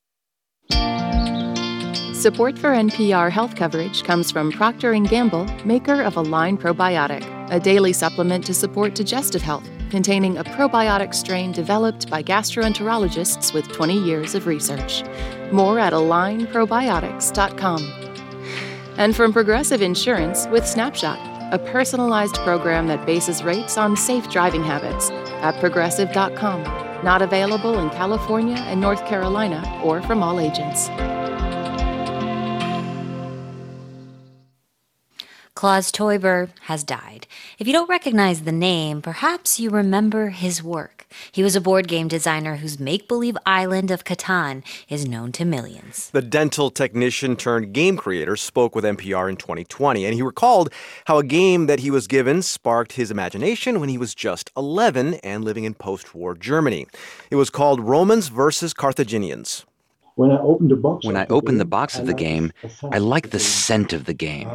Support 2.26 2.58
for 2.58 2.70
NPR 2.70 3.30
health 3.30 3.54
coverage 3.54 4.02
comes 4.02 4.32
from 4.32 4.50
Procter 4.50 4.92
& 4.94 5.04
Gamble, 5.04 5.44
maker 5.64 6.02
of 6.02 6.16
Align 6.16 6.58
Probiotic, 6.58 7.22
a 7.52 7.60
daily 7.60 7.92
supplement 7.92 8.44
to 8.46 8.52
support 8.52 8.96
digestive 8.96 9.42
health 9.42 9.62
containing 9.90 10.36
a 10.36 10.42
probiotic 10.42 11.14
strain 11.14 11.52
developed 11.52 12.10
by 12.10 12.24
gastroenterologists 12.24 13.54
with 13.54 13.68
20 13.68 13.96
years 13.96 14.34
of 14.34 14.48
research. 14.48 15.04
More 15.52 15.78
at 15.78 15.92
alignprobiotics.com. 15.92 17.92
And 18.98 19.14
from 19.14 19.32
Progressive 19.32 19.80
Insurance 19.80 20.48
with 20.48 20.66
Snapshot, 20.66 21.20
a 21.54 21.60
personalized 21.60 22.34
program 22.38 22.88
that 22.88 23.06
bases 23.06 23.44
rates 23.44 23.78
on 23.78 23.96
safe 23.96 24.28
driving 24.30 24.64
habits 24.64 25.10
at 25.44 25.60
progressive.com. 25.60 26.64
Not 27.04 27.22
available 27.22 27.78
in 27.78 27.88
California 27.90 28.56
and 28.56 28.80
North 28.80 29.06
Carolina 29.06 29.62
or 29.84 30.02
from 30.02 30.24
all 30.24 30.40
agents. 30.40 30.88
Klaus 35.56 35.90
Teuber 35.90 36.50
has 36.64 36.84
died. 36.84 37.26
If 37.58 37.66
you 37.66 37.72
don't 37.72 37.88
recognize 37.88 38.42
the 38.42 38.52
name, 38.52 39.00
perhaps 39.00 39.58
you 39.58 39.70
remember 39.70 40.28
his 40.28 40.62
work. 40.62 41.06
He 41.32 41.42
was 41.42 41.56
a 41.56 41.62
board 41.62 41.88
game 41.88 42.08
designer 42.08 42.56
whose 42.56 42.78
make 42.78 43.08
believe 43.08 43.38
island 43.46 43.90
of 43.90 44.04
Catan 44.04 44.62
is 44.90 45.08
known 45.08 45.32
to 45.32 45.46
millions. 45.46 46.10
The 46.10 46.20
dental 46.20 46.68
technician 46.68 47.36
turned 47.36 47.72
game 47.72 47.96
creator 47.96 48.36
spoke 48.36 48.74
with 48.74 48.84
NPR 48.84 49.30
in 49.30 49.36
2020, 49.36 50.04
and 50.04 50.12
he 50.12 50.20
recalled 50.20 50.70
how 51.06 51.16
a 51.16 51.24
game 51.24 51.64
that 51.68 51.80
he 51.80 51.90
was 51.90 52.06
given 52.06 52.42
sparked 52.42 52.92
his 52.92 53.10
imagination 53.10 53.80
when 53.80 53.88
he 53.88 53.96
was 53.96 54.14
just 54.14 54.50
11 54.58 55.14
and 55.24 55.42
living 55.42 55.64
in 55.64 55.72
post 55.72 56.14
war 56.14 56.34
Germany. 56.34 56.86
It 57.30 57.36
was 57.36 57.48
called 57.48 57.80
Romans 57.80 58.28
versus 58.28 58.74
Carthaginians. 58.74 59.64
When 60.16 60.30
I 60.30 60.38
opened 60.38 60.70
the 60.70 60.76
box, 60.76 61.04
when 61.04 61.16
I 61.16 61.26
opened 61.26 61.60
the 61.60 61.66
box 61.66 61.98
of 61.98 62.06
the 62.06 62.14
game, 62.14 62.50
I 62.90 62.96
liked 62.96 63.32
the 63.32 63.38
scent 63.38 63.92
of 63.92 64.06
the 64.06 64.14
game. 64.14 64.48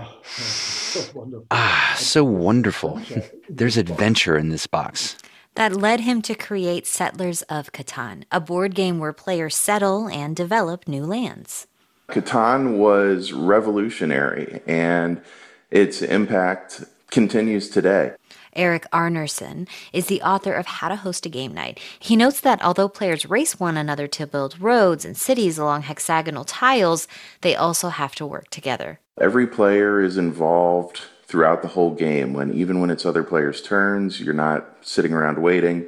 Ah, 1.51 1.93
so 1.97 2.23
wonderful. 2.47 2.99
There's 3.47 3.77
adventure 3.77 4.35
in 4.37 4.49
this 4.49 4.65
box. 4.65 5.17
That 5.53 5.75
led 5.75 5.99
him 5.99 6.23
to 6.23 6.33
create 6.33 6.87
Settlers 6.87 7.43
of 7.43 7.73
Catan, 7.73 8.23
a 8.31 8.39
board 8.39 8.73
game 8.73 8.97
where 8.97 9.13
players 9.13 9.55
settle 9.55 10.07
and 10.09 10.35
develop 10.35 10.87
new 10.87 11.05
lands. 11.05 11.67
Catan 12.09 12.77
was 12.77 13.31
revolutionary, 13.31 14.61
and 14.65 15.21
its 15.69 16.01
impact 16.01 16.85
continues 17.11 17.69
today. 17.69 18.13
Erik 18.55 18.85
Arneson, 18.91 19.67
is 19.93 20.07
the 20.07 20.21
author 20.21 20.53
of 20.53 20.65
How 20.65 20.89
to 20.89 20.95
Host 20.95 21.25
a 21.25 21.29
Game 21.29 21.53
Night. 21.53 21.79
He 21.99 22.15
notes 22.15 22.41
that 22.41 22.63
although 22.63 22.89
players 22.89 23.25
race 23.25 23.59
one 23.59 23.77
another 23.77 24.07
to 24.07 24.27
build 24.27 24.59
roads 24.59 25.05
and 25.05 25.15
cities 25.17 25.57
along 25.57 25.83
hexagonal 25.83 26.43
tiles, 26.43 27.07
they 27.41 27.55
also 27.55 27.89
have 27.89 28.15
to 28.15 28.25
work 28.25 28.49
together. 28.49 28.99
Every 29.19 29.47
player 29.47 30.01
is 30.01 30.17
involved 30.17 31.01
throughout 31.25 31.61
the 31.61 31.69
whole 31.69 31.91
game. 31.93 32.33
When 32.33 32.53
even 32.53 32.81
when 32.81 32.89
it's 32.89 33.05
other 33.05 33.23
players' 33.23 33.61
turns, 33.61 34.19
you're 34.19 34.33
not 34.33 34.67
sitting 34.81 35.13
around 35.13 35.41
waiting. 35.41 35.85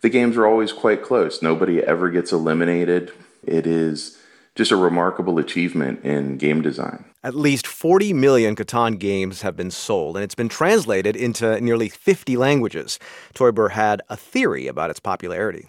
The 0.00 0.08
games 0.08 0.36
are 0.36 0.46
always 0.46 0.72
quite 0.72 1.02
close. 1.02 1.42
Nobody 1.42 1.82
ever 1.82 2.10
gets 2.10 2.32
eliminated. 2.32 3.12
It 3.42 3.66
is 3.66 4.15
just 4.56 4.72
a 4.72 4.76
remarkable 4.76 5.38
achievement 5.38 6.04
in 6.04 6.38
game 6.38 6.62
design. 6.62 7.04
At 7.22 7.34
least 7.34 7.66
40 7.66 8.12
million 8.14 8.56
Catan 8.56 8.98
games 8.98 9.42
have 9.42 9.56
been 9.56 9.70
sold, 9.70 10.16
and 10.16 10.24
it's 10.24 10.34
been 10.34 10.48
translated 10.48 11.14
into 11.14 11.60
nearly 11.60 11.88
50 11.88 12.36
languages. 12.36 12.98
Teuber 13.34 13.70
had 13.70 14.02
a 14.08 14.16
theory 14.16 14.66
about 14.66 14.90
its 14.90 15.00
popularity. 15.00 15.68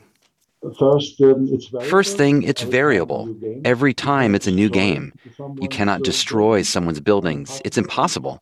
First, 0.79 1.21
um, 1.21 1.47
First 1.83 2.17
thing, 2.17 2.41
it's 2.41 2.63
variable. 2.63 3.35
Every 3.63 3.93
time 3.93 4.33
it's 4.33 4.47
a 4.47 4.51
new 4.51 4.69
game. 4.69 5.13
You 5.61 5.69
cannot 5.69 6.03
destroy 6.03 6.63
someone's 6.63 6.99
buildings. 6.99 7.61
It's 7.63 7.77
impossible. 7.77 8.41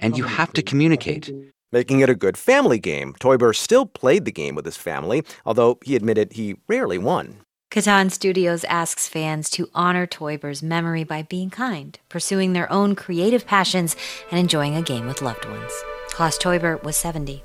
And 0.00 0.18
you 0.18 0.24
have 0.24 0.52
to 0.54 0.62
communicate. 0.62 1.32
Making 1.70 2.00
it 2.00 2.08
a 2.08 2.14
good 2.14 2.36
family 2.36 2.78
game. 2.78 3.14
Teuber 3.18 3.52
still 3.54 3.84
played 3.84 4.24
the 4.24 4.32
game 4.32 4.54
with 4.54 4.64
his 4.64 4.76
family, 4.76 5.24
although 5.44 5.78
he 5.82 5.96
admitted 5.96 6.32
he 6.32 6.54
rarely 6.68 6.98
won. 6.98 7.43
Catan 7.74 8.08
Studios 8.08 8.62
asks 8.66 9.08
fans 9.08 9.50
to 9.50 9.68
honor 9.74 10.06
Teuber's 10.06 10.62
memory 10.62 11.02
by 11.02 11.22
being 11.22 11.50
kind, 11.50 11.98
pursuing 12.08 12.52
their 12.52 12.70
own 12.70 12.94
creative 12.94 13.48
passions, 13.48 13.96
and 14.30 14.38
enjoying 14.38 14.76
a 14.76 14.80
game 14.80 15.08
with 15.08 15.20
loved 15.20 15.44
ones. 15.44 15.72
Klaus 16.10 16.38
Teuber 16.38 16.80
was 16.84 16.94
70. 16.94 17.42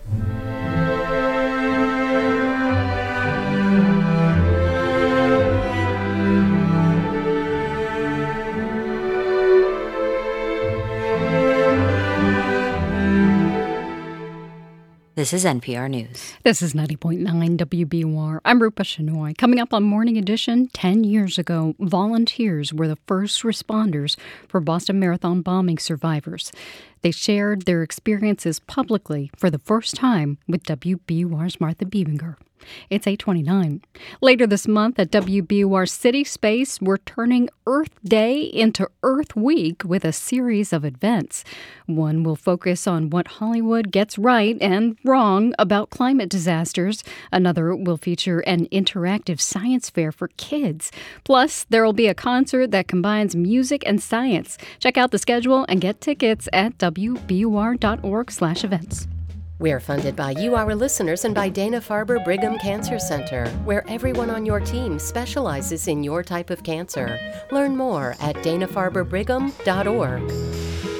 This 15.19 15.33
is 15.33 15.43
NPR 15.43 15.89
News. 15.89 16.33
This 16.43 16.61
is 16.61 16.73
90.9 16.73 17.57
WBUR. 17.57 18.39
I'm 18.45 18.61
Rupa 18.61 18.83
Shenoy. 18.83 19.37
Coming 19.37 19.59
up 19.59 19.73
on 19.73 19.83
Morning 19.83 20.17
Edition, 20.17 20.69
10 20.69 21.03
years 21.03 21.37
ago, 21.37 21.75
volunteers 21.77 22.73
were 22.73 22.87
the 22.87 22.95
first 23.05 23.43
responders 23.43 24.15
for 24.47 24.61
Boston 24.61 24.97
Marathon 24.97 25.41
bombing 25.41 25.77
survivors. 25.77 26.53
They 27.01 27.11
shared 27.11 27.63
their 27.63 27.83
experiences 27.83 28.61
publicly 28.61 29.29
for 29.35 29.49
the 29.49 29.59
first 29.59 29.93
time 29.93 30.37
with 30.47 30.63
WBUR's 30.63 31.59
Martha 31.59 31.83
Bebinger. 31.83 32.37
It's 32.89 33.07
829. 33.07 33.81
Later 34.21 34.47
this 34.47 34.67
month 34.67 34.99
at 34.99 35.11
WBUR 35.11 35.89
City 35.89 36.23
Space, 36.23 36.81
we're 36.81 36.97
turning 36.97 37.49
Earth 37.65 37.99
Day 38.03 38.41
into 38.41 38.89
Earth 39.03 39.35
Week 39.35 39.83
with 39.83 40.05
a 40.05 40.11
series 40.11 40.73
of 40.73 40.83
events. 40.83 41.43
One 41.85 42.23
will 42.23 42.35
focus 42.35 42.87
on 42.87 43.09
what 43.09 43.27
Hollywood 43.27 43.91
gets 43.91 44.17
right 44.17 44.57
and 44.59 44.97
wrong 45.03 45.53
about 45.59 45.89
climate 45.89 46.29
disasters. 46.29 47.03
Another 47.31 47.75
will 47.75 47.97
feature 47.97 48.39
an 48.41 48.67
interactive 48.67 49.39
science 49.39 49.89
fair 49.89 50.11
for 50.11 50.29
kids. 50.37 50.91
Plus, 51.23 51.65
there 51.69 51.85
will 51.85 51.93
be 51.93 52.07
a 52.07 52.13
concert 52.13 52.71
that 52.71 52.87
combines 52.87 53.35
music 53.35 53.83
and 53.85 54.01
science. 54.01 54.57
Check 54.79 54.97
out 54.97 55.11
the 55.11 55.19
schedule 55.19 55.65
and 55.69 55.81
get 55.81 56.01
tickets 56.01 56.49
at 56.53 56.77
wbur.org/events. 56.77 59.07
We 59.59 59.71
are 59.73 59.81
funded 59.81 60.15
by 60.15 60.31
you, 60.31 60.55
our 60.55 60.73
listeners, 60.73 61.25
and 61.25 61.35
by 61.35 61.49
Dana 61.49 61.81
Farber 61.81 62.23
Brigham 62.23 62.57
Cancer 62.59 62.97
Center, 62.97 63.49
where 63.65 63.83
everyone 63.89 64.29
on 64.29 64.45
your 64.45 64.61
team 64.61 64.97
specializes 64.97 65.89
in 65.89 66.01
your 66.01 66.23
type 66.23 66.49
of 66.49 66.63
cancer. 66.63 67.19
Learn 67.51 67.75
more 67.75 68.15
at 68.21 68.37
danafarberbrigham.org. 68.37 70.98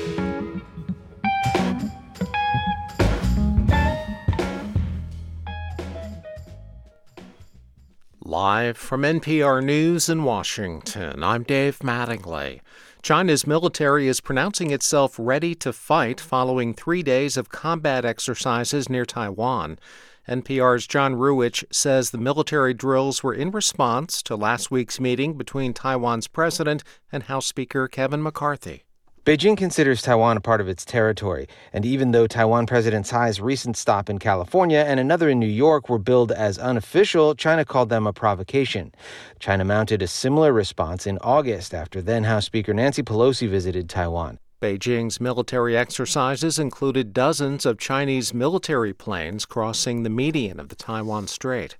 Live 8.30 8.77
from 8.77 9.01
NPR 9.01 9.64
News 9.64 10.07
in 10.07 10.23
Washington, 10.23 11.23
I'm 11.23 11.41
Dave 11.41 11.80
Mattingly. 11.80 12.61
China's 13.01 13.47
military 13.47 14.07
is 14.07 14.22
pronouncing 14.22 14.69
itself 14.69 15.15
ready 15.18 15.56
to 15.56 15.73
fight 15.73 16.22
following 16.22 16.76
three 16.76 17.01
days 17.01 17.38
of 17.38 17.49
combat 17.49 18.06
exercises 18.06 18.88
near 18.88 19.03
Taiwan. 19.03 19.80
NPR's 20.27 20.85
John 20.85 21.15
Ruwitch 21.15 21.64
says 21.72 22.11
the 22.11 22.19
military 22.19 22.76
drills 22.76 23.23
were 23.23 23.34
in 23.34 23.49
response 23.49 24.22
to 24.22 24.35
last 24.35 24.69
week's 24.69 24.99
meeting 24.99 25.34
between 25.34 25.73
Taiwan's 25.73 26.27
president 26.27 26.84
and 27.11 27.23
House 27.23 27.47
Speaker 27.47 27.88
Kevin 27.88 28.22
McCarthy. 28.22 28.84
Beijing 29.30 29.56
considers 29.56 30.01
Taiwan 30.01 30.38
a 30.38 30.41
part 30.41 30.60
of 30.60 30.68
its 30.68 30.84
territory, 30.84 31.47
and 31.72 31.85
even 31.85 32.10
though 32.10 32.26
Taiwan 32.26 32.65
President 32.65 33.06
Tsai's 33.06 33.39
recent 33.39 33.77
stop 33.77 34.10
in 34.10 34.18
California 34.18 34.80
and 34.80 34.99
another 34.99 35.30
in 35.30 35.38
New 35.38 35.45
York 35.45 35.88
were 35.88 35.99
billed 35.99 36.31
as 36.31 36.57
unofficial, 36.57 37.35
China 37.35 37.64
called 37.64 37.89
them 37.89 38.07
a 38.07 38.11
provocation. 38.11 38.91
China 39.38 39.64
mounted 39.64 40.01
a 40.01 40.07
similar 40.07 40.51
response 40.51 41.06
in 41.06 41.19
August 41.19 41.76
after 41.76 42.01
then 42.01 42.23
House 42.23 42.47
Speaker 42.47 42.73
Nancy 42.73 43.03
Pelosi 43.03 43.47
visited 43.47 43.88
Taiwan. 43.88 44.39
Beijing's 44.64 45.22
military 45.22 45.77
exercises 45.77 46.57
included 46.57 47.14
dozens 47.14 47.68
of 47.68 47.77
Chinese 47.77 48.34
military 48.34 48.93
planes 48.93 49.45
crossing 49.45 50.01
the 50.01 50.10
median 50.10 50.60
of 50.60 50.69
the 50.69 50.76
Taiwan 50.76 51.27
Strait. 51.27 51.77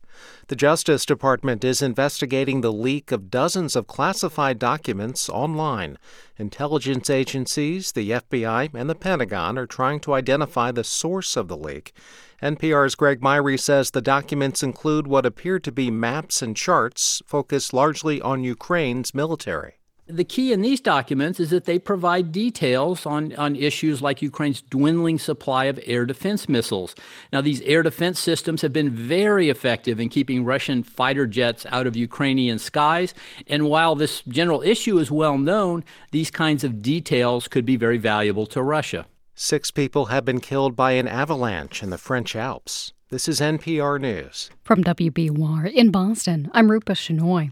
The 0.48 0.56
Justice 0.56 1.06
Department 1.06 1.64
is 1.64 1.82
investigating 1.82 2.62
the 2.62 2.74
leak 2.74 3.12
of 3.12 3.30
dozens 3.30 3.76
of 3.76 3.88
classified 3.88 4.60
documents 4.60 5.30
online. 5.30 5.98
Intelligence 6.38 7.10
agencies, 7.10 7.92
the 7.92 8.12
FBI, 8.12 8.74
and 8.74 8.90
the 8.90 8.96
Pentagon 8.96 9.58
are 9.58 9.66
trying 9.66 10.00
to 10.02 10.14
identify 10.14 10.72
the 10.72 10.84
source 10.84 11.36
of 11.36 11.48
the 11.48 11.58
leak. 11.58 11.94
NPR's 12.42 12.96
Greg 12.96 13.22
Myre 13.22 13.58
says 13.58 13.92
the 13.92 14.02
documents 14.02 14.64
include 14.64 15.08
what 15.08 15.26
appear 15.26 15.60
to 15.60 15.72
be 15.72 15.92
maps 15.92 16.42
and 16.42 16.56
charts 16.56 17.22
focused 17.26 17.74
largely 17.74 18.22
on 18.22 18.44
Ukraine's 18.44 19.14
military. 19.14 19.79
The 20.12 20.24
key 20.24 20.52
in 20.52 20.64
these 20.64 20.82
documents 20.82 21.40
is 21.40 21.52
that 21.52 21.66
they 21.66 21.78
provide 21.78 22.32
details 22.32 23.06
on, 23.06 23.36
on 23.36 23.56
issues 23.56 24.02
like 24.02 24.24
Ukraine's 24.24 24.60
dwindling 24.60 25.20
supply 25.20 25.66
of 25.66 25.80
air 25.86 26.04
defense 26.08 26.50
missiles. 26.50 26.96
Now, 27.32 27.42
these 27.42 27.62
air 27.62 27.84
defense 27.84 28.20
systems 28.20 28.64
have 28.64 28.74
been 28.74 28.90
very 28.90 29.52
effective 29.52 30.00
in 30.00 30.10
keeping 30.10 30.44
Russian 30.44 30.82
fighter 30.82 31.28
jets 31.28 31.64
out 31.70 31.86
of 31.86 31.96
Ukrainian 31.96 32.58
skies. 32.58 33.14
And 33.46 33.70
while 33.70 33.94
this 33.94 34.24
general 34.28 34.64
issue 34.64 34.98
is 34.98 35.12
well 35.12 35.38
known, 35.38 35.84
these 36.10 36.32
kinds 36.32 36.64
of 36.64 36.82
details 36.82 37.48
could 37.48 37.64
be 37.64 37.76
very 37.76 38.00
valuable 38.00 38.48
to 38.48 38.64
Russia. 38.64 39.06
Six 39.36 39.70
people 39.70 40.08
have 40.08 40.26
been 40.26 40.40
killed 40.40 40.76
by 40.76 40.94
an 40.94 41.08
avalanche 41.08 41.84
in 41.84 41.92
the 41.92 42.00
French 42.00 42.36
Alps. 42.36 42.94
This 43.10 43.28
is 43.28 43.40
NPR 43.40 44.02
News. 44.02 44.50
From 44.64 44.84
WBUR 44.84 45.72
in 45.72 45.92
Boston, 45.92 46.50
I'm 46.52 46.72
Rupa 46.72 46.94
Shenoy. 46.94 47.52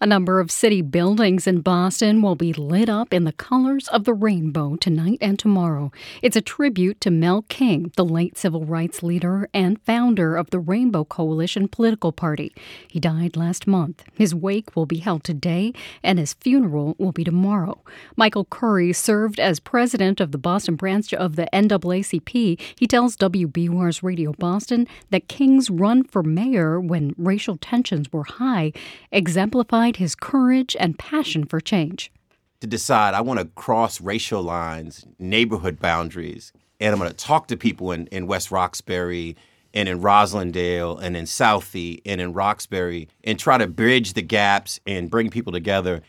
A 0.00 0.06
number 0.06 0.40
of 0.40 0.50
city 0.50 0.82
buildings 0.82 1.46
in 1.46 1.60
Boston 1.60 2.22
will 2.22 2.34
be 2.34 2.52
lit 2.52 2.88
up 2.88 3.12
in 3.12 3.24
the 3.24 3.32
colors 3.32 3.88
of 3.88 4.04
the 4.04 4.14
rainbow 4.14 4.76
tonight 4.76 5.18
and 5.20 5.38
tomorrow. 5.38 5.90
It's 6.22 6.36
a 6.36 6.40
tribute 6.40 7.00
to 7.00 7.10
Mel 7.10 7.42
King, 7.48 7.90
the 7.96 8.04
late 8.04 8.36
civil 8.38 8.64
rights 8.64 9.02
leader 9.02 9.48
and 9.52 9.80
founder 9.82 10.36
of 10.36 10.50
the 10.50 10.60
Rainbow 10.60 11.04
Coalition 11.04 11.68
political 11.68 12.12
party. 12.12 12.54
He 12.86 13.00
died 13.00 13.36
last 13.36 13.66
month. 13.66 14.04
His 14.14 14.34
wake 14.34 14.76
will 14.76 14.86
be 14.86 14.98
held 14.98 15.24
today, 15.24 15.72
and 16.02 16.18
his 16.18 16.34
funeral 16.34 16.94
will 16.98 17.12
be 17.12 17.24
tomorrow. 17.24 17.82
Michael 18.16 18.44
Curry 18.44 18.92
served 18.92 19.40
as 19.40 19.60
president 19.60 20.20
of 20.20 20.32
the 20.32 20.38
Boston 20.38 20.76
branch 20.76 21.12
of 21.12 21.36
the 21.36 21.48
NAACP. 21.52 22.60
He 22.78 22.86
tells 22.86 23.16
WBUR's 23.16 24.02
Radio 24.02 24.32
Boston 24.32 24.86
that 25.10 25.28
King's 25.28 25.70
run 25.70 26.04
for 26.04 26.22
mayor 26.22 26.80
when 26.80 27.14
racial 27.18 27.56
tensions 27.56 28.12
were 28.12 28.24
high 28.24 28.72
exemplified 29.10 29.63
exemplified 29.64 29.96
his 29.96 30.14
courage 30.14 30.76
and 30.78 30.98
passion 30.98 31.44
for 31.46 31.60
change. 31.60 32.12
To 32.60 32.66
decide, 32.66 33.14
I 33.14 33.20
want 33.22 33.40
to 33.40 33.46
cross 33.46 34.00
racial 34.00 34.42
lines, 34.42 35.06
neighborhood 35.18 35.80
boundaries, 35.80 36.52
and 36.80 36.92
I'm 36.92 36.98
going 36.98 37.10
to 37.10 37.16
talk 37.16 37.48
to 37.48 37.56
people 37.56 37.92
in, 37.92 38.06
in 38.08 38.26
West 38.26 38.50
Roxbury 38.50 39.36
and 39.72 39.88
in 39.88 40.00
Roslindale 40.00 41.00
and 41.02 41.16
in 41.16 41.24
Southie 41.24 42.00
and 42.04 42.20
in 42.20 42.32
Roxbury 42.32 43.08
and 43.24 43.38
try 43.38 43.58
to 43.58 43.66
bridge 43.66 44.12
the 44.12 44.22
gaps 44.22 44.80
and 44.86 45.10
bring 45.10 45.30
people 45.30 45.52
together. 45.52 46.02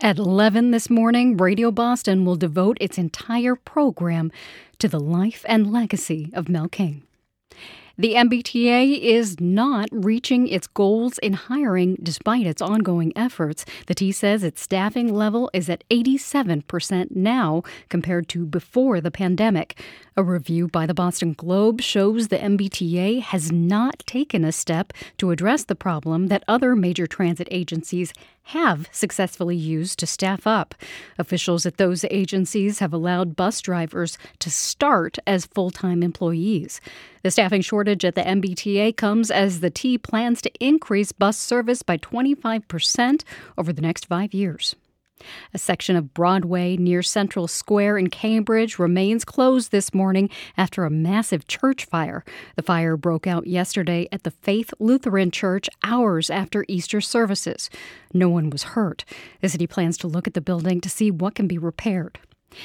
At 0.00 0.18
11 0.18 0.70
this 0.70 0.88
morning, 0.88 1.36
Radio 1.36 1.70
Boston 1.70 2.24
will 2.24 2.36
devote 2.36 2.78
its 2.80 2.98
entire 2.98 3.56
program 3.56 4.30
to 4.78 4.88
the 4.88 5.00
life 5.00 5.44
and 5.48 5.72
legacy 5.72 6.30
of 6.34 6.48
Mel 6.48 6.68
King. 6.68 7.02
The 7.98 8.12
MBTA 8.12 9.00
is 9.00 9.40
not 9.40 9.88
reaching 9.90 10.48
its 10.48 10.66
goals 10.66 11.16
in 11.16 11.32
hiring 11.32 11.96
despite 12.02 12.46
its 12.46 12.60
ongoing 12.60 13.10
efforts. 13.16 13.64
The 13.86 13.94
T 13.94 14.12
says 14.12 14.44
its 14.44 14.60
staffing 14.60 15.14
level 15.14 15.48
is 15.54 15.70
at 15.70 15.82
87% 15.88 17.16
now 17.16 17.62
compared 17.88 18.28
to 18.28 18.44
before 18.44 19.00
the 19.00 19.10
pandemic. 19.10 19.80
A 20.18 20.24
review 20.24 20.66
by 20.66 20.86
the 20.86 20.94
Boston 20.94 21.34
Globe 21.34 21.82
shows 21.82 22.28
the 22.28 22.38
MBTA 22.38 23.20
has 23.20 23.52
not 23.52 24.02
taken 24.06 24.46
a 24.46 24.52
step 24.52 24.94
to 25.18 25.30
address 25.30 25.64
the 25.64 25.74
problem 25.74 26.28
that 26.28 26.42
other 26.48 26.74
major 26.74 27.06
transit 27.06 27.46
agencies 27.50 28.14
have 28.44 28.88
successfully 28.90 29.56
used 29.56 29.98
to 29.98 30.06
staff 30.06 30.46
up. 30.46 30.74
Officials 31.18 31.66
at 31.66 31.76
those 31.76 32.06
agencies 32.10 32.78
have 32.78 32.94
allowed 32.94 33.36
bus 33.36 33.60
drivers 33.60 34.16
to 34.38 34.50
start 34.50 35.18
as 35.26 35.44
full 35.44 35.70
time 35.70 36.02
employees. 36.02 36.80
The 37.22 37.30
staffing 37.30 37.60
shortage 37.60 38.02
at 38.02 38.14
the 38.14 38.22
MBTA 38.22 38.96
comes 38.96 39.30
as 39.30 39.60
the 39.60 39.68
T 39.68 39.98
plans 39.98 40.40
to 40.40 40.64
increase 40.64 41.12
bus 41.12 41.36
service 41.36 41.82
by 41.82 41.98
25% 41.98 43.22
over 43.58 43.70
the 43.70 43.82
next 43.82 44.06
five 44.06 44.32
years. 44.32 44.76
A 45.54 45.58
section 45.58 45.96
of 45.96 46.14
Broadway 46.14 46.76
near 46.76 47.02
Central 47.02 47.48
Square 47.48 47.98
in 47.98 48.08
Cambridge 48.10 48.78
remains 48.78 49.24
closed 49.24 49.70
this 49.70 49.94
morning 49.94 50.28
after 50.56 50.84
a 50.84 50.90
massive 50.90 51.46
church 51.46 51.84
fire. 51.84 52.24
The 52.56 52.62
fire 52.62 52.96
broke 52.96 53.26
out 53.26 53.46
yesterday 53.46 54.08
at 54.12 54.22
the 54.22 54.30
Faith 54.30 54.72
Lutheran 54.78 55.30
Church 55.30 55.68
hours 55.82 56.30
after 56.30 56.64
Easter 56.68 57.00
services. 57.00 57.70
No 58.12 58.28
one 58.28 58.50
was 58.50 58.62
hurt. 58.62 59.04
The 59.40 59.48
city 59.48 59.66
plans 59.66 59.96
to 59.98 60.08
look 60.08 60.26
at 60.26 60.34
the 60.34 60.40
building 60.40 60.80
to 60.80 60.90
see 60.90 61.10
what 61.10 61.34
can 61.34 61.46
be 61.46 61.58
repaired. 61.58 62.18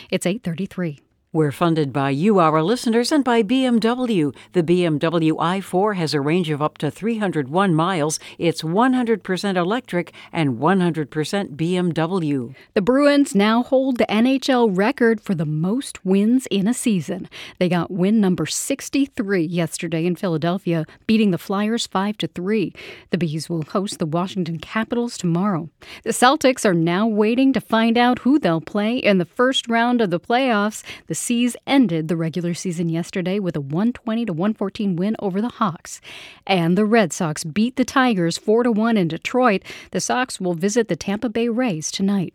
It's 0.09 0.25
833. 0.25 0.99
We're 1.33 1.53
funded 1.53 1.93
by 1.93 2.09
you, 2.09 2.39
our 2.39 2.61
listeners, 2.61 3.09
and 3.09 3.23
by 3.23 3.41
BMW. 3.41 4.35
The 4.51 4.63
BMW 4.63 5.31
i4 5.31 5.95
has 5.95 6.13
a 6.13 6.19
range 6.19 6.49
of 6.49 6.61
up 6.61 6.77
to 6.79 6.91
301 6.91 7.73
miles. 7.73 8.19
It's 8.37 8.63
100% 8.63 9.55
electric 9.55 10.11
and 10.33 10.57
100% 10.57 11.55
BMW. 11.55 12.55
The 12.73 12.81
Bruins 12.81 13.33
now 13.33 13.63
hold 13.63 13.97
the 13.97 14.07
NHL 14.07 14.77
record 14.77 15.21
for 15.21 15.33
the 15.33 15.45
most 15.45 16.03
wins 16.03 16.47
in 16.51 16.67
a 16.67 16.73
season. 16.73 17.29
They 17.59 17.69
got 17.69 17.89
win 17.89 18.19
number 18.19 18.45
63 18.45 19.41
yesterday 19.41 20.05
in 20.05 20.17
Philadelphia, 20.17 20.85
beating 21.07 21.31
the 21.31 21.37
Flyers 21.37 21.87
5 21.87 22.17
to 22.17 22.27
3. 22.27 22.73
The 23.11 23.17
B's 23.17 23.49
will 23.49 23.63
host 23.63 23.99
the 23.99 24.05
Washington 24.05 24.59
Capitals 24.59 25.17
tomorrow. 25.17 25.69
The 26.03 26.09
Celtics 26.09 26.65
are 26.65 26.73
now 26.73 27.07
waiting 27.07 27.53
to 27.53 27.61
find 27.61 27.97
out 27.97 28.19
who 28.19 28.37
they'll 28.37 28.59
play 28.59 28.97
in 28.97 29.17
the 29.17 29.23
first 29.23 29.69
round 29.69 30.01
of 30.01 30.09
the 30.09 30.19
playoffs. 30.19 30.83
The 31.07 31.20
C's 31.21 31.55
ended 31.67 32.07
the 32.07 32.17
regular 32.17 32.53
season 32.53 32.89
yesterday 32.89 33.39
with 33.39 33.55
a 33.55 33.61
120 33.61 34.25
to 34.25 34.33
114 34.33 34.95
win 34.95 35.15
over 35.19 35.39
the 35.39 35.49
Hawks. 35.49 36.01
And 36.47 36.77
the 36.77 36.85
Red 36.85 37.13
Sox 37.13 37.43
beat 37.43 37.75
the 37.75 37.85
Tigers 37.85 38.37
4 38.37 38.63
to 38.63 38.71
1 38.71 38.97
in 38.97 39.07
Detroit. 39.07 39.63
The 39.91 40.01
Sox 40.01 40.41
will 40.41 40.55
visit 40.55 40.87
the 40.87 40.95
Tampa 40.95 41.29
Bay 41.29 41.47
Rays 41.47 41.91
tonight. 41.91 42.33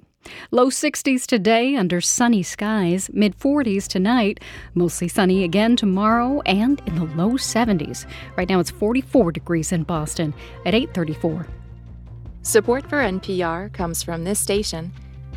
Low 0.50 0.70
60s 0.70 1.26
today 1.26 1.76
under 1.76 2.00
sunny 2.00 2.42
skies, 2.42 3.10
mid 3.12 3.38
40s 3.38 3.86
tonight, 3.88 4.40
mostly 4.74 5.08
sunny 5.08 5.44
again 5.44 5.76
tomorrow 5.76 6.40
and 6.46 6.80
in 6.86 6.94
the 6.96 7.04
low 7.16 7.32
70s. 7.32 8.06
Right 8.36 8.48
now 8.48 8.60
it's 8.60 8.70
44 8.70 9.32
degrees 9.32 9.72
in 9.72 9.82
Boston 9.82 10.32
at 10.64 10.74
834. 10.74 11.46
Support 12.42 12.88
for 12.88 12.98
NPR 12.98 13.72
comes 13.72 14.02
from 14.02 14.22
this 14.22 14.38
station 14.38 14.92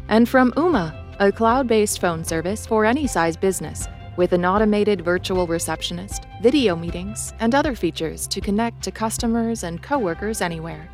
and 0.08 0.30
from 0.30 0.52
Ooma, 0.54 1.09
a 1.20 1.32
cloud-based 1.32 2.00
phone 2.00 2.24
service 2.24 2.66
for 2.66 2.86
any 2.86 3.06
size 3.06 3.38
business 3.38 3.88
with 4.18 4.34
an 4.34 4.44
automated 4.46 5.02
virtual 5.02 5.46
receptionist, 5.48 6.26
video 6.42 6.76
meetings, 6.76 7.34
and 7.40 7.56
other 7.56 7.76
features 7.76 8.28
to 8.28 8.42
connect 8.42 8.82
to 8.84 8.92
customers 8.92 9.64
and 9.64 9.82
coworkers 9.84 10.42
anywhere 10.42 10.90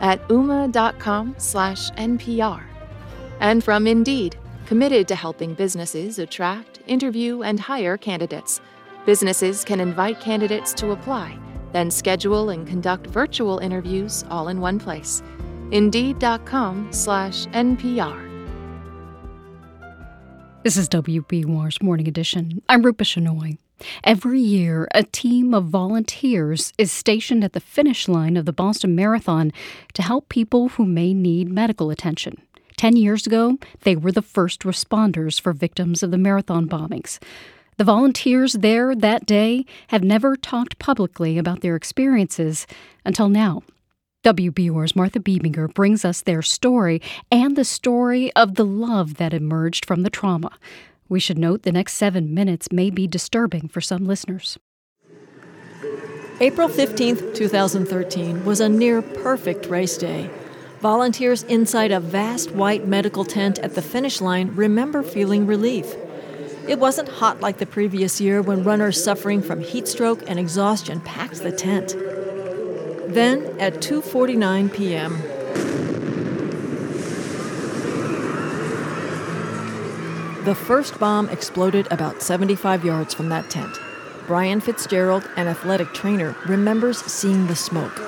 at 0.00 0.26
ooma.com/npr 0.28 2.62
and 3.40 3.64
from 3.64 3.86
Indeed, 3.86 4.36
committed 4.66 5.08
to 5.08 5.14
helping 5.14 5.54
businesses 5.54 6.18
attract, 6.18 6.80
interview, 6.86 7.42
and 7.42 7.60
hire 7.60 7.96
candidates. 7.96 8.60
Businesses 9.04 9.64
can 9.64 9.80
invite 9.80 10.20
candidates 10.20 10.72
to 10.74 10.92
apply, 10.92 11.36
then 11.72 11.90
schedule 11.90 12.50
and 12.50 12.64
conduct 12.66 13.06
virtual 13.08 13.58
interviews 13.58 14.24
all 14.30 14.48
in 14.48 14.60
one 14.60 14.78
place. 14.78 15.22
Indeed.com/npr. 15.72 18.31
This 20.64 20.76
is 20.76 20.88
WBUR's 20.90 21.82
Morning 21.82 22.06
Edition. 22.06 22.62
I'm 22.68 22.82
Rupa 22.82 23.02
Shenoy. 23.02 23.58
Every 24.04 24.38
year, 24.38 24.86
a 24.94 25.02
team 25.02 25.54
of 25.54 25.64
volunteers 25.64 26.72
is 26.78 26.92
stationed 26.92 27.42
at 27.42 27.52
the 27.52 27.58
finish 27.58 28.06
line 28.06 28.36
of 28.36 28.44
the 28.44 28.52
Boston 28.52 28.94
Marathon 28.94 29.52
to 29.94 30.02
help 30.02 30.28
people 30.28 30.68
who 30.68 30.86
may 30.86 31.14
need 31.14 31.50
medical 31.50 31.90
attention. 31.90 32.40
Ten 32.76 32.94
years 32.94 33.26
ago, 33.26 33.58
they 33.80 33.96
were 33.96 34.12
the 34.12 34.22
first 34.22 34.60
responders 34.60 35.40
for 35.40 35.52
victims 35.52 36.00
of 36.04 36.12
the 36.12 36.16
marathon 36.16 36.68
bombings. 36.68 37.18
The 37.76 37.82
volunteers 37.82 38.52
there 38.52 38.94
that 38.94 39.26
day 39.26 39.66
have 39.88 40.04
never 40.04 40.36
talked 40.36 40.78
publicly 40.78 41.38
about 41.38 41.62
their 41.62 41.74
experiences 41.74 42.68
until 43.04 43.28
now. 43.28 43.64
WBUR's 44.24 44.94
Martha 44.94 45.18
Bebinger 45.18 45.74
brings 45.74 46.04
us 46.04 46.20
their 46.20 46.42
story 46.42 47.02
and 47.32 47.56
the 47.56 47.64
story 47.64 48.32
of 48.34 48.54
the 48.54 48.64
love 48.64 49.14
that 49.14 49.34
emerged 49.34 49.84
from 49.84 50.02
the 50.02 50.10
trauma. 50.10 50.52
We 51.08 51.18
should 51.18 51.38
note 51.38 51.62
the 51.62 51.72
next 51.72 51.94
seven 51.94 52.32
minutes 52.32 52.70
may 52.70 52.88
be 52.90 53.08
disturbing 53.08 53.66
for 53.66 53.80
some 53.80 54.04
listeners. 54.04 54.60
April 56.38 56.68
15, 56.68 57.34
2013 57.34 58.44
was 58.44 58.60
a 58.60 58.68
near 58.68 59.02
perfect 59.02 59.66
race 59.66 59.98
day. 59.98 60.30
Volunteers 60.80 61.42
inside 61.44 61.90
a 61.90 61.98
vast 61.98 62.52
white 62.52 62.86
medical 62.86 63.24
tent 63.24 63.58
at 63.58 63.74
the 63.74 63.82
finish 63.82 64.20
line 64.20 64.54
remember 64.54 65.02
feeling 65.02 65.48
relief. 65.48 65.96
It 66.68 66.78
wasn't 66.78 67.08
hot 67.08 67.40
like 67.40 67.58
the 67.58 67.66
previous 67.66 68.20
year 68.20 68.40
when 68.40 68.62
runners 68.62 69.02
suffering 69.02 69.42
from 69.42 69.62
heat 69.62 69.88
stroke 69.88 70.22
and 70.28 70.38
exhaustion 70.38 71.00
packed 71.00 71.42
the 71.42 71.50
tent. 71.50 71.96
Then 73.12 73.44
at 73.60 73.74
2:49 73.74 74.72
p.m., 74.72 75.18
the 80.44 80.54
first 80.54 80.98
bomb 80.98 81.28
exploded 81.28 81.86
about 81.90 82.22
75 82.22 82.84
yards 82.86 83.12
from 83.12 83.28
that 83.28 83.50
tent. 83.50 83.78
Brian 84.26 84.60
Fitzgerald, 84.60 85.28
an 85.36 85.46
athletic 85.46 85.92
trainer, 85.92 86.34
remembers 86.46 86.98
seeing 87.04 87.48
the 87.48 87.54
smoke. 87.56 88.00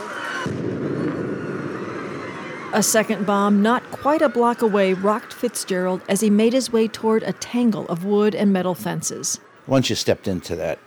A 2.72 2.82
second 2.82 3.26
bomb, 3.26 3.60
not 3.60 3.82
quite 3.90 4.22
a 4.22 4.28
block 4.31 4.62
away, 4.62 4.94
rocked 4.94 5.35
Fitzgerald 5.35 6.01
as 6.09 6.22
he 6.22 6.31
made 6.31 6.55
his 6.55 6.72
way 6.72 6.89
toward 6.89 7.22
a 7.24 7.35
tangle 7.35 7.86
of 7.89 8.06
wood 8.06 8.35
and 8.35 8.55
metal 8.55 8.74
fences. 8.74 9.39
Once 9.66 9.90
you 9.90 9.97
stepped 9.97 10.26
into 10.26 10.56
that, 10.56 10.78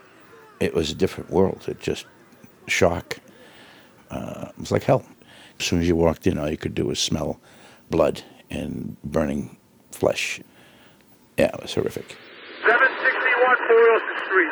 it 0.60 0.74
was 0.74 0.90
a 0.90 0.96
different 0.96 1.30
world. 1.30 1.66
It 1.68 1.80
just 1.80 2.06
shock. 2.66 3.20
Uh, 4.10 4.48
it 4.50 4.60
was 4.60 4.72
like 4.72 4.84
hell. 4.84 5.04
As 5.60 5.66
soon 5.66 5.82
as 5.82 5.88
you 5.88 5.96
walked 5.96 6.28
in, 6.28 6.38
all 6.38 6.50
you 6.50 6.58
could 6.58 6.76
do 6.76 6.86
was 6.86 7.00
smell 7.00 7.40
blood 7.90 8.22
and 8.50 8.98
burning 9.04 9.58
flesh. 9.92 10.40
Yeah, 11.38 11.54
it 11.54 11.62
was 11.62 11.74
horrific. 11.74 12.16
761 12.66 13.58
Street. 14.26 14.52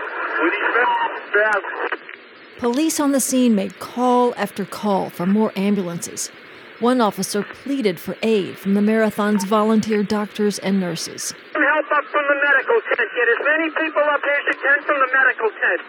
Police 2.58 3.00
on 3.00 3.12
the 3.12 3.20
scene 3.20 3.54
made 3.54 3.80
call 3.80 4.34
after 4.38 4.66
call 4.66 5.10
for 5.10 5.26
more 5.26 5.52
ambulances. 5.56 6.32
One 6.80 7.02
officer 7.02 7.44
pleaded 7.44 8.00
for 8.00 8.18
aid 8.24 8.58
from 8.58 8.74
the 8.74 8.82
marathon's 8.82 9.44
volunteer 9.44 10.04
doctors 10.04 10.60
and 10.60 10.80
nurses. 10.80 11.32
Help 11.32 11.92
up 11.92 12.06
from 12.12 12.24
the 12.28 12.36
medical 12.36 12.80
tent. 12.88 13.10
Get 13.16 13.28
as 13.28 13.42
many 13.44 13.70
people 13.70 14.04
up 14.08 14.22
here 14.24 14.40
as 14.40 14.46
you 14.48 14.58
can 14.62 14.84
from 14.84 15.00
the 15.00 15.10
medical 15.12 15.50
tent. 15.52 15.82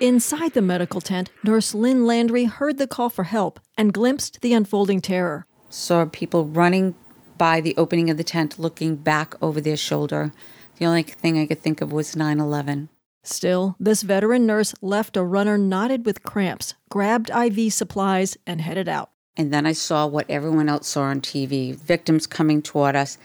Inside 0.00 0.52
the 0.52 0.60
medical 0.60 1.00
tent, 1.00 1.30
Nurse 1.42 1.74
Lynn 1.74 2.04
Landry 2.04 2.44
heard 2.44 2.76
the 2.76 2.86
call 2.86 3.08
for 3.08 3.24
help 3.24 3.58
and 3.78 3.94
glimpsed 3.94 4.42
the 4.42 4.52
unfolding 4.52 5.00
terror. 5.00 5.46
Saw 5.70 6.04
people 6.04 6.44
running 6.44 6.94
by 7.38 7.62
the 7.62 7.74
opening 7.78 8.10
of 8.10 8.18
the 8.18 8.24
tent, 8.24 8.58
looking 8.58 8.96
back 8.96 9.34
over 9.40 9.58
their 9.58 9.76
shoulder. 9.76 10.32
The 10.76 10.84
only 10.84 11.02
thing 11.02 11.38
I 11.38 11.46
could 11.46 11.62
think 11.62 11.80
of 11.80 11.92
was 11.92 12.14
9 12.14 12.38
11. 12.38 12.90
Still, 13.22 13.74
this 13.80 14.02
veteran 14.02 14.44
nurse 14.44 14.74
left 14.82 15.16
a 15.16 15.22
runner 15.22 15.56
knotted 15.56 16.04
with 16.04 16.22
cramps, 16.22 16.74
grabbed 16.90 17.30
IV 17.30 17.72
supplies, 17.72 18.36
and 18.46 18.60
headed 18.60 18.88
out. 18.88 19.10
And 19.34 19.50
then 19.50 19.64
I 19.64 19.72
saw 19.72 20.06
what 20.06 20.28
everyone 20.28 20.68
else 20.68 20.88
saw 20.88 21.04
on 21.04 21.22
TV 21.22 21.74
victims 21.74 22.26
coming 22.26 22.60
toward 22.60 22.96
us. 22.96 23.16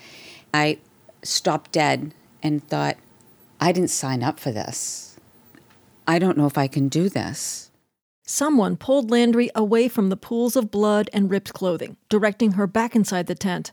I 0.53 0.77
stopped 1.22 1.73
dead 1.73 2.14
and 2.41 2.65
thought, 2.65 2.95
I 3.60 3.73
didn't 3.73 3.89
sign 3.89 4.23
up 4.23 4.39
for 4.39 4.52
this. 4.52 5.10
I 6.11 6.19
don't 6.19 6.38
know 6.38 6.45
if 6.45 6.57
I 6.57 6.67
can 6.67 6.89
do 6.89 7.07
this. 7.07 7.71
Someone 8.25 8.75
pulled 8.75 9.09
Landry 9.09 9.49
away 9.55 9.88
from 9.88 10.09
the 10.09 10.17
pools 10.17 10.57
of 10.57 10.69
blood 10.69 11.09
and 11.13 11.31
ripped 11.31 11.53
clothing, 11.53 11.95
directing 12.09 12.51
her 12.53 12.67
back 12.67 12.97
inside 12.97 13.27
the 13.27 13.33
tent. 13.33 13.71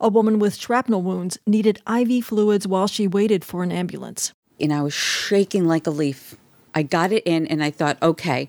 A 0.00 0.08
woman 0.08 0.38
with 0.38 0.54
shrapnel 0.54 1.02
wounds 1.02 1.38
needed 1.44 1.82
IV 1.92 2.24
fluids 2.24 2.68
while 2.68 2.86
she 2.86 3.08
waited 3.08 3.44
for 3.44 3.64
an 3.64 3.72
ambulance. 3.72 4.32
And 4.60 4.72
I 4.72 4.80
was 4.80 4.94
shaking 4.94 5.66
like 5.66 5.88
a 5.88 5.90
leaf. 5.90 6.36
I 6.72 6.84
got 6.84 7.10
it 7.10 7.24
in 7.26 7.48
and 7.48 7.64
I 7.64 7.72
thought, 7.72 8.00
okay, 8.00 8.48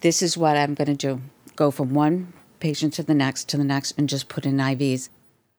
this 0.00 0.22
is 0.22 0.38
what 0.38 0.56
I'm 0.56 0.72
going 0.72 0.88
to 0.88 0.94
do 0.94 1.20
go 1.56 1.70
from 1.70 1.92
one 1.92 2.32
patient 2.58 2.94
to 2.94 3.02
the 3.02 3.14
next, 3.14 3.50
to 3.50 3.58
the 3.58 3.64
next, 3.64 3.92
and 3.98 4.08
just 4.08 4.30
put 4.30 4.46
in 4.46 4.56
IVs. 4.56 5.10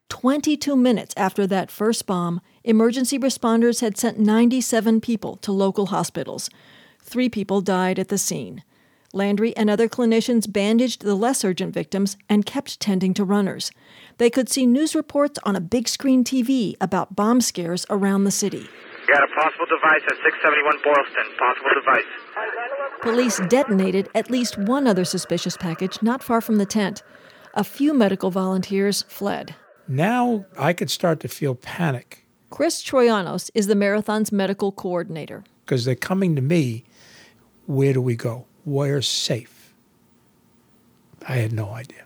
22 0.10 0.76
minutes 0.76 1.14
after 1.16 1.46
that 1.46 1.70
first 1.70 2.08
bomb, 2.08 2.42
emergency 2.64 3.20
responders 3.20 3.82
had 3.82 4.00
sent 4.00 4.18
97 4.18 5.00
people 5.00 5.36
to 5.38 5.52
local 5.52 5.88
hospitals. 5.88 6.50
Three 7.10 7.30
people 7.30 7.62
died 7.62 8.00
at 8.00 8.10
the 8.10 8.18
scene. 8.18 8.66
Landry 9.14 9.56
and 9.56 9.70
other 9.70 9.88
clinicians 9.88 10.52
bandaged 10.52 11.04
the 11.04 11.16
less 11.16 11.46
urgent 11.46 11.74
victims 11.74 12.18
and 12.28 12.46
kept 12.46 12.82
tending 12.82 13.14
to 13.14 13.24
runners. 13.24 13.72
They 14.18 14.30
could 14.30 14.50
see 14.50 14.66
news 14.66 14.94
reports 14.94 15.40
on 15.46 15.56
a 15.56 15.62
big 15.62 15.88
screen 15.88 16.26
TV 16.26 16.76
about 16.82 17.16
bomb 17.16 17.40
scares 17.40 17.86
around 17.90 18.26
the 18.26 18.32
city. 18.32 18.68
Got 19.08 19.24
a 19.24 19.28
possible 19.40 19.66
device 19.68 20.02
at 20.06 20.18
671 20.22 20.80
Boylston. 20.84 21.38
Possible 21.40 21.70
device. 21.80 23.02
Police 23.02 23.40
detonated 23.48 24.10
at 24.14 24.30
least 24.30 24.58
one 24.58 24.86
other 24.86 25.06
suspicious 25.06 25.56
package 25.56 26.02
not 26.02 26.22
far 26.22 26.42
from 26.42 26.58
the 26.58 26.66
tent. 26.66 27.04
A 27.54 27.64
few 27.64 27.94
medical 27.94 28.32
volunteers 28.32 29.04
fled. 29.08 29.56
Now 29.88 30.46
I 30.60 30.74
could 30.74 30.92
start 30.92 31.22
to 31.22 31.30
feel 31.30 31.56
panic. 31.56 32.26
Chris 32.50 32.84
Troyanos 32.84 33.50
is 33.56 33.68
the 33.68 33.76
marathon's 33.76 34.34
medical 34.34 34.74
coordinator. 34.74 35.46
Because 35.66 35.86
they're 35.86 35.96
coming 35.96 36.36
to 36.36 36.42
me, 36.42 36.84
where 37.68 37.94
do 37.94 38.02
we 38.02 38.16
go? 38.16 38.46
Where's 38.66 39.08
safe? 39.08 39.74
I 41.28 41.36
had 41.36 41.54
no 41.54 41.70
idea. 41.70 42.06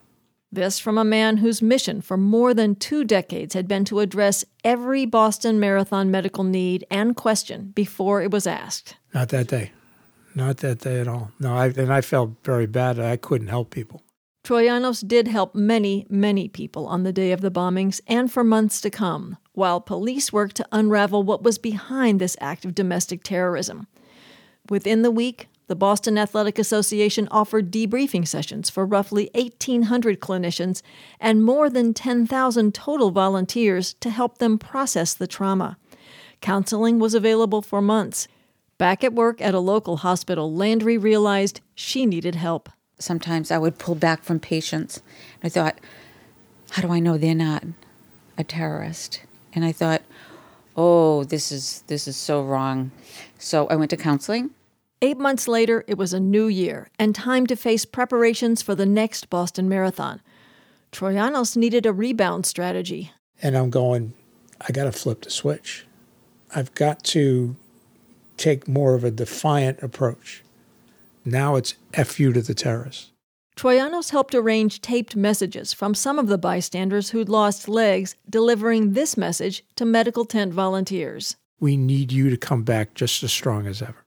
This 0.51 0.79
from 0.79 0.97
a 0.97 1.05
man 1.05 1.37
whose 1.37 1.61
mission 1.61 2.01
for 2.01 2.17
more 2.17 2.53
than 2.53 2.75
two 2.75 3.05
decades 3.05 3.53
had 3.53 3.69
been 3.69 3.85
to 3.85 4.01
address 4.01 4.43
every 4.65 5.05
Boston 5.05 5.61
Marathon 5.61 6.11
medical 6.11 6.43
need 6.43 6.85
and 6.91 7.15
question 7.15 7.71
before 7.73 8.21
it 8.21 8.31
was 8.31 8.45
asked. 8.45 8.97
Not 9.13 9.29
that 9.29 9.47
day. 9.47 9.71
Not 10.35 10.57
that 10.57 10.79
day 10.79 10.99
at 10.99 11.07
all. 11.07 11.31
No, 11.39 11.55
I, 11.55 11.67
and 11.67 11.93
I 11.93 12.01
felt 12.01 12.31
very 12.43 12.65
bad. 12.65 12.99
I 12.99 13.15
couldn't 13.15 13.47
help 13.47 13.69
people. 13.69 14.03
Troyanos 14.43 15.07
did 15.07 15.27
help 15.27 15.53
many, 15.53 16.07
many 16.09 16.49
people 16.49 16.87
on 16.87 17.03
the 17.03 17.13
day 17.13 17.31
of 17.31 17.41
the 17.41 17.51
bombings 17.51 18.01
and 18.07 18.31
for 18.31 18.43
months 18.43 18.81
to 18.81 18.89
come, 18.89 19.37
while 19.53 19.79
police 19.79 20.33
worked 20.33 20.55
to 20.55 20.67
unravel 20.71 21.23
what 21.23 21.43
was 21.43 21.59
behind 21.59 22.19
this 22.19 22.35
act 22.41 22.65
of 22.65 22.73
domestic 22.73 23.23
terrorism. 23.23 23.87
Within 24.69 25.01
the 25.01 25.11
week, 25.11 25.47
the 25.71 25.75
Boston 25.77 26.17
Athletic 26.17 26.59
Association 26.59 27.29
offered 27.31 27.71
debriefing 27.71 28.27
sessions 28.27 28.69
for 28.69 28.85
roughly 28.85 29.29
1,800 29.33 30.19
clinicians 30.19 30.81
and 31.17 31.45
more 31.45 31.69
than 31.69 31.93
10,000 31.93 32.75
total 32.75 33.09
volunteers 33.09 33.93
to 34.01 34.09
help 34.09 34.39
them 34.39 34.57
process 34.57 35.13
the 35.13 35.27
trauma. 35.27 35.77
Counseling 36.41 36.99
was 36.99 37.13
available 37.13 37.61
for 37.61 37.81
months. 37.81 38.27
Back 38.77 39.01
at 39.01 39.13
work 39.13 39.39
at 39.39 39.53
a 39.53 39.61
local 39.61 39.95
hospital, 39.95 40.53
Landry 40.53 40.97
realized 40.97 41.61
she 41.73 42.05
needed 42.05 42.35
help. 42.35 42.67
Sometimes 42.99 43.49
I 43.49 43.57
would 43.57 43.77
pull 43.77 43.95
back 43.95 44.23
from 44.23 44.41
patients. 44.41 45.01
I 45.41 45.47
thought, 45.47 45.79
how 46.71 46.81
do 46.81 46.91
I 46.91 46.99
know 46.99 47.17
they're 47.17 47.33
not 47.33 47.63
a 48.37 48.43
terrorist? 48.43 49.21
And 49.53 49.63
I 49.63 49.71
thought, 49.71 50.01
oh, 50.75 51.23
this 51.23 51.49
is 51.49 51.85
this 51.87 52.09
is 52.09 52.17
so 52.17 52.43
wrong. 52.43 52.91
So 53.39 53.67
I 53.67 53.77
went 53.77 53.91
to 53.91 53.97
counseling. 53.97 54.49
Eight 55.03 55.17
months 55.17 55.47
later, 55.47 55.83
it 55.87 55.97
was 55.97 56.13
a 56.13 56.19
new 56.19 56.45
year 56.45 56.87
and 56.99 57.15
time 57.15 57.47
to 57.47 57.55
face 57.55 57.85
preparations 57.85 58.61
for 58.61 58.75
the 58.75 58.85
next 58.85 59.31
Boston 59.31 59.67
Marathon. 59.67 60.21
Troyanos 60.91 61.57
needed 61.57 61.87
a 61.87 61.93
rebound 61.93 62.45
strategy. 62.45 63.11
And 63.41 63.57
I'm 63.57 63.71
going, 63.71 64.13
I 64.59 64.71
got 64.71 64.83
to 64.83 64.91
flip 64.91 65.23
the 65.23 65.31
switch. 65.31 65.87
I've 66.53 66.75
got 66.75 67.03
to 67.05 67.55
take 68.37 68.67
more 68.67 68.93
of 68.93 69.03
a 69.03 69.09
defiant 69.09 69.81
approach. 69.81 70.43
Now 71.25 71.55
it's 71.55 71.73
F 71.95 72.19
you 72.19 72.31
to 72.33 72.41
the 72.41 72.53
terrorists. 72.53 73.11
Troyanos 73.55 74.11
helped 74.11 74.35
arrange 74.35 74.81
taped 74.81 75.15
messages 75.15 75.73
from 75.73 75.95
some 75.95 76.19
of 76.19 76.27
the 76.27 76.37
bystanders 76.37 77.09
who'd 77.09 77.27
lost 77.27 77.67
legs, 77.67 78.15
delivering 78.29 78.93
this 78.93 79.17
message 79.17 79.63
to 79.75 79.85
medical 79.85 80.25
tent 80.25 80.53
volunteers. 80.53 81.37
We 81.59 81.75
need 81.75 82.11
you 82.11 82.29
to 82.29 82.37
come 82.37 82.61
back 82.63 82.93
just 82.93 83.23
as 83.23 83.31
strong 83.31 83.65
as 83.65 83.81
ever. 83.81 84.00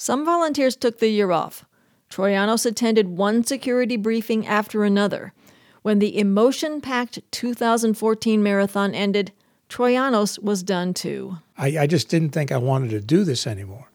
Some 0.00 0.24
volunteers 0.24 0.76
took 0.76 0.98
the 0.98 1.10
year 1.10 1.30
off. 1.30 1.66
Troyanos 2.08 2.64
attended 2.64 3.18
one 3.18 3.44
security 3.44 3.98
briefing 3.98 4.46
after 4.46 4.82
another. 4.82 5.34
When 5.82 5.98
the 5.98 6.18
emotion 6.18 6.80
packed 6.80 7.18
2014 7.32 8.42
marathon 8.42 8.94
ended, 8.94 9.32
Troyanos 9.68 10.42
was 10.42 10.62
done 10.62 10.94
too. 10.94 11.36
I, 11.58 11.80
I, 11.80 11.86
just 11.86 12.08
didn't 12.08 12.30
think 12.30 12.50
I 12.50 12.56
wanted 12.56 12.88
to 12.92 13.02
do 13.02 13.24
this 13.24 13.46
anymore. 13.46 13.90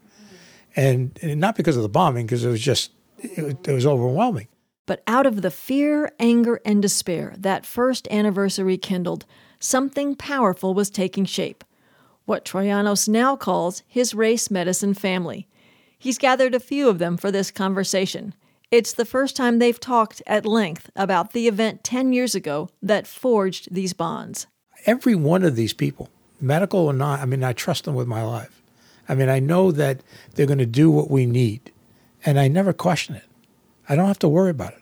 And, 0.76 1.18
and 1.24 1.40
not 1.40 1.56
because 1.56 1.76
of 1.76 1.82
the 1.82 1.90
bombing, 1.90 2.28
because 2.28 2.46
it 2.46 2.50
was 2.50 2.62
just, 2.62 2.92
it, 3.18 3.68
it 3.68 3.74
was 3.74 3.88
overwhelming. 3.88 4.48
But 4.86 5.02
out 5.08 5.26
of 5.26 5.42
the 5.42 5.50
fear, 5.50 6.14
anger, 6.20 6.62
and 6.64 6.84
despair 6.84 7.34
that 7.40 7.66
first 7.66 8.08
anniversary 8.12 8.78
kindled, 8.78 9.26
something 9.60 10.16
powerful 10.16 10.76
was 10.76 10.92
taking 10.92 11.26
shape. 11.26 11.64
What 12.26 12.46
Troyanos 12.46 13.10
now 13.10 13.36
calls 13.36 13.82
his 13.88 14.14
race 14.14 14.52
medicine 14.52 14.94
family. 14.94 15.48
He's 15.98 16.18
gathered 16.18 16.54
a 16.54 16.60
few 16.60 16.90
of 16.90 17.00
them 17.00 17.18
for 17.18 17.32
this 17.32 17.52
conversation. 17.52 18.34
It's 18.72 18.94
the 18.94 19.06
first 19.06 19.36
time 19.36 19.60
they've 19.60 19.80
talked 19.80 20.22
at 20.28 20.46
length 20.46 20.90
about 20.96 21.34
the 21.34 21.48
event 21.48 21.84
10 21.84 22.14
years 22.14 22.36
ago 22.36 22.70
that 22.82 23.08
forged 23.08 23.74
these 23.74 23.94
bonds. 23.94 24.48
Every 24.86 25.16
one 25.16 25.44
of 25.44 25.56
these 25.56 25.74
people, 25.74 26.10
medical 26.42 26.82
or 26.82 26.94
not, 26.94 27.20
I 27.22 27.26
mean, 27.26 27.44
I 27.44 27.54
trust 27.54 27.86
them 27.86 27.96
with 27.96 28.08
my 28.08 28.24
life. 28.24 28.62
I 29.08 29.16
mean, 29.16 29.30
I 29.30 29.40
know 29.40 29.72
that 29.72 30.02
they're 30.34 30.46
going 30.46 30.58
to 30.60 30.66
do 30.66 30.90
what 30.90 31.10
we 31.12 31.26
need, 31.26 31.72
and 32.26 32.40
I 32.40 32.48
never 32.48 32.74
question 32.74 33.16
it. 33.16 33.26
I 33.88 33.96
don't 33.96 34.08
have 34.08 34.20
to 34.20 34.28
worry 34.28 34.50
about 34.50 34.74
it. 34.74 34.82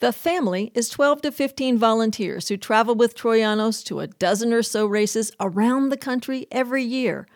The 0.00 0.12
family 0.12 0.70
is 0.74 0.88
12 0.88 1.22
to 1.22 1.32
15 1.32 1.76
volunteers 1.76 2.48
who 2.48 2.56
travel 2.56 2.94
with 2.94 3.16
Troyanos 3.16 3.84
to 3.86 4.00
a 4.00 4.06
dozen 4.06 4.52
or 4.52 4.62
so 4.62 4.86
races 4.86 5.32
around 5.40 5.88
the 5.88 5.96
country 5.96 6.46
every 6.50 6.84
year. 6.84 7.26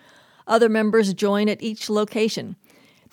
Other 0.46 0.68
members 0.68 1.12
join 1.12 1.48
at 1.48 1.62
each 1.62 1.90
location. 1.90 2.56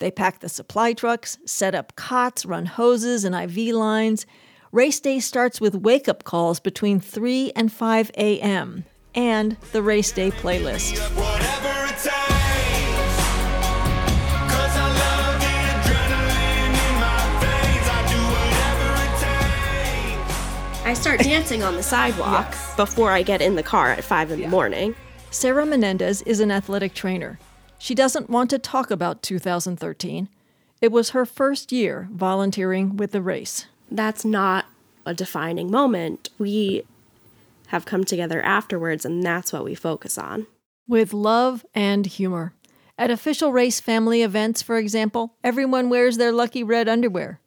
They 0.00 0.10
pack 0.10 0.40
the 0.40 0.48
supply 0.48 0.94
trucks, 0.94 1.36
set 1.44 1.74
up 1.74 1.94
cots, 1.94 2.46
run 2.46 2.64
hoses 2.64 3.22
and 3.22 3.34
IV 3.34 3.74
lines. 3.74 4.24
Race 4.72 4.98
day 4.98 5.20
starts 5.20 5.60
with 5.60 5.74
wake 5.74 6.08
up 6.08 6.24
calls 6.24 6.58
between 6.58 7.00
3 7.00 7.52
and 7.54 7.70
5 7.70 8.10
a.m. 8.16 8.86
and 9.14 9.58
the 9.72 9.82
race 9.82 10.10
day 10.10 10.30
playlist. 10.30 10.98
I 20.86 20.94
start 20.94 21.20
dancing 21.24 21.62
on 21.62 21.76
the 21.76 21.82
sidewalk 21.82 22.48
yes. 22.52 22.76
before 22.76 23.10
I 23.10 23.22
get 23.22 23.42
in 23.42 23.54
the 23.54 23.62
car 23.62 23.90
at 23.90 24.02
5 24.02 24.30
in 24.30 24.38
yeah. 24.38 24.46
the 24.46 24.50
morning. 24.50 24.96
Sarah 25.30 25.66
Menendez 25.66 26.22
is 26.22 26.40
an 26.40 26.50
athletic 26.50 26.94
trainer. 26.94 27.38
She 27.80 27.94
doesn't 27.94 28.28
want 28.28 28.50
to 28.50 28.58
talk 28.58 28.90
about 28.90 29.22
2013. 29.22 30.28
It 30.82 30.92
was 30.92 31.10
her 31.10 31.24
first 31.24 31.72
year 31.72 32.08
volunteering 32.12 32.98
with 32.98 33.12
the 33.12 33.22
race. 33.22 33.66
That's 33.90 34.22
not 34.22 34.66
a 35.06 35.14
defining 35.14 35.70
moment. 35.70 36.28
We 36.38 36.84
have 37.68 37.86
come 37.86 38.04
together 38.04 38.42
afterwards, 38.42 39.06
and 39.06 39.22
that's 39.22 39.50
what 39.50 39.64
we 39.64 39.74
focus 39.74 40.18
on. 40.18 40.46
With 40.86 41.14
love 41.14 41.64
and 41.74 42.04
humor. 42.04 42.52
At 42.98 43.10
official 43.10 43.50
race 43.50 43.80
family 43.80 44.20
events, 44.20 44.60
for 44.60 44.76
example, 44.76 45.36
everyone 45.42 45.88
wears 45.88 46.18
their 46.18 46.32
lucky 46.32 46.62
red 46.62 46.86
underwear. 46.86 47.40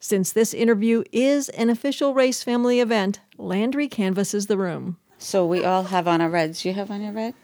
Since 0.00 0.32
this 0.32 0.54
interview 0.54 1.04
is 1.12 1.50
an 1.50 1.68
official 1.68 2.14
race 2.14 2.42
family 2.42 2.80
event, 2.80 3.20
Landry 3.36 3.88
canvasses 3.88 4.46
the 4.46 4.56
room. 4.56 4.96
So 5.18 5.44
we 5.44 5.62
all 5.62 5.84
have 5.84 6.08
on 6.08 6.22
our 6.22 6.30
reds. 6.30 6.64
You 6.64 6.72
have 6.72 6.90
on 6.90 7.02
your 7.02 7.12
red? 7.12 7.34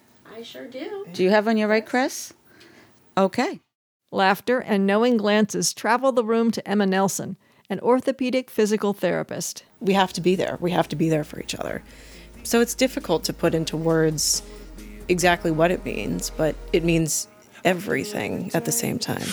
I 0.41 0.43
sure 0.43 0.67
do. 0.67 1.07
Do 1.13 1.23
you 1.23 1.29
have 1.29 1.47
on 1.49 1.59
your 1.59 1.69
right, 1.69 1.85
Chris? 1.85 2.33
Okay. 3.15 3.61
Laughter 4.11 4.59
and 4.59 4.87
knowing 4.87 5.19
glances 5.19 5.75
travel 5.75 6.13
the 6.13 6.25
room 6.25 6.51
to 6.53 6.67
Emma 6.67 6.87
Nelson, 6.87 7.37
an 7.69 7.79
orthopedic 7.81 8.49
physical 8.49 8.95
therapist. 8.95 9.65
We 9.81 9.93
have 9.93 10.15
to 10.15 10.23
be 10.23 10.37
there. 10.37 10.57
We 10.59 10.71
have 10.71 10.89
to 10.89 10.97
be 10.97 11.11
there 11.11 11.25
for 11.25 11.39
each 11.41 11.55
other. 11.55 11.83
So 12.43 12.63
it's 12.63 12.75
difficult 12.75 13.23
to 13.25 13.35
put 13.35 13.55
into 13.55 13.77
words 13.77 14.43
exactly 15.09 15.51
what 15.51 15.71
it 15.71 15.85
means, 15.85 16.31
but 16.31 16.57
it 16.73 16.85
means 16.85 17.29
everything 17.63 18.51
at 18.55 18.65
the 18.65 18.73
same 18.73 18.99
time. 18.99 19.29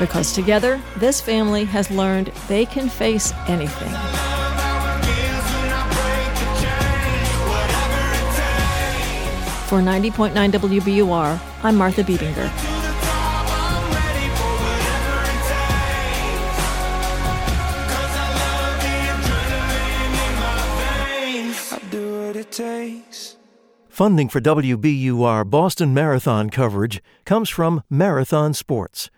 Because 0.00 0.32
together, 0.32 0.80
this 0.96 1.20
family 1.20 1.66
has 1.66 1.90
learned 1.90 2.28
they 2.48 2.64
can 2.64 2.88
face 2.88 3.34
anything. 3.46 3.90
For 9.68 9.80
90.9 9.80 10.32
WBUR, 10.32 11.38
I'm 11.62 11.76
Martha 11.76 12.02
Bebinger. 12.02 12.50
Funding 23.90 24.30
for 24.30 24.40
WBUR 24.40 25.50
Boston 25.50 25.92
Marathon 25.92 26.48
coverage 26.48 27.02
comes 27.26 27.50
from 27.50 27.82
Marathon 27.90 28.54
Sports 28.54 29.10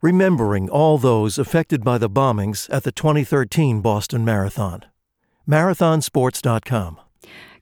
remembering 0.00 0.68
all 0.70 0.98
those 0.98 1.38
affected 1.38 1.84
by 1.84 1.98
the 1.98 2.10
bombings 2.10 2.68
at 2.72 2.84
the 2.84 2.92
2013 2.92 3.80
Boston 3.80 4.24
Marathon. 4.24 4.84
Marathonsports.com. 5.48 7.00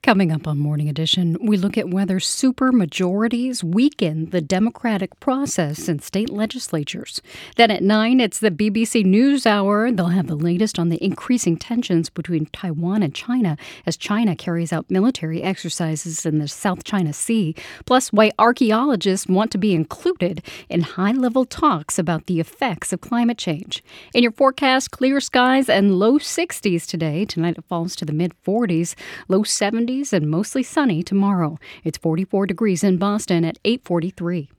Coming 0.02 0.30
up 0.30 0.46
on 0.46 0.58
Morning 0.58 0.88
Edition, 0.88 1.36
we 1.42 1.56
look 1.56 1.76
at 1.76 1.90
whether 1.90 2.18
supermajorities 2.20 3.64
weaken 3.64 4.30
the 4.30 4.40
democratic 4.40 5.18
process 5.18 5.88
in 5.88 5.98
state 5.98 6.30
legislatures. 6.30 7.20
Then 7.56 7.72
at 7.72 7.82
9, 7.82 8.20
it's 8.20 8.38
the 8.38 8.52
BBC 8.52 9.04
News 9.04 9.44
Hour. 9.44 9.90
They'll 9.90 10.06
have 10.06 10.28
the 10.28 10.36
latest 10.36 10.78
on 10.78 10.88
the 10.88 11.04
increasing 11.04 11.56
tensions 11.56 12.10
between 12.10 12.46
Taiwan 12.46 13.02
and 13.02 13.12
China 13.12 13.56
as 13.86 13.96
China 13.96 14.36
carries 14.36 14.72
out 14.72 14.88
military 14.88 15.42
exercises 15.42 16.24
in 16.24 16.38
the 16.38 16.48
South 16.48 16.84
China 16.84 17.12
Sea, 17.12 17.54
plus 17.84 18.12
why 18.12 18.30
archaeologists 18.38 19.26
want 19.26 19.50
to 19.50 19.58
be 19.58 19.74
included 19.74 20.42
in 20.68 20.82
high 20.82 21.12
level 21.12 21.44
talks 21.44 21.98
about 21.98 22.26
the 22.26 22.38
effects 22.38 22.92
of 22.92 23.00
climate 23.00 23.36
change. 23.36 23.82
In 24.14 24.22
your 24.22 24.32
forecast, 24.32 24.92
clear 24.92 25.20
skies 25.20 25.68
and 25.68 25.98
low 25.98 26.18
60s 26.18 26.86
today. 26.86 27.24
Tonight 27.24 27.58
it 27.58 27.64
falls 27.64 27.96
to 27.96 28.04
the 28.04 28.12
mid 28.12 28.32
40s, 28.44 28.94
low 29.26 29.42
70s 29.42 29.88
70s 29.89 30.12
and 30.12 30.31
mostly 30.31 30.62
sunny 30.62 31.02
tomorrow. 31.02 31.59
It's 31.85 31.98
44 31.98 32.47
degrees 32.47 32.85
in 32.85 32.98
Boston 32.98 33.44
at 33.44 33.59
843. 33.65 34.51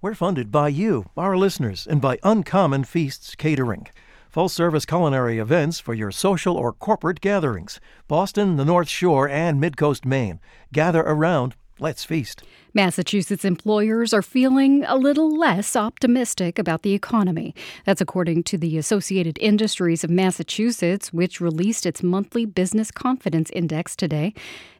We're 0.00 0.14
funded 0.14 0.50
by 0.50 0.68
you, 0.68 1.06
our 1.16 1.36
listeners, 1.36 1.86
and 1.86 2.00
by 2.00 2.18
Uncommon 2.22 2.84
Feasts 2.84 3.34
Catering. 3.34 3.88
Full 4.30 4.48
service 4.48 4.84
culinary 4.84 5.38
events 5.38 5.80
for 5.80 5.94
your 5.94 6.12
social 6.12 6.56
or 6.56 6.72
corporate 6.72 7.20
gatherings. 7.20 7.80
Boston, 8.06 8.56
the 8.56 8.64
North 8.64 8.88
Shore, 8.88 9.28
and 9.28 9.60
Midcoast 9.60 10.04
Maine. 10.04 10.40
Gather 10.72 11.00
around 11.00 11.54
Let's 11.80 12.04
feast. 12.04 12.42
Massachusetts 12.78 13.44
employers 13.44 14.14
are 14.14 14.22
feeling 14.22 14.84
a 14.84 14.94
little 14.94 15.36
less 15.36 15.74
optimistic 15.74 16.60
about 16.60 16.82
the 16.82 16.94
economy. 16.94 17.52
That's 17.84 18.00
according 18.00 18.44
to 18.44 18.56
the 18.56 18.78
Associated 18.78 19.36
Industries 19.40 20.04
of 20.04 20.10
Massachusetts, 20.10 21.12
which 21.12 21.40
released 21.40 21.86
its 21.86 22.04
monthly 22.04 22.46
business 22.46 22.92
confidence 22.92 23.50
index 23.50 23.96
today. 23.96 24.32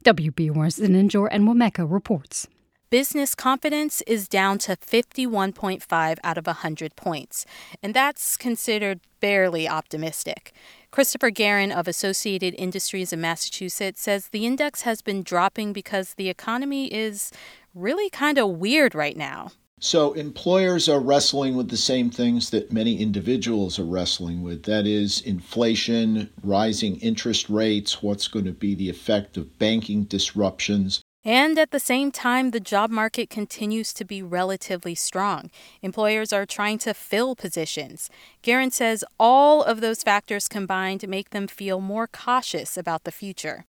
WBUR's 0.05 0.79
Zeninjor 0.79 1.29
Enwemeka 1.33 1.91
reports. 1.91 2.47
business 2.89 3.35
confidence 3.35 4.01
is 4.07 4.29
down 4.29 4.59
to 4.59 4.77
51.5 4.77 6.19
out 6.23 6.39
of 6.39 6.47
100 6.47 6.95
points, 6.95 7.45
and 7.83 7.93
that's 7.95 8.37
considered 8.37 9.01
barely 9.21 9.69
optimistic. 9.69 10.53
Christopher 10.91 11.31
Geehern 11.31 11.71
of 11.71 11.87
Associated 11.87 12.55
Industries 12.57 13.13
in 13.13 13.21
Massachusetts 13.21 14.01
says 14.01 14.29
the 14.29 14.47
index 14.47 14.83
has 14.83 15.03
been 15.03 15.23
dropping 15.23 15.75
because 15.75 16.15
the 16.15 16.31
economy 16.31 16.87
is 16.87 17.31
really 17.75 18.11
kind 18.11 18.39
of 18.39 18.51
weird 18.51 18.95
right 18.95 19.17
now. 19.17 19.51
So, 19.81 20.13
employers 20.15 20.89
are 20.89 20.99
wrestling 20.99 21.57
with 21.57 21.69
the 21.69 21.77
same 21.77 22.11
things 22.11 22.51
that 22.51 22.73
many 22.73 23.01
individuals 23.01 23.79
are 23.79 23.85
wrestling 23.85 24.43
with 24.43 24.65
that 24.65 24.89
is, 24.89 25.21
inflation, 25.21 26.31
rising 26.43 26.97
interest 26.97 27.49
rates, 27.49 28.03
what's 28.03 28.27
going 28.27 28.47
to 28.47 28.53
be 28.53 28.75
the 28.75 28.91
effect 28.91 29.37
of 29.37 29.57
banking 29.59 30.03
disruptions. 30.03 31.01
And 31.25 31.59
at 31.59 31.71
the 31.71 31.79
same 31.79 32.11
time, 32.11 32.51
the 32.51 32.59
job 32.59 32.91
market 32.91 33.31
continues 33.31 33.93
to 33.95 34.05
be 34.05 34.23
relatively 34.23 34.95
strong. 34.95 35.51
Employers 35.83 36.33
are 36.33 36.47
trying 36.47 36.79
to 36.79 36.95
fill 36.95 37.37
positions. 37.37 38.09
Geehern 38.43 38.73
says 38.73 39.05
all 39.21 39.63
of 39.63 39.81
those 39.81 40.03
factors 40.03 40.49
combined 40.49 41.07
make 41.09 41.31
them 41.31 41.47
feel 41.47 41.81
more 41.81 42.07
cautious 42.09 42.77
about 42.77 43.05
the 43.05 43.13
future. 43.13 43.65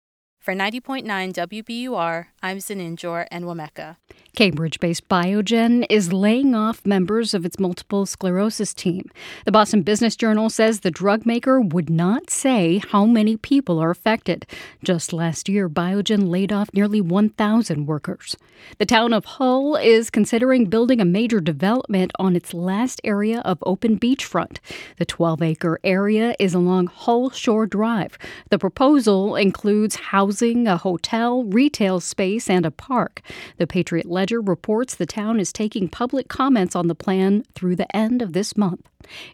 For 0.47 0.55
90.9 0.55 1.03
WBUR, 1.33 2.27
I'm 2.41 2.59
Zeninjor 2.59 3.29
Enwemeka. 3.33 3.97
Cambridge 4.37 4.79
based 4.79 5.09
Biogen 5.09 5.85
is 5.91 6.13
laying 6.13 6.55
off 6.55 6.87
members 6.87 7.35
of 7.35 7.45
its 7.45 7.59
multiple 7.59 8.07
sclerosis 8.07 8.73
team. 8.73 9.11
The 9.45 9.51
Boston 9.51 9.83
Business 9.83 10.15
Journal 10.15 10.49
says 10.51 10.81
the 10.81 10.91
drug 10.91 11.27
maker 11.27 11.61
would 11.61 11.91
not 11.91 12.31
say 12.31 12.81
how 12.91 13.07
many 13.07 13.37
people 13.37 13.81
are 13.81 13.91
affected. 13.91 14.47
Just 14.85 15.13
last 15.13 15.49
year, 15.49 15.69
Biogen 15.69 16.29
laid 16.29 16.53
off 16.53 16.69
nearly 16.73 17.01
1,000 17.01 17.87
workers. 17.87 18.37
The 18.79 18.87
town 18.87 19.13
of 19.15 19.25
Hull 19.25 19.75
is 19.77 20.11
considering 20.11 20.67
building 20.67 21.01
a 21.01 21.07
major 21.07 21.41
development 21.41 22.13
on 22.19 22.37
its 22.37 22.55
last 22.55 23.01
area 23.03 23.41
of 23.41 23.59
open 23.63 23.99
beachfront. 23.99 24.59
The 24.99 25.07
12 25.07 25.43
acre 25.43 25.81
area 25.83 26.37
is 26.39 26.55
along 26.55 26.89
Hull 26.89 27.31
Shore 27.31 27.67
Drive. 27.67 28.19
The 28.51 28.59
proposal 28.59 29.35
includes 29.35 29.97
housing 29.97 30.36
housing, 30.37 30.69
a 30.69 30.77
hotel, 30.77 31.45
retail 31.45 31.99
space, 31.99 32.51
and 32.51 32.67
a 32.67 32.71
park. 32.71 33.23
The 33.57 33.67
Patriot 33.67 34.05
Ledger 34.05 34.43
reports 34.43 34.95
the 34.95 35.07
town 35.07 35.41
is 35.41 35.51
taking 35.51 35.89
public 35.89 36.29
comments 36.29 36.77
on 36.77 36.89
the 36.89 36.95
plan 36.95 37.45
through 37.55 37.77
the 37.77 37.97
end 37.97 38.21
of 38.21 38.35
this 38.35 38.55
month. 38.55 38.87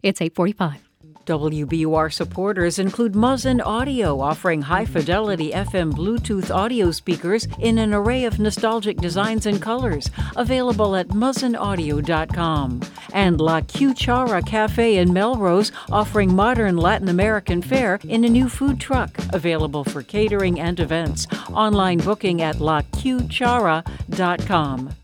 It's 0.04 0.22
845. 0.22 0.91
WBUR 1.26 2.12
supporters 2.12 2.78
include 2.78 3.14
Muzen 3.14 3.64
Audio, 3.64 4.20
offering 4.20 4.60
high 4.62 4.84
fidelity 4.84 5.52
FM 5.52 5.92
Bluetooth 5.92 6.54
audio 6.54 6.90
speakers 6.90 7.46
in 7.58 7.78
an 7.78 7.94
array 7.94 8.24
of 8.24 8.38
nostalgic 8.38 8.98
designs 8.98 9.46
and 9.46 9.62
colors, 9.62 10.10
available 10.36 10.94
at 10.96 11.08
muzenaudio.com. 11.08 12.80
And 13.12 13.40
La 13.40 13.60
Cuchara 13.60 14.46
Cafe 14.46 14.96
in 14.96 15.12
Melrose, 15.12 15.72
offering 15.90 16.34
modern 16.34 16.76
Latin 16.76 17.08
American 17.08 17.62
fare 17.62 17.98
in 18.04 18.24
a 18.24 18.28
new 18.28 18.48
food 18.48 18.80
truck, 18.80 19.16
available 19.32 19.84
for 19.84 20.02
catering 20.02 20.58
and 20.60 20.80
events. 20.80 21.26
Online 21.52 21.98
booking 21.98 22.42
at 22.42 22.56
lacuchara.com. 22.56 25.01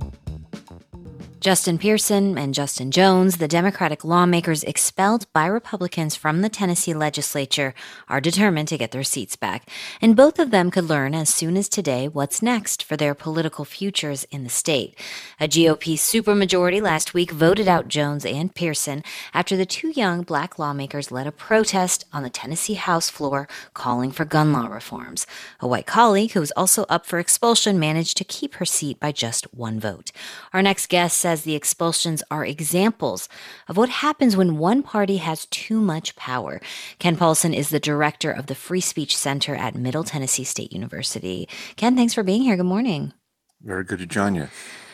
Justin 1.41 1.79
Pearson 1.79 2.37
and 2.37 2.53
Justin 2.53 2.91
Jones, 2.91 3.37
the 3.37 3.47
Democratic 3.47 4.03
lawmakers 4.03 4.65
expelled 4.65 5.33
by 5.33 5.47
Republicans 5.47 6.17
from 6.17 6.41
the 6.43 6.49
Tennessee 6.49 6.95
legislature, 6.95 7.75
are 8.09 8.21
determined 8.21 8.67
to 8.67 8.77
get 8.77 8.91
their 8.91 9.05
seats 9.05 9.37
back. 9.37 9.71
And 10.03 10.17
both 10.17 10.41
of 10.41 10.51
them 10.51 10.73
could 10.73 10.89
learn 10.89 11.15
as 11.15 11.33
soon 11.33 11.57
as 11.57 11.69
today 11.69 12.09
what's 12.09 12.43
next 12.43 12.83
for 12.83 12.97
their 12.97 13.15
political 13.15 13.65
futures 13.65 14.25
in 14.33 14.43
the 14.43 14.51
state. 14.51 14.99
A 15.39 15.47
GOP 15.47 15.95
supermajority 15.95 16.83
last 16.83 17.15
week 17.15 17.31
voted 17.31 17.69
out 17.69 17.87
Jones 17.87 18.27
and 18.27 18.53
Pearson 18.53 19.05
after 19.33 19.57
the 19.57 19.65
two 19.65 19.91
young 19.91 20.23
black 20.23 20.59
lawmakers 20.59 21.13
led 21.13 21.29
a 21.29 21.33
protest 21.33 22.05
on 22.13 22.25
the 22.25 22.31
Tennessee 22.31 22.75
House 22.75 23.11
floor 23.11 23.47
calling 23.75 24.11
for 24.11 24.25
gun 24.25 24.53
law 24.53 24.67
reforms. 24.67 25.25
A 25.61 25.69
white 25.69 25.87
colleague 25.87 26.33
who 26.33 26.41
was 26.41 26.53
also 26.57 26.85
up 26.89 27.07
for 27.07 27.21
expulsion 27.21 27.79
managed 27.79 28.17
to 28.17 28.25
keep 28.25 28.55
her 28.55 28.65
seat 28.65 28.99
by 28.99 29.13
just 29.13 29.45
one 29.55 29.79
vote. 29.79 30.11
Our 30.53 30.63
next 30.63 30.89
guest 30.89 31.28
says 31.29 31.43
the 31.43 31.55
expulsions 31.55 32.23
are 32.31 32.43
examples 32.47 33.29
of 33.69 33.77
what 33.77 33.91
happens 33.91 34.35
when 34.35 34.57
one 34.57 34.83
party 34.83 35.19
has 35.19 35.45
too 35.47 35.79
much 35.79 36.17
power. 36.17 36.59
Ken 36.99 37.17
Paulson 37.17 37.53
is 37.53 37.69
the 37.69 37.79
director 37.79 38.31
of 38.31 38.47
the 38.47 38.55
Free 38.55 38.81
Speech 38.81 39.15
Center 39.15 39.55
at 39.55 39.75
Middle 39.75 40.05
Tennessee 40.05 40.45
State 40.45 40.73
University. 40.73 41.47
Ken, 41.77 41.95
thanks 41.97 42.15
for 42.15 42.23
being 42.23 42.41
here. 42.41 42.57
Good 42.57 42.65
morning. 42.65 43.13
Very 43.61 43.85
good 43.85 43.99
to 43.99 44.07
join 44.07 44.37
you. 44.37 44.49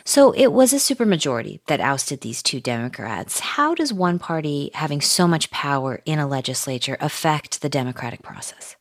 So 0.05 0.33
it 0.33 0.49
was 0.49 0.73
a 0.73 0.77
supermajority 0.77 1.61
that 1.69 1.81
ousted 1.81 2.23
these 2.23 2.43
two 2.43 2.61
Democrats. 2.61 3.39
How 3.39 3.73
does 3.73 3.93
one 3.93 4.19
party 4.19 4.73
having 4.75 5.01
so 5.01 5.29
much 5.29 5.53
power 5.53 6.03
in 6.05 6.19
a 6.19 6.27
legislature 6.27 6.97
affect 6.99 7.63
the 7.63 7.69
democratic 7.69 8.23
process? 8.23 8.75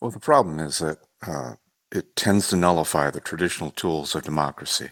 Well, 0.00 0.10
the 0.10 0.18
problem 0.18 0.58
is 0.58 0.78
that 0.78 0.98
uh, 1.24 1.54
it 1.92 2.16
tends 2.16 2.48
to 2.48 2.56
nullify 2.56 3.10
the 3.10 3.20
traditional 3.20 3.70
tools 3.70 4.16
of 4.16 4.24
democracy. 4.24 4.88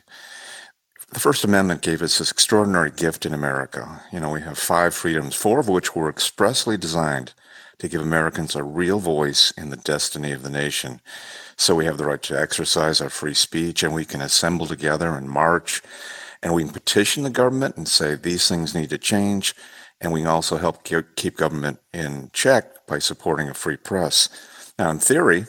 The 1.11 1.21
First 1.21 1.43
Amendment 1.43 1.81
gave 1.81 2.03
us 2.03 2.19
this 2.19 2.31
extraordinary 2.31 2.91
gift 2.91 3.25
in 3.25 3.33
America. 3.33 4.03
You 4.13 4.21
know, 4.21 4.31
we 4.31 4.43
have 4.43 4.59
five 4.59 4.95
freedoms, 4.95 5.35
four 5.35 5.59
of 5.59 5.67
which 5.67 5.97
were 5.97 6.11
expressly 6.11 6.77
designed 6.77 7.33
to 7.79 7.89
give 7.89 8.03
Americans 8.03 8.55
a 8.55 8.63
real 8.63 8.99
voice 8.99 9.51
in 9.53 9.71
the 9.71 9.79
destiny 9.79 10.33
of 10.33 10.43
the 10.43 10.51
nation. 10.51 11.01
So 11.57 11.75
we 11.75 11.87
have 11.87 11.97
the 11.97 12.05
right 12.05 12.23
to 12.25 12.39
exercise 12.39 13.01
our 13.01 13.09
free 13.09 13.33
speech, 13.33 13.83
and 13.83 13.95
we 13.95 14.05
can 14.05 14.21
assemble 14.21 14.67
together 14.67 15.09
and 15.17 15.31
march, 15.31 15.81
and 16.43 16.53
we 16.53 16.63
can 16.65 16.73
petition 16.73 17.23
the 17.23 17.31
government 17.31 17.79
and 17.79 17.89
say 17.89 18.15
these 18.15 18.47
things 18.47 18.75
need 18.75 18.91
to 18.91 18.99
change, 18.99 19.55
and 20.03 20.13
we 20.13 20.21
can 20.21 20.29
also 20.29 20.59
help 20.59 20.85
keep 20.85 21.39
government 21.39 21.79
in 21.95 22.29
check 22.35 22.87
by 22.87 22.99
supporting 22.99 23.49
a 23.49 23.55
free 23.55 23.79
press. 23.79 24.29
Now, 24.79 24.91
in 24.91 24.99
theory, 24.99 25.47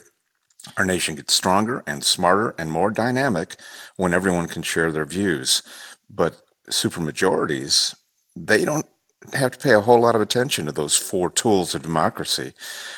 our 0.78 0.86
nation 0.86 1.16
gets 1.16 1.34
stronger 1.34 1.84
and 1.88 2.04
smarter 2.04 2.56
and 2.58 2.72
more 2.72 2.91
dynamic 2.91 3.56
when 3.98 4.14
everyone 4.14 4.48
can 4.48 4.62
share 4.62 4.91
their 4.91 5.06
views. 5.06 5.62
But 6.10 6.41
supermajorities, 6.70 7.96
they 8.36 8.66
don't 8.66 8.86
have 9.34 9.52
to 9.52 9.60
pay 9.60 9.74
a 9.74 9.82
whole 9.82 10.00
lot 10.00 10.16
of 10.16 10.22
attention 10.22 10.66
to 10.66 10.72
those 10.72 10.96
four 10.96 11.30
tools 11.30 11.76
of 11.76 11.82
democracy 11.82 12.54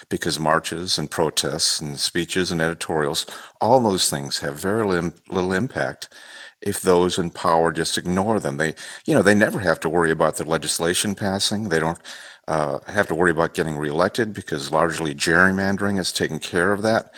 because 0.10 0.40
marches 0.40 0.98
and 0.98 1.10
protests 1.10 1.80
and 1.80 2.00
speeches 2.00 2.52
and 2.52 2.62
editorials, 2.62 3.26
all 3.60 3.80
those 3.80 4.10
things 4.10 4.40
have 4.40 4.60
very 4.60 4.86
little 4.86 5.54
impact 5.54 6.10
if 6.62 6.82
those 6.82 7.18
in 7.18 7.32
power 7.32 7.72
just 7.72 7.98
ignore 7.98 8.40
them. 8.40 8.58
They, 8.58 8.76
you 9.06 9.16
know, 9.16 9.24
they 9.24 9.34
never 9.34 9.60
have 9.60 9.80
to 9.82 9.90
worry 9.90 10.12
about 10.12 10.36
the 10.38 10.44
legislation 10.44 11.16
passing. 11.16 11.70
They 11.70 11.80
don't 11.80 12.00
uh, 12.48 12.80
have 12.88 13.08
to 13.08 13.16
worry 13.16 13.32
about 13.32 13.56
getting 13.56 13.78
reelected 13.78 14.34
because 14.34 14.72
largely 14.72 15.16
gerrymandering 15.16 15.98
has 15.98 16.12
taken 16.12 16.40
care 16.40 16.72
of 16.72 16.84
that 16.84 17.14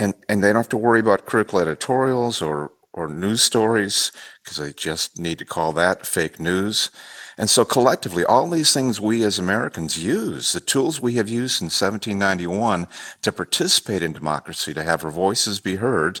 and 0.00 0.14
and 0.28 0.42
they 0.42 0.48
don't 0.48 0.56
have 0.56 0.68
to 0.70 0.76
worry 0.76 0.98
about 0.98 1.26
critical 1.26 1.60
editorials 1.60 2.42
or 2.42 2.72
or 2.92 3.06
news 3.06 3.42
stories 3.42 4.10
because 4.42 4.56
they 4.56 4.72
just 4.72 5.18
need 5.18 5.38
to 5.38 5.44
call 5.44 5.72
that 5.72 6.04
fake 6.04 6.40
news. 6.40 6.90
And 7.38 7.48
so 7.48 7.64
collectively, 7.64 8.24
all 8.24 8.50
these 8.50 8.74
things 8.74 9.00
we 9.00 9.22
as 9.22 9.38
Americans 9.38 9.96
use, 9.96 10.52
the 10.52 10.60
tools 10.60 11.00
we 11.00 11.14
have 11.14 11.28
used 11.28 11.62
in 11.62 11.66
1791 11.66 12.88
to 13.22 13.32
participate 13.32 14.02
in 14.02 14.12
democracy, 14.12 14.74
to 14.74 14.82
have 14.82 15.04
our 15.04 15.10
voices 15.10 15.60
be 15.60 15.76
heard, 15.76 16.20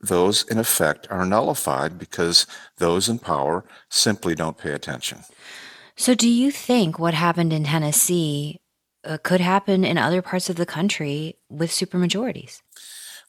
those 0.00 0.44
in 0.44 0.58
effect 0.58 1.08
are 1.10 1.24
nullified 1.24 1.98
because 1.98 2.46
those 2.76 3.08
in 3.08 3.18
power 3.18 3.64
simply 3.88 4.34
don't 4.34 4.58
pay 4.58 4.72
attention. 4.72 5.24
So, 5.96 6.14
do 6.14 6.28
you 6.28 6.50
think 6.52 6.98
what 6.98 7.14
happened 7.14 7.52
in 7.52 7.64
Tennessee 7.64 8.60
uh, 9.04 9.18
could 9.22 9.40
happen 9.40 9.84
in 9.84 9.98
other 9.98 10.22
parts 10.22 10.50
of 10.50 10.56
the 10.56 10.66
country 10.66 11.36
with 11.48 11.70
supermajorities? 11.70 12.60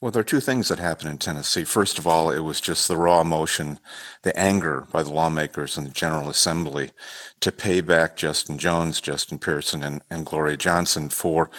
Well, 0.00 0.10
there 0.10 0.20
are 0.20 0.24
two 0.24 0.40
things 0.40 0.68
that 0.68 0.78
happened 0.78 1.10
in 1.10 1.18
Tennessee. 1.18 1.64
First 1.64 1.98
of 1.98 2.06
all, 2.06 2.30
it 2.30 2.40
was 2.40 2.58
just 2.58 2.88
the 2.88 2.96
raw 2.96 3.20
emotion, 3.20 3.78
the 4.22 4.36
anger 4.38 4.86
by 4.90 5.02
the 5.02 5.12
lawmakers 5.12 5.76
in 5.76 5.84
the 5.84 5.90
General 5.90 6.30
Assembly 6.30 6.92
to 7.40 7.52
pay 7.52 7.82
back 7.82 8.16
Justin 8.16 8.56
Jones, 8.56 8.98
Justin 9.02 9.38
Pearson, 9.38 9.82
and, 9.82 10.00
and 10.08 10.24
Gloria 10.24 10.56
Johnson 10.56 11.10
for 11.10 11.50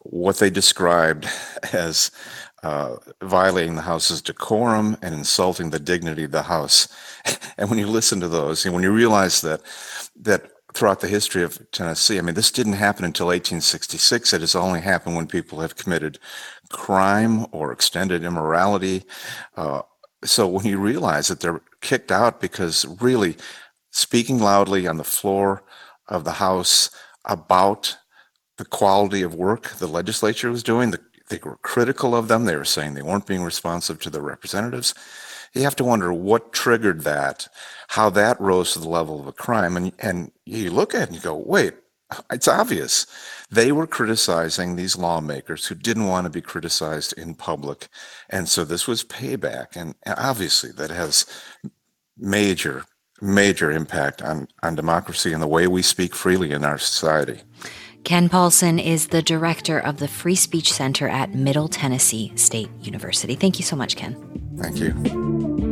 what 0.00 0.38
they 0.38 0.48
described 0.48 1.28
as 1.74 2.10
uh, 2.62 2.96
violating 3.20 3.74
the 3.74 3.82
House's 3.82 4.22
decorum 4.22 4.96
and 5.02 5.14
insulting 5.14 5.68
the 5.68 5.78
dignity 5.78 6.24
of 6.24 6.30
the 6.30 6.44
House. 6.44 6.88
and 7.58 7.68
when 7.68 7.78
you 7.78 7.86
listen 7.86 8.20
to 8.20 8.28
those, 8.28 8.64
and 8.64 8.72
when 8.72 8.84
you 8.84 8.90
realize 8.90 9.42
that 9.42 9.60
that 10.18 10.50
throughout 10.72 11.00
the 11.00 11.08
history 11.08 11.42
of 11.42 11.70
Tennessee. 11.70 12.18
I 12.18 12.22
mean, 12.22 12.34
this 12.34 12.50
didn't 12.50 12.74
happen 12.74 13.04
until 13.04 13.26
1866. 13.26 14.32
It 14.32 14.40
has 14.40 14.54
only 14.54 14.80
happened 14.80 15.16
when 15.16 15.26
people 15.26 15.60
have 15.60 15.76
committed 15.76 16.18
crime 16.72 17.46
or 17.52 17.72
extended 17.72 18.24
immorality. 18.24 19.04
Uh, 19.56 19.82
so 20.24 20.46
when 20.46 20.66
you 20.66 20.78
realize 20.78 21.28
that 21.28 21.40
they're 21.40 21.62
kicked 21.80 22.10
out 22.10 22.40
because 22.40 22.84
really 23.00 23.36
speaking 23.90 24.38
loudly 24.38 24.86
on 24.86 24.96
the 24.96 25.04
floor 25.04 25.62
of 26.08 26.24
the 26.24 26.32
House 26.32 26.90
about 27.24 27.96
the 28.58 28.64
quality 28.64 29.22
of 29.22 29.34
work 29.34 29.70
the 29.78 29.86
legislature 29.86 30.50
was 30.50 30.62
doing, 30.62 30.90
the, 30.90 31.00
they 31.28 31.40
were 31.42 31.56
critical 31.62 32.14
of 32.14 32.28
them. 32.28 32.44
They 32.44 32.56
were 32.56 32.64
saying 32.64 32.94
they 32.94 33.02
weren't 33.02 33.26
being 33.26 33.42
responsive 33.42 34.00
to 34.00 34.10
their 34.10 34.22
representatives. 34.22 34.94
you 35.54 35.62
have 35.62 35.76
to 35.76 35.84
wonder 35.84 36.12
what 36.12 36.52
triggered 36.52 37.02
that, 37.02 37.48
how 37.88 38.10
that 38.10 38.40
rose 38.40 38.72
to 38.72 38.78
the 38.78 38.88
level 38.88 39.20
of 39.20 39.26
a 39.26 39.32
crime. 39.32 39.76
And, 39.76 39.92
and 39.98 40.32
you 40.44 40.70
look 40.70 40.94
at 40.94 41.02
it 41.02 41.08
and 41.08 41.16
you 41.16 41.22
go, 41.22 41.36
wait, 41.36 41.74
it's 42.30 42.48
obvious. 42.48 43.06
They 43.50 43.72
were 43.72 43.86
criticizing 43.86 44.76
these 44.76 44.96
lawmakers 44.96 45.66
who 45.66 45.74
didn't 45.74 46.06
want 46.06 46.24
to 46.24 46.30
be 46.30 46.40
criticized 46.40 47.12
in 47.18 47.34
public. 47.34 47.88
And 48.30 48.48
so 48.48 48.64
this 48.64 48.86
was 48.86 49.04
payback. 49.04 49.76
And 49.76 49.94
obviously, 50.06 50.72
that 50.72 50.90
has 50.90 51.26
major, 52.16 52.84
major 53.20 53.70
impact 53.70 54.22
on, 54.22 54.48
on 54.62 54.74
democracy 54.74 55.32
and 55.32 55.42
the 55.42 55.46
way 55.46 55.66
we 55.66 55.82
speak 55.82 56.14
freely 56.14 56.52
in 56.52 56.64
our 56.64 56.78
society. 56.78 57.42
Ken 58.04 58.28
Paulson 58.28 58.78
is 58.78 59.08
the 59.08 59.22
director 59.22 59.78
of 59.78 59.98
the 59.98 60.08
Free 60.08 60.34
Speech 60.34 60.72
Center 60.72 61.06
at 61.08 61.34
Middle 61.34 61.68
Tennessee 61.68 62.32
State 62.34 62.70
University. 62.80 63.36
Thank 63.36 63.58
you 63.58 63.64
so 63.64 63.76
much, 63.76 63.96
Ken. 63.96 64.16
Thank 64.56 64.78
you. 64.78 65.71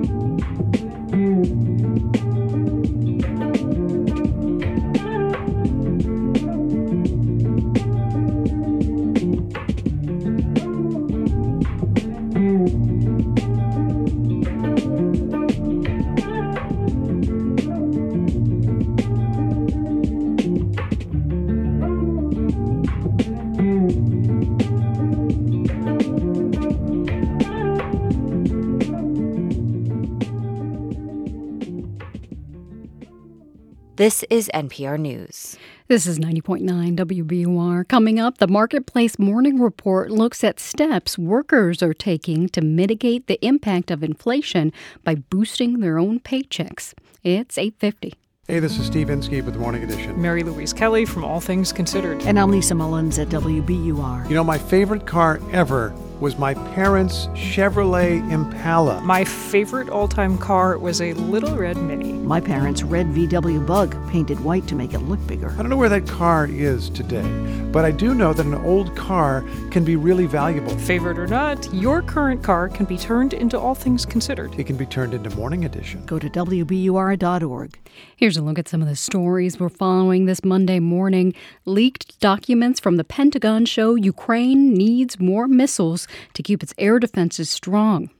This 34.01 34.25
is 34.31 34.51
NPR 34.55 34.99
News. 34.99 35.59
This 35.89 36.07
is 36.07 36.19
90.9 36.19 36.97
WBUR. 36.97 37.87
Coming 37.87 38.19
up, 38.19 38.39
the 38.39 38.49
Marketplace 38.49 39.19
Morning 39.19 39.61
Report 39.61 40.11
looks 40.11 40.43
at 40.43 40.59
steps 40.59 41.19
workers 41.19 41.83
are 41.83 41.93
taking 41.93 42.49
to 42.49 42.63
mitigate 42.63 43.27
the 43.27 43.39
impact 43.47 43.91
of 43.91 44.03
inflation 44.03 44.73
by 45.05 45.17
boosting 45.17 45.81
their 45.81 45.99
own 45.99 46.19
paychecks. 46.19 46.95
It's 47.23 47.59
850. 47.59 48.15
Hey, 48.49 48.59
this 48.59 48.79
is 48.79 48.87
Steve 48.87 49.11
Inskeep 49.11 49.45
with 49.45 49.53
the 49.53 49.61
Morning 49.61 49.83
Edition. 49.83 50.19
Mary 50.19 50.45
Louise 50.45 50.73
Kelly 50.73 51.05
from 51.05 51.23
All 51.23 51.39
Things 51.39 51.71
Considered. 51.71 52.23
And 52.23 52.41
I'm 52.41 52.51
Lisa 52.51 52.75
Mullins 52.75 53.19
at 53.19 53.29
WBUR. 53.29 54.31
You 54.31 54.35
know, 54.35 54.43
my 54.43 54.57
favorite 54.57 55.07
car 55.07 55.43
ever 55.53 55.93
was 56.21 56.37
my 56.39 56.55
parents' 56.75 57.27
Chevrolet 57.29 58.31
Impala. 58.31 59.01
My 59.01 59.25
favorite 59.25 59.89
all 59.89 60.07
time 60.07 60.37
car 60.37 60.77
was 60.79 61.01
a 61.01 61.15
Little 61.15 61.57
Red 61.57 61.79
Mini. 61.79 62.13
My 62.13 62.41
parents' 62.41 62.83
red 62.83 63.07
VW 63.07 63.67
Bug, 63.67 63.97
painted 64.11 64.39
white 64.41 64.67
to 64.69 64.75
make 64.75 64.93
it 64.93 64.99
look 64.99 65.25
bigger. 65.27 65.51
I 65.53 65.57
don't 65.57 65.71
know 65.71 65.77
where 65.77 65.89
that 65.89 66.07
car 66.07 66.47
is 66.47 66.91
today, 66.91 67.29
but 67.73 67.85
I 67.85 67.91
do 67.91 68.15
know 68.15 68.33
that 68.35 68.45
an 68.45 68.55
old 68.55 68.95
car 68.95 69.45
can 69.71 69.85
be 69.85 69.97
really 69.97 70.27
valuable. 70.27 70.77
Favorite 70.79 71.19
or 71.19 71.27
not, 71.27 71.73
your 71.73 72.03
current 72.03 72.43
car 72.43 72.69
can 72.69 72.85
be 72.85 72.99
turned 72.99 73.33
into 73.33 73.59
All 73.59 73.75
Things 73.75 74.05
Considered. 74.05 74.55
It 74.59 74.65
can 74.65 74.77
be 74.77 74.87
turned 74.87 75.15
into 75.15 75.31
Morning 75.31 75.65
Edition. 75.65 76.05
Go 76.05 76.19
to 76.19 76.29
WBUR.org. 76.29 77.79
Here's 78.21 78.37
a 78.37 78.43
look 78.43 78.59
at 78.59 78.69
some 78.69 78.83
of 78.83 78.89
the 78.89 78.97
stories 78.97 79.59
we're 79.59 79.71
following 79.71 80.27
this 80.27 80.45
Monday 80.45 80.79
morning. 80.79 81.33
Leaked 81.65 82.21
documents 82.21 82.79
from 82.79 82.99
the 82.99 83.03
Pentagon 83.03 83.65
show 83.65 83.95
Ukraine 83.95 84.75
needs 84.75 85.19
more 85.19 85.49
missiles 85.49 86.07
to 86.35 86.43
keep 86.43 86.63
its 86.63 86.75
air 86.77 86.99
defenses 86.99 87.49
strong. 87.49 88.11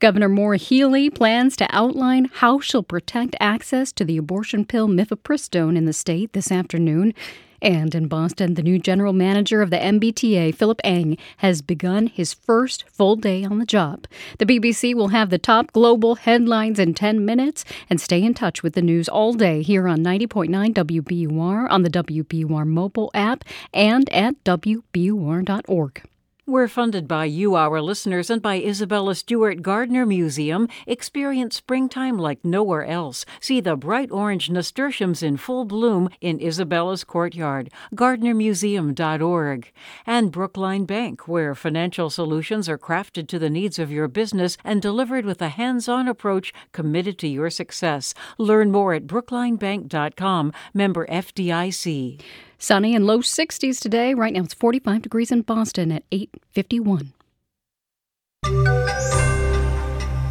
Governor 0.00 0.28
Maura 0.28 0.58
Healey 0.58 1.08
plans 1.08 1.56
to 1.56 1.66
outline 1.74 2.28
how 2.30 2.60
she'll 2.60 2.82
protect 2.82 3.36
access 3.40 3.90
to 3.92 4.04
the 4.04 4.18
abortion 4.18 4.66
pill 4.66 4.86
mifepristone 4.86 5.78
in 5.78 5.86
the 5.86 5.94
state 5.94 6.34
this 6.34 6.52
afternoon. 6.52 7.14
And 7.60 7.94
in 7.94 8.08
Boston, 8.08 8.54
the 8.54 8.62
new 8.62 8.78
general 8.78 9.12
manager 9.12 9.62
of 9.62 9.70
the 9.70 9.78
MBTA, 9.78 10.54
Philip 10.54 10.80
Eng, 10.84 11.16
has 11.38 11.62
begun 11.62 12.06
his 12.06 12.32
first 12.32 12.88
full 12.88 13.16
day 13.16 13.44
on 13.44 13.58
the 13.58 13.66
job. 13.66 14.06
The 14.38 14.46
BBC 14.46 14.94
will 14.94 15.08
have 15.08 15.30
the 15.30 15.38
top 15.38 15.72
global 15.72 16.16
headlines 16.16 16.78
in 16.78 16.94
10 16.94 17.24
minutes 17.24 17.64
and 17.90 18.00
stay 18.00 18.22
in 18.22 18.34
touch 18.34 18.62
with 18.62 18.74
the 18.74 18.82
news 18.82 19.08
all 19.08 19.32
day 19.32 19.62
here 19.62 19.88
on 19.88 19.98
90.9 19.98 20.72
WBUR, 20.72 21.70
on 21.70 21.82
the 21.82 21.90
WBUR 21.90 22.66
mobile 22.66 23.10
app, 23.14 23.44
and 23.72 24.08
at 24.10 24.42
WBUR.org. 24.44 26.02
We're 26.48 26.66
funded 26.66 27.06
by 27.06 27.26
you, 27.26 27.56
our 27.56 27.82
listeners, 27.82 28.30
and 28.30 28.40
by 28.40 28.58
Isabella 28.58 29.14
Stewart 29.14 29.60
Gardner 29.60 30.06
Museum. 30.06 30.66
Experience 30.86 31.56
springtime 31.56 32.16
like 32.16 32.42
nowhere 32.42 32.86
else. 32.86 33.26
See 33.38 33.60
the 33.60 33.76
bright 33.76 34.10
orange 34.10 34.48
nasturtiums 34.48 35.22
in 35.22 35.36
full 35.36 35.66
bloom 35.66 36.08
in 36.22 36.40
Isabella's 36.40 37.04
courtyard. 37.04 37.70
GardnerMuseum.org. 37.94 39.72
And 40.06 40.32
Brookline 40.32 40.86
Bank, 40.86 41.28
where 41.28 41.54
financial 41.54 42.08
solutions 42.08 42.66
are 42.66 42.78
crafted 42.78 43.28
to 43.28 43.38
the 43.38 43.50
needs 43.50 43.78
of 43.78 43.92
your 43.92 44.08
business 44.08 44.56
and 44.64 44.80
delivered 44.80 45.26
with 45.26 45.42
a 45.42 45.50
hands 45.50 45.86
on 45.86 46.08
approach 46.08 46.54
committed 46.72 47.18
to 47.18 47.28
your 47.28 47.50
success. 47.50 48.14
Learn 48.38 48.72
more 48.72 48.94
at 48.94 49.06
brooklinebank.com, 49.06 50.54
member 50.72 51.06
FDIC. 51.08 52.22
Sunny 52.58 52.94
and 52.94 53.06
low 53.06 53.20
60s 53.20 53.80
today. 53.80 54.14
Right 54.14 54.32
now 54.32 54.42
it's 54.42 54.54
45 54.54 55.02
degrees 55.02 55.30
in 55.30 55.42
Boston 55.42 55.92
at 55.92 56.02
851. 56.10 57.12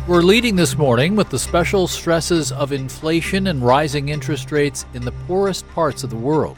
We're 0.08 0.22
leading 0.22 0.56
this 0.56 0.78
morning 0.78 1.18
with 1.18 1.30
the 1.30 1.40
special 1.40 1.86
stresses 1.86 2.54
of 2.54 2.72
inflation 2.72 3.48
and 3.48 3.62
rising 3.62 4.08
interest 4.10 4.54
rates 4.54 4.86
in 4.94 5.04
the 5.04 5.12
poorest 5.28 5.68
parts 5.70 6.04
of 6.04 6.10
the 6.10 6.16
world. 6.16 6.58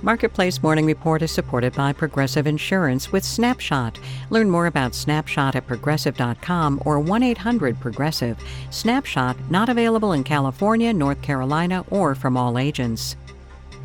Marketplace 0.00 0.62
Morning 0.62 0.86
Report 0.86 1.22
is 1.22 1.32
supported 1.32 1.72
by 1.74 1.92
Progressive 1.92 2.46
Insurance 2.46 3.10
with 3.10 3.24
Snapshot. 3.24 3.98
Learn 4.30 4.48
more 4.48 4.66
about 4.66 4.94
Snapshot 4.94 5.56
at 5.56 5.66
progressive.com 5.66 6.80
or 6.84 7.00
1 7.00 7.22
800 7.24 7.80
Progressive. 7.80 8.38
Snapshot 8.70 9.36
not 9.50 9.68
available 9.68 10.12
in 10.12 10.22
California, 10.22 10.92
North 10.92 11.20
Carolina, 11.20 11.84
or 11.90 12.14
from 12.14 12.36
all 12.36 12.58
agents. 12.58 13.16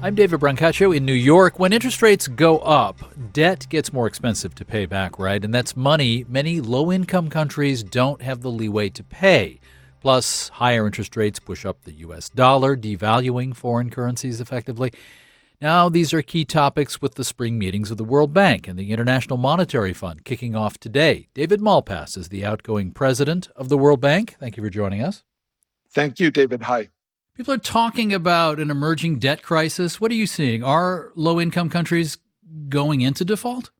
I'm 0.03 0.15
David 0.15 0.41
Brancaccio 0.41 0.93
in 0.93 1.05
New 1.05 1.13
York. 1.13 1.59
When 1.59 1.71
interest 1.71 2.01
rates 2.01 2.27
go 2.27 2.57
up, 2.59 2.97
debt 3.31 3.65
gets 3.69 3.93
more 3.93 4.05
expensive 4.05 4.53
to 4.55 4.65
pay 4.65 4.85
back, 4.85 5.17
right? 5.17 5.41
And 5.41 5.53
that's 5.53 5.77
money 5.77 6.25
many 6.27 6.59
low 6.59 6.91
income 6.91 7.29
countries 7.29 7.83
don't 7.83 8.21
have 8.21 8.41
the 8.41 8.51
leeway 8.51 8.89
to 8.89 9.01
pay. 9.01 9.61
Plus, 10.01 10.49
higher 10.49 10.85
interest 10.85 11.15
rates 11.15 11.39
push 11.39 11.65
up 11.65 11.83
the 11.83 11.93
U.S. 11.93 12.27
dollar, 12.27 12.75
devaluing 12.75 13.55
foreign 13.55 13.89
currencies 13.89 14.41
effectively. 14.41 14.91
Now, 15.61 15.87
these 15.87 16.13
are 16.13 16.21
key 16.21 16.43
topics 16.43 17.01
with 17.01 17.15
the 17.15 17.23
spring 17.23 17.57
meetings 17.57 17.89
of 17.89 17.95
the 17.95 18.03
World 18.03 18.33
Bank 18.33 18.67
and 18.67 18.77
the 18.77 18.91
International 18.91 19.37
Monetary 19.37 19.93
Fund 19.93 20.25
kicking 20.25 20.53
off 20.53 20.77
today. 20.77 21.29
David 21.33 21.61
Malpass 21.61 22.17
is 22.17 22.27
the 22.27 22.43
outgoing 22.43 22.91
president 22.91 23.47
of 23.55 23.69
the 23.69 23.77
World 23.77 24.01
Bank. 24.01 24.35
Thank 24.37 24.57
you 24.57 24.63
for 24.63 24.69
joining 24.69 25.01
us. 25.01 25.23
Thank 25.89 26.19
you, 26.19 26.29
David. 26.29 26.63
Hi. 26.63 26.89
People 27.35 27.55
are 27.55 27.57
talking 27.57 28.13
about 28.13 28.59
an 28.59 28.69
emerging 28.69 29.17
debt 29.17 29.41
crisis. 29.41 29.99
What 29.99 30.11
are 30.11 30.15
you 30.15 30.27
seeing? 30.27 30.63
Are 30.63 31.11
low 31.15 31.41
income 31.41 31.67
countries 31.67 32.19
going 32.69 33.01
into 33.01 33.25
default? 33.25 33.71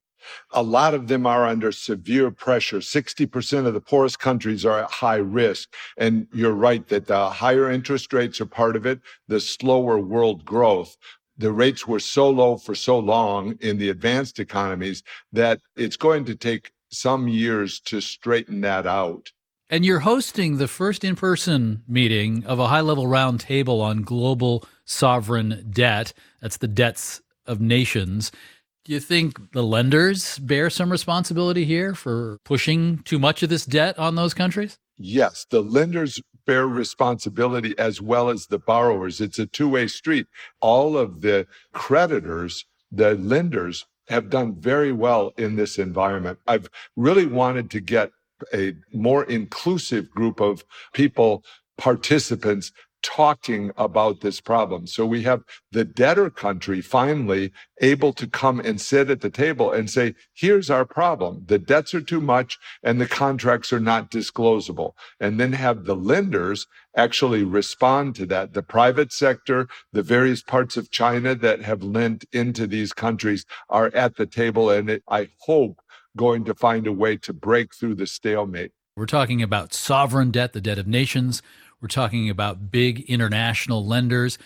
A 0.51 0.63
lot 0.63 0.95
of 0.95 1.07
them 1.07 1.27
are 1.27 1.45
under 1.45 1.71
severe 1.71 2.31
pressure. 2.31 2.80
60% 2.80 3.67
of 3.67 3.75
the 3.75 3.81
poorest 3.81 4.17
countries 4.17 4.65
are 4.65 4.80
at 4.80 4.89
high 4.89 5.17
risk. 5.17 5.71
And 5.97 6.25
you're 6.34 6.53
right 6.53 6.88
that 6.88 7.05
the 7.05 7.30
higher 7.30 7.69
interest 7.69 8.11
rates 8.11 8.41
are 8.41 8.47
part 8.47 8.75
of 8.75 8.88
it, 8.88 9.01
the 9.27 9.39
slower 9.39 9.99
world 9.99 10.43
growth. 10.45 10.97
The 11.38 11.51
rates 11.51 11.88
were 11.88 11.99
so 11.99 12.31
low 12.31 12.57
for 12.57 12.73
so 12.73 12.97
long 12.97 13.55
in 13.61 13.77
the 13.77 13.89
advanced 13.89 14.39
economies 14.39 15.03
that 15.31 15.59
it's 15.75 15.97
going 15.97 16.25
to 16.25 16.35
take 16.35 16.71
some 16.89 17.27
years 17.27 17.80
to 17.81 18.01
straighten 18.01 18.61
that 18.61 18.88
out. 18.88 19.31
And 19.74 19.84
you're 19.84 20.02
hosting 20.02 20.58
the 20.58 20.68
first 20.68 21.04
in 21.04 21.16
person 21.16 21.82
meeting 21.88 22.45
of 22.45 22.60
a 22.60 22.68
high 22.68 22.82
level 22.82 23.08
roundtable 23.08 23.82
on 23.82 24.04
global 24.04 24.64
sovereign 24.86 25.68
debt. 25.72 26.14
That's 26.44 26.58
the 26.58 26.68
debts 26.68 27.24
of 27.48 27.60
nations. 27.60 28.32
Do 28.86 28.94
you 28.94 29.00
think 29.00 29.52
the 29.54 29.64
lenders 29.64 30.38
bear 30.38 30.70
some 30.70 30.91
responsibility 30.91 31.66
here 31.66 31.95
for 31.95 32.38
pushing 32.45 33.00
too 33.00 33.18
much 33.18 33.41
of 33.41 33.50
this 33.50 33.66
debt 33.66 33.98
on 33.98 34.14
those 34.14 34.36
countries? 34.36 34.78
Yes, 34.95 35.48
the 35.50 35.64
lenders 35.64 36.22
bear 36.45 36.68
responsibility 36.68 37.74
as 37.80 38.00
well 38.00 38.30
as 38.30 38.45
the 38.45 38.60
borrowers. 38.60 39.20
It's 39.20 39.40
a 39.40 39.48
two 39.48 39.70
way 39.70 39.88
street. 39.88 40.28
All 40.62 40.95
of 40.95 41.22
the 41.22 41.48
creditors, 41.72 42.64
the 42.91 43.16
lenders, 43.16 43.88
have 44.08 44.30
done 44.30 44.54
very 44.54 44.91
well 44.91 45.34
in 45.36 45.56
this 45.56 45.80
environment. 45.80 46.38
I've 46.45 46.70
really 46.95 47.26
wanted 47.26 47.72
to 47.72 47.80
get 47.80 48.12
a 48.53 48.74
more 48.94 49.24
inclusive 49.26 50.10
group 50.11 50.40
of 50.40 50.64
people, 50.94 51.44
participants 51.78 52.72
talking 53.03 53.72
about 53.78 54.22
this 54.22 54.41
problem. 54.41 54.88
So 54.88 55.06
we 55.06 55.24
have 55.24 55.41
the 55.72 55.84
debtor 55.84 56.30
country 56.30 56.82
finally 56.82 57.52
able 57.82 58.14
to 58.14 58.26
come 58.26 58.60
and 58.61 58.80
sit 58.80 59.10
at 59.10 59.22
the 59.22 59.30
table 59.30 59.72
and 59.72 59.90
say, 59.90 60.15
here's 60.34 60.70
our 60.70 60.86
problem. 60.86 61.44
The 61.45 61.60
debts 61.60 61.94
are 61.94 62.02
too 62.02 62.22
much 62.22 62.57
and 62.82 62.99
the 62.99 63.07
contracts 63.07 63.74
are 63.74 63.80
not 63.80 64.10
disclosable. 64.10 64.94
And 65.20 65.40
then 65.40 65.53
have 65.53 65.84
the 65.84 65.95
lenders 65.95 66.65
actually 66.95 67.44
respond 67.44 68.15
to 68.15 68.26
that. 68.28 68.53
The 68.53 68.64
private 68.64 69.11
sector, 69.11 69.68
the 69.91 70.03
various 70.03 70.41
parts 70.41 70.78
of 70.78 70.90
China 70.90 71.36
that 71.36 71.61
have 71.61 71.84
lent 71.84 72.26
into 72.32 72.68
these 72.68 72.94
countries 72.94 73.45
are 73.70 73.91
at 73.94 74.15
the 74.15 74.26
table. 74.26 74.70
And 74.70 74.90
it, 74.90 75.03
I 75.10 75.30
hope 75.41 75.82
going 76.15 76.44
to 76.45 76.53
find 76.53 76.88
a 76.88 76.91
way 76.91 77.18
to 77.18 77.34
break 77.34 77.73
through 77.73 77.95
the 77.95 78.07
stalemate. 78.07 78.72
We're 78.95 79.06
talking 79.06 79.41
about 79.41 79.73
sovereign 79.73 80.31
debt, 80.31 80.53
the 80.53 80.61
debt 80.61 80.77
of 80.77 80.88
nations. 80.88 81.41
We're 81.81 81.88
talking 81.88 82.30
about 82.30 82.72
big 82.72 83.02
international 83.02 83.85
lenders. 83.85 84.38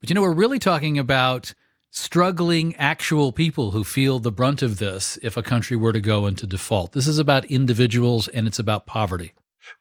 But 0.00 0.10
you 0.10 0.14
know, 0.14 0.22
we're 0.22 0.32
really 0.32 0.58
talking 0.58 0.98
about 0.98 1.54
struggling 1.90 2.74
actual 2.76 3.32
people 3.32 3.70
who 3.70 3.84
feel 3.84 4.18
the 4.18 4.32
brunt 4.32 4.62
of 4.62 4.78
this 4.78 5.18
if 5.22 5.36
a 5.36 5.42
country 5.42 5.76
were 5.76 5.92
to 5.92 6.00
go 6.00 6.26
into 6.26 6.46
default. 6.46 6.92
This 6.92 7.06
is 7.06 7.18
about 7.18 7.44
individuals 7.46 8.28
and 8.28 8.46
it's 8.46 8.58
about 8.58 8.84
poverty. 8.84 9.32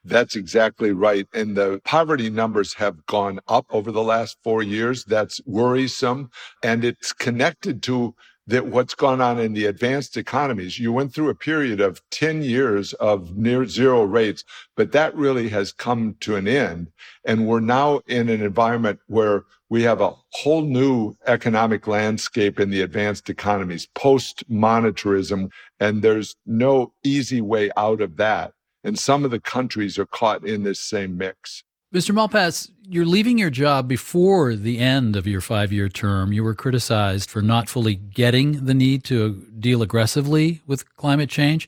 That's 0.05 0.35
exactly 0.35 0.91
right. 0.91 1.27
And 1.33 1.57
the 1.57 1.81
poverty 1.83 2.29
numbers 2.29 2.73
have 2.75 3.05
gone 3.05 3.39
up 3.47 3.65
over 3.69 3.91
the 3.91 4.03
last 4.03 4.37
four 4.43 4.63
years. 4.63 5.03
That's 5.03 5.41
worrisome. 5.45 6.29
And 6.63 6.85
it's 6.85 7.11
connected 7.11 7.83
to 7.83 8.15
that 8.47 8.65
what's 8.67 8.95
gone 8.95 9.21
on 9.21 9.39
in 9.39 9.53
the 9.53 9.65
advanced 9.65 10.17
economies. 10.17 10.79
You 10.79 10.91
went 10.91 11.13
through 11.13 11.29
a 11.29 11.35
period 11.35 11.79
of 11.79 12.01
10 12.11 12.43
years 12.43 12.93
of 12.93 13.37
near 13.37 13.65
zero 13.65 14.03
rates, 14.03 14.43
but 14.75 14.91
that 14.91 15.15
really 15.15 15.49
has 15.49 15.71
come 15.71 16.15
to 16.21 16.35
an 16.35 16.47
end. 16.47 16.91
And 17.25 17.47
we're 17.47 17.61
now 17.61 18.01
in 18.07 18.29
an 18.29 18.41
environment 18.41 18.99
where 19.07 19.43
we 19.69 19.83
have 19.83 20.01
a 20.01 20.13
whole 20.31 20.61
new 20.61 21.15
economic 21.25 21.87
landscape 21.87 22.59
in 22.59 22.69
the 22.69 22.81
advanced 22.81 23.29
economies, 23.29 23.87
post 23.95 24.47
monetarism, 24.49 25.49
and 25.79 26.01
there's 26.01 26.35
no 26.45 26.93
easy 27.03 27.41
way 27.41 27.71
out 27.77 28.01
of 28.01 28.17
that. 28.17 28.53
And 28.83 28.99
some 28.99 29.23
of 29.23 29.31
the 29.31 29.39
countries 29.39 29.97
are 29.97 30.05
caught 30.05 30.45
in 30.45 30.63
this 30.63 30.79
same 30.79 31.17
mix. 31.17 31.63
Mr. 31.93 32.09
Malpass, 32.11 32.71
you're 32.89 33.05
leaving 33.05 33.37
your 33.37 33.51
job 33.51 33.87
before 33.87 34.55
the 34.55 34.79
end 34.79 35.15
of 35.15 35.27
your 35.27 35.41
five 35.41 35.71
year 35.71 35.87
term. 35.87 36.33
You 36.33 36.43
were 36.43 36.55
criticized 36.55 37.29
for 37.29 37.39
not 37.43 37.69
fully 37.69 37.93
getting 37.93 38.65
the 38.65 38.73
need 38.73 39.03
to 39.05 39.35
deal 39.59 39.83
aggressively 39.83 40.61
with 40.65 40.91
climate 40.95 41.29
change. 41.29 41.67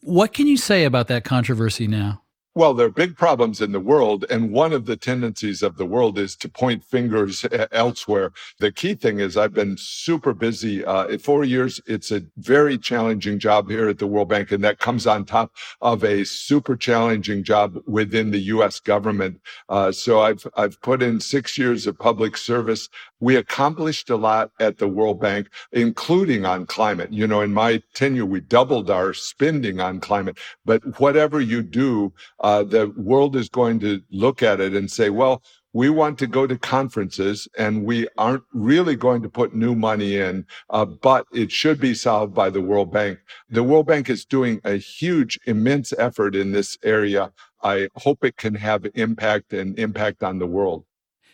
What 0.00 0.32
can 0.32 0.48
you 0.48 0.56
say 0.56 0.82
about 0.82 1.06
that 1.06 1.22
controversy 1.22 1.86
now? 1.86 2.20
Well, 2.52 2.74
there 2.74 2.88
are 2.88 2.90
big 2.90 3.16
problems 3.16 3.60
in 3.60 3.70
the 3.70 3.78
world, 3.78 4.24
and 4.28 4.50
one 4.50 4.72
of 4.72 4.84
the 4.84 4.96
tendencies 4.96 5.62
of 5.62 5.76
the 5.76 5.86
world 5.86 6.18
is 6.18 6.34
to 6.38 6.48
point 6.48 6.82
fingers 6.82 7.46
elsewhere. 7.70 8.32
The 8.58 8.72
key 8.72 8.94
thing 8.96 9.20
is, 9.20 9.36
I've 9.36 9.54
been 9.54 9.76
super 9.78 10.34
busy. 10.34 10.84
Uh, 10.84 11.16
four 11.18 11.44
years, 11.44 11.80
it's 11.86 12.10
a 12.10 12.22
very 12.38 12.76
challenging 12.76 13.38
job 13.38 13.70
here 13.70 13.88
at 13.88 14.00
the 14.00 14.08
World 14.08 14.30
Bank, 14.30 14.50
and 14.50 14.64
that 14.64 14.80
comes 14.80 15.06
on 15.06 15.26
top 15.26 15.52
of 15.80 16.02
a 16.02 16.24
super 16.24 16.74
challenging 16.74 17.44
job 17.44 17.78
within 17.86 18.32
the 18.32 18.40
U.S. 18.54 18.80
government. 18.80 19.40
Uh, 19.68 19.92
so 19.92 20.20
I've 20.20 20.44
I've 20.56 20.80
put 20.82 21.04
in 21.04 21.20
six 21.20 21.56
years 21.56 21.86
of 21.86 22.00
public 22.00 22.36
service. 22.36 22.88
We 23.20 23.36
accomplished 23.36 24.10
a 24.10 24.16
lot 24.16 24.50
at 24.58 24.78
the 24.78 24.88
World 24.88 25.20
Bank, 25.20 25.48
including 25.70 26.44
on 26.44 26.66
climate. 26.66 27.12
You 27.12 27.28
know, 27.28 27.42
in 27.42 27.54
my 27.54 27.80
tenure, 27.94 28.26
we 28.26 28.40
doubled 28.40 28.90
our 28.90 29.14
spending 29.14 29.78
on 29.78 30.00
climate. 30.00 30.36
But 30.64 30.98
whatever 30.98 31.40
you 31.40 31.62
do, 31.62 32.12
uh, 32.40 32.62
the 32.62 32.88
world 32.96 33.36
is 33.36 33.48
going 33.48 33.80
to 33.80 34.00
look 34.10 34.42
at 34.42 34.60
it 34.60 34.74
and 34.74 34.90
say, 34.90 35.10
well, 35.10 35.42
we 35.72 35.88
want 35.88 36.18
to 36.18 36.26
go 36.26 36.46
to 36.46 36.58
conferences 36.58 37.46
and 37.56 37.84
we 37.84 38.08
aren't 38.18 38.42
really 38.52 38.96
going 38.96 39.22
to 39.22 39.28
put 39.28 39.54
new 39.54 39.74
money 39.74 40.16
in, 40.16 40.44
uh, 40.70 40.84
but 40.84 41.26
it 41.32 41.52
should 41.52 41.80
be 41.80 41.94
solved 41.94 42.34
by 42.34 42.50
the 42.50 42.60
World 42.60 42.92
Bank. 42.92 43.18
The 43.48 43.62
World 43.62 43.86
Bank 43.86 44.10
is 44.10 44.24
doing 44.24 44.60
a 44.64 44.76
huge, 44.76 45.38
immense 45.46 45.92
effort 45.92 46.34
in 46.34 46.52
this 46.52 46.76
area. 46.82 47.32
I 47.62 47.88
hope 47.96 48.24
it 48.24 48.36
can 48.36 48.54
have 48.56 48.86
impact 48.94 49.52
and 49.52 49.78
impact 49.78 50.22
on 50.22 50.38
the 50.38 50.46
world. 50.46 50.84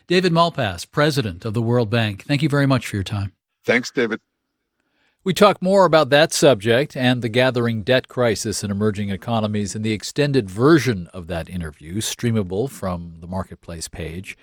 David 0.07 0.31
Malpass, 0.31 0.89
president 0.89 1.43
of 1.43 1.53
the 1.53 1.61
World 1.61 1.89
Bank, 1.89 2.23
thank 2.25 2.41
you 2.41 2.49
very 2.49 2.67
much 2.67 2.87
for 2.87 2.95
your 2.95 3.03
time. 3.03 3.33
Thanks, 3.65 3.91
David. 3.91 4.21
We 5.27 5.33
talk 5.33 5.61
more 5.61 5.83
about 5.83 6.09
that 6.11 6.31
subject 6.31 6.95
and 6.95 7.21
the 7.21 7.27
gathering 7.27 7.83
debt 7.83 8.07
crisis 8.07 8.63
in 8.63 8.71
emerging 8.71 9.09
economies 9.09 9.75
in 9.75 9.81
the 9.81 9.91
extended 9.91 10.49
version 10.49 11.07
of 11.07 11.27
that 11.27 11.49
interview, 11.49 11.95
streamable 11.95 12.71
from 12.71 13.15
the 13.19 13.27
Marketplace 13.27 13.89
page. 13.89 14.37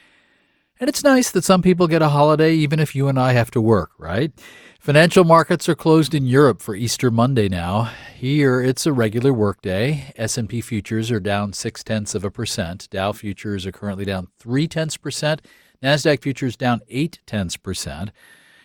And 0.79 0.87
it's 0.91 1.03
nice 1.03 1.31
that 1.31 1.43
some 1.43 1.63
people 1.63 1.89
get 1.89 2.03
a 2.03 2.11
holiday 2.11 2.53
even 2.53 2.81
if 2.81 2.95
you 2.95 3.09
and 3.09 3.19
I 3.19 3.33
have 3.33 3.51
to 3.53 3.63
work, 3.63 3.93
right? 3.97 4.31
Financial 4.79 5.25
markets 5.25 5.71
are 5.71 5.75
closed 5.75 6.15
in 6.15 6.27
Europe 6.27 6.61
for 6.61 6.77
Easter 6.77 7.11
Monday 7.11 7.49
now. 7.49 7.91
Here 8.15 8.61
it's 8.61 8.85
a 8.85 8.93
regular 8.93 9.33
workday. 9.33 10.13
S&P 10.17 10.61
futures 10.61 11.11
are 11.11 11.19
down 11.19 11.55
six 11.55 11.83
tenths 11.83 12.15
of 12.15 12.25
a 12.25 12.31
percent. 12.31 12.91
Dow 12.91 13.13
futures 13.13 13.65
are 13.65 13.73
currently 13.73 14.05
down 14.05 14.29
three 14.39 14.69
tenths 14.69 14.99
percent. 14.99 15.41
Nasdaq 15.83 16.21
futures 16.21 16.59
down 16.59 16.83
eight 16.91 17.21
tenths 17.25 17.57
percent. 17.57 18.11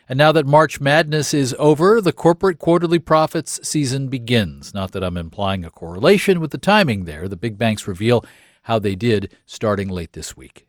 And 0.10 0.18
now 0.18 0.32
that 0.32 0.48
March 0.48 0.82
Madness 0.82 1.36
is 1.36 1.56
over, 1.60 2.02
the 2.02 2.12
corporate 2.12 2.58
quarterly 2.58 2.98
profits 2.98 3.60
season 3.62 4.08
begins. 4.08 4.74
Not 4.74 4.92
that 4.94 5.04
I'm 5.04 5.18
implying 5.18 5.64
a 5.64 5.70
correlation 5.70 6.40
with 6.40 6.50
the 6.50 6.58
timing 6.58 7.06
there. 7.06 7.28
The 7.28 7.38
big 7.38 7.60
banks 7.60 7.88
reveal 7.88 8.26
how 8.64 8.80
they 8.80 8.96
did 8.96 9.32
starting 9.46 9.88
late 9.88 10.14
this 10.14 10.36
week. 10.36 10.66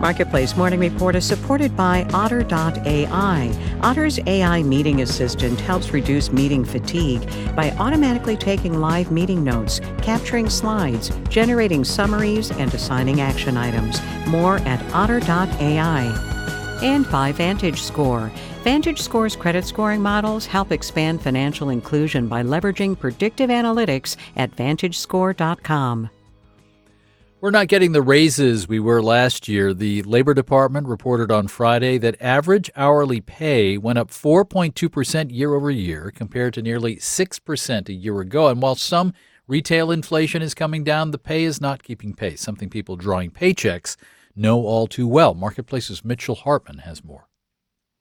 Marketplace 0.00 0.56
Morning 0.56 0.78
Report 0.78 1.16
is 1.16 1.24
supported 1.24 1.76
by 1.76 2.04
Otter.ai. 2.12 3.78
Otter's 3.82 4.20
AI 4.26 4.62
meeting 4.62 5.02
assistant 5.02 5.58
helps 5.60 5.92
reduce 5.92 6.30
meeting 6.30 6.64
fatigue 6.64 7.28
by 7.56 7.72
automatically 7.78 8.36
taking 8.36 8.80
live 8.80 9.10
meeting 9.10 9.42
notes, 9.42 9.80
capturing 10.00 10.48
slides, 10.48 11.10
generating 11.28 11.82
summaries, 11.82 12.52
and 12.52 12.72
assigning 12.74 13.20
action 13.20 13.56
items. 13.56 14.00
More 14.28 14.58
at 14.58 14.80
Otter.ai. 14.94 16.24
And 16.80 17.10
by 17.10 17.32
Vantage 17.32 17.82
Score. 17.82 18.30
Vantage 18.62 19.00
Score's 19.00 19.34
credit 19.34 19.64
scoring 19.64 20.00
models 20.00 20.46
help 20.46 20.70
expand 20.70 21.20
financial 21.20 21.70
inclusion 21.70 22.28
by 22.28 22.44
leveraging 22.44 22.96
predictive 22.96 23.50
analytics 23.50 24.16
at 24.36 24.54
VantageScore.com. 24.54 26.10
We're 27.40 27.52
not 27.52 27.68
getting 27.68 27.92
the 27.92 28.02
raises 28.02 28.66
we 28.66 28.80
were 28.80 29.00
last 29.00 29.46
year. 29.46 29.72
The 29.72 30.02
Labor 30.02 30.34
Department 30.34 30.88
reported 30.88 31.30
on 31.30 31.46
Friday 31.46 31.96
that 31.98 32.20
average 32.20 32.68
hourly 32.74 33.20
pay 33.20 33.78
went 33.78 33.96
up 33.96 34.10
4.2% 34.10 35.32
year 35.32 35.54
over 35.54 35.70
year 35.70 36.10
compared 36.12 36.54
to 36.54 36.62
nearly 36.62 36.96
6% 36.96 37.88
a 37.88 37.92
year 37.92 38.20
ago. 38.20 38.48
And 38.48 38.60
while 38.60 38.74
some 38.74 39.12
retail 39.46 39.92
inflation 39.92 40.42
is 40.42 40.52
coming 40.52 40.82
down, 40.82 41.12
the 41.12 41.18
pay 41.18 41.44
is 41.44 41.60
not 41.60 41.84
keeping 41.84 42.12
pace, 42.12 42.40
something 42.40 42.68
people 42.68 42.96
drawing 42.96 43.30
paychecks 43.30 43.94
know 44.34 44.58
all 44.66 44.88
too 44.88 45.06
well. 45.06 45.32
Marketplace's 45.32 46.04
Mitchell 46.04 46.34
Hartman 46.34 46.78
has 46.78 47.04
more. 47.04 47.28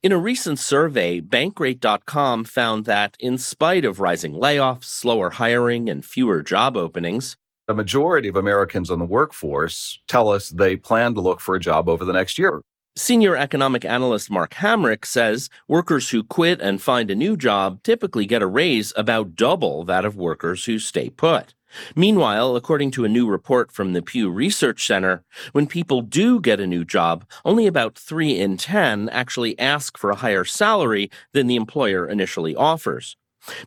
In 0.02 0.12
a 0.12 0.18
recent 0.18 0.58
survey, 0.58 1.22
Bankrate.com 1.22 2.44
found 2.44 2.86
that 2.86 3.16
in 3.20 3.38
spite 3.38 3.86
of 3.86 4.00
rising 4.00 4.34
layoffs, 4.34 4.86
slower 4.86 5.30
hiring, 5.30 5.92
and 5.92 6.04
fewer 6.04 6.42
job 6.42 6.76
openings, 6.76 7.38
a 7.68 7.74
majority 7.74 8.30
of 8.30 8.38
Americans 8.38 8.90
in 8.90 9.00
the 9.00 9.06
workforce 9.06 10.00
tell 10.08 10.30
us 10.30 10.50
they 10.50 10.78
plan 10.78 11.14
to 11.14 11.22
look 11.22 11.42
for 11.42 11.56
a 11.56 11.60
job 11.60 11.90
over 11.90 12.06
the 12.06 12.14
next 12.14 12.38
year. 12.38 12.62
Senior 12.96 13.36
economic 13.36 13.86
analyst 13.86 14.32
Mark 14.32 14.56
Hamrick 14.56 15.06
says 15.06 15.50
workers 15.68 16.10
who 16.10 16.24
quit 16.24 16.62
and 16.62 16.82
find 16.82 17.12
a 17.12 17.16
new 17.16 17.36
job 17.36 17.84
typically 17.84 18.26
get 18.26 18.42
a 18.42 18.48
raise 18.48 18.94
about 18.96 19.36
double 19.36 19.84
that 19.84 20.06
of 20.06 20.16
workers 20.16 20.66
who 20.66 20.80
stay 20.80 21.10
put. 21.10 21.54
Meanwhile, 21.96 22.56
according 22.56 22.92
to 22.92 23.04
a 23.04 23.10
new 23.10 23.28
report 23.28 23.72
from 23.72 23.92
the 23.92 24.02
Pew 24.02 24.32
Research 24.32 24.88
Center, 24.88 25.24
when 25.52 25.68
people 25.68 26.02
do 26.02 26.40
get 26.40 26.62
a 26.62 26.66
new 26.66 26.86
job, 26.86 27.26
only 27.44 27.68
about 27.68 27.96
3 27.96 28.40
in 28.40 28.56
10 28.56 29.10
actually 29.10 29.60
ask 29.60 29.98
for 29.98 30.10
a 30.10 30.16
higher 30.16 30.46
salary 30.46 31.12
than 31.34 31.48
the 31.48 31.58
employer 31.58 32.08
initially 32.08 32.56
offers. 32.56 33.18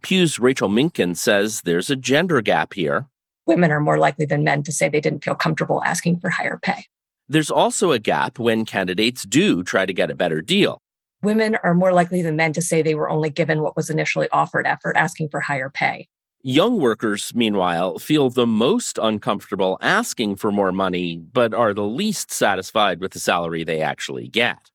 Pew's 0.00 0.38
Rachel 0.38 0.70
Minkin 0.70 1.16
says 1.16 1.60
there's 1.60 1.90
a 1.90 1.96
gender 1.96 2.40
gap 2.40 2.72
here 2.72 3.06
women 3.46 3.70
are 3.70 3.80
more 3.80 3.98
likely 3.98 4.26
than 4.26 4.44
men 4.44 4.62
to 4.64 4.72
say 4.72 4.88
they 4.88 5.00
didn't 5.00 5.24
feel 5.24 5.34
comfortable 5.34 5.82
asking 5.84 6.20
for 6.20 6.30
higher 6.30 6.58
pay. 6.62 6.86
There's 7.28 7.50
also 7.50 7.92
a 7.92 7.98
gap 7.98 8.38
when 8.38 8.64
candidates 8.64 9.22
do 9.22 9.62
try 9.62 9.86
to 9.86 9.92
get 9.92 10.10
a 10.10 10.14
better 10.14 10.42
deal. 10.42 10.80
Women 11.22 11.56
are 11.62 11.74
more 11.74 11.92
likely 11.92 12.22
than 12.22 12.36
men 12.36 12.52
to 12.54 12.62
say 12.62 12.82
they 12.82 12.94
were 12.94 13.10
only 13.10 13.30
given 13.30 13.62
what 13.62 13.76
was 13.76 13.90
initially 13.90 14.28
offered 14.30 14.66
after 14.66 14.96
asking 14.96 15.28
for 15.28 15.40
higher 15.40 15.70
pay. 15.70 16.08
Young 16.42 16.80
workers, 16.80 17.32
meanwhile, 17.34 17.98
feel 17.98 18.30
the 18.30 18.46
most 18.46 18.98
uncomfortable 19.00 19.76
asking 19.82 20.36
for 20.36 20.50
more 20.50 20.72
money, 20.72 21.18
but 21.18 21.52
are 21.52 21.74
the 21.74 21.84
least 21.84 22.32
satisfied 22.32 22.98
with 22.98 23.12
the 23.12 23.20
salary 23.20 23.62
they 23.62 23.82
actually 23.82 24.26
get. 24.26 24.70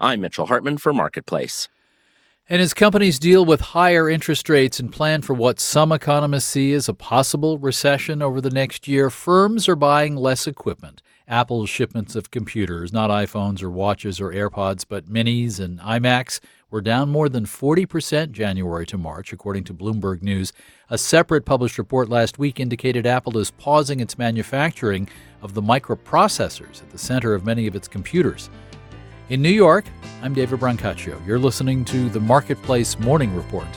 I'm 0.00 0.20
Mitchell 0.20 0.46
Hartman 0.46 0.78
for 0.78 0.92
Marketplace. 0.92 1.68
And 2.50 2.62
as 2.62 2.72
companies 2.72 3.18
deal 3.18 3.44
with 3.44 3.60
higher 3.60 4.08
interest 4.08 4.48
rates 4.48 4.80
and 4.80 4.90
plan 4.90 5.20
for 5.20 5.34
what 5.34 5.60
some 5.60 5.92
economists 5.92 6.46
see 6.46 6.72
as 6.72 6.88
a 6.88 6.94
possible 6.94 7.58
recession 7.58 8.22
over 8.22 8.40
the 8.40 8.48
next 8.48 8.88
year, 8.88 9.10
firms 9.10 9.68
are 9.68 9.76
buying 9.76 10.16
less 10.16 10.46
equipment. 10.46 11.02
Apple's 11.28 11.68
shipments 11.68 12.16
of 12.16 12.30
computers, 12.30 12.90
not 12.90 13.10
iPhones 13.10 13.62
or 13.62 13.68
watches 13.68 14.18
or 14.18 14.32
AirPods, 14.32 14.86
but 14.88 15.10
minis 15.12 15.60
and 15.60 15.78
iMacs, 15.80 16.40
were 16.70 16.80
down 16.80 17.10
more 17.10 17.28
than 17.28 17.44
40% 17.44 18.30
January 18.30 18.86
to 18.86 18.96
March, 18.96 19.30
according 19.30 19.64
to 19.64 19.74
Bloomberg 19.74 20.22
News. 20.22 20.54
A 20.88 20.96
separate 20.96 21.44
published 21.44 21.76
report 21.76 22.08
last 22.08 22.38
week 22.38 22.58
indicated 22.58 23.06
Apple 23.06 23.36
is 23.36 23.50
pausing 23.50 24.00
its 24.00 24.16
manufacturing 24.16 25.06
of 25.42 25.52
the 25.52 25.60
microprocessors 25.60 26.80
at 26.80 26.88
the 26.88 26.98
center 26.98 27.34
of 27.34 27.44
many 27.44 27.66
of 27.66 27.76
its 27.76 27.88
computers. 27.88 28.48
In 29.30 29.42
New 29.42 29.50
York, 29.50 29.84
I'm 30.22 30.32
David 30.32 30.58
Brancaccio. 30.58 31.24
You're 31.26 31.38
listening 31.38 31.84
to 31.84 32.08
the 32.08 32.18
Marketplace 32.18 32.98
Morning 32.98 33.36
Report. 33.36 33.68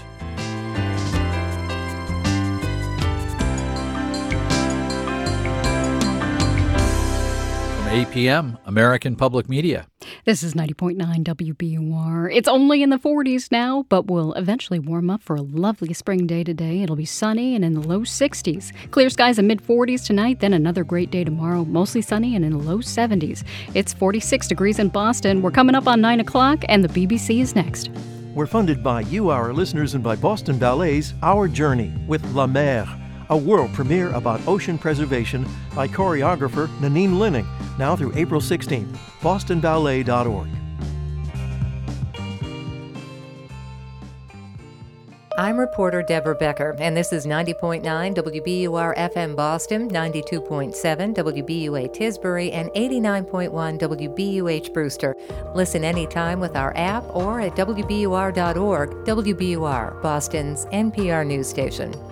APM, 7.91 8.57
American 8.68 9.18
Public 9.18 9.49
Media. 9.49 9.85
This 10.23 10.43
is 10.43 10.53
90.9 10.53 10.95
WBUR. 11.26 12.34
It's 12.34 12.47
only 12.47 12.84
in 12.84 12.89
the 12.89 12.97
40s 12.97 13.51
now, 13.51 13.85
but 13.89 14.07
will 14.07 14.31
eventually 14.35 14.80
warm 14.80 15.09
up 15.09 15.22
for 15.22 15.35
a 15.35 15.41
lovely 15.41 15.93
spring 15.93 16.26
day 16.26 16.45
today. 16.45 16.84
It'll 16.84 16.95
be 16.95 17.03
sunny 17.03 17.53
and 17.53 17.65
in 17.65 17.73
the 17.73 17.85
low 17.85 17.99
60s. 17.99 18.72
Clear 18.91 19.09
skies 19.09 19.39
in 19.39 19.47
mid 19.47 19.61
40s 19.61 20.05
tonight, 20.05 20.39
then 20.39 20.53
another 20.53 20.85
great 20.85 21.11
day 21.11 21.26
tomorrow, 21.26 21.65
mostly 21.65 22.01
sunny 22.01 22.34
and 22.34 22.45
in 22.45 22.53
the 22.53 22.59
low 22.59 22.77
70s. 22.77 23.43
It's 23.73 23.91
46 23.91 24.47
degrees 24.47 24.80
in 24.80 24.88
Boston. 24.88 25.41
We're 25.41 25.51
coming 25.51 25.76
up 25.76 25.85
on 25.85 25.99
9 25.99 26.22
o'clock, 26.22 26.63
and 26.69 26.85
the 26.85 27.07
BBC 27.07 27.41
is 27.41 27.55
next. 27.55 27.89
We're 28.34 28.47
funded 28.47 28.81
by 28.81 29.01
you, 29.01 29.31
our 29.31 29.51
listeners, 29.51 29.95
and 29.95 30.03
by 30.03 30.15
Boston 30.15 30.57
Ballet's 30.57 31.13
Our 31.22 31.49
Journey 31.49 31.93
with 32.07 32.23
La 32.31 32.47
Mer, 32.47 32.88
a 33.32 33.38
world 33.38 33.74
premiere 33.74 34.10
about 34.10 34.45
ocean 34.48 34.78
preservation 34.78 35.48
by 35.74 35.88
choreographer 35.88 36.68
Nanine 36.80 37.18
Linning, 37.18 37.48
now 37.80 37.95
through 37.95 38.14
April 38.16 38.41
16th. 38.41 38.95
BostonBallet.org. 39.22 40.49
I'm 45.38 45.58
reporter 45.58 46.03
Deborah 46.03 46.36
Becker, 46.36 46.76
and 46.78 46.95
this 46.95 47.14
is 47.14 47.26
90.9 47.26 47.82
WBUR 47.84 48.98
FM 48.98 49.36
Boston, 49.36 49.90
92.7 49.90 51.16
WBUA 51.16 51.95
Tisbury, 51.95 52.52
and 52.53 52.70
89.1 52.72 53.80
WBUH 53.80 54.74
Brewster. 54.74 55.16
Listen 55.56 55.84
anytime 55.84 56.41
with 56.41 56.56
our 56.56 56.76
app 56.76 57.03
or 57.16 57.40
at 57.40 57.56
WBUR.org. 57.56 58.90
WBUR, 59.06 60.02
Boston's 60.02 60.66
NPR 60.66 61.26
news 61.26 61.49
station. 61.49 62.11